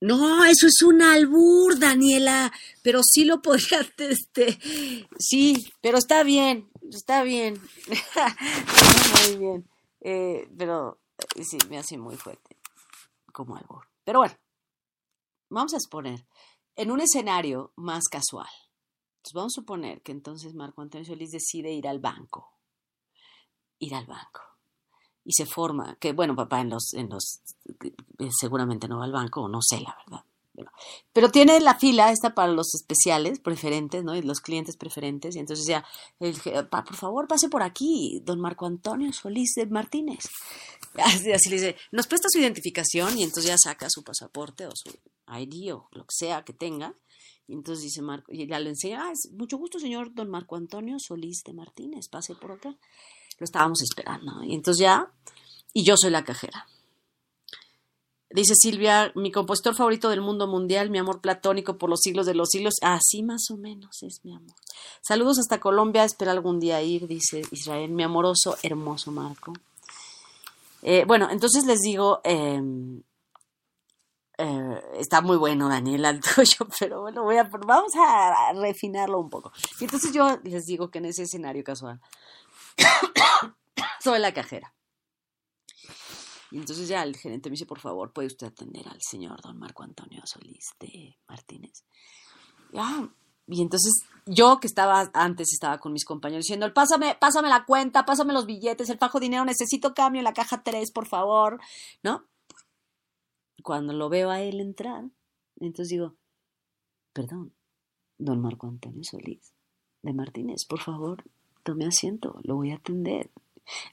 No, 0.00 0.44
eso 0.44 0.68
es 0.68 0.80
un 0.82 1.02
albur, 1.02 1.78
Daniela, 1.78 2.52
pero 2.82 3.00
sí 3.02 3.24
lo 3.24 3.42
podría, 3.42 3.80
este, 3.98 4.58
sí, 5.18 5.72
pero 5.80 5.98
está 5.98 6.22
bien, 6.22 6.70
está 6.88 7.24
bien, 7.24 7.60
muy 9.26 9.36
bien, 9.36 9.70
eh, 10.00 10.48
pero 10.56 11.00
eh, 11.34 11.44
sí, 11.44 11.58
me 11.68 11.78
hace 11.78 11.98
muy 11.98 12.16
fuerte, 12.16 12.56
como 13.32 13.56
albur. 13.56 13.88
Pero 14.04 14.20
bueno, 14.20 14.36
vamos 15.50 15.74
a 15.74 15.78
exponer 15.78 16.24
en 16.76 16.92
un 16.92 17.00
escenario 17.00 17.72
más 17.74 18.04
casual. 18.08 18.48
Entonces 19.16 19.34
vamos 19.34 19.52
a 19.54 19.60
suponer 19.60 20.00
que 20.02 20.12
entonces 20.12 20.54
Marco 20.54 20.80
Antonio 20.80 21.04
Solís 21.04 21.32
decide 21.32 21.72
ir 21.72 21.88
al 21.88 21.98
banco, 21.98 22.52
ir 23.80 23.96
al 23.96 24.06
banco 24.06 24.47
y 25.28 25.32
se 25.34 25.44
forma, 25.44 25.94
que 26.00 26.14
bueno, 26.14 26.34
papá 26.34 26.62
en 26.62 26.70
los, 26.70 26.94
en 26.94 27.10
los, 27.10 27.42
seguramente 28.30 28.88
no 28.88 28.96
va 28.96 29.04
al 29.04 29.12
banco, 29.12 29.46
no 29.46 29.60
sé 29.60 29.78
la 29.78 29.94
verdad. 30.06 30.24
Pero, 31.12 31.30
tiene 31.30 31.60
la 31.60 31.78
fila 31.78 32.10
esta 32.10 32.34
para 32.34 32.50
los 32.50 32.74
especiales, 32.74 33.38
preferentes, 33.38 34.02
¿no? 34.02 34.16
Y 34.16 34.22
los 34.22 34.40
clientes 34.40 34.78
preferentes. 34.78 35.36
Y 35.36 35.38
entonces 35.38 35.66
ya, 35.66 35.84
por 36.18 36.96
favor, 36.96 37.28
pase 37.28 37.50
por 37.50 37.62
aquí, 37.62 38.22
don 38.24 38.40
Marco 38.40 38.64
Antonio 38.64 39.12
Solís 39.12 39.52
de 39.54 39.66
Martínez. 39.66 40.24
Así, 40.94 41.30
así, 41.30 41.50
le 41.50 41.56
dice, 41.56 41.76
nos 41.92 42.06
presta 42.06 42.28
su 42.28 42.38
identificación 42.40 43.18
y 43.18 43.22
entonces 43.22 43.50
ya 43.50 43.58
saca 43.58 43.86
su 43.88 44.02
pasaporte 44.02 44.66
o 44.66 44.70
su 44.74 44.90
ID 45.38 45.74
o 45.74 45.88
lo 45.92 46.04
que 46.04 46.14
sea 46.16 46.42
que 46.42 46.54
tenga. 46.54 46.94
Y 47.46 47.52
entonces 47.52 47.84
dice 47.84 48.00
Marco, 48.00 48.32
y 48.32 48.48
ya 48.48 48.58
le 48.58 48.70
enseña, 48.70 49.04
ah, 49.04 49.12
es 49.12 49.30
mucho 49.32 49.58
gusto, 49.58 49.78
señor 49.78 50.14
don 50.14 50.30
Marco 50.30 50.56
Antonio 50.56 50.96
Solís 50.98 51.42
de 51.44 51.52
Martínez, 51.52 52.08
pase 52.08 52.34
por 52.34 52.52
acá 52.52 52.76
lo 53.38 53.44
estábamos 53.44 53.82
esperando. 53.82 54.42
Y 54.42 54.54
entonces 54.54 54.80
ya, 54.80 55.10
y 55.72 55.84
yo 55.84 55.96
soy 55.96 56.10
la 56.10 56.24
cajera. 56.24 56.66
Dice 58.30 58.54
Silvia, 58.54 59.10
mi 59.14 59.32
compositor 59.32 59.74
favorito 59.74 60.10
del 60.10 60.20
mundo 60.20 60.46
mundial, 60.46 60.90
mi 60.90 60.98
amor 60.98 61.22
platónico 61.22 61.78
por 61.78 61.88
los 61.88 62.00
siglos 62.00 62.26
de 62.26 62.34
los 62.34 62.50
siglos. 62.50 62.74
Así 62.82 63.22
más 63.22 63.50
o 63.50 63.56
menos 63.56 64.02
es 64.02 64.20
mi 64.22 64.34
amor. 64.34 64.54
Saludos 65.00 65.38
hasta 65.38 65.60
Colombia, 65.60 66.04
espero 66.04 66.30
algún 66.30 66.60
día 66.60 66.82
ir, 66.82 67.06
dice 67.06 67.42
Israel, 67.52 67.90
mi 67.90 68.02
amoroso, 68.02 68.56
hermoso 68.62 69.12
Marco. 69.12 69.54
Eh, 70.82 71.04
bueno, 71.06 71.28
entonces 71.30 71.64
les 71.64 71.80
digo, 71.80 72.20
em, 72.22 73.02
eh, 74.36 74.82
está 74.98 75.22
muy 75.22 75.38
bueno, 75.38 75.68
Daniela, 75.68 76.10
el 76.10 76.20
tuyo, 76.20 76.66
pero 76.78 77.00
bueno, 77.00 77.24
voy 77.24 77.38
a, 77.38 77.44
vamos 77.44 77.92
a 77.96 78.52
refinarlo 78.52 79.18
un 79.18 79.30
poco. 79.30 79.52
Y 79.80 79.84
entonces 79.84 80.12
yo 80.12 80.38
les 80.44 80.66
digo 80.66 80.90
que 80.90 80.98
en 80.98 81.06
ese 81.06 81.22
escenario 81.22 81.64
casual, 81.64 81.98
soy 84.00 84.18
la 84.18 84.32
cajera. 84.32 84.74
Y 86.50 86.56
entonces 86.56 86.88
ya 86.88 87.02
el 87.02 87.16
gerente 87.16 87.50
me 87.50 87.54
dice, 87.54 87.66
por 87.66 87.80
favor, 87.80 88.12
¿puede 88.12 88.28
usted 88.28 88.46
atender 88.46 88.88
al 88.88 89.00
señor 89.02 89.40
don 89.42 89.58
Marco 89.58 89.82
Antonio 89.82 90.22
Solís 90.24 90.70
de 90.80 91.18
Martínez? 91.28 91.84
Y, 93.46 93.62
entonces 93.62 94.04
yo 94.26 94.58
que 94.60 94.66
estaba 94.66 95.10
antes 95.14 95.52
estaba 95.52 95.78
con 95.78 95.92
mis 95.92 96.04
compañeros 96.04 96.44
diciendo, 96.44 96.72
pásame, 96.72 97.16
pásame 97.18 97.48
la 97.48 97.64
cuenta, 97.64 98.04
pásame 98.04 98.32
los 98.32 98.46
billetes, 98.46 98.88
el 98.90 98.98
fajo 98.98 99.20
dinero, 99.20 99.44
necesito 99.44 99.94
cambio 99.94 100.20
en 100.20 100.24
la 100.24 100.34
caja 100.34 100.62
3, 100.62 100.90
por 100.92 101.06
favor, 101.06 101.60
¿no? 102.02 102.26
Cuando 103.62 103.92
lo 103.92 104.08
veo 104.08 104.30
a 104.30 104.40
él 104.40 104.60
entrar, 104.60 105.04
entonces 105.56 105.88
digo, 105.88 106.14
perdón, 107.12 107.54
don 108.18 108.40
Marco 108.40 108.66
Antonio 108.66 109.02
Solís 109.02 109.52
de 110.02 110.12
Martínez, 110.12 110.64
por 110.66 110.80
favor, 110.80 111.24
tome 111.68 111.84
asiento, 111.84 112.34
lo 112.44 112.56
voy 112.56 112.70
a 112.70 112.76
atender. 112.76 113.30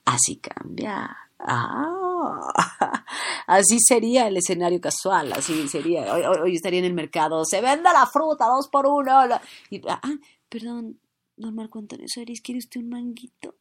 Así 0.06 0.38
cambia. 0.38 1.14
Ah, 1.40 2.40
así 3.48 3.80
sería 3.86 4.30
el 4.30 4.38
escenario 4.38 4.80
casual, 4.80 5.34
así 5.34 5.68
sería. 5.68 6.14
Hoy, 6.14 6.56
estaría 6.56 6.80
en 6.80 6.86
el 6.86 6.94
mercado, 6.94 7.44
se 7.44 7.60
vende 7.60 7.90
la 7.92 8.08
fruta, 8.08 8.46
dos 8.46 8.70
por 8.70 8.88
uno. 8.88 9.12
ah, 9.12 10.02
perdón, 10.48 11.02
don 11.36 11.54
Marco 11.54 11.80
Antonio 11.80 12.06
¿quiere 12.42 12.60
usted 12.60 12.80
un 12.80 12.90
manguito? 12.90 13.56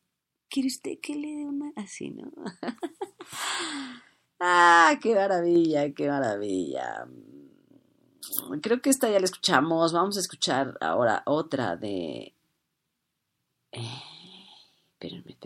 ¿Quiere 0.49 0.69
usted 0.69 1.01
que 1.03 1.17
le 1.17 1.35
dé 1.35 1.47
un 1.47 1.73
Así, 1.75 2.11
¿no? 2.11 2.31
ah, 4.39 4.97
qué 5.03 5.17
maravilla, 5.17 5.93
qué 5.93 6.09
maravilla. 6.09 7.09
Creo 8.63 8.81
que 8.81 8.91
esta 8.91 9.11
ya 9.11 9.19
la 9.19 9.25
escuchamos. 9.25 9.93
Vamos 9.93 10.17
a 10.17 10.21
escuchar 10.21 10.79
ahora 10.81 11.25
otra 11.27 11.75
de 11.75 12.35
eh, 13.75 14.45
espérenme. 14.93 15.37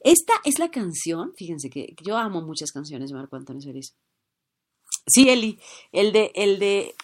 Esta 0.00 0.34
es 0.44 0.58
la 0.58 0.70
canción, 0.70 1.32
fíjense 1.36 1.70
que 1.70 1.94
yo 2.02 2.16
amo 2.16 2.42
muchas 2.42 2.72
canciones 2.72 3.10
de 3.10 3.16
Marco 3.16 3.36
Antonio 3.36 3.62
Solís. 3.62 3.94
Sí, 5.06 5.28
Eli, 5.28 5.58
el 5.92 6.12
de, 6.12 6.32
el 6.34 6.58
de 6.58 6.94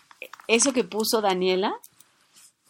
eso 0.47 0.73
que 0.73 0.85
puso 0.85 1.21
Daniela 1.21 1.75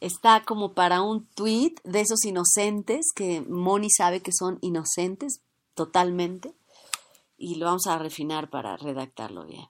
está 0.01 0.45
como 0.45 0.75
para 0.75 1.03
un 1.03 1.27
tweet 1.35 1.75
de 1.85 2.01
esos 2.01 2.25
inocentes 2.25 3.07
que 3.15 3.41
Moni 3.43 3.91
sabe 3.91 4.21
que 4.21 4.33
son 4.33 4.59
inocentes 4.61 5.41
totalmente 5.75 6.55
y 7.37 7.57
lo 7.57 7.67
vamos 7.67 7.87
a 7.87 7.99
refinar 7.99 8.51
para 8.51 8.77
redactarlo 8.77 9.47
bien. 9.47 9.67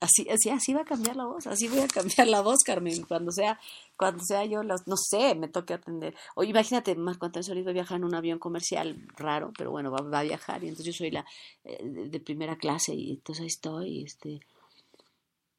Así, 0.00 0.26
así, 0.30 0.48
así 0.48 0.72
va 0.72 0.80
a 0.80 0.86
cambiar 0.86 1.16
la 1.16 1.26
voz, 1.26 1.46
así 1.46 1.68
voy 1.68 1.80
a 1.80 1.88
cambiar 1.88 2.26
la 2.26 2.40
voz, 2.40 2.60
Carmen, 2.64 3.02
cuando 3.02 3.32
sea, 3.32 3.60
cuando 4.00 4.24
sea 4.24 4.46
yo, 4.46 4.62
no 4.62 4.96
sé, 4.96 5.34
me 5.34 5.48
toque 5.48 5.74
atender. 5.74 6.14
O 6.34 6.42
imagínate, 6.42 6.94
Marco 6.94 7.26
Antonio 7.26 7.44
Solís 7.44 7.66
va 7.66 7.70
a 7.72 7.74
viajar 7.74 7.98
en 7.98 8.04
un 8.04 8.14
avión 8.14 8.38
comercial 8.38 8.96
raro, 9.18 9.52
pero 9.58 9.70
bueno, 9.70 9.90
va, 9.90 10.20
a 10.20 10.22
viajar 10.22 10.64
y 10.64 10.68
entonces 10.68 10.86
yo 10.86 10.96
soy 10.96 11.10
la 11.10 11.26
eh, 11.64 11.84
de, 11.84 12.20
primera 12.20 12.56
clase 12.56 12.94
y 12.94 13.10
entonces 13.10 13.42
ahí 13.42 13.48
estoy, 13.48 14.02
este, 14.04 14.40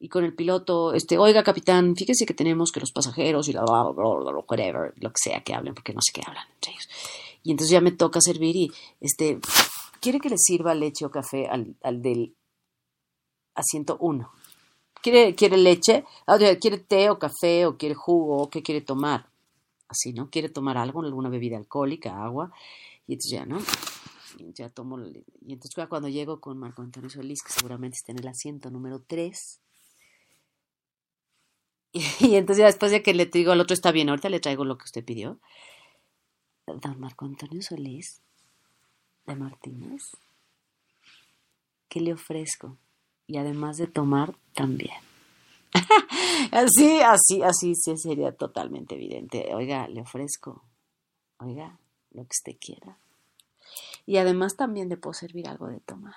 y 0.00 0.08
con 0.08 0.24
el 0.24 0.34
piloto, 0.34 0.92
este, 0.92 1.18
oiga 1.18 1.44
capitán, 1.44 1.94
fíjese 1.94 2.26
que 2.26 2.34
tenemos 2.34 2.72
que 2.72 2.80
los 2.80 2.90
pasajeros 2.90 3.48
y 3.48 3.52
la 3.52 3.64
whatever, 3.64 4.92
lo 4.96 5.10
que 5.10 5.20
sea 5.22 5.44
que 5.44 5.54
hablen, 5.54 5.74
porque 5.74 5.94
no 5.94 6.00
sé 6.02 6.10
qué 6.12 6.22
hablan 6.26 6.48
entre 6.54 6.72
ellos. 6.72 6.88
Y 7.44 7.52
entonces 7.52 7.70
ya 7.70 7.80
me 7.80 7.92
toca 7.92 8.20
servir 8.20 8.56
y, 8.56 8.72
este, 9.00 9.38
¿quiere 10.00 10.18
que 10.18 10.30
le 10.30 10.36
sirva 10.36 10.74
leche 10.74 11.06
o 11.06 11.12
café 11.12 11.46
al, 11.46 11.76
al 11.84 12.02
del 12.02 12.34
asiento 13.54 13.96
1. 14.00 14.30
¿Quiere, 15.02 15.34
¿Quiere 15.34 15.56
leche? 15.56 16.04
¿Quiere 16.60 16.78
té 16.78 17.10
o 17.10 17.18
café 17.18 17.66
o 17.66 17.76
quiere 17.76 17.94
jugo? 17.94 18.48
¿Qué 18.48 18.62
quiere 18.62 18.80
tomar? 18.80 19.28
Así, 19.88 20.12
¿no? 20.12 20.30
¿Quiere 20.30 20.48
tomar 20.48 20.78
algo, 20.78 21.02
alguna 21.02 21.28
bebida 21.28 21.56
alcohólica, 21.56 22.22
agua? 22.24 22.52
Y 23.08 23.14
entonces 23.14 23.32
ya, 23.32 23.44
¿no? 23.44 23.58
Y 24.38 24.52
ya 24.52 24.68
tomo. 24.68 24.98
Y 25.00 25.52
entonces 25.52 25.88
cuando 25.88 26.08
llego 26.08 26.40
con 26.40 26.56
Marco 26.56 26.82
Antonio 26.82 27.10
Solís, 27.10 27.42
que 27.42 27.52
seguramente 27.52 27.96
está 27.96 28.12
en 28.12 28.20
el 28.20 28.28
asiento 28.28 28.70
número 28.70 29.02
3. 29.06 29.60
Y, 32.20 32.36
entonces 32.36 32.62
ya 32.62 32.66
después 32.66 32.90
de 32.90 33.02
que 33.02 33.12
le 33.12 33.26
digo 33.26 33.52
al 33.52 33.60
otro, 33.60 33.74
está 33.74 33.92
bien, 33.92 34.08
ahorita 34.08 34.30
le 34.30 34.40
traigo 34.40 34.64
lo 34.64 34.78
que 34.78 34.84
usted 34.84 35.04
pidió. 35.04 35.38
Don 36.66 36.98
Marco 36.98 37.26
Antonio 37.26 37.60
Solís 37.60 38.22
de 39.26 39.36
Martínez, 39.36 40.16
¿qué 41.90 42.00
le 42.00 42.14
ofrezco? 42.14 42.78
Y 43.32 43.38
además 43.38 43.78
de 43.78 43.86
tomar 43.86 44.34
también. 44.54 45.00
así, 46.52 47.00
así, 47.00 47.42
así 47.42 47.74
sí 47.74 47.96
sería 47.96 48.32
totalmente 48.32 48.94
evidente. 48.94 49.54
Oiga, 49.54 49.88
le 49.88 50.02
ofrezco, 50.02 50.62
oiga, 51.38 51.78
lo 52.10 52.24
que 52.24 52.28
usted 52.30 52.58
quiera. 52.60 52.98
Y 54.04 54.18
además 54.18 54.54
también 54.54 54.90
le 54.90 54.98
puedo 54.98 55.14
servir 55.14 55.48
algo 55.48 55.68
de 55.68 55.80
tomar. 55.80 56.16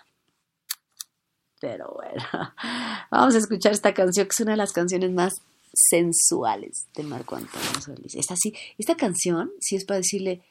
Pero 1.62 1.94
bueno, 1.94 2.22
vamos 3.12 3.34
a 3.34 3.38
escuchar 3.38 3.72
esta 3.72 3.94
canción 3.94 4.26
que 4.26 4.32
es 4.34 4.40
una 4.42 4.52
de 4.52 4.58
las 4.58 4.74
canciones 4.74 5.12
más 5.12 5.36
sensuales 5.74 6.88
de 6.96 7.04
Marco 7.04 7.38
Antonio 7.38 7.82
Solís. 7.82 8.16
Esta, 8.16 8.36
sí, 8.36 8.54
esta 8.78 8.98
canción 8.98 9.54
sí 9.62 9.78
es 9.78 9.86
para 9.86 10.00
decirle, 10.00 10.42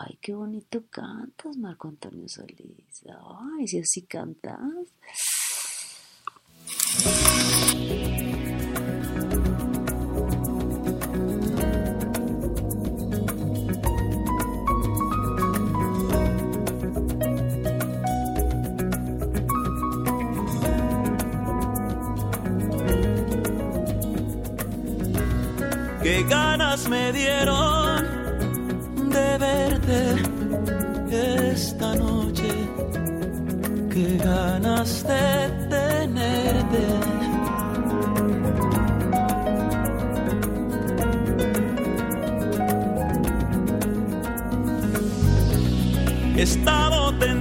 ay, 0.00 0.18
qué 0.20 0.34
bonito 0.34 0.82
cantas, 0.90 1.56
Marco 1.56 1.86
Antonio 1.86 2.28
Solís. 2.28 3.04
Ay, 3.56 3.68
si 3.68 3.78
así 3.78 4.02
cantas. 4.02 4.58
Qué 26.02 26.24
ganas 26.24 26.88
me 26.88 27.12
dieron 27.12 28.04
de 29.08 29.38
verte 29.38 30.16
esta 31.52 31.94
noche. 31.94 32.50
Qué 33.88 34.18
ganas 34.18 35.04
de, 35.06 36.01
estado 46.52 47.14
te 47.14 47.31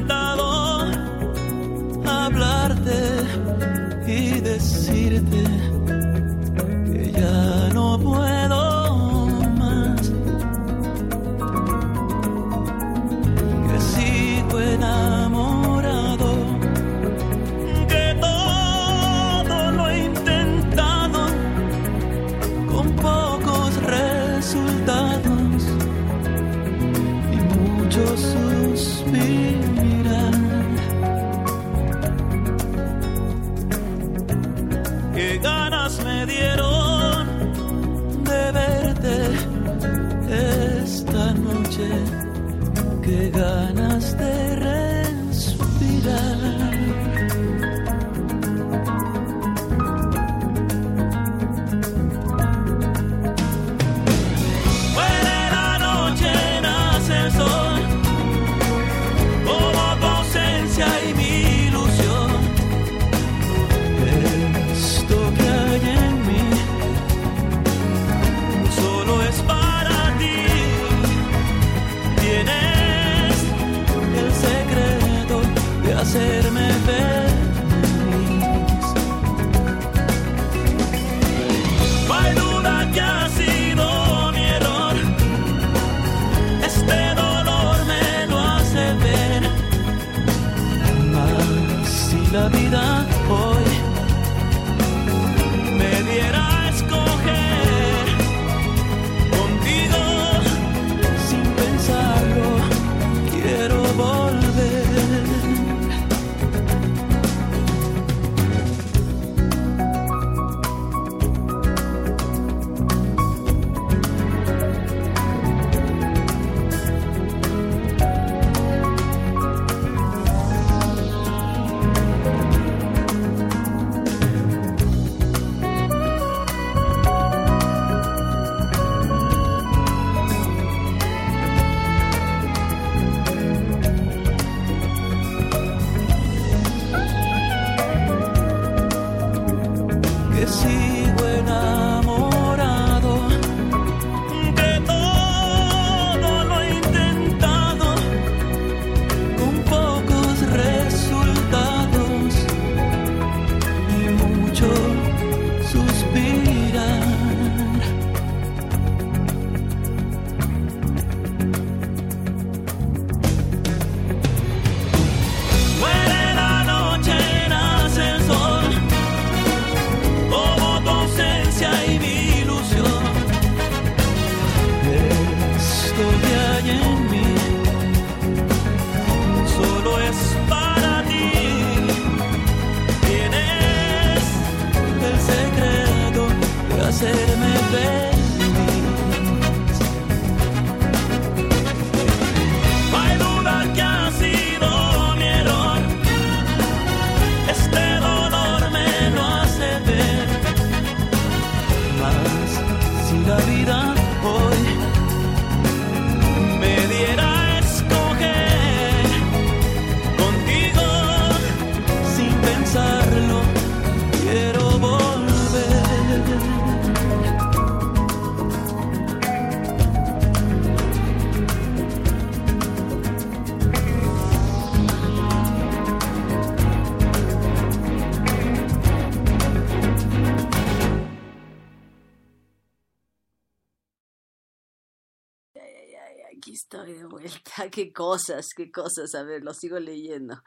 qué 237.81 237.93
cosas, 237.93 238.47
qué 238.55 238.71
cosas. 238.71 239.13
A 239.15 239.23
ver, 239.23 239.43
lo 239.43 239.53
sigo 239.53 239.79
leyendo. 239.79 240.41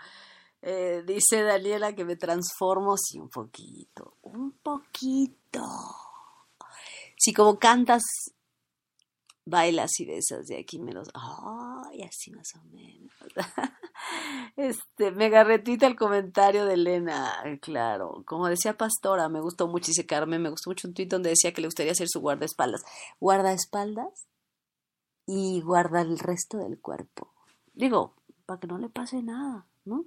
Eh, 0.62 1.02
dice 1.06 1.42
Daniela 1.42 1.94
que 1.94 2.04
me 2.04 2.16
transformo, 2.16 2.96
sí, 2.96 3.18
un 3.18 3.28
poquito, 3.28 4.16
un 4.22 4.52
poquito. 4.62 5.62
Si 7.16 7.32
como 7.32 7.58
cantas, 7.58 8.02
bailas 9.44 10.00
y 10.00 10.06
besas 10.06 10.46
de 10.46 10.58
aquí 10.58 10.78
menos, 10.78 11.08
ay, 11.12 12.02
así 12.02 12.30
más 12.30 12.48
o 12.56 12.64
menos. 12.72 13.12
este, 14.56 15.10
mega 15.10 15.44
retita 15.44 15.86
el 15.86 15.96
comentario 15.96 16.64
de 16.64 16.74
Elena, 16.74 17.30
claro. 17.60 18.22
Como 18.24 18.48
decía 18.48 18.76
Pastora, 18.76 19.28
me 19.28 19.40
gustó 19.40 19.68
mucho, 19.68 19.88
dice 19.88 20.06
Carmen, 20.06 20.40
me 20.40 20.50
gustó 20.50 20.70
mucho 20.70 20.88
un 20.88 20.94
tuit 20.94 21.10
donde 21.10 21.30
decía 21.30 21.52
que 21.52 21.60
le 21.60 21.68
gustaría 21.68 21.92
hacer 21.92 22.08
su 22.08 22.20
guardaespaldas. 22.20 22.84
¿Guardaespaldas? 23.20 24.28
y 25.26 25.60
guarda 25.60 26.00
el 26.02 26.18
resto 26.18 26.58
del 26.58 26.80
cuerpo. 26.80 27.32
Digo, 27.72 28.14
para 28.46 28.60
que 28.60 28.66
no 28.66 28.78
le 28.78 28.88
pase 28.88 29.22
nada, 29.22 29.66
¿no? 29.84 30.04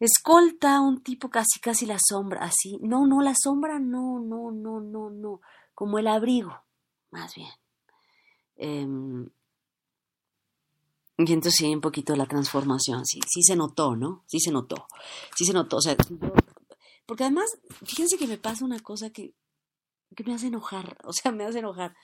Escolta 0.00 0.76
a 0.76 0.80
un 0.80 1.02
tipo 1.02 1.30
casi, 1.30 1.60
casi 1.60 1.86
la 1.86 1.98
sombra, 2.04 2.42
así. 2.42 2.78
No, 2.82 3.06
no, 3.06 3.22
la 3.22 3.34
sombra, 3.40 3.78
no, 3.78 4.18
no, 4.18 4.50
no, 4.50 4.80
no, 4.80 5.10
no. 5.10 5.40
Como 5.74 5.98
el 5.98 6.08
abrigo, 6.08 6.52
más 7.10 7.34
bien. 7.34 7.50
Eh, 8.56 9.30
y 11.18 11.32
entonces 11.32 11.54
sí, 11.56 11.72
un 11.72 11.80
poquito 11.80 12.16
la 12.16 12.26
transformación, 12.26 13.04
sí, 13.06 13.20
sí 13.28 13.42
se 13.42 13.54
notó, 13.54 13.94
¿no? 13.96 14.24
Sí 14.26 14.40
se 14.40 14.50
notó, 14.50 14.86
sí 15.36 15.44
se 15.44 15.52
notó. 15.52 15.76
O 15.76 15.80
sea, 15.80 15.96
porque 17.06 17.24
además, 17.24 17.58
fíjense 17.84 18.16
que 18.16 18.26
me 18.26 18.38
pasa 18.38 18.64
una 18.64 18.80
cosa 18.80 19.10
que, 19.10 19.34
que 20.16 20.24
me 20.24 20.34
hace 20.34 20.48
enojar, 20.48 20.96
o 21.04 21.12
sea, 21.12 21.30
me 21.32 21.44
hace 21.44 21.60
enojar. 21.60 21.94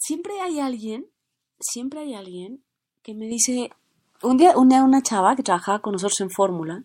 Siempre 0.00 0.40
hay 0.40 0.60
alguien, 0.60 1.06
siempre 1.60 2.00
hay 2.00 2.14
alguien 2.14 2.64
que 3.02 3.14
me 3.14 3.26
dice, 3.26 3.70
un 4.22 4.38
día, 4.38 4.56
un 4.56 4.72
una 4.72 5.02
chava 5.02 5.36
que 5.36 5.42
trabajaba 5.42 5.80
con 5.80 5.92
nosotros 5.92 6.20
en 6.20 6.30
Fórmula, 6.30 6.84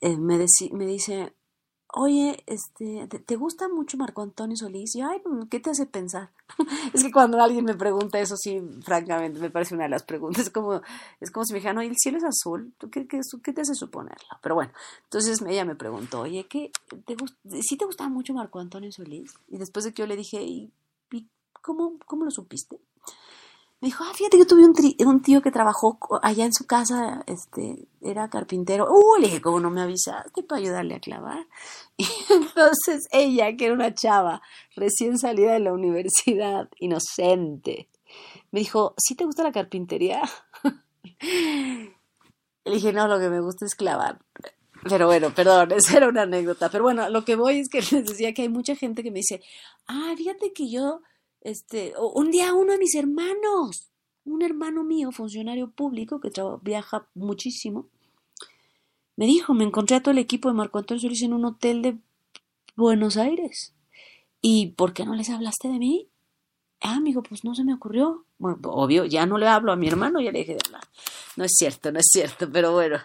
eh, 0.00 0.16
me, 0.16 0.38
me 0.72 0.86
dice, 0.86 1.34
oye, 1.92 2.42
este, 2.46 3.06
¿te, 3.06 3.36
gusta 3.36 3.68
mucho 3.68 3.98
Marco 3.98 4.22
Antonio 4.22 4.56
Solís? 4.56 4.96
Y, 4.96 5.02
ay, 5.02 5.20
pues, 5.22 5.44
¿qué 5.50 5.60
te 5.60 5.68
hace 5.68 5.84
pensar? 5.84 6.30
es 6.94 7.04
que 7.04 7.12
cuando 7.12 7.38
alguien 7.38 7.66
me 7.66 7.74
pregunta 7.74 8.18
eso, 8.18 8.34
sí, 8.34 8.62
francamente, 8.82 9.38
me 9.38 9.50
parece 9.50 9.74
una 9.74 9.84
de 9.84 9.90
las 9.90 10.02
preguntas. 10.02 10.44
Es 10.44 10.50
como, 10.50 10.80
es 11.20 11.30
como 11.30 11.44
si 11.44 11.52
me 11.52 11.58
dijeran, 11.58 11.76
oye, 11.76 11.88
el 11.88 11.98
cielo 11.98 12.16
es 12.16 12.24
azul, 12.24 12.72
¿tú 12.78 12.88
qué, 12.88 13.06
qué, 13.06 13.52
te 13.52 13.60
hace 13.60 13.74
suponerlo? 13.74 14.38
Pero 14.42 14.54
bueno, 14.54 14.72
entonces 15.04 15.42
ella 15.46 15.66
me 15.66 15.74
preguntó, 15.74 16.20
oye, 16.20 16.46
¿qué, 16.48 16.72
te 17.04 17.14
¿sí 17.60 17.76
te 17.76 17.84
gustaba 17.84 18.08
mucho 18.08 18.32
Marco 18.32 18.58
Antonio 18.58 18.90
Solís? 18.90 19.34
Y 19.48 19.58
después 19.58 19.84
de 19.84 19.92
que 19.92 20.00
yo 20.00 20.06
le 20.06 20.16
dije, 20.16 20.42
¿y, 20.42 20.72
cómo, 21.60 21.98
cómo 22.06 22.24
lo 22.24 22.30
supiste? 22.30 22.80
Me 23.80 23.86
dijo, 23.86 24.04
ah, 24.04 24.12
fíjate, 24.14 24.38
yo 24.38 24.46
tuve 24.46 24.66
un, 24.66 24.74
un, 25.08 25.22
tío 25.22 25.40
que 25.40 25.50
trabajó 25.50 25.98
allá 26.22 26.44
en 26.44 26.52
su 26.52 26.66
casa, 26.66 27.24
este, 27.26 27.88
era 28.02 28.28
carpintero. 28.28 28.86
Uh, 28.90 29.16
le 29.18 29.28
dije, 29.28 29.40
¿cómo 29.40 29.58
no 29.58 29.70
me 29.70 29.80
avisaste 29.80 30.42
para 30.42 30.60
ayudarle 30.60 30.96
a 30.96 31.00
clavar? 31.00 31.46
Y 31.96 32.06
entonces 32.28 33.08
ella, 33.10 33.56
que 33.56 33.66
era 33.66 33.74
una 33.74 33.94
chava 33.94 34.42
recién 34.76 35.18
salida 35.18 35.52
de 35.52 35.60
la 35.60 35.72
universidad, 35.72 36.68
inocente, 36.78 37.88
me 38.50 38.60
dijo, 38.60 38.94
¿sí 38.98 39.14
te 39.14 39.24
gusta 39.24 39.42
la 39.42 39.52
carpintería? 39.52 40.22
Le 42.64 42.74
dije, 42.74 42.92
no, 42.92 43.08
lo 43.08 43.18
que 43.18 43.30
me 43.30 43.40
gusta 43.40 43.64
es 43.64 43.74
clavar. 43.74 44.18
Pero 44.88 45.06
bueno, 45.06 45.34
perdón, 45.34 45.72
esa 45.76 45.96
era 45.96 46.08
una 46.08 46.22
anécdota. 46.22 46.68
Pero 46.70 46.84
bueno, 46.84 47.08
lo 47.08 47.24
que 47.24 47.36
voy 47.36 47.60
es 47.60 47.68
que 47.68 47.80
les 47.80 48.06
decía 48.06 48.34
que 48.34 48.42
hay 48.42 48.48
mucha 48.48 48.74
gente 48.74 49.02
que 49.02 49.10
me 49.10 49.20
dice, 49.20 49.42
ah, 49.86 50.14
fíjate 50.16 50.52
que 50.52 50.70
yo 50.70 51.00
este, 51.40 51.94
un 51.98 52.30
día 52.30 52.54
uno 52.54 52.72
de 52.72 52.78
mis 52.78 52.94
hermanos, 52.94 53.90
un 54.24 54.42
hermano 54.42 54.84
mío, 54.84 55.12
funcionario 55.12 55.70
público 55.70 56.20
que 56.20 56.30
viaja 56.62 57.08
muchísimo, 57.14 57.88
me 59.16 59.26
dijo, 59.26 59.52
me 59.52 59.64
encontré 59.64 59.96
a 59.96 60.00
todo 60.02 60.12
el 60.12 60.18
equipo 60.18 60.48
de 60.48 60.54
Marco 60.54 60.78
Antonio 60.78 61.00
Solís 61.00 61.22
en 61.22 61.34
un 61.34 61.44
hotel 61.44 61.82
de 61.82 61.98
Buenos 62.74 63.18
Aires. 63.18 63.74
¿Y 64.40 64.68
por 64.68 64.94
qué 64.94 65.04
no 65.04 65.14
les 65.14 65.28
hablaste 65.28 65.68
de 65.68 65.78
mí? 65.78 66.08
Ah, 66.80 66.96
amigo, 66.96 67.22
pues 67.22 67.44
no 67.44 67.54
se 67.54 67.62
me 67.62 67.74
ocurrió. 67.74 68.24
Bueno, 68.38 68.58
obvio, 68.64 69.04
ya 69.04 69.26
no 69.26 69.36
le 69.36 69.46
hablo 69.46 69.72
a 69.72 69.76
mi 69.76 69.88
hermano, 69.88 70.20
ya 70.20 70.32
le 70.32 70.38
dije. 70.38 70.56
No 71.36 71.44
es 71.44 71.52
cierto, 71.54 71.92
no 71.92 71.98
es 71.98 72.08
cierto, 72.10 72.50
pero 72.50 72.72
bueno. 72.72 72.98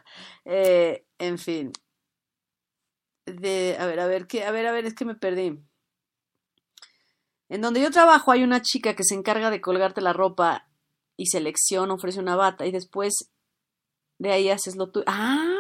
Eh, 0.45 1.05
en 1.19 1.37
fin. 1.37 1.73
De, 3.25 3.75
a 3.77 3.85
ver, 3.85 3.99
a 3.99 4.07
ver, 4.07 4.27
¿qué? 4.27 4.45
a 4.45 4.51
ver, 4.51 4.67
a 4.67 4.71
ver, 4.71 4.85
es 4.85 4.93
que 4.93 5.03
me 5.03 5.15
perdí. 5.15 5.59
En 7.49 7.61
donde 7.61 7.81
yo 7.81 7.91
trabajo 7.91 8.31
hay 8.31 8.43
una 8.43 8.61
chica 8.61 8.95
que 8.95 9.03
se 9.03 9.15
encarga 9.15 9.49
de 9.49 9.61
colgarte 9.61 10.01
la 10.01 10.13
ropa 10.13 10.67
y 11.17 11.27
selecciona, 11.27 11.93
ofrece 11.93 12.19
una 12.19 12.35
bata 12.35 12.65
y 12.65 12.71
después 12.71 13.31
de 14.17 14.31
ahí 14.31 14.49
haces 14.49 14.75
lo 14.75 14.91
tuyo. 14.91 15.05
¡Ah! 15.07 15.55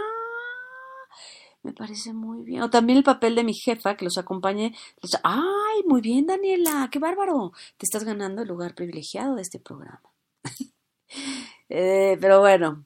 Me 1.65 1.73
parece 1.73 2.13
muy 2.13 2.43
bien. 2.43 2.61
O 2.61 2.69
también 2.69 2.97
el 2.97 3.03
papel 3.03 3.33
de 3.33 3.43
mi 3.43 3.53
jefa 3.53 3.97
que 3.97 4.05
los 4.05 4.19
acompañe. 4.19 4.75
¡Ay! 5.23 5.83
Muy 5.87 5.99
bien, 6.01 6.27
Daniela. 6.27 6.89
¡Qué 6.91 6.99
bárbaro! 6.99 7.53
Te 7.77 7.85
estás 7.85 8.03
ganando 8.03 8.43
el 8.43 8.47
lugar 8.47 8.75
privilegiado 8.75 9.35
de 9.35 9.41
este 9.41 9.59
programa. 9.59 10.01
Eh, 11.67 12.17
pero 12.21 12.41
bueno. 12.41 12.85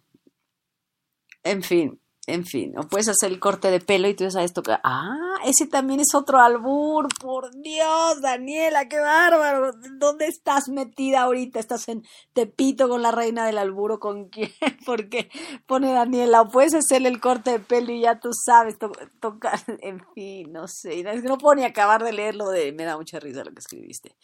En 1.43 1.61
fin. 1.63 1.99
En 2.29 2.45
fin, 2.45 2.77
o 2.77 2.87
puedes 2.87 3.07
hacer 3.07 3.31
el 3.31 3.39
corte 3.39 3.71
de 3.71 3.79
pelo 3.79 4.07
y 4.07 4.13
tú 4.13 4.29
sabes 4.29 4.53
tocar. 4.53 4.79
Ah, 4.83 5.37
ese 5.45 5.65
también 5.65 5.99
es 5.99 6.13
otro 6.13 6.39
albur. 6.39 7.07
Por 7.19 7.49
Dios, 7.59 8.21
Daniela, 8.21 8.87
qué 8.87 8.99
bárbaro. 8.99 9.71
¿Dónde 9.97 10.27
estás 10.27 10.69
metida 10.69 11.21
ahorita? 11.21 11.59
¿Estás 11.59 11.89
en 11.89 12.03
Tepito 12.33 12.87
con 12.87 13.01
la 13.01 13.09
reina 13.09 13.47
del 13.47 13.57
alburo? 13.57 13.99
¿Con 13.99 14.29
quién? 14.29 14.51
Porque 14.85 15.31
pone 15.65 15.91
Daniela, 15.91 16.41
o 16.41 16.49
puedes 16.49 16.75
hacerle 16.75 17.09
el 17.09 17.19
corte 17.19 17.49
de 17.49 17.59
pelo 17.59 17.91
y 17.91 18.01
ya 18.01 18.19
tú 18.19 18.29
sabes 18.31 18.77
tocar. 19.19 19.59
En 19.81 20.05
fin, 20.13 20.51
no 20.51 20.67
sé. 20.67 21.01
No 21.23 21.39
puedo 21.39 21.55
ni 21.55 21.63
acabar 21.63 22.03
de 22.03 22.13
leerlo 22.13 22.49
de. 22.49 22.71
Me 22.73 22.83
da 22.83 22.95
mucha 22.95 23.19
risa 23.19 23.43
lo 23.43 23.51
que 23.51 23.59
escribiste. 23.59 24.15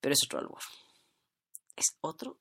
Pero 0.00 0.12
es 0.12 0.20
otro 0.26 0.40
albur. 0.40 0.60
Es 1.74 1.96
otro. 2.02 2.38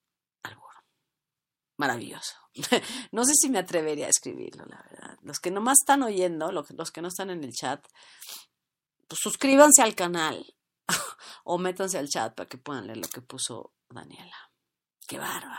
Maravilloso. 1.82 2.36
no 3.12 3.26
sé 3.26 3.34
si 3.34 3.50
me 3.50 3.58
atrevería 3.58 4.06
a 4.06 4.10
escribirlo, 4.10 4.66
la 4.68 4.86
verdad. 4.88 5.18
Los 5.24 5.40
que 5.40 5.50
nomás 5.50 5.80
están 5.82 6.04
oyendo, 6.04 6.52
los 6.52 6.92
que 6.92 7.02
no 7.02 7.08
están 7.08 7.32
en 7.32 7.44
el 7.44 7.54
chat, 7.54 7.84
pues 9.08 9.20
suscríbanse 9.20 9.82
al 9.82 9.96
canal 9.96 10.46
o 11.44 11.58
métanse 11.58 11.98
al 11.98 12.08
chat 12.08 12.36
para 12.36 12.48
que 12.48 12.60
puedan 12.60 12.86
leer 12.86 13.00
lo 13.00 13.08
que 13.08 13.22
puso 13.22 13.74
Daniela. 13.90 14.52
Qué 15.08 15.18
bárbaro. 15.18 15.58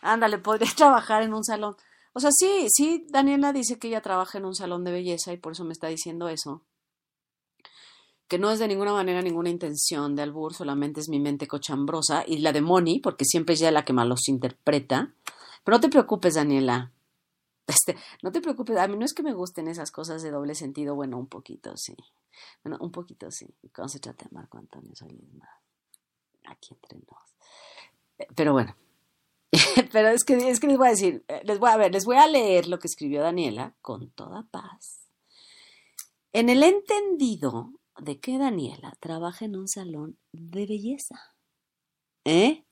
Ándale, 0.00 0.38
podría 0.38 0.70
trabajar 0.76 1.24
en 1.24 1.34
un 1.34 1.42
salón. 1.42 1.74
O 2.12 2.20
sea, 2.20 2.30
sí, 2.30 2.68
sí, 2.70 3.04
Daniela 3.08 3.52
dice 3.52 3.80
que 3.80 3.88
ella 3.88 4.00
trabaja 4.00 4.38
en 4.38 4.44
un 4.44 4.54
salón 4.54 4.84
de 4.84 4.92
belleza 4.92 5.32
y 5.32 5.38
por 5.38 5.54
eso 5.54 5.64
me 5.64 5.72
está 5.72 5.88
diciendo 5.88 6.28
eso. 6.28 6.64
Que 8.28 8.38
no 8.38 8.50
es 8.50 8.58
de 8.58 8.68
ninguna 8.68 8.92
manera 8.92 9.22
ninguna 9.22 9.50
intención 9.50 10.16
de 10.16 10.22
albur, 10.22 10.52
solamente 10.52 11.00
es 11.00 11.08
mi 11.08 11.20
mente 11.20 11.46
cochambrosa 11.46 12.24
y 12.26 12.38
la 12.38 12.52
de 12.52 12.60
Moni, 12.60 13.00
porque 13.00 13.24
siempre 13.24 13.54
es 13.54 13.60
ella 13.60 13.70
la 13.70 13.84
que 13.84 13.92
más 13.92 14.06
los 14.06 14.28
interpreta. 14.28 15.14
Pero 15.64 15.76
no 15.76 15.80
te 15.80 15.88
preocupes, 15.88 16.34
Daniela. 16.34 16.92
Este, 17.68 17.96
no 18.22 18.30
te 18.30 18.40
preocupes, 18.40 18.76
a 18.76 18.86
mí 18.86 18.96
no 18.96 19.04
es 19.04 19.12
que 19.12 19.24
me 19.24 19.32
gusten 19.32 19.66
esas 19.66 19.90
cosas 19.90 20.22
de 20.22 20.30
doble 20.30 20.54
sentido, 20.54 20.94
bueno, 20.94 21.18
un 21.18 21.26
poquito 21.26 21.76
sí. 21.76 21.96
Bueno, 22.62 22.78
un 22.80 22.92
poquito 22.92 23.28
sí. 23.32 23.52
Trata 23.72 24.24
de 24.24 24.30
Marco 24.30 24.58
Antonio 24.58 24.94
Solís, 24.94 25.18
aquí 26.44 26.74
entre 26.74 26.98
nos. 27.00 27.34
Eh, 28.18 28.28
pero 28.36 28.52
bueno. 28.52 28.76
Pero 29.92 30.08
es 30.08 30.24
que, 30.24 30.50
es 30.50 30.60
que 30.60 30.66
les 30.66 30.76
voy 30.76 30.88
a 30.88 30.90
decir, 30.90 31.24
eh, 31.28 31.40
les 31.44 31.58
voy 31.58 31.70
a 31.70 31.76
ver, 31.76 31.92
les 31.92 32.04
voy 32.04 32.16
a 32.16 32.26
leer 32.26 32.66
lo 32.66 32.78
que 32.78 32.88
escribió 32.88 33.22
Daniela 33.22 33.74
con 33.80 34.10
toda 34.10 34.42
paz. 34.50 35.08
En 36.32 36.48
el 36.48 36.62
entendido 36.62 37.72
de 37.98 38.18
que 38.18 38.38
Daniela 38.38 38.96
trabaja 39.00 39.44
en 39.44 39.56
un 39.56 39.68
salón 39.68 40.18
de 40.32 40.66
belleza. 40.66 41.16
¿Eh? 42.24 42.64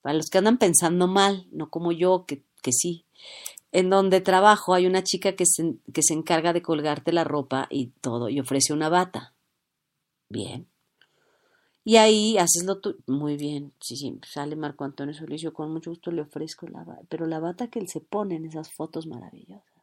Para 0.00 0.14
los 0.14 0.30
que 0.30 0.38
andan 0.38 0.58
pensando 0.58 1.06
mal, 1.06 1.46
no 1.52 1.70
como 1.70 1.92
yo, 1.92 2.24
que, 2.26 2.44
que 2.62 2.72
sí. 2.72 3.04
En 3.72 3.90
donde 3.90 4.20
trabajo 4.20 4.74
hay 4.74 4.86
una 4.86 5.02
chica 5.02 5.36
que 5.36 5.44
se, 5.46 5.76
que 5.92 6.02
se 6.02 6.14
encarga 6.14 6.52
de 6.52 6.62
colgarte 6.62 7.12
la 7.12 7.24
ropa 7.24 7.66
y 7.70 7.88
todo, 8.00 8.28
y 8.28 8.40
ofrece 8.40 8.72
una 8.72 8.88
bata. 8.88 9.34
Bien. 10.28 10.68
Y 11.86 11.98
ahí 11.98 12.36
haces 12.36 12.64
lo 12.64 12.80
tú. 12.80 12.96
Muy 13.06 13.36
bien. 13.36 13.72
Sí, 13.80 13.96
sí, 13.96 14.18
sale 14.26 14.56
Marco 14.56 14.82
Antonio 14.82 15.14
Solís. 15.14 15.40
Yo 15.40 15.52
con 15.52 15.72
mucho 15.72 15.90
gusto 15.90 16.10
le 16.10 16.22
ofrezco 16.22 16.66
la 16.66 16.82
bata. 16.82 17.02
Pero 17.08 17.26
la 17.26 17.38
bata 17.38 17.68
que 17.68 17.78
él 17.78 17.86
se 17.88 18.00
pone 18.00 18.34
en 18.34 18.44
esas 18.44 18.72
fotos 18.72 19.06
maravillosas. 19.06 19.75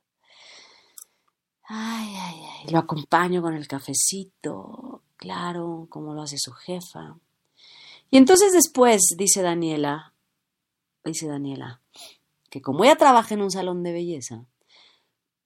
Ay, 1.66 2.16
ay, 2.16 2.42
ay. 2.44 2.72
Lo 2.72 2.80
acompaño 2.80 3.42
con 3.42 3.56
el 3.56 3.68
cafecito. 3.68 5.02
Claro, 5.16 5.88
como 5.90 6.14
lo 6.14 6.22
hace 6.22 6.38
su 6.38 6.52
jefa. 6.52 7.18
Y 8.10 8.18
entonces 8.18 8.54
después, 8.54 9.02
dice 9.18 9.42
Daniela, 9.42 10.14
dice 11.04 11.28
Daniela, 11.28 11.82
que 12.50 12.62
como 12.62 12.84
ella 12.84 12.96
trabaja 12.96 13.34
en 13.34 13.42
un 13.42 13.52
salón 13.52 13.84
de 13.84 13.94
belleza, 13.94 14.46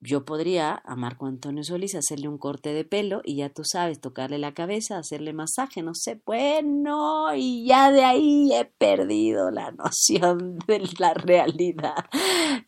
yo 0.00 0.24
podría 0.24 0.80
a 0.84 0.94
Marco 0.94 1.26
Antonio 1.26 1.64
Solís 1.64 1.94
hacerle 1.96 2.28
un 2.28 2.38
corte 2.38 2.72
de 2.72 2.84
pelo 2.84 3.20
y 3.24 3.36
ya 3.36 3.48
tú 3.48 3.62
sabes, 3.64 4.00
tocarle 4.00 4.38
la 4.38 4.54
cabeza, 4.54 4.96
hacerle 4.96 5.32
masaje, 5.32 5.82
no 5.82 5.92
sé, 5.94 6.20
bueno, 6.24 7.34
y 7.34 7.66
ya 7.66 7.90
de 7.90 8.04
ahí 8.04 8.52
he 8.54 8.64
perdido 8.64 9.50
la 9.50 9.72
noción 9.72 10.58
de 10.66 10.88
la 10.98 11.14
realidad. 11.14 12.04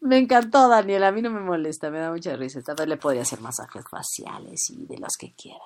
Me 0.01 0.19
encantó, 0.19 0.69
Daniela, 0.69 1.09
a 1.09 1.13
mí 1.13 1.23
no 1.23 1.31
me 1.31 1.41
molesta, 1.41 1.91
me 1.91 2.01
da 2.01 2.11
mucha 2.11 2.35
risa. 2.37 2.59
Esta 2.59 2.75
vez 2.75 2.89
le 2.89 2.97
podría 2.97 3.23
hacer 3.23 3.41
masajes 3.41 3.85
faciales 3.89 4.71
y 4.71 4.87
de 4.87 4.99
los 4.99 5.17
que 5.17 5.33
quiera. 5.35 5.65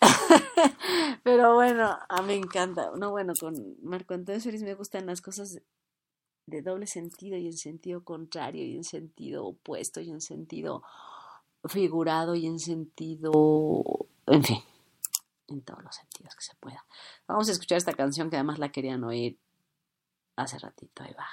Pero 1.22 1.54
bueno, 1.54 1.98
a 2.08 2.22
mí 2.22 2.28
me 2.28 2.34
encanta. 2.36 2.90
No, 2.96 3.10
bueno, 3.10 3.34
con 3.38 3.54
Marco 3.82 4.14
Antonio 4.14 4.40
Solís 4.40 4.62
me 4.62 4.74
gustan 4.74 5.06
las 5.06 5.20
cosas 5.20 5.60
de 6.46 6.62
doble 6.62 6.86
sentido 6.86 7.36
y 7.36 7.46
en 7.46 7.56
sentido 7.56 8.04
contrario 8.04 8.64
y 8.64 8.76
en 8.76 8.84
sentido 8.84 9.46
opuesto 9.46 10.00
y 10.00 10.10
en 10.10 10.20
sentido 10.20 10.82
figurado 11.64 12.34
y 12.34 12.46
en 12.46 12.58
sentido, 12.58 13.30
en 14.26 14.42
fin, 14.42 14.62
en 15.48 15.62
todos 15.62 15.82
los 15.82 15.94
sentidos 15.94 16.34
que 16.34 16.42
se 16.42 16.54
pueda. 16.56 16.84
Vamos 17.26 17.48
a 17.48 17.52
escuchar 17.52 17.78
esta 17.78 17.92
canción 17.92 18.30
que 18.30 18.36
además 18.36 18.58
la 18.58 18.70
querían 18.70 19.04
oír 19.04 19.38
hace 20.36 20.58
ratito. 20.58 21.02
Ahí 21.04 21.14
va. 21.14 21.26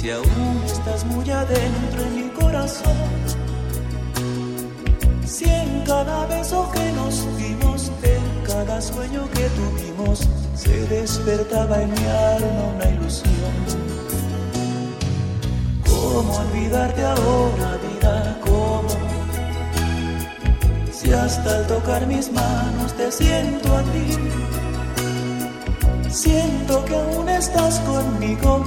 Si 0.00 0.10
aún 0.10 0.62
estás 0.64 1.04
muy 1.04 1.28
adentro 1.30 2.02
en 2.06 2.16
mi 2.16 2.28
corazón. 2.30 2.96
Si 5.26 5.44
en 5.44 5.82
cada 5.84 6.26
beso 6.26 6.70
que 6.72 6.92
nos 6.92 7.14
dimos, 7.36 7.92
en 8.02 8.24
cada 8.46 8.80
sueño 8.80 9.28
que 9.34 9.46
tuvimos, 9.58 10.26
se 10.54 10.86
despertaba 10.86 11.82
en 11.82 11.90
mi 11.90 12.06
alma 12.06 12.62
una 12.76 12.86
ilusión. 12.94 13.54
¿Cómo 15.84 16.34
olvidarte 16.44 17.04
ahora, 17.04 17.68
vida? 17.84 18.38
¿Cómo? 18.40 18.88
Si 20.92 21.12
hasta 21.12 21.56
al 21.56 21.66
tocar 21.66 22.06
mis 22.06 22.32
manos 22.32 22.94
te 22.94 23.12
siento 23.12 23.76
a 23.76 23.82
ti, 23.82 24.08
siento 26.08 26.84
que 26.86 26.96
aún 26.96 27.28
estás 27.28 27.80
conmigo 27.80 28.64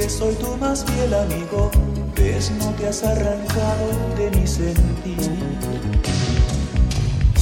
que 0.00 0.08
soy 0.08 0.34
tu 0.36 0.56
más 0.56 0.82
fiel 0.84 1.12
amigo, 1.12 1.70
ves 2.16 2.50
no 2.52 2.70
te 2.76 2.88
has 2.88 3.02
arrancado 3.04 3.86
de 4.16 4.30
mi 4.30 4.46
sentir. 4.46 5.30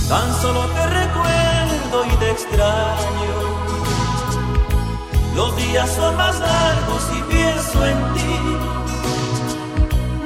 Tan 0.09 0.29
solo 0.43 0.63
te 0.75 0.87
recuerdo 1.01 1.97
y 2.13 2.17
te 2.17 2.31
extraño. 2.31 3.37
Los 5.37 5.57
días 5.57 5.89
son 5.91 6.17
más 6.17 6.41
largos 6.41 7.03
y 7.17 7.23
pienso 7.33 7.87
en 7.87 7.99
ti. 8.15 8.37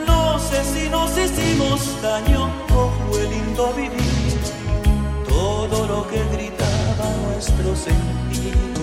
No 0.06 0.38
sé 0.38 0.64
si 0.72 0.88
nos 0.88 1.10
hicimos 1.18 1.80
daño 2.00 2.44
o 2.74 2.90
fue 3.10 3.28
lindo 3.28 3.74
vivir 3.76 4.38
todo 5.28 5.86
lo 5.86 6.08
que 6.08 6.20
gritaba 6.34 7.06
nuestro 7.26 7.76
sentir. 7.76 8.81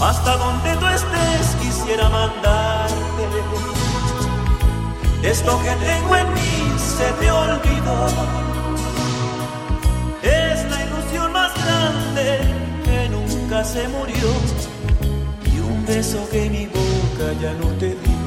Hasta 0.00 0.36
donde 0.36 0.76
tú 0.76 0.86
estés 0.86 1.56
quisiera 1.60 2.08
mandarte. 2.08 2.94
Esto 5.22 5.60
que 5.62 5.70
tengo 5.84 6.16
en 6.16 6.34
mí 6.34 6.78
se 6.78 7.12
te 7.20 7.30
olvidó 7.30 8.38
que 12.84 13.08
nunca 13.08 13.64
se 13.64 13.88
murió 13.88 14.28
y 15.52 15.60
un 15.60 15.86
beso 15.86 16.28
que 16.30 16.48
mi 16.48 16.66
boca 16.66 17.32
ya 17.40 17.52
no 17.54 17.66
te 17.78 17.88
dio. 17.88 18.17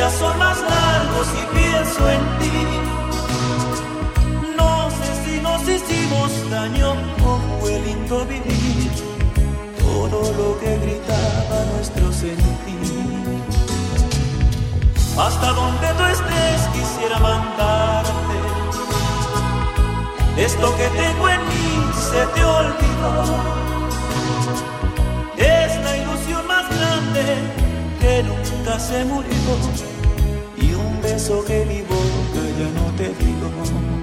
Días 0.00 0.14
son 0.14 0.38
más 0.38 0.58
largos 0.62 1.26
y 1.40 1.56
pienso 1.56 2.10
en 2.10 2.22
ti. 2.38 2.58
No 4.56 4.90
sé 4.98 5.08
si 5.24 5.40
nos 5.42 5.60
hicimos 5.68 6.50
daño 6.50 6.92
o 7.26 7.60
fue 7.60 7.78
lindo 7.80 8.24
vivir 8.24 8.90
todo 9.78 10.18
lo 10.38 10.58
que 10.60 10.78
gritaba 10.78 11.58
nuestro 11.74 12.12
sentir. 12.12 12.80
Hasta 15.18 15.52
donde 15.52 15.86
tú 15.98 16.04
estés 16.16 16.60
quisiera 16.74 17.18
mandarte. 17.18 18.38
Esto 20.38 20.76
que 20.78 20.88
tengo 21.02 21.28
en 21.28 21.40
mí 21.48 21.68
se 22.10 22.26
te 22.34 22.44
olvidó 22.44 23.60
que 28.10 28.22
nunca 28.24 28.78
se 28.78 29.04
murió 29.04 29.30
y 30.56 30.74
un 30.74 31.00
beso 31.00 31.44
que 31.44 31.64
mi 31.64 31.80
boca 31.82 32.42
ya 32.58 32.68
no 32.78 32.86
te 32.96 33.08
dio. 33.22 33.99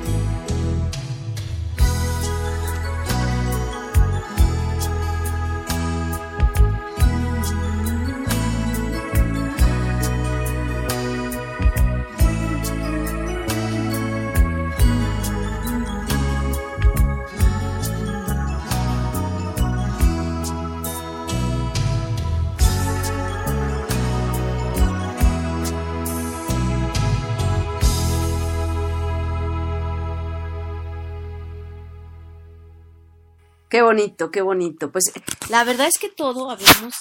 Qué 33.77 33.83
bonito, 33.83 34.31
qué 34.31 34.41
bonito. 34.41 34.91
Pues 34.91 35.13
la 35.51 35.63
verdad 35.63 35.85
es 35.85 35.99
que 35.99 36.09
todo 36.09 36.49
habíamos 36.49 36.95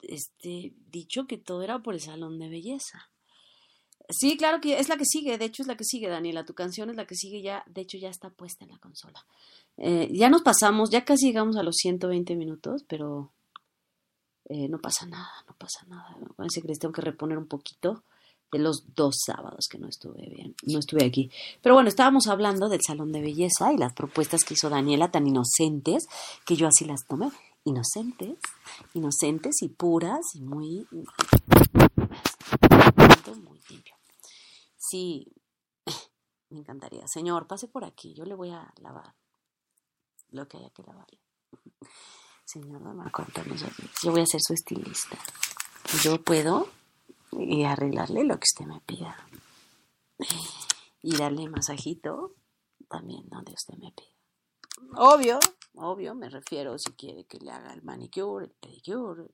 este, 0.00 0.72
dicho 0.90 1.26
que 1.26 1.36
todo 1.36 1.62
era 1.62 1.82
por 1.82 1.92
el 1.92 2.00
salón 2.00 2.38
de 2.38 2.48
belleza. 2.48 3.10
Sí, 4.08 4.38
claro 4.38 4.58
que 4.62 4.78
es 4.78 4.88
la 4.88 4.96
que 4.96 5.04
sigue, 5.04 5.36
de 5.36 5.44
hecho 5.44 5.60
es 5.60 5.68
la 5.68 5.76
que 5.76 5.84
sigue, 5.84 6.08
Daniela, 6.08 6.46
tu 6.46 6.54
canción 6.54 6.88
es 6.88 6.96
la 6.96 7.06
que 7.06 7.14
sigue 7.14 7.42
ya, 7.42 7.62
de 7.66 7.82
hecho 7.82 7.98
ya 7.98 8.08
está 8.08 8.30
puesta 8.30 8.64
en 8.64 8.70
la 8.70 8.78
consola. 8.78 9.22
Eh, 9.76 10.08
ya 10.14 10.30
nos 10.30 10.40
pasamos, 10.40 10.88
ya 10.88 11.04
casi 11.04 11.26
llegamos 11.26 11.58
a 11.58 11.62
los 11.62 11.76
120 11.76 12.36
minutos, 12.36 12.86
pero 12.88 13.30
eh, 14.46 14.66
no 14.70 14.78
pasa 14.78 15.04
nada, 15.04 15.44
no 15.46 15.54
pasa 15.58 15.84
nada. 15.88 16.16
Parece 16.36 16.62
que 16.62 16.68
les 16.68 16.78
tengo 16.78 16.94
que 16.94 17.02
reponer 17.02 17.36
un 17.36 17.48
poquito 17.48 18.02
de 18.52 18.58
los 18.58 18.84
dos 18.94 19.16
sábados 19.26 19.66
que 19.68 19.78
no 19.78 19.88
estuve 19.88 20.28
bien, 20.28 20.54
no 20.62 20.78
estuve 20.78 21.04
aquí. 21.04 21.30
Pero 21.62 21.74
bueno, 21.74 21.88
estábamos 21.88 22.26
hablando 22.28 22.68
del 22.68 22.80
salón 22.86 23.12
de 23.12 23.20
belleza 23.20 23.72
y 23.72 23.78
las 23.78 23.92
propuestas 23.92 24.44
que 24.44 24.54
hizo 24.54 24.70
Daniela 24.70 25.10
tan 25.10 25.26
inocentes 25.26 26.06
que 26.46 26.56
yo 26.56 26.68
así 26.68 26.84
las 26.84 27.06
tomé. 27.06 27.30
Inocentes, 27.64 28.38
inocentes 28.92 29.62
y 29.62 29.68
puras 29.68 30.20
y 30.34 30.42
muy 30.42 30.86
muy 33.42 33.60
limpio. 33.70 33.96
Sí, 34.76 35.26
me 36.50 36.58
encantaría. 36.58 37.06
Señor, 37.08 37.46
pase 37.46 37.68
por 37.68 37.84
aquí, 37.84 38.14
yo 38.14 38.24
le 38.24 38.34
voy 38.34 38.50
a 38.50 38.72
lavar 38.80 39.14
lo 40.30 40.46
que 40.46 40.58
haya 40.58 40.70
que 40.70 40.82
lavarle. 40.82 41.18
Señor 42.44 42.82
Don 42.82 42.96
Marco 42.96 43.24
yo 44.02 44.12
voy 44.12 44.20
a 44.20 44.26
ser 44.26 44.40
su 44.42 44.52
estilista. 44.52 45.16
Yo 46.02 46.20
puedo 46.22 46.68
y 47.38 47.64
arreglarle 47.64 48.24
lo 48.24 48.38
que 48.38 48.44
usted 48.44 48.66
me 48.66 48.80
pida. 48.80 49.16
Y 51.02 51.16
darle 51.16 51.48
masajito 51.48 52.34
también 52.88 53.28
donde 53.28 53.52
usted 53.52 53.74
me 53.74 53.92
pida. 53.92 54.14
Obvio, 54.96 55.38
obvio, 55.74 56.14
me 56.14 56.28
refiero 56.28 56.78
si 56.78 56.92
quiere 56.92 57.24
que 57.24 57.38
le 57.38 57.50
haga 57.50 57.72
el 57.72 57.82
manicure, 57.82 58.46
el 58.46 58.52
pedicure, 58.52 59.30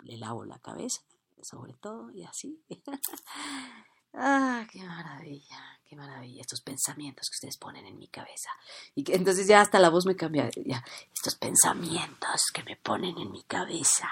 le 0.00 0.16
lavo 0.16 0.44
la 0.44 0.58
cabeza, 0.58 1.02
sobre 1.42 1.74
todo, 1.74 2.10
y 2.10 2.24
así. 2.24 2.62
ah, 4.14 4.66
qué 4.70 4.82
maravilla, 4.84 5.80
qué 5.84 5.96
maravilla, 5.96 6.40
estos 6.40 6.60
pensamientos 6.60 7.28
que 7.28 7.36
ustedes 7.36 7.56
ponen 7.58 7.86
en 7.86 7.98
mi 7.98 8.08
cabeza. 8.08 8.50
Y 8.94 9.04
que 9.04 9.14
entonces 9.14 9.46
ya 9.46 9.60
hasta 9.60 9.78
la 9.78 9.90
voz 9.90 10.06
me 10.06 10.16
cambia, 10.16 10.50
ya, 10.64 10.84
estos 11.12 11.34
pensamientos 11.34 12.42
que 12.52 12.62
me 12.64 12.76
ponen 12.76 13.18
en 13.18 13.30
mi 13.30 13.42
cabeza. 13.42 14.08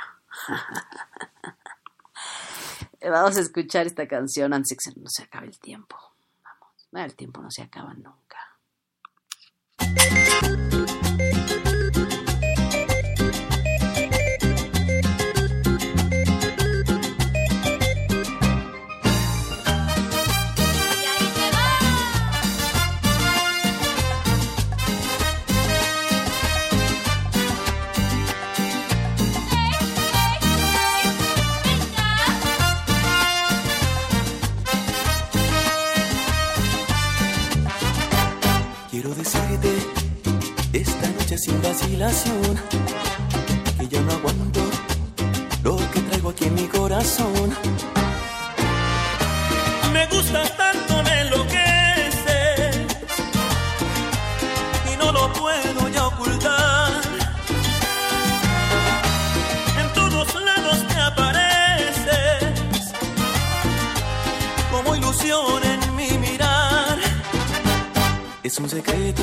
Vamos 3.11 3.37
a 3.37 3.41
escuchar 3.41 3.87
esta 3.87 4.09
canción 4.09 4.53
antes 4.53 4.77
que 4.77 5.01
no 5.01 5.09
se 5.09 5.23
acabe 5.23 5.47
el 5.47 5.59
tiempo. 5.59 5.97
Vamos, 6.43 7.05
el 7.05 7.15
tiempo 7.15 7.41
no 7.41 7.51
se 7.51 7.62
acaba 7.62 7.95
nunca. 7.95 8.37
sin 41.47 41.62
vacilación, 41.62 42.56
que 43.78 43.86
ya 43.86 44.01
no 44.01 44.12
aguanto 44.12 44.60
lo 45.62 45.77
que 45.93 46.01
traigo 46.01 46.31
aquí 46.31 46.47
en 46.47 46.55
mi 46.55 46.66
corazón. 46.66 47.47
Me 49.93 50.06
gustas 50.06 50.56
tanto, 50.56 51.02
me 51.05 51.20
enloqueces 51.20 52.77
y 54.90 54.97
no 54.97 55.12
lo 55.12 55.32
puedo 55.35 55.89
ya 55.94 56.06
ocultar. 56.09 56.90
En 59.82 59.89
todos 60.01 60.28
lados 60.48 60.78
te 60.89 60.97
apareces 61.10 62.82
como 64.73 64.97
ilusión 64.97 65.62
en 65.64 65.81
mi 65.94 66.10
mirar. 66.18 66.98
Es 68.43 68.59
un 68.59 68.68
secreto 68.68 69.23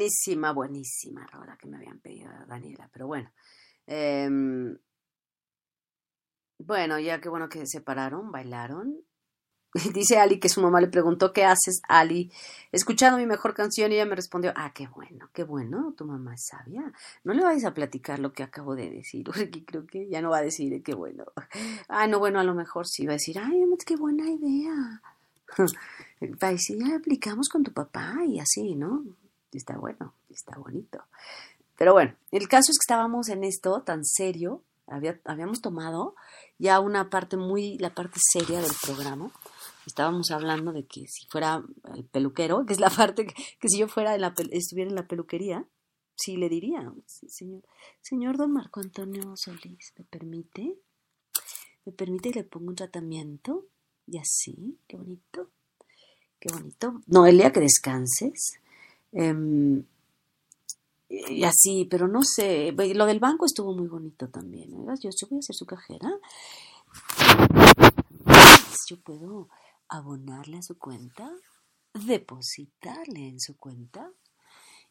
Buenísima, 0.00 0.52
buenísima 0.54 1.26
rola 1.26 1.58
que 1.58 1.66
me 1.68 1.76
habían 1.76 2.00
pedido 2.00 2.30
Daniela, 2.48 2.88
pero 2.90 3.06
bueno. 3.06 3.30
em, 3.86 4.78
bueno, 6.58 6.98
ya 6.98 7.20
qué 7.20 7.28
bueno 7.28 7.50
que 7.50 7.58
se 7.58 7.66
separaron, 7.66 8.32
bailaron. 8.32 8.96
Dice 9.94 10.18
Ali 10.18 10.40
que 10.40 10.48
su 10.48 10.62
mamá 10.62 10.80
le 10.80 10.88
preguntó, 10.88 11.34
¿qué 11.34 11.44
haces, 11.44 11.82
Ali? 11.86 12.32
Escuchando 12.72 13.18
mi 13.18 13.26
mejor 13.26 13.52
canción 13.52 13.92
y 13.92 13.96
ella 13.96 14.06
me 14.06 14.16
respondió, 14.16 14.54
ah, 14.56 14.72
qué 14.74 14.86
bueno, 14.86 15.28
qué 15.34 15.44
bueno, 15.44 15.92
tu 15.98 16.06
mamá 16.06 16.32
es 16.32 16.46
sabia. 16.46 16.90
No 17.22 17.34
le 17.34 17.42
vais 17.42 17.66
a 17.66 17.74
platicar 17.74 18.20
lo 18.20 18.32
que 18.32 18.42
acabo 18.42 18.74
de 18.76 18.88
decir, 18.88 19.22
porque 19.26 19.66
creo 19.66 19.86
que 19.86 20.08
ya 20.08 20.22
no 20.22 20.30
va 20.30 20.38
a 20.38 20.42
decir 20.42 20.82
qué 20.82 20.94
bueno. 20.94 21.24
Ah, 21.90 22.06
no, 22.06 22.20
bueno, 22.20 22.40
a 22.40 22.44
lo 22.44 22.54
mejor 22.54 22.86
sí 22.88 23.04
va 23.04 23.12
a 23.12 23.20
decir, 23.20 23.38
ay, 23.38 23.62
qué 23.84 23.96
buena 23.96 24.30
idea. 24.30 25.02
Va 26.42 26.48
a 26.48 26.52
decir, 26.52 26.78
ya 26.78 26.96
aplicamos 26.96 27.50
con 27.50 27.62
tu 27.62 27.74
papá 27.74 28.14
y 28.26 28.40
así, 28.40 28.74
¿no? 28.76 29.04
Y 29.52 29.58
está 29.58 29.76
bueno, 29.78 30.14
y 30.28 30.34
está 30.34 30.56
bonito. 30.58 31.02
Pero 31.76 31.92
bueno, 31.92 32.14
el 32.30 32.46
caso 32.48 32.70
es 32.72 32.78
que 32.78 32.82
estábamos 32.84 33.28
en 33.28 33.42
esto 33.44 33.82
tan 33.82 34.04
serio, 34.04 34.62
había- 34.86 35.20
habíamos 35.24 35.60
tomado 35.60 36.14
ya 36.58 36.78
una 36.80 37.10
parte 37.10 37.36
muy, 37.36 37.78
la 37.78 37.94
parte 37.94 38.18
seria 38.32 38.60
del 38.60 38.72
programa. 38.82 39.30
Estábamos 39.86 40.30
hablando 40.30 40.72
de 40.72 40.84
que 40.86 41.06
si 41.08 41.26
fuera 41.28 41.64
el 41.94 42.04
peluquero, 42.04 42.66
que 42.66 42.74
es 42.74 42.80
la 42.80 42.90
parte 43.08 43.26
que, 43.26 43.68
si 43.68 43.78
yo 43.78 43.88
fuera 43.88 44.14
en 44.14 44.20
la, 44.20 44.34
estuviera 44.50 44.90
en 44.90 44.96
la 44.96 45.06
peluquería, 45.08 45.66
sí 46.14 46.36
le 46.36 46.48
diría, 46.50 46.92
"Sí, 47.06 47.28
señor, 47.30 47.62
señor 48.02 48.36
don 48.36 48.52
Marco 48.52 48.80
Antonio 48.80 49.32
Solís, 49.36 49.92
¿me 49.96 50.04
permite? 50.04 50.76
¿Me 51.86 51.92
permite 51.92 52.30
que 52.30 52.40
le 52.40 52.44
ponga 52.44 52.68
un 52.68 52.74
tratamiento? 52.76 53.66
Y 54.06 54.18
así, 54.18 54.78
qué 54.86 54.96
bonito, 54.98 55.48
qué 56.38 56.52
bonito. 56.52 57.00
Noelia, 57.06 57.52
que 57.52 57.60
descanses. 57.60 58.60
Em, 59.12 59.84
y 61.08 61.42
así, 61.44 61.86
pero 61.90 62.06
no 62.06 62.20
sé, 62.22 62.72
lo 62.72 63.06
del 63.06 63.18
banco 63.18 63.44
estuvo 63.44 63.74
muy 63.74 63.88
bonito 63.88 64.28
también. 64.28 64.70
¿verdad? 64.70 64.94
Yo, 65.02 65.10
yo 65.10 65.26
voy 65.28 65.40
a 65.40 65.42
ser 65.42 65.56
su 65.56 65.66
cajera. 65.66 66.10
Yo 68.88 69.00
puedo 69.00 69.48
abonarle 69.88 70.58
a 70.58 70.62
su 70.62 70.78
cuenta, 70.78 71.30
depositarle 71.94 73.28
en 73.28 73.40
su 73.40 73.56
cuenta 73.56 74.12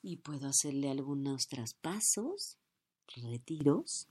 y 0.02 0.18
puedo 0.18 0.48
hacerle 0.48 0.90
algunos 0.90 1.48
traspasos, 1.48 2.58
retiros. 3.16 4.08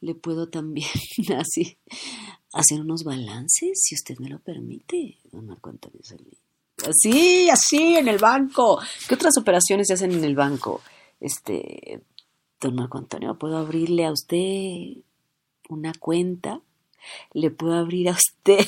Le 0.00 0.14
puedo 0.14 0.50
también 0.50 0.88
así 1.38 1.78
hacer 2.52 2.80
unos 2.80 3.04
balances, 3.04 3.80
si 3.82 3.94
usted 3.94 4.18
me 4.18 4.28
lo 4.28 4.40
permite, 4.40 5.18
don 5.32 5.46
Marco 5.46 5.70
Antonio 5.70 6.00
Solís. 6.02 6.43
Así, 6.88 7.48
así, 7.50 7.96
en 7.96 8.08
el 8.08 8.18
banco. 8.18 8.80
¿Qué 9.08 9.14
otras 9.14 9.36
operaciones 9.38 9.86
se 9.88 9.94
hacen 9.94 10.12
en 10.12 10.24
el 10.24 10.34
banco? 10.34 10.80
Este, 11.20 12.02
don 12.60 12.74
Marco 12.74 12.98
Antonio, 12.98 13.38
¿puedo 13.38 13.56
abrirle 13.58 14.04
a 14.06 14.12
usted 14.12 15.02
una 15.68 15.92
cuenta? 15.94 16.60
¿Le 17.32 17.50
puedo 17.50 17.74
abrir 17.74 18.08
a 18.08 18.12
usted 18.12 18.66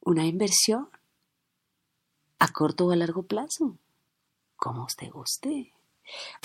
una 0.00 0.26
inversión? 0.26 0.88
¿A 2.38 2.48
corto 2.48 2.86
o 2.86 2.92
a 2.92 2.96
largo 2.96 3.24
plazo? 3.24 3.76
Como 4.56 4.84
usted 4.84 5.10
guste. 5.10 5.72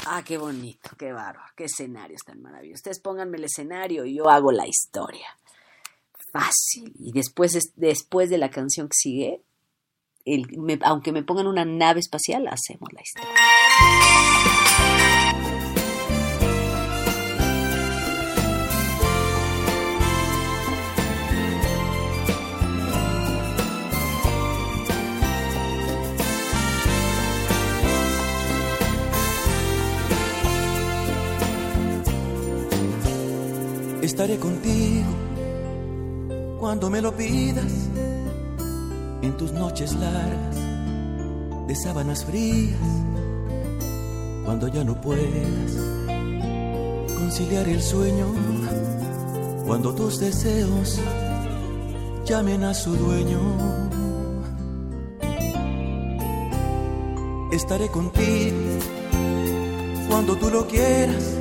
Ah, 0.05 0.23
qué 0.25 0.37
bonito, 0.37 0.89
qué 0.97 1.13
bárbaro, 1.13 1.51
qué 1.55 1.65
escenarios 1.65 2.21
tan 2.25 2.41
maravillosos. 2.41 2.79
Ustedes 2.81 2.99
pónganme 2.99 3.37
el 3.37 3.45
escenario 3.45 4.03
y 4.05 4.15
yo 4.15 4.29
hago 4.29 4.51
la 4.51 4.67
historia. 4.67 5.27
Fácil. 6.31 6.93
Y 6.99 7.11
después, 7.13 7.55
es- 7.55 7.71
después 7.75 8.29
de 8.29 8.37
la 8.39 8.49
canción 8.49 8.87
que 8.87 8.95
sigue, 8.95 9.41
aunque 10.83 11.11
me 11.11 11.23
pongan 11.23 11.47
una 11.47 11.65
nave 11.65 11.99
espacial, 11.99 12.47
hacemos 12.47 12.89
la 12.93 13.01
historia. 13.01 13.29
Estaré 34.01 34.37
contigo 34.37 35.07
cuando 36.59 36.89
me 36.89 37.01
lo 37.01 37.15
pidas 37.15 37.92
en 39.23 39.37
tus 39.37 39.53
noches 39.53 39.95
largas 39.95 40.57
de 41.67 41.75
sábanas 41.75 42.25
frías 42.25 42.77
cuando 44.43 44.67
ya 44.67 44.83
no 44.83 44.99
puedas 44.99 45.23
conciliar 47.17 47.67
el 47.69 47.81
sueño, 47.81 48.27
cuando 49.65 49.95
tus 49.95 50.19
deseos 50.19 50.99
llamen 52.25 52.65
a 52.65 52.73
su 52.73 52.95
dueño. 52.95 53.39
Estaré 57.53 57.87
contigo 57.87 58.57
cuando 60.09 60.35
tú 60.35 60.49
lo 60.49 60.67
quieras, 60.67 61.37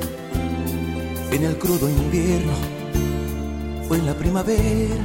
en 1.31 1.43
el 1.43 1.57
crudo 1.57 1.89
invierno 1.89 2.53
o 3.89 3.95
en 3.95 4.05
la 4.05 4.13
primavera, 4.13 4.95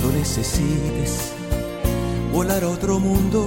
cuando 0.00 0.18
necesites 0.18 1.32
volar 2.32 2.62
a 2.62 2.68
otro 2.68 3.00
mundo, 3.00 3.46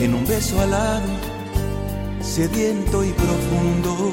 en 0.00 0.14
un 0.14 0.26
beso 0.26 0.60
alado, 0.60 1.02
sediento 2.22 3.04
y 3.04 3.12
profundo. 3.12 4.12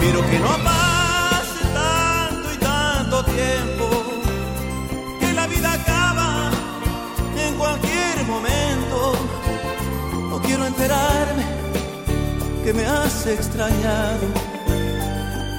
Pero 0.00 0.20
que 0.30 0.38
no 0.38 0.48
pase 0.64 1.64
tanto 1.74 2.52
y 2.52 2.56
tanto 2.58 3.24
tiempo, 3.24 3.73
que 12.64 12.72
me 12.72 12.86
has 12.86 13.26
extrañado 13.26 14.26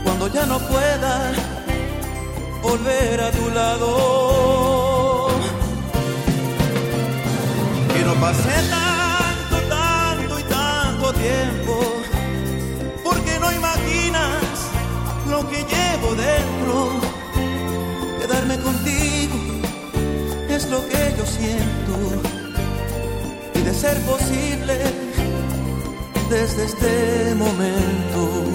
cuando 0.03 0.27
ya 0.27 0.43
no 0.47 0.57
pueda 0.57 1.31
volver 2.63 3.21
a 3.21 3.29
tu 3.29 3.47
lado. 3.51 5.27
Que 7.93 8.01
no 8.03 8.13
pase 8.15 8.55
tanto, 8.71 9.57
tanto 9.69 10.39
y 10.39 10.43
tanto 10.43 11.13
tiempo, 11.13 11.75
porque 13.03 13.39
no 13.39 13.51
imaginas 13.51 14.51
lo 15.29 15.47
que 15.47 15.57
llevo 15.57 16.09
dentro. 16.15 16.75
Quedarme 18.19 18.57
contigo 18.61 19.37
es 20.49 20.67
lo 20.71 20.79
que 20.89 21.13
yo 21.15 21.25
siento 21.37 21.93
y 23.53 23.59
de 23.59 23.73
ser 23.75 23.95
posible 24.01 24.94
desde 26.29 26.65
este 26.65 27.35
momento. 27.35 28.54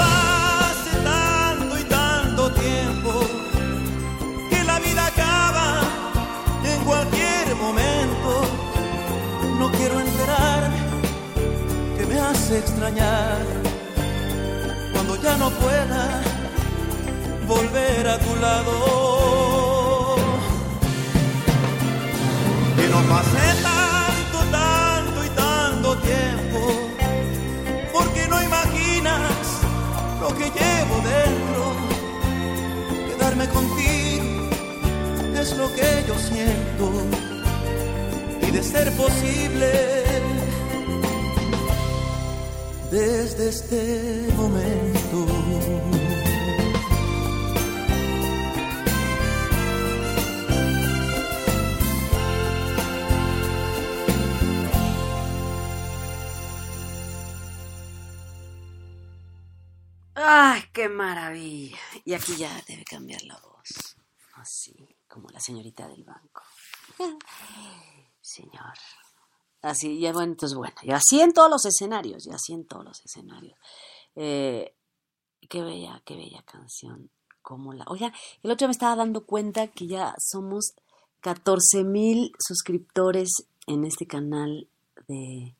cuando 14.93 15.15
ya 15.21 15.37
no 15.37 15.49
pueda 15.51 16.21
volver 17.47 18.07
a 18.07 18.17
tu 18.19 18.35
lado. 18.35 20.15
Que 22.75 22.87
no 22.87 23.01
pase 23.09 23.43
tanto, 23.63 24.39
tanto 24.51 25.25
y 25.25 25.29
tanto 25.29 25.97
tiempo 25.97 26.59
porque 27.93 28.27
no 28.27 28.41
imaginas 28.41 29.21
lo 30.19 30.29
que 30.35 30.45
llevo 30.45 30.95
dentro. 31.15 31.63
Quedarme 33.07 33.47
contigo 33.49 34.49
es 35.39 35.57
lo 35.57 35.73
que 35.73 36.03
yo 36.07 36.15
siento 36.19 36.91
y 38.41 38.51
de 38.51 38.63
ser 38.63 38.91
posible 38.93 40.20
desde 42.91 43.47
este 43.47 44.27
momento. 44.35 45.25
¡Ay, 60.15 60.63
qué 60.73 60.89
maravilla! 60.89 61.77
Y 62.03 62.13
aquí 62.13 62.35
ya 62.35 62.61
debe 62.67 62.83
cambiar 62.83 63.21
la 63.23 63.39
voz. 63.39 63.95
Así, 64.33 64.97
como 65.07 65.29
la 65.29 65.39
señorita 65.39 65.87
del 65.87 66.03
banco. 66.03 66.43
Señor. 68.21 68.77
Así, 69.61 69.99
ya 69.99 70.11
bueno, 70.11 70.31
entonces 70.31 70.57
bueno, 70.57 70.75
y 70.81 70.91
así 70.91 71.21
en 71.21 71.33
todos 71.33 71.49
los 71.49 71.65
escenarios, 71.65 72.25
y 72.25 72.31
así 72.31 72.53
en 72.53 72.65
todos 72.65 72.83
los 72.83 73.01
escenarios. 73.05 73.57
Eh, 74.15 74.73
qué 75.49 75.61
bella, 75.61 76.01
qué 76.05 76.15
bella 76.15 76.43
canción. 76.43 77.09
Como 77.41 77.73
la... 77.73 77.85
Oiga, 77.87 78.13
el 78.43 78.51
otro 78.51 78.65
día 78.65 78.67
me 78.67 78.73
estaba 78.73 78.95
dando 78.95 79.25
cuenta 79.25 79.67
que 79.67 79.87
ya 79.87 80.13
somos 80.19 80.73
14 81.21 81.83
mil 81.83 82.31
suscriptores 82.39 83.47
en 83.67 83.85
este 83.85 84.05
canal 84.05 84.67
de, 85.07 85.55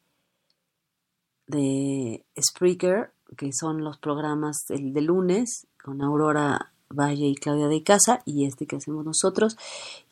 de 1.47 2.25
Spreaker, 2.39 3.13
que 3.37 3.51
son 3.53 3.83
los 3.83 3.97
programas 3.97 4.57
el 4.69 4.93
de 4.93 5.01
lunes 5.01 5.67
con 5.83 6.01
Aurora 6.01 6.71
Valle 6.89 7.27
y 7.27 7.35
Claudia 7.35 7.67
de 7.67 7.83
Casa 7.83 8.21
y 8.25 8.45
este 8.45 8.67
que 8.67 8.75
hacemos 8.75 9.05
nosotros 9.05 9.57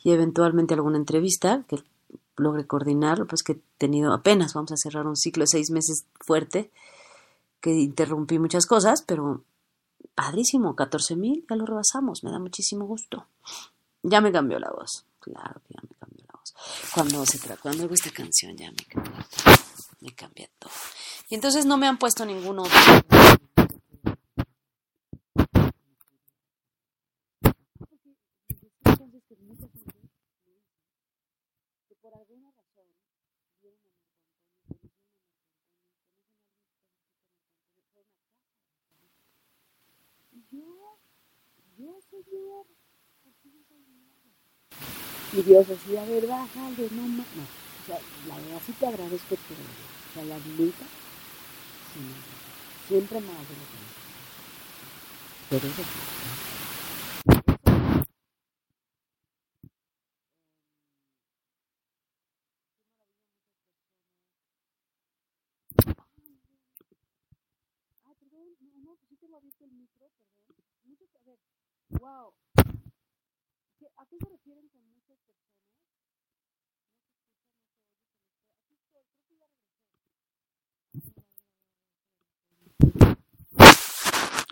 y 0.02 0.12
eventualmente 0.12 0.74
alguna 0.74 0.96
entrevista 0.96 1.64
que 1.68 1.76
logre 2.40 2.66
coordinar, 2.66 3.26
pues 3.26 3.42
que 3.42 3.52
he 3.52 3.60
tenido 3.78 4.12
apenas, 4.12 4.54
vamos 4.54 4.72
a 4.72 4.76
cerrar 4.76 5.06
un 5.06 5.16
ciclo 5.16 5.42
de 5.42 5.48
seis 5.48 5.70
meses 5.70 6.06
fuerte, 6.20 6.70
que 7.60 7.70
interrumpí 7.70 8.38
muchas 8.38 8.66
cosas, 8.66 9.02
pero 9.02 9.44
padrísimo, 10.14 10.74
14 10.74 11.16
mil, 11.16 11.44
ya 11.48 11.56
lo 11.56 11.66
rebasamos, 11.66 12.24
me 12.24 12.30
da 12.30 12.38
muchísimo 12.38 12.86
gusto. 12.86 13.26
Ya 14.02 14.20
me 14.20 14.32
cambió 14.32 14.58
la 14.58 14.70
voz, 14.70 15.04
claro 15.20 15.60
que 15.66 15.74
ya 15.74 15.80
me 15.82 15.94
cambió 15.98 16.24
la 16.26 16.38
voz. 16.38 16.54
Cuando 16.94 17.26
se 17.26 17.38
cuando 17.56 17.84
hago 17.84 17.94
esta 17.94 18.10
canción 18.10 18.56
ya 18.56 18.70
me 18.70 18.84
cambió, 18.88 19.12
me 20.00 20.14
cambia 20.14 20.48
todo. 20.58 20.72
Y 21.28 21.34
entonces 21.34 21.66
no 21.66 21.76
me 21.76 21.86
han 21.86 21.98
puesto 21.98 22.24
ninguno 22.24 22.64
por 22.64 23.39
Y 45.32 45.42
Dios 45.42 45.66
así, 45.70 45.96
a 45.96 46.04
ver, 46.04 46.26
bájale, 46.26 46.88
no. 46.92 47.08
No. 47.08 47.24
La 48.28 48.36
verdad 48.36 48.62
sí 48.66 48.72
te 48.72 48.86
agradezco 48.86 49.36
tu 49.36 49.54
O 49.54 50.14
sea, 50.14 50.24
la 50.24 50.38
neta, 50.38 50.86
siempre 52.88 53.20
más 53.20 53.48
de 53.48 53.54
Pero 55.50 55.66
eso 55.68 55.82
ah, 68.04 68.14
no, 68.30 68.46
no, 68.84 68.96
sí 69.08 69.16
tengo 69.16 69.36
abierto 69.38 69.64
el 69.64 69.72
micro, 69.72 70.10
perdón. 70.16 70.66
Muchas, 70.84 71.08
a 71.16 71.20
ver, 71.26 71.38
wow. 71.98 72.32
¿A 73.96 74.06
qué 74.06 74.16
se 74.18 74.28
refieren 74.28 74.68
con 74.68 74.82
muchas? 74.90 75.18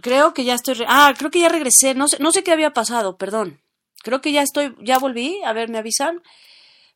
Creo 0.01 0.35
que 0.35 0.45
ya 0.45 0.55
estoy. 0.55 0.75
Re 0.75 0.87
ah, 0.89 1.15
creo 1.17 1.31
que 1.31 1.41
ya 1.41 1.49
regresé. 1.49 1.95
No 1.95 2.09
sé, 2.09 2.19
no 2.21 2.33
sé 2.33 2.43
qué 2.43 2.53
había 2.53 2.73
pasado, 2.73 3.17
perdón. 3.17 3.61
Creo 4.03 4.21
que 4.21 4.33
ya 4.33 4.43
estoy. 4.43 4.77
Ya 4.81 4.99
volví. 4.99 5.43
A 5.45 5.53
ver, 5.53 5.69
¿me 5.69 5.79
avisan? 5.79 6.23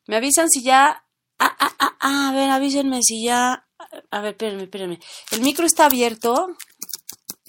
¿Me 0.06 0.16
avisan 0.16 0.48
si 0.48 0.62
ya. 0.62 1.04
Ah, 1.38 1.56
ah, 1.58 1.74
ah, 1.78 1.96
ah, 2.00 2.28
a 2.28 2.32
ver, 2.32 2.50
avísenme 2.50 3.00
si 3.02 3.24
ya. 3.24 3.66
A 4.10 4.20
ver, 4.20 4.32
espérenme, 4.32 4.64
espérenme. 4.64 5.00
El 5.30 5.40
micro 5.42 5.66
está 5.66 5.86
abierto. 5.86 6.56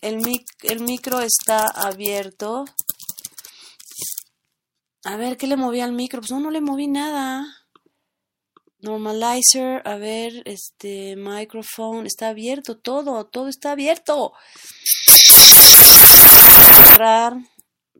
El, 0.03 0.17
mic 0.17 0.45
el 0.63 0.81
micro 0.81 1.21
está 1.21 1.65
abierto. 1.67 2.65
A 5.05 5.15
ver, 5.15 5.37
¿qué 5.37 5.47
le 5.47 5.55
moví 5.55 5.79
al 5.79 5.93
micro? 5.93 6.19
Pues 6.19 6.29
no, 6.31 6.41
no 6.41 6.51
le 6.51 6.59
moví 6.59 6.87
nada. 6.87 7.45
Normalizer, 8.79 9.81
a 9.87 9.95
ver, 9.95 10.43
este, 10.43 11.15
microphone, 11.15 12.05
está 12.05 12.27
abierto 12.27 12.77
todo, 12.77 13.25
todo 13.27 13.47
está 13.47 13.71
abierto. 13.71 14.33
Cerrar. 16.83 17.37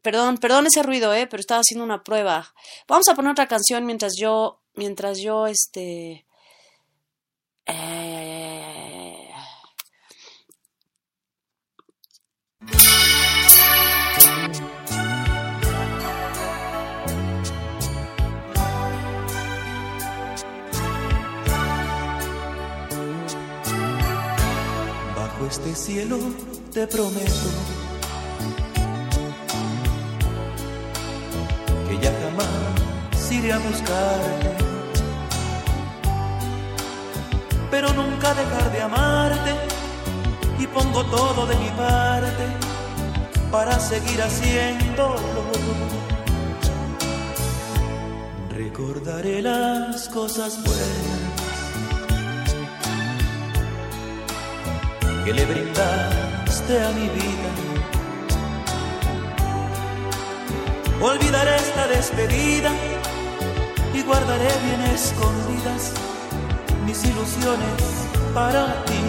Perdón, 0.01 0.39
perdón 0.39 0.67
ese 0.67 0.84
ruido, 0.84 1.13
eh, 1.13 1.27
pero 1.27 1.39
estaba 1.39 1.61
haciendo 1.61 1.85
una 1.85 2.03
prueba. 2.03 2.53
Vamos 2.85 3.07
a 3.07 3.15
poner 3.15 3.31
otra 3.31 3.47
canción 3.47 3.85
mientras 3.85 4.15
yo, 4.19 4.61
mientras 4.75 5.19
yo, 5.19 5.47
este, 5.47 6.25
eh... 7.65 8.32
este 25.53 25.75
cielo 25.75 26.17
te 26.73 26.88
prometo 26.88 27.49
que 31.88 31.95
ya 32.01 32.11
jamás 32.21 33.31
iré 33.31 33.53
a 33.53 33.59
buscarte, 33.59 34.49
pero 37.69 37.93
nunca 37.93 38.34
dejar 38.34 38.71
de 38.71 38.81
amarte 38.81 39.51
y 40.57 40.65
pongo 40.65 41.05
todo 41.05 41.45
de 41.45 41.55
mi 41.57 41.69
parte 41.69 42.45
para 43.51 43.80
seguir 43.80 44.23
haciéndolo. 44.23 45.19
Recordaré 48.49 49.43
las 49.43 50.09
cosas 50.09 50.63
buenas 50.63 51.32
que 55.23 55.33
le 55.33 55.45
brindaste 55.45 56.83
a 56.83 56.89
mi 56.91 57.07
vida. 57.09 57.49
Olvidaré 61.01 61.55
esta 61.55 61.87
despedida 61.87 62.71
y 63.93 64.01
guardaré 64.03 64.49
bien 64.65 64.81
escondidas 64.93 65.93
mis 66.85 67.03
ilusiones 67.05 67.81
para 68.33 68.83
ti. 68.85 69.01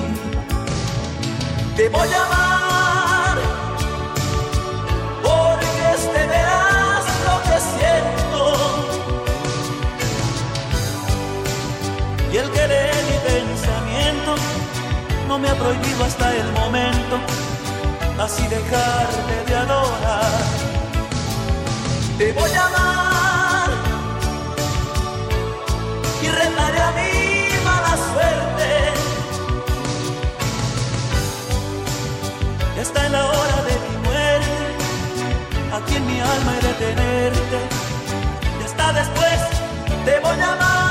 Te 1.76 1.88
voy 1.88 2.08
a 2.08 2.26
amar 2.26 2.53
me 15.38 15.48
ha 15.48 15.54
prohibido 15.54 16.04
hasta 16.04 16.34
el 16.36 16.52
momento 16.52 17.18
así 18.18 18.46
dejarte 18.46 19.44
de 19.46 19.56
adorar. 19.56 20.32
Te 22.18 22.32
voy 22.32 22.50
a 22.52 22.66
amar 22.66 23.70
y 26.22 26.28
retaré 26.28 26.80
a 26.80 26.90
mi 26.92 27.64
mala 27.64 27.96
suerte. 28.10 28.70
Ya 32.76 32.82
está 32.82 33.06
en 33.06 33.12
la 33.12 33.24
hora 33.24 33.58
de 33.68 33.74
mi 33.84 34.08
muerte, 34.08 34.56
aquí 35.76 35.96
en 35.96 36.06
mi 36.06 36.20
alma 36.20 36.52
he 36.56 36.66
de 36.66 36.72
tenerte. 36.74 37.58
Ya 38.60 38.66
está 38.66 38.92
después, 38.92 39.40
te 40.04 40.20
voy 40.20 40.40
a 40.40 40.52
amar. 40.52 40.83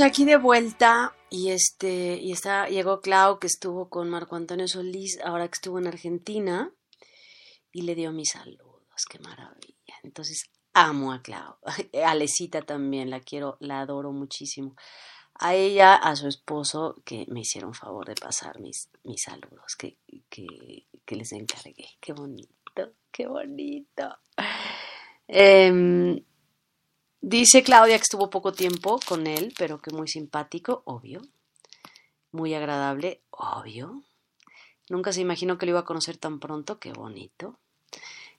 Aquí 0.00 0.24
de 0.24 0.36
vuelta 0.36 1.14
y 1.30 1.50
este 1.50 2.16
y 2.16 2.32
está 2.32 2.68
llegó 2.68 3.00
Clau 3.00 3.38
que 3.38 3.46
estuvo 3.46 3.88
con 3.88 4.08
Marco 4.08 4.36
Antonio 4.36 4.68
Solís 4.68 5.18
ahora 5.24 5.48
que 5.48 5.54
estuvo 5.54 5.78
en 5.78 5.86
Argentina 5.86 6.72
y 7.72 7.82
le 7.82 7.94
dio 7.94 8.12
mis 8.12 8.30
saludos, 8.30 9.04
qué 9.10 9.18
maravilla. 9.18 9.94
Entonces 10.02 10.50
amo 10.72 11.12
a 11.12 11.22
Clau, 11.22 11.56
a 12.04 12.14
Lesita 12.14 12.62
también 12.62 13.10
la 13.10 13.20
quiero, 13.20 13.56
la 13.60 13.80
adoro 13.80 14.12
muchísimo. 14.12 14.76
A 15.40 15.54
ella, 15.54 15.94
a 15.94 16.16
su 16.16 16.26
esposo 16.26 17.00
que 17.04 17.24
me 17.28 17.40
hicieron 17.40 17.72
favor 17.72 18.06
de 18.06 18.14
pasar 18.14 18.58
mis 18.60 18.90
mis 19.04 19.22
saludos 19.22 19.76
que 19.76 19.98
que, 20.28 20.46
que 21.04 21.16
les 21.16 21.32
encargué. 21.32 21.86
Qué 22.00 22.12
bonito, 22.12 22.92
qué 23.12 23.26
bonito. 23.26 24.18
Em, 25.28 26.24
Dice 27.20 27.62
Claudia 27.62 27.96
que 27.96 28.02
estuvo 28.02 28.30
poco 28.30 28.52
tiempo 28.52 29.00
con 29.06 29.26
él, 29.26 29.52
pero 29.58 29.80
que 29.80 29.90
muy 29.90 30.08
simpático, 30.08 30.82
obvio. 30.84 31.20
muy 32.30 32.54
agradable, 32.54 33.22
obvio. 33.30 34.02
Nunca 34.90 35.12
se 35.12 35.20
imaginó 35.20 35.58
que 35.58 35.66
lo 35.66 35.70
iba 35.70 35.80
a 35.80 35.84
conocer 35.84 36.16
tan 36.16 36.38
pronto, 36.38 36.78
qué 36.78 36.92
bonito. 36.92 37.58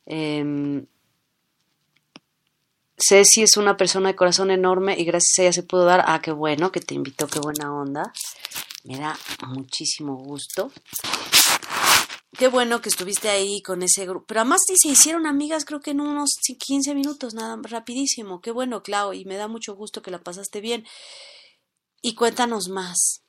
Eh, 0.06 0.86
Ceci 3.02 3.44
es 3.44 3.56
una 3.56 3.78
persona 3.78 4.10
de 4.10 4.16
corazón 4.16 4.52
enorme 4.52 5.00
y 5.00 5.06
gracias 5.06 5.40
a 5.40 5.42
ella 5.44 5.54
se 5.54 5.64
pudo 5.64 5.86
dar. 5.86 6.04
Ah, 6.06 6.22
qué 6.22 6.32
bueno 6.32 6.72
que 6.72 6.82
te 6.82 6.96
invitó, 6.96 7.28
qué 7.28 7.40
buena 7.40 7.74
onda. 7.74 8.12
Me 8.84 8.98
da 9.00 9.18
muchísimo 9.48 10.16
gusto. 10.16 10.72
Qué 12.38 12.48
bueno 12.48 12.80
que 12.80 12.90
estuviste 12.90 13.28
ahí 13.30 13.62
con 13.62 13.82
ese 13.82 14.06
grupo. 14.06 14.28
Pero 14.28 14.42
además 14.42 14.62
sí 14.66 14.76
se 14.78 14.90
hicieron 14.90 15.26
amigas, 15.26 15.66
creo 15.66 15.80
que 15.80 15.92
en 15.92 16.00
unos 16.00 16.30
15 16.60 16.94
minutos, 16.94 17.34
nada, 17.34 17.58
rapidísimo. 17.64 18.40
Qué 18.40 18.52
bueno, 18.52 18.84
Clau, 18.84 19.14
y 19.14 19.26
me 19.26 19.36
da 19.36 19.48
mucho 19.48 19.76
gusto 19.76 20.02
que 20.02 20.12
la 20.12 20.20
pasaste 20.20 20.62
bien. 20.62 20.86
Y 22.02 22.14
cuéntanos 22.14 22.70
más. 22.70 23.24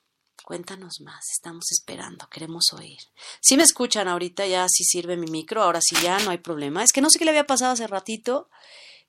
Cuéntanos 0.45 1.01
más, 1.01 1.31
estamos 1.33 1.71
esperando, 1.71 2.29
queremos 2.29 2.73
oír. 2.73 2.99
Si 3.41 3.57
me 3.57 3.63
escuchan 3.63 4.09
ahorita, 4.09 4.47
ya 4.47 4.67
sí 4.69 4.85
sirve 4.85 5.17
mi 5.17 5.31
micro, 5.31 5.63
ahora 5.63 5.81
sí 5.81 5.97
ya 6.03 6.19
no 6.21 6.31
hay 6.31 6.39
problema. 6.39 6.83
Es 6.83 6.93
que 6.93 7.01
no 7.01 7.11
sé 7.11 7.19
qué 7.19 7.25
le 7.25 7.31
había 7.31 7.47
pasado 7.47 7.73
hace 7.73 7.87
ratito. 7.87 8.51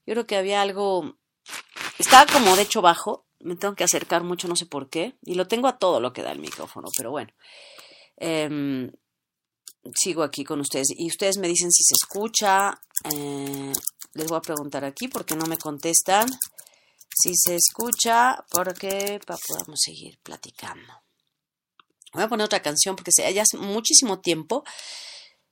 Yo 0.05 0.13
creo 0.13 0.27
que 0.27 0.37
había 0.37 0.61
algo. 0.61 1.17
Estaba 1.97 2.31
como 2.31 2.55
de 2.55 2.63
hecho 2.63 2.81
bajo. 2.81 3.25
Me 3.39 3.55
tengo 3.55 3.75
que 3.75 3.83
acercar 3.83 4.23
mucho, 4.23 4.47
no 4.47 4.55
sé 4.55 4.67
por 4.67 4.89
qué. 4.89 5.17
Y 5.23 5.35
lo 5.35 5.47
tengo 5.47 5.67
a 5.67 5.79
todo 5.79 5.99
lo 5.99 6.13
que 6.13 6.21
da 6.21 6.31
el 6.31 6.39
micrófono, 6.39 6.89
pero 6.95 7.11
bueno. 7.11 7.33
Eh, 8.17 8.91
sigo 9.95 10.23
aquí 10.23 10.43
con 10.43 10.59
ustedes. 10.59 10.87
Y 10.95 11.07
ustedes 11.07 11.37
me 11.37 11.47
dicen 11.47 11.71
si 11.71 11.83
se 11.83 11.93
escucha. 11.93 12.79
Eh, 13.05 13.71
les 14.13 14.27
voy 14.27 14.37
a 14.37 14.41
preguntar 14.41 14.85
aquí 14.85 15.07
porque 15.07 15.35
no 15.35 15.45
me 15.45 15.57
contestan. 15.57 16.27
Si 17.13 17.33
se 17.35 17.55
escucha, 17.55 18.43
porque 18.51 19.19
podamos 19.25 19.79
seguir 19.83 20.17
platicando. 20.23 20.93
Voy 22.13 22.23
a 22.23 22.27
poner 22.27 22.45
otra 22.45 22.61
canción 22.61 22.95
porque 22.95 23.11
ya 23.15 23.41
hace 23.41 23.57
muchísimo 23.57 24.19
tiempo, 24.19 24.63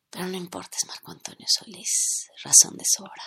pero 0.10 0.28
no 0.28 0.36
importa, 0.36 0.78
es 0.78 0.88
Marco 0.88 1.12
Antonio 1.12 1.46
Solís, 1.48 2.28
razón 2.44 2.76
de 2.76 2.84
sobra. 2.86 3.24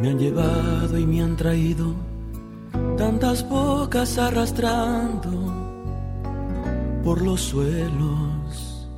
Me 0.00 0.10
han 0.10 0.18
llevado 0.18 0.98
y 0.98 1.06
me 1.06 1.22
han 1.22 1.36
traído 1.36 1.94
tantas 2.96 3.48
bocas 3.48 4.18
arrastrando 4.18 5.30
por 7.04 7.22
los 7.22 7.40
suelos 7.40 8.88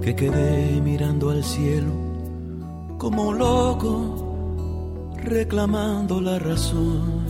que 0.00 0.14
quedé 0.14 0.80
mirando 0.80 1.30
al 1.30 1.42
cielo 1.42 1.92
como 2.98 3.32
loco 3.32 4.26
reclamando 5.26 6.20
la 6.20 6.38
razón. 6.38 7.26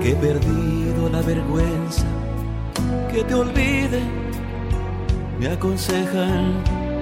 Que 0.00 0.12
he 0.12 0.16
perdido 0.16 1.08
la 1.10 1.20
vergüenza, 1.20 2.06
que 3.12 3.22
te 3.24 3.34
olvide 3.34 4.00
me 5.38 5.48
aconsejan 5.48 6.54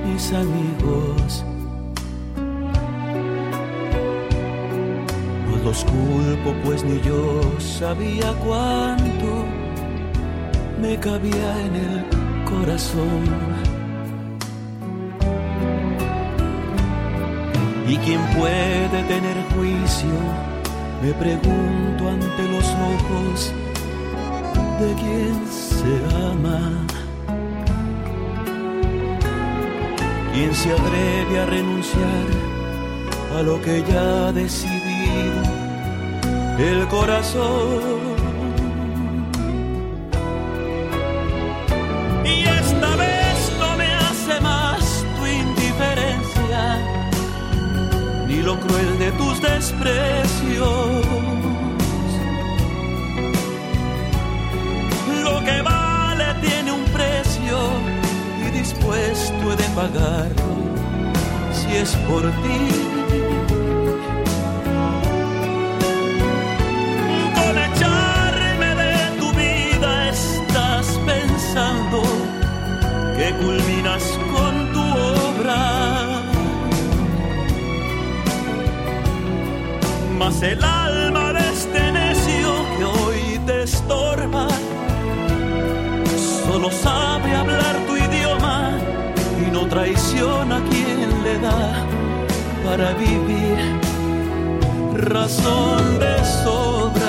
mis 0.06 0.32
amigos. 0.32 1.44
No 5.48 5.56
los 5.64 5.84
culpo, 5.84 6.54
pues 6.64 6.84
ni 6.84 7.00
yo 7.00 7.42
sabía 7.58 8.32
cuánto 8.44 9.44
me 10.80 10.96
cabía 10.98 11.60
en 11.66 11.74
el 11.76 12.04
corazón. 12.44 13.24
¿Y 17.86 17.96
quién 17.98 18.20
puede 18.36 19.02
tener 19.04 19.36
juicio? 19.54 20.08
Me 21.02 21.12
pregunto 21.12 22.08
ante 22.08 22.42
los 22.48 22.64
ojos 22.64 23.52
de 24.80 24.94
quien 24.94 25.46
se 25.46 26.16
ama. 26.32 27.03
¿Quién 30.34 30.52
se 30.52 30.72
atreve 30.72 31.38
a 31.38 31.46
renunciar 31.46 32.26
a 33.38 33.42
lo 33.42 33.62
que 33.62 33.84
ya 33.84 34.26
ha 34.26 34.32
decidido 34.32 35.42
el 36.58 36.88
corazón? 36.88 37.93
Pagarlo 59.74 60.54
si 61.52 61.76
es 61.76 61.90
por 62.08 62.22
ti. 62.42 62.60
Con 67.38 67.54
echarme 67.68 68.70
de 68.82 68.96
tu 69.18 69.28
vida 69.32 70.10
estás 70.10 70.86
pensando 71.06 72.02
que 73.16 73.26
culminas 73.44 74.04
con 74.32 74.54
tu 74.74 74.84
obra. 75.30 75.62
Mas 80.18 80.42
el 80.42 80.62
alma 80.62 81.32
de 81.32 81.44
este 81.52 81.92
necio 81.92 82.48
que 82.76 82.84
hoy 82.84 83.40
te 83.46 83.62
estorba 83.64 84.46
solo 86.46 86.70
sabe 86.70 87.34
hablar 87.34 87.63
no 89.64 89.70
traiciona 89.70 90.56
a 90.56 90.64
quien 90.68 91.24
le 91.24 91.38
da 91.38 91.86
para 92.64 92.92
vivir 92.94 93.58
razón 94.94 95.98
de 95.98 96.24
sobra. 96.42 97.03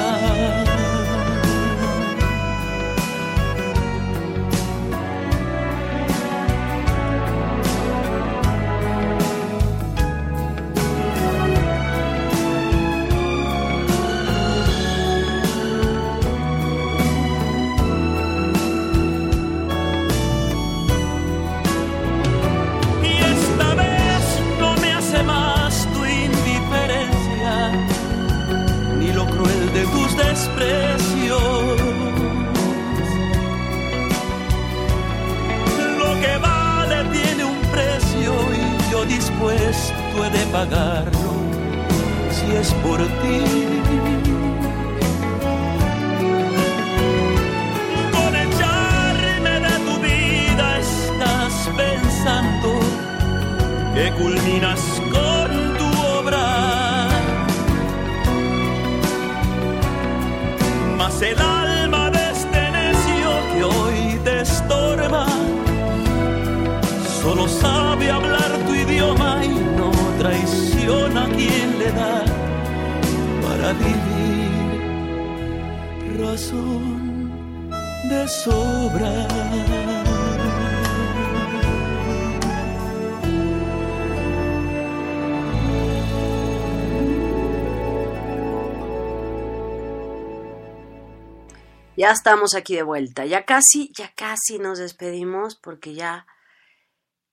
Ya 92.05 92.11
estamos 92.11 92.53
aquí 92.53 92.75
de 92.75 92.83
vuelta. 92.83 93.25
Ya 93.25 93.45
casi, 93.45 93.91
ya 93.91 94.13
casi 94.13 94.59
nos 94.59 94.77
despedimos 94.77 95.55
porque 95.55 95.95
ya 95.95 96.27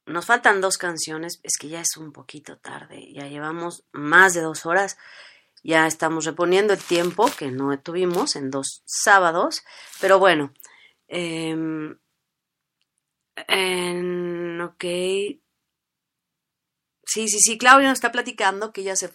nos 0.06 0.24
faltan 0.24 0.62
dos 0.62 0.78
canciones. 0.78 1.40
Es 1.42 1.58
que 1.58 1.68
ya 1.68 1.82
es 1.82 1.98
un 1.98 2.10
poquito 2.10 2.56
tarde. 2.56 3.12
Ya 3.12 3.28
llevamos 3.28 3.84
más 3.92 4.32
de 4.32 4.40
dos 4.40 4.64
horas. 4.64 4.96
Ya 5.62 5.86
estamos 5.86 6.24
reponiendo 6.24 6.72
el 6.72 6.82
tiempo 6.82 7.26
que 7.38 7.50
no 7.50 7.78
tuvimos 7.80 8.34
en 8.34 8.50
dos 8.50 8.82
sábados. 8.86 9.62
Pero 10.00 10.18
bueno. 10.18 10.54
en- 11.06 12.00
ok. 14.62 14.84
Sí, 17.04 17.28
sí, 17.28 17.40
sí. 17.40 17.58
Claudia 17.58 17.88
nos 17.88 17.98
está 17.98 18.10
platicando 18.10 18.72
que 18.72 18.84
ya 18.84 18.96
se, 18.96 19.12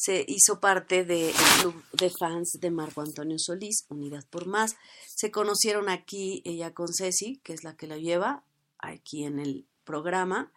se 0.00 0.24
hizo 0.26 0.60
parte 0.60 1.04
del 1.04 1.34
club 1.60 1.74
de 1.92 2.08
fans 2.08 2.52
de 2.58 2.70
Marco 2.70 3.02
Antonio 3.02 3.36
Solís, 3.38 3.84
Unidas 3.90 4.24
por 4.24 4.46
Más. 4.46 4.76
Se 5.06 5.30
conocieron 5.30 5.90
aquí 5.90 6.40
ella 6.46 6.72
con 6.72 6.88
Ceci, 6.88 7.38
que 7.44 7.52
es 7.52 7.64
la 7.64 7.76
que 7.76 7.86
la 7.86 7.98
lleva 7.98 8.42
aquí 8.78 9.24
en 9.24 9.38
el 9.38 9.66
programa. 9.84 10.52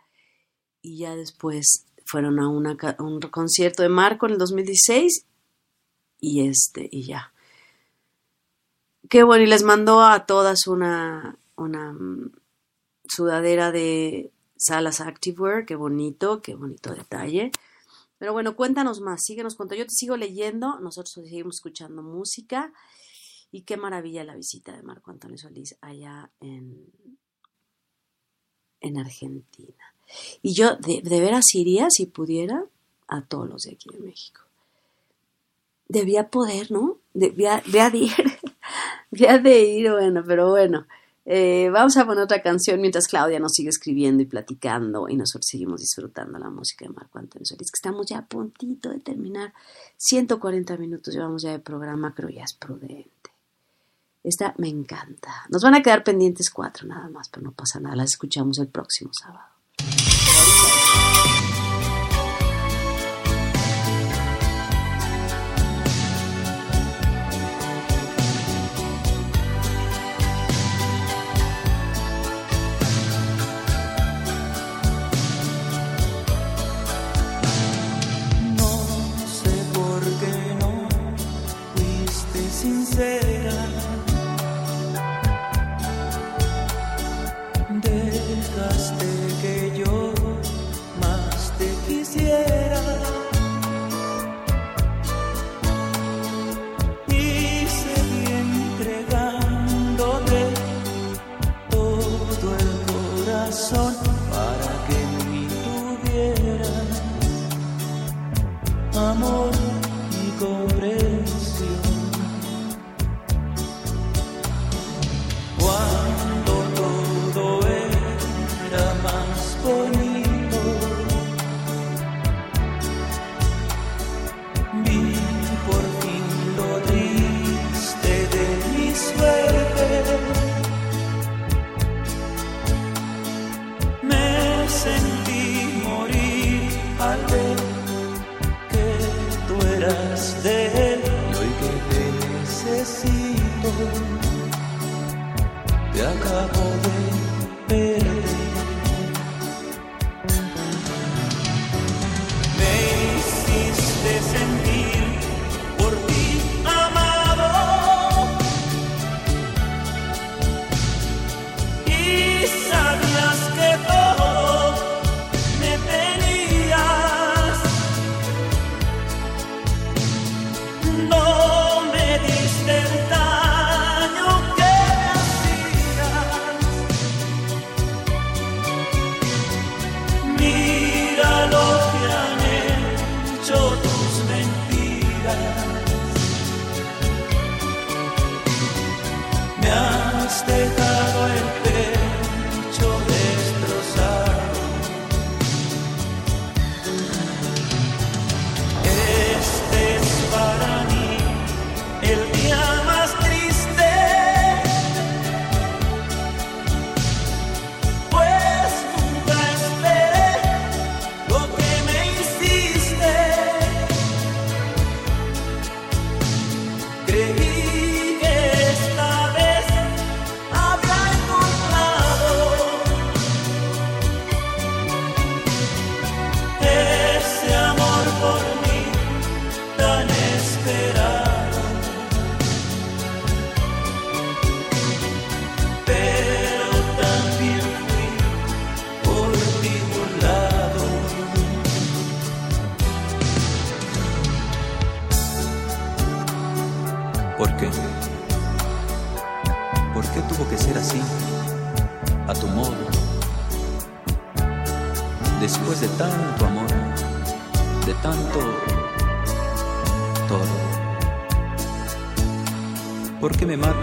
Y 0.82 1.00
ya 1.00 1.18
después 1.18 1.88
fueron 2.06 2.40
a, 2.40 2.48
una 2.48 2.78
un 3.00 3.20
concierto 3.20 3.84
de 3.84 3.90
Marco 3.90 4.28
en 4.28 4.32
el 4.32 4.38
2016 4.38 5.26
y 6.22 6.48
este, 6.48 6.88
y 6.90 7.04
ya. 7.04 7.34
Qué 9.10 9.24
bueno, 9.24 9.44
y 9.44 9.48
les 9.48 9.64
mandó 9.64 10.02
a 10.02 10.26
todas 10.26 10.68
una, 10.68 11.38
una 11.58 11.92
mm, 11.92 12.32
sudadera 13.10 13.74
de 13.74 14.32
Salas 14.56 15.02
Activewear, 15.02 15.66
qué 15.66 15.76
bonito, 15.76 16.42
qué 16.42 16.56
bonito 16.56 16.94
detalle. 16.94 17.52
Pero 18.24 18.32
bueno, 18.32 18.56
cuéntanos 18.56 19.02
más, 19.02 19.22
síguenos 19.22 19.56
contando. 19.56 19.84
Yo 19.84 19.86
te 19.86 19.96
sigo 19.96 20.16
leyendo, 20.16 20.80
nosotros 20.80 21.12
seguimos 21.12 21.58
escuchando 21.58 22.02
música. 22.02 22.72
Y 23.52 23.64
qué 23.64 23.76
maravilla 23.76 24.24
la 24.24 24.34
visita 24.34 24.74
de 24.74 24.82
Marco 24.82 25.12
Antonio 25.12 25.38
Solís 25.38 25.76
allá 25.82 26.32
en, 26.40 26.90
en 28.80 28.98
Argentina. 28.98 29.94
Y 30.42 30.54
yo 30.54 30.78
de, 30.78 31.02
de 31.02 31.20
veras 31.20 31.54
iría, 31.54 31.90
si 31.90 32.06
pudiera, 32.06 32.64
a 33.10 33.26
todos 33.26 33.50
los 33.50 33.64
de 33.64 33.74
aquí 33.74 33.90
de 33.92 34.00
México. 34.00 34.40
Debía 35.90 36.30
poder, 36.30 36.72
¿no? 36.72 37.00
Debía, 37.14 37.62
debía 37.66 37.90
de 37.90 37.98
ir. 37.98 38.16
debía 39.12 39.38
de 39.38 39.64
ir, 39.64 39.92
bueno, 39.92 40.24
pero 40.26 40.50
bueno. 40.50 40.88
Eh, 41.26 41.70
vamos 41.72 41.96
a 41.96 42.06
poner 42.06 42.24
otra 42.24 42.42
canción 42.42 42.82
mientras 42.82 43.08
Claudia 43.08 43.40
nos 43.40 43.54
sigue 43.54 43.70
escribiendo 43.70 44.22
y 44.22 44.26
platicando 44.26 45.08
y 45.08 45.16
nosotros 45.16 45.48
seguimos 45.50 45.80
disfrutando 45.80 46.38
la 46.38 46.50
música 46.50 46.86
de 46.86 46.94
Marco 46.94 47.18
Antonio 47.18 47.46
Solís, 47.46 47.72
que 47.72 47.78
estamos 47.78 48.08
ya 48.08 48.20
a 48.20 48.26
puntito 48.26 48.90
de 48.90 49.00
terminar. 49.00 49.54
140 49.98 50.78
minutos 50.78 51.14
llevamos 51.14 51.44
ya 51.44 51.52
de 51.52 51.60
programa, 51.60 52.14
creo 52.14 52.30
ya 52.30 52.44
es 52.44 52.54
prudente. 52.54 53.32
Esta 54.22 54.54
me 54.58 54.70
encanta. 54.70 55.46
Nos 55.50 55.64
van 55.64 55.76
a 55.76 55.82
quedar 55.82 56.04
pendientes 56.04 56.50
cuatro 56.50 56.88
nada 56.88 57.10
más, 57.10 57.30
pero 57.30 57.44
no 57.44 57.52
pasa 57.52 57.80
nada. 57.80 57.96
Las 57.96 58.12
escuchamos 58.12 58.60
el 58.60 58.68
próximo 58.68 59.12
sábado. 59.14 59.53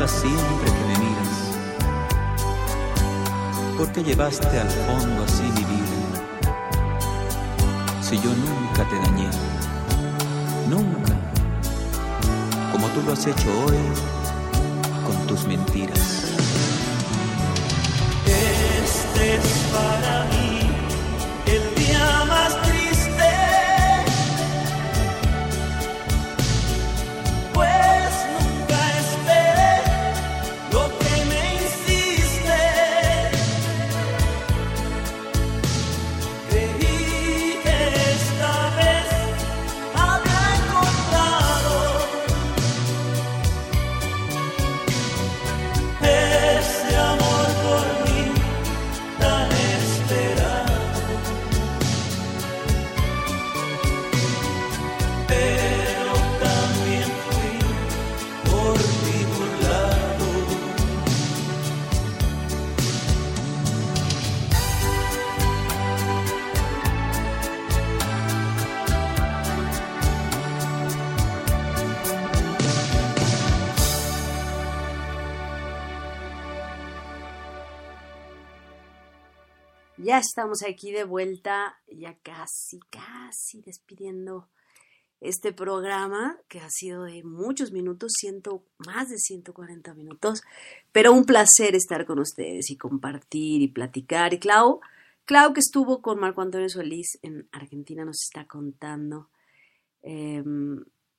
¿Por 0.01 0.09
qué 0.09 0.15
me 0.15 0.17
matas 0.17 0.21
siempre 0.23 0.73
que 0.73 0.85
me 0.87 0.97
miras? 0.99 1.39
¿Por 3.77 3.93
qué 3.93 4.03
llevaste 4.03 4.59
al 4.59 4.71
fondo 4.71 5.25
así 5.25 5.43
mi 5.43 5.65
vida? 5.65 5.99
Si 8.01 8.17
yo 8.17 8.31
nunca 8.35 8.89
te 8.89 8.97
dañé, 8.97 9.29
nunca, 10.71 11.13
como 12.73 12.89
tú 12.89 13.03
lo 13.03 13.13
has 13.13 13.27
hecho 13.27 13.51
hoy 13.67 13.77
estamos 80.21 80.63
aquí 80.63 80.93
de 80.93 81.05
vuelta, 81.05 81.81
ya 81.89 82.17
casi, 82.23 82.79
casi 82.91 83.63
despidiendo 83.63 84.49
este 85.21 85.53
programa 85.53 86.39
que 86.49 86.61
ha 86.61 86.69
sido 86.71 87.05
de 87.05 87.23
muchos 87.23 87.73
minutos, 87.73 88.13
ciento, 88.19 88.65
más 88.79 89.09
de 89.09 89.19
140 89.19 89.95
minutos, 89.95 90.43
pero 90.93 91.13
un 91.13 91.25
placer 91.25 91.75
estar 91.75 92.07
con 92.07 92.19
ustedes 92.19 92.71
y 92.71 92.77
compartir 92.77 93.61
y 93.63 93.69
platicar. 93.69 94.33
Y 94.33 94.39
Clau, 94.39 94.81
Clau 95.25 95.53
que 95.53 95.61
estuvo 95.61 96.01
con 96.01 96.19
Marco 96.19 96.41
Antonio 96.41 96.69
Solís 96.69 97.19
en 97.23 97.49
Argentina 97.53 98.05
nos 98.05 98.23
está 98.23 98.47
contando, 98.47 99.29
eh, 100.03 100.43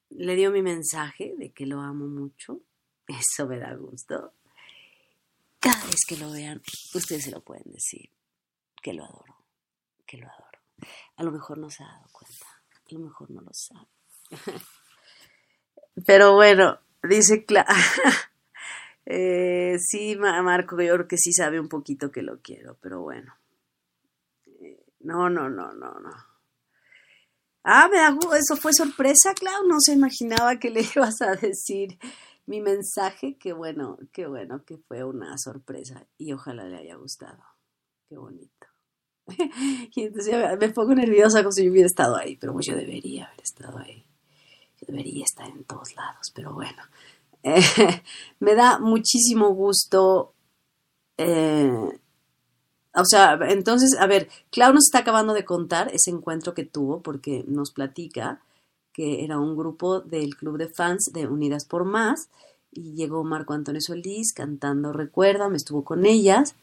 le 0.10 0.36
dio 0.36 0.52
mi 0.52 0.62
mensaje 0.62 1.36
de 1.38 1.52
que 1.52 1.66
lo 1.66 1.82
amo 1.82 2.08
mucho, 2.08 2.62
eso 3.08 3.48
me 3.48 3.60
da 3.60 3.76
gusto. 3.76 4.34
Cada 5.60 5.86
vez 5.86 6.06
que 6.08 6.18
lo 6.18 6.32
vean, 6.32 6.62
ustedes 6.96 7.26
se 7.26 7.32
lo 7.32 7.42
pueden 7.42 7.72
decir 7.72 8.10
que 8.82 8.94
lo 8.94 9.04
adoro, 9.06 9.36
que 10.06 10.18
lo 10.18 10.28
adoro. 10.28 10.60
A 11.18 11.24
lo 11.24 11.32
mejor 11.32 11.58
no 11.58 11.70
se 11.70 11.84
ha 11.84 11.88
dado 11.88 12.08
cuenta, 12.12 12.48
a 12.48 12.94
lo 12.94 13.00
mejor 13.00 13.30
no 13.32 13.42
lo 13.42 13.52
sabe. 13.54 13.88
Pero 16.06 16.34
bueno, 16.34 16.80
dice 17.04 17.46
Cla 17.46 17.66
eh, 19.06 19.78
sí, 19.80 20.16
Ma- 20.18 20.42
Marco, 20.42 20.80
yo 20.82 20.94
creo 20.96 21.08
que 21.08 21.18
sí 21.18 21.34
sabe 21.34 21.60
un 21.60 21.68
poquito 21.70 22.12
que 22.12 22.22
lo 22.22 22.42
quiero, 22.42 22.78
pero 22.82 23.02
bueno. 23.02 23.34
Eh, 24.62 24.84
no, 25.02 25.30
no, 25.30 25.50
no, 25.50 25.74
no, 25.74 26.00
no. 26.00 26.12
Ah, 27.64 27.88
me 27.90 27.98
da 27.98 28.16
eso 28.38 28.56
fue 28.56 28.74
sorpresa, 28.74 29.34
Clau. 29.36 29.68
No 29.68 29.78
se 29.80 29.94
imaginaba 29.94 30.58
que 30.60 30.70
le 30.72 30.82
ibas 30.96 31.22
a 31.22 31.36
decir 31.36 31.98
mi 32.46 32.62
mensaje. 32.62 33.38
Qué 33.38 33.54
bueno, 33.54 33.98
qué 34.12 34.26
bueno 34.28 34.64
que 34.66 34.78
fue 34.78 35.04
una 35.04 35.38
sorpresa 35.38 36.08
y 36.18 36.34
ojalá 36.34 36.66
le 36.66 36.78
haya 36.78 36.96
gustado. 36.96 37.44
Qué 38.10 38.18
bonito. 38.18 38.61
Y 39.96 40.04
entonces 40.04 40.36
me 40.60 40.70
pongo 40.70 40.96
nerviosa 40.96 41.42
como 41.42 41.52
si 41.52 41.66
yo 41.66 41.72
hubiera 41.72 41.88
estado 41.88 42.16
ahí, 42.18 42.38
pero 42.38 42.54
pues 42.54 42.66
yo 42.66 42.76
debería 42.76 43.26
haber 43.26 43.42
estado 43.42 43.78
ahí. 43.80 44.06
Yo 44.80 44.88
debería 44.88 45.26
estar 45.26 45.50
en 45.50 45.64
todos 45.66 45.96
lados, 45.96 46.32
pero 46.34 46.54
bueno. 46.54 46.82
Me 48.40 48.56
da 48.56 48.80
muchísimo 48.80 49.50
gusto. 49.54 50.34
eh, 51.18 51.72
o 52.94 53.06
sea, 53.06 53.40
entonces, 53.48 53.98
a 54.00 54.06
ver, 54.08 54.30
Clau 54.52 54.74
nos 54.74 54.86
está 54.86 55.00
acabando 55.00 55.34
de 55.34 55.46
contar 55.46 55.90
ese 55.94 56.12
encuentro 56.12 56.54
que 56.54 56.66
tuvo 56.66 57.02
porque 57.02 57.44
nos 57.48 57.72
platica 57.72 58.42
que 58.94 59.24
era 59.24 59.40
un 59.40 59.56
grupo 59.56 60.02
del 60.02 60.36
club 60.36 60.58
de 60.58 60.68
fans 60.70 61.10
de 61.14 61.28
Unidas 61.28 61.66
por 61.66 61.86
Más 61.86 62.30
y 62.72 62.94
llegó 62.96 63.24
Marco 63.24 63.54
Antonio 63.54 63.80
Solís 63.82 64.34
cantando 64.34 64.92
Recuerda, 64.92 65.48
me 65.50 65.58
estuvo 65.58 65.84
con 65.86 66.06
ellas. 66.06 66.56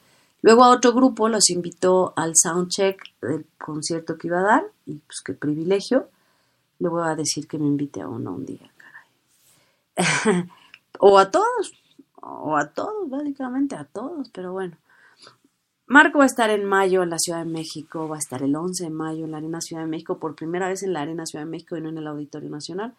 Luego 0.43 0.65
a 0.65 0.71
otro 0.71 0.93
grupo 0.93 1.29
los 1.29 1.51
invitó 1.51 2.13
al 2.17 2.33
soundcheck 2.37 3.03
del 3.21 3.47
concierto 3.59 4.17
que 4.17 4.29
iba 4.29 4.41
a 4.41 4.45
dar 4.45 4.65
y 4.87 4.95
pues 4.95 5.21
qué 5.25 5.35
privilegio. 5.35 6.09
Le 6.79 6.89
voy 6.89 7.03
a 7.05 7.17
decir 7.17 7.49
que 7.49 7.59
me 7.59 7.67
invite 7.67 8.01
a 8.01 8.09
uno 8.09 8.35
un 8.35 8.47
día, 8.47 8.71
caray. 8.77 10.49
o 11.01 11.19
a 11.19 11.31
todos, 11.31 11.73
o 12.21 12.57
a 12.57 12.69
todos, 12.69 13.11
básicamente 13.11 13.75
a 13.75 13.85
todos, 13.85 14.29
pero 14.31 14.53
bueno. 14.53 14.77
Marco 15.87 16.19
va 16.19 16.25
a 16.25 16.27
estar 16.27 16.51
en 16.51 16.65
mayo 16.67 17.03
en 17.03 17.11
la 17.11 17.19
Ciudad 17.19 17.39
de 17.39 17.51
México, 17.51 18.07
va 18.09 18.17
a 18.17 18.19
estar 18.19 18.43
el 18.43 18.55
11 18.55 18.85
de 18.85 18.91
mayo 18.91 19.25
en 19.25 19.33
la 19.33 19.39
Arena 19.39 19.61
Ciudad 19.61 19.83
de 19.83 19.89
México, 19.89 20.19
por 20.19 20.35
primera 20.35 20.69
vez 20.69 20.83
en 20.83 20.93
la 20.93 21.01
Arena 21.01 21.25
Ciudad 21.25 21.47
de 21.47 21.51
México 21.51 21.77
y 21.77 21.81
no 21.81 21.89
en 21.89 21.99
el 21.99 22.07
Auditorio 22.07 22.51
Nacional. 22.51 22.95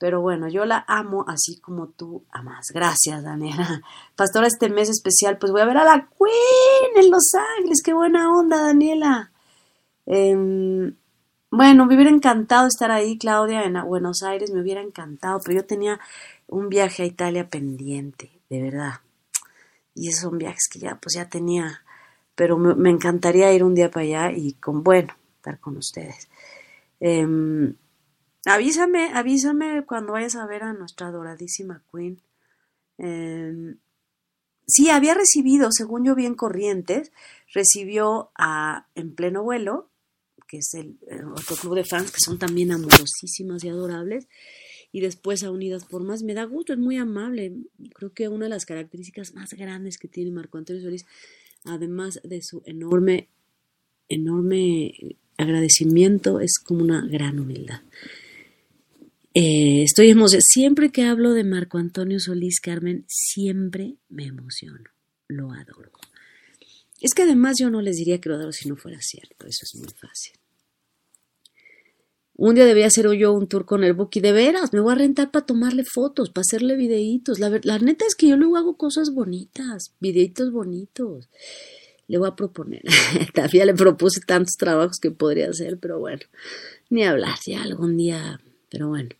Pero 0.00 0.22
bueno, 0.22 0.48
yo 0.48 0.64
la 0.64 0.82
amo 0.88 1.26
así 1.28 1.60
como 1.60 1.88
tú 1.88 2.24
amas. 2.32 2.68
Gracias, 2.72 3.22
Daniela. 3.22 3.82
Pastora, 4.16 4.46
este 4.46 4.70
mes 4.70 4.88
especial, 4.88 5.36
pues 5.36 5.52
voy 5.52 5.60
a 5.60 5.66
ver 5.66 5.76
a 5.76 5.84
la 5.84 6.08
Queen 6.08 7.04
en 7.04 7.10
Los 7.10 7.34
Ángeles. 7.58 7.82
Qué 7.84 7.92
buena 7.92 8.32
onda, 8.32 8.62
Daniela. 8.62 9.30
Em, 10.06 10.96
bueno, 11.50 11.84
me 11.84 11.96
hubiera 11.96 12.10
encantado 12.10 12.66
estar 12.66 12.90
ahí, 12.90 13.18
Claudia, 13.18 13.64
en 13.64 13.74
Buenos 13.86 14.22
Aires, 14.22 14.50
me 14.50 14.62
hubiera 14.62 14.80
encantado, 14.80 15.38
pero 15.44 15.60
yo 15.60 15.66
tenía 15.66 16.00
un 16.46 16.70
viaje 16.70 17.02
a 17.02 17.06
Italia 17.06 17.50
pendiente, 17.50 18.30
de 18.48 18.62
verdad. 18.62 19.00
Y 19.94 20.08
esos 20.08 20.22
son 20.22 20.38
viajes 20.38 20.66
que 20.72 20.78
ya, 20.78 20.98
pues 20.98 21.14
ya 21.14 21.28
tenía, 21.28 21.82
pero 22.34 22.56
me, 22.56 22.88
encantaría 22.88 23.52
ir 23.52 23.62
un 23.62 23.74
día 23.74 23.90
para 23.90 24.04
allá 24.06 24.32
y 24.32 24.54
con, 24.54 24.82
bueno, 24.82 25.12
estar 25.36 25.60
con 25.60 25.76
ustedes. 25.76 26.30
Em, 27.00 27.74
avísame, 28.44 29.10
avísame 29.14 29.84
cuando 29.86 30.12
vayas 30.12 30.36
a 30.36 30.46
ver 30.46 30.62
a 30.62 30.72
nuestra 30.72 31.08
adoradísima 31.08 31.82
Queen. 31.92 32.20
Em, 32.98 33.78
sí, 34.66 34.90
había 34.90 35.14
recibido, 35.14 35.68
según 35.72 36.04
yo 36.04 36.14
vi 36.14 36.26
en 36.26 36.34
Corrientes, 36.34 37.12
recibió 37.52 38.30
a 38.36 38.86
En 38.94 39.14
Pleno 39.14 39.42
Vuelo, 39.42 39.88
que 40.46 40.58
es 40.58 40.74
el, 40.74 40.98
el 41.08 41.26
otro 41.26 41.56
club 41.56 41.76
de 41.76 41.84
fans 41.84 42.10
que 42.10 42.18
son 42.24 42.38
también 42.38 42.72
amorosísimas 42.72 43.62
y 43.62 43.68
adorables, 43.68 44.26
y 44.92 45.00
después 45.00 45.42
a 45.42 45.50
Unidas 45.50 45.84
por 45.84 46.02
Más. 46.02 46.22
Me 46.22 46.34
da 46.34 46.44
gusto, 46.44 46.72
es 46.72 46.78
muy 46.78 46.96
amable. 46.96 47.54
Creo 47.94 48.12
que 48.12 48.28
una 48.28 48.46
de 48.46 48.50
las 48.50 48.64
características 48.64 49.34
más 49.34 49.50
grandes 49.50 49.98
que 49.98 50.08
tiene 50.08 50.30
Marco 50.30 50.58
Antonio 50.58 50.82
Solís, 50.82 51.06
además 51.64 52.20
de 52.24 52.42
su 52.42 52.62
enorme, 52.64 53.28
enorme 54.08 54.92
agradecimiento, 55.36 56.40
es 56.40 56.58
como 56.58 56.82
una 56.82 57.06
gran 57.06 57.38
humildad. 57.38 57.80
Eh, 59.32 59.84
estoy 59.84 60.10
emocionada. 60.10 60.42
Siempre 60.44 60.90
que 60.90 61.04
hablo 61.04 61.32
de 61.32 61.44
Marco 61.44 61.78
Antonio 61.78 62.18
Solís 62.18 62.60
Carmen, 62.60 63.04
siempre 63.06 63.96
me 64.08 64.26
emociono. 64.26 64.90
Lo 65.28 65.52
adoro. 65.52 65.92
Es 67.00 67.14
que 67.14 67.22
además 67.22 67.56
yo 67.58 67.70
no 67.70 67.80
les 67.80 67.96
diría 67.96 68.20
que 68.20 68.28
lo 68.28 68.34
adoro 68.34 68.52
si 68.52 68.68
no 68.68 68.76
fuera 68.76 68.98
cierto. 69.00 69.46
Eso 69.46 69.64
es 69.64 69.74
muy 69.76 69.92
fácil. 69.94 70.34
Un 72.34 72.54
día 72.54 72.64
debía 72.64 72.86
hacer 72.86 73.10
yo 73.12 73.32
un 73.32 73.46
tour 73.46 73.66
con 73.66 73.84
el 73.84 73.92
Buki. 73.92 74.20
De 74.20 74.32
veras, 74.32 74.72
me 74.72 74.80
voy 74.80 74.92
a 74.92 74.96
rentar 74.96 75.30
para 75.30 75.46
tomarle 75.46 75.84
fotos, 75.84 76.30
para 76.30 76.42
hacerle 76.42 76.74
videitos. 76.74 77.38
La, 77.38 77.60
la 77.62 77.78
neta 77.78 78.06
es 78.06 78.14
que 78.16 78.28
yo 78.28 78.36
luego 78.36 78.56
hago 78.56 78.76
cosas 78.76 79.12
bonitas, 79.12 79.94
videitos 80.00 80.50
bonitos. 80.50 81.28
Le 82.08 82.18
voy 82.18 82.28
a 82.28 82.34
proponer. 82.34 82.82
Todavía 83.34 83.64
le 83.66 83.74
propuse 83.74 84.20
tantos 84.26 84.56
trabajos 84.56 84.98
que 84.98 85.10
podría 85.10 85.50
hacer, 85.50 85.78
pero 85.78 86.00
bueno, 86.00 86.22
ni 86.88 87.04
hablar, 87.04 87.36
ya 87.46 87.62
algún 87.62 87.96
día, 87.96 88.40
pero 88.68 88.88
bueno. 88.88 89.10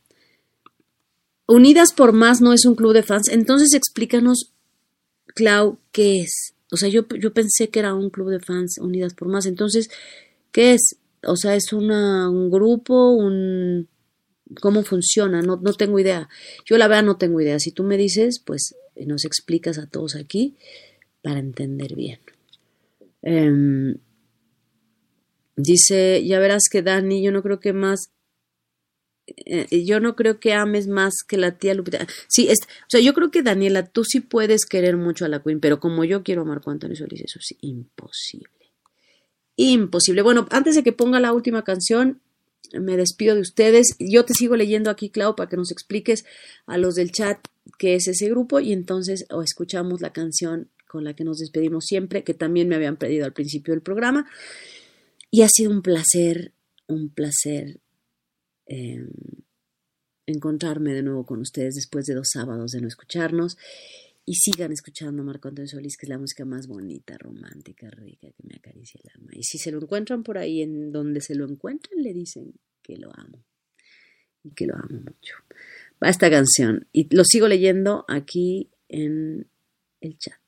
Unidas 1.50 1.92
por 1.92 2.12
Más 2.12 2.40
no 2.40 2.52
es 2.52 2.64
un 2.64 2.74
club 2.74 2.92
de 2.92 3.02
fans. 3.02 3.28
Entonces 3.28 3.74
explícanos, 3.74 4.52
Clau, 5.34 5.78
¿qué 5.92 6.20
es? 6.20 6.54
o 6.72 6.76
sea, 6.76 6.88
yo, 6.88 7.06
yo 7.18 7.32
pensé 7.32 7.68
que 7.68 7.80
era 7.80 7.94
un 7.94 8.10
club 8.10 8.30
de 8.30 8.40
fans 8.40 8.78
unidas 8.78 9.14
por 9.14 9.28
más. 9.28 9.46
Entonces, 9.46 9.90
¿qué 10.52 10.74
es? 10.74 10.96
O 11.24 11.36
sea, 11.36 11.54
es 11.54 11.72
una, 11.72 12.30
un 12.30 12.50
grupo, 12.50 13.10
un... 13.10 13.88
¿Cómo 14.60 14.82
funciona? 14.82 15.42
No, 15.42 15.56
no 15.62 15.72
tengo 15.74 15.98
idea. 15.98 16.28
Yo 16.64 16.76
la 16.76 16.88
verdad 16.88 17.04
no 17.04 17.16
tengo 17.16 17.40
idea. 17.40 17.58
Si 17.58 17.70
tú 17.70 17.84
me 17.84 17.96
dices, 17.96 18.40
pues 18.44 18.74
nos 18.96 19.24
explicas 19.24 19.78
a 19.78 19.86
todos 19.86 20.16
aquí 20.16 20.56
para 21.22 21.38
entender 21.38 21.94
bien. 21.94 22.18
Em, 23.22 23.96
dice, 25.56 26.24
ya 26.24 26.40
verás 26.40 26.64
que 26.70 26.82
Dani, 26.82 27.22
yo 27.22 27.30
no 27.30 27.42
creo 27.42 27.60
que 27.60 27.72
más 27.72 28.10
eh, 29.36 29.84
yo 29.84 30.00
no 30.00 30.16
creo 30.16 30.40
que 30.40 30.52
ames 30.52 30.88
más 30.88 31.14
que 31.26 31.36
la 31.36 31.58
tía 31.58 31.74
Lupita. 31.74 32.06
Sí, 32.28 32.48
es, 32.48 32.58
o 32.62 32.90
sea, 32.90 33.00
yo 33.00 33.14
creo 33.14 33.30
que 33.30 33.42
Daniela, 33.42 33.86
tú 33.86 34.04
sí 34.04 34.20
puedes 34.20 34.64
querer 34.66 34.96
mucho 34.96 35.24
a 35.24 35.28
la 35.28 35.42
Queen, 35.42 35.60
pero 35.60 35.80
como 35.80 36.04
yo 36.04 36.22
quiero 36.22 36.42
a 36.42 36.44
Marco 36.44 36.70
Antonio 36.70 36.96
Solís, 36.96 37.22
eso 37.22 37.38
es 37.38 37.56
imposible. 37.60 38.50
Imposible. 39.56 40.22
Bueno, 40.22 40.46
antes 40.50 40.74
de 40.74 40.82
que 40.82 40.92
ponga 40.92 41.20
la 41.20 41.32
última 41.32 41.64
canción, 41.64 42.20
me 42.72 42.96
despido 42.96 43.34
de 43.34 43.40
ustedes. 43.40 43.96
Yo 43.98 44.24
te 44.24 44.34
sigo 44.34 44.56
leyendo 44.56 44.90
aquí, 44.90 45.10
Clau, 45.10 45.34
para 45.34 45.48
que 45.48 45.56
nos 45.56 45.72
expliques 45.72 46.24
a 46.66 46.78
los 46.78 46.94
del 46.94 47.10
chat 47.10 47.38
qué 47.78 47.94
es 47.94 48.08
ese 48.08 48.28
grupo 48.28 48.60
y 48.60 48.72
entonces 48.72 49.26
o 49.30 49.42
escuchamos 49.42 50.00
la 50.00 50.12
canción 50.12 50.68
con 50.86 51.04
la 51.04 51.14
que 51.14 51.24
nos 51.24 51.38
despedimos 51.38 51.84
siempre, 51.86 52.24
que 52.24 52.34
también 52.34 52.68
me 52.68 52.74
habían 52.74 52.96
pedido 52.96 53.24
al 53.24 53.32
principio 53.32 53.74
del 53.74 53.82
programa. 53.82 54.28
Y 55.30 55.42
ha 55.42 55.48
sido 55.48 55.70
un 55.70 55.82
placer, 55.82 56.52
un 56.88 57.10
placer 57.10 57.80
eh, 58.70 59.04
encontrarme 60.26 60.94
de 60.94 61.02
nuevo 61.02 61.26
con 61.26 61.40
ustedes 61.40 61.74
después 61.74 62.06
de 62.06 62.14
dos 62.14 62.28
sábados 62.32 62.70
de 62.70 62.80
no 62.80 62.88
escucharnos. 62.88 63.58
Y 64.24 64.34
sigan 64.34 64.70
escuchando 64.70 65.24
Marco 65.24 65.48
Antonio 65.48 65.68
Solís, 65.68 65.96
que 65.96 66.06
es 66.06 66.10
la 66.10 66.18
música 66.18 66.44
más 66.44 66.68
bonita, 66.68 67.18
romántica, 67.18 67.90
rica, 67.90 68.28
que 68.30 68.46
me 68.46 68.54
acaricia 68.54 69.00
el 69.02 69.10
alma. 69.16 69.32
Y 69.32 69.42
si 69.42 69.58
se 69.58 69.72
lo 69.72 69.82
encuentran 69.82 70.22
por 70.22 70.38
ahí, 70.38 70.62
en 70.62 70.92
donde 70.92 71.20
se 71.20 71.34
lo 71.34 71.48
encuentran, 71.48 72.00
le 72.00 72.12
dicen 72.12 72.54
que 72.80 72.96
lo 72.96 73.10
amo. 73.12 73.44
Y 74.44 74.52
que 74.52 74.66
lo 74.66 74.76
amo 74.76 75.00
mucho. 75.00 75.34
Va 76.02 76.10
esta 76.10 76.30
canción. 76.30 76.86
Y 76.92 77.12
lo 77.14 77.24
sigo 77.24 77.48
leyendo 77.48 78.04
aquí 78.06 78.70
en 78.88 79.50
el 80.00 80.16
chat. 80.16 80.40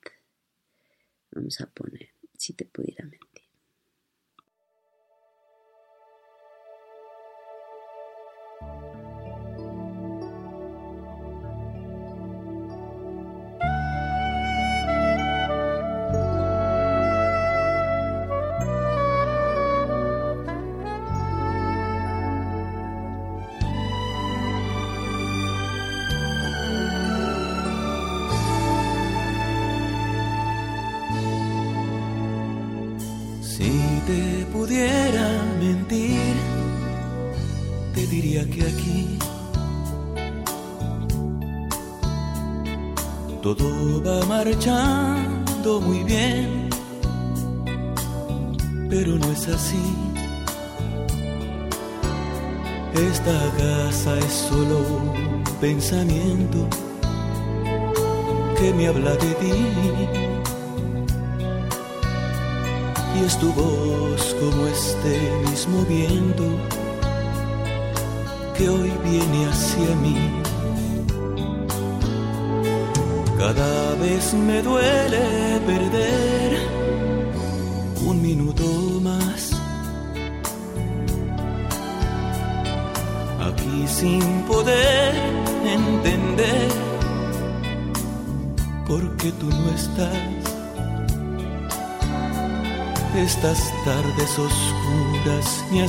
Vamos 1.33 1.61
a 1.61 1.67
poner, 1.67 2.11
si 2.39 2.53
te 2.53 2.67
pudiera. 2.67 3.11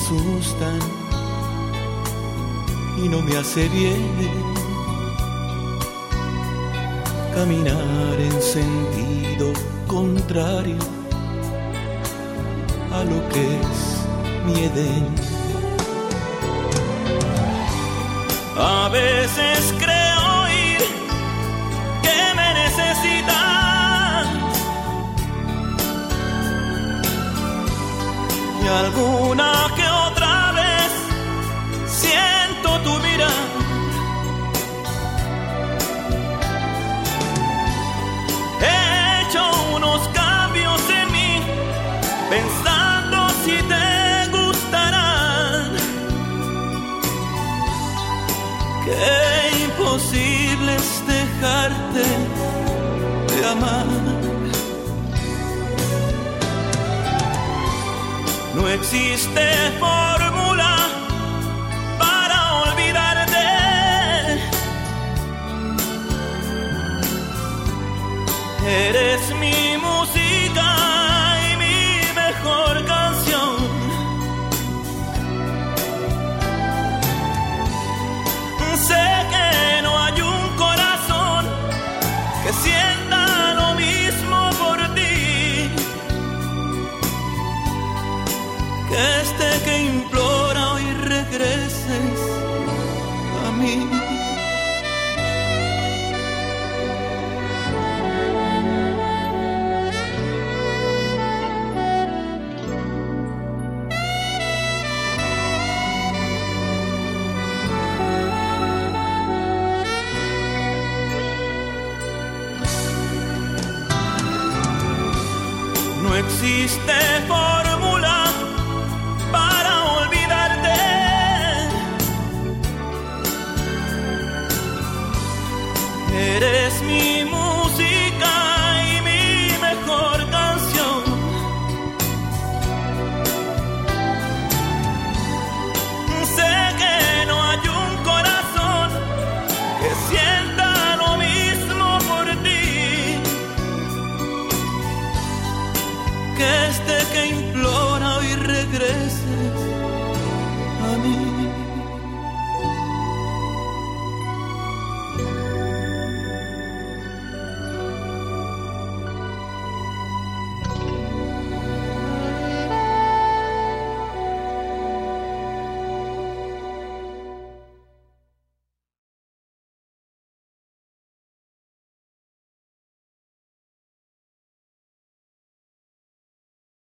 Asustan 0.03 0.79
y 2.97 3.07
no 3.07 3.21
me 3.21 3.37
hace 3.37 3.69
bien 3.69 4.03
caminar 7.33 8.19
en 8.19 8.41
sentido 8.41 9.53
contrario 9.87 10.77
a 12.91 13.03
lo 13.05 13.29
que 13.29 13.59
es 13.61 13.77
mi 14.45 14.65
Edén. 14.65 15.07
A 18.57 18.89
veces 18.89 19.73
creo 19.79 20.41
oír 20.43 20.81
que 22.01 22.35
me 22.35 22.53
necesitas 22.53 24.27
y 28.63 28.67
alguna 28.67 29.71
que 29.75 29.92
dejarte 51.43 52.03
de 53.35 53.45
amar. 53.45 53.85
No 58.55 58.69
existe 58.69 59.41
fórmula 59.79 60.12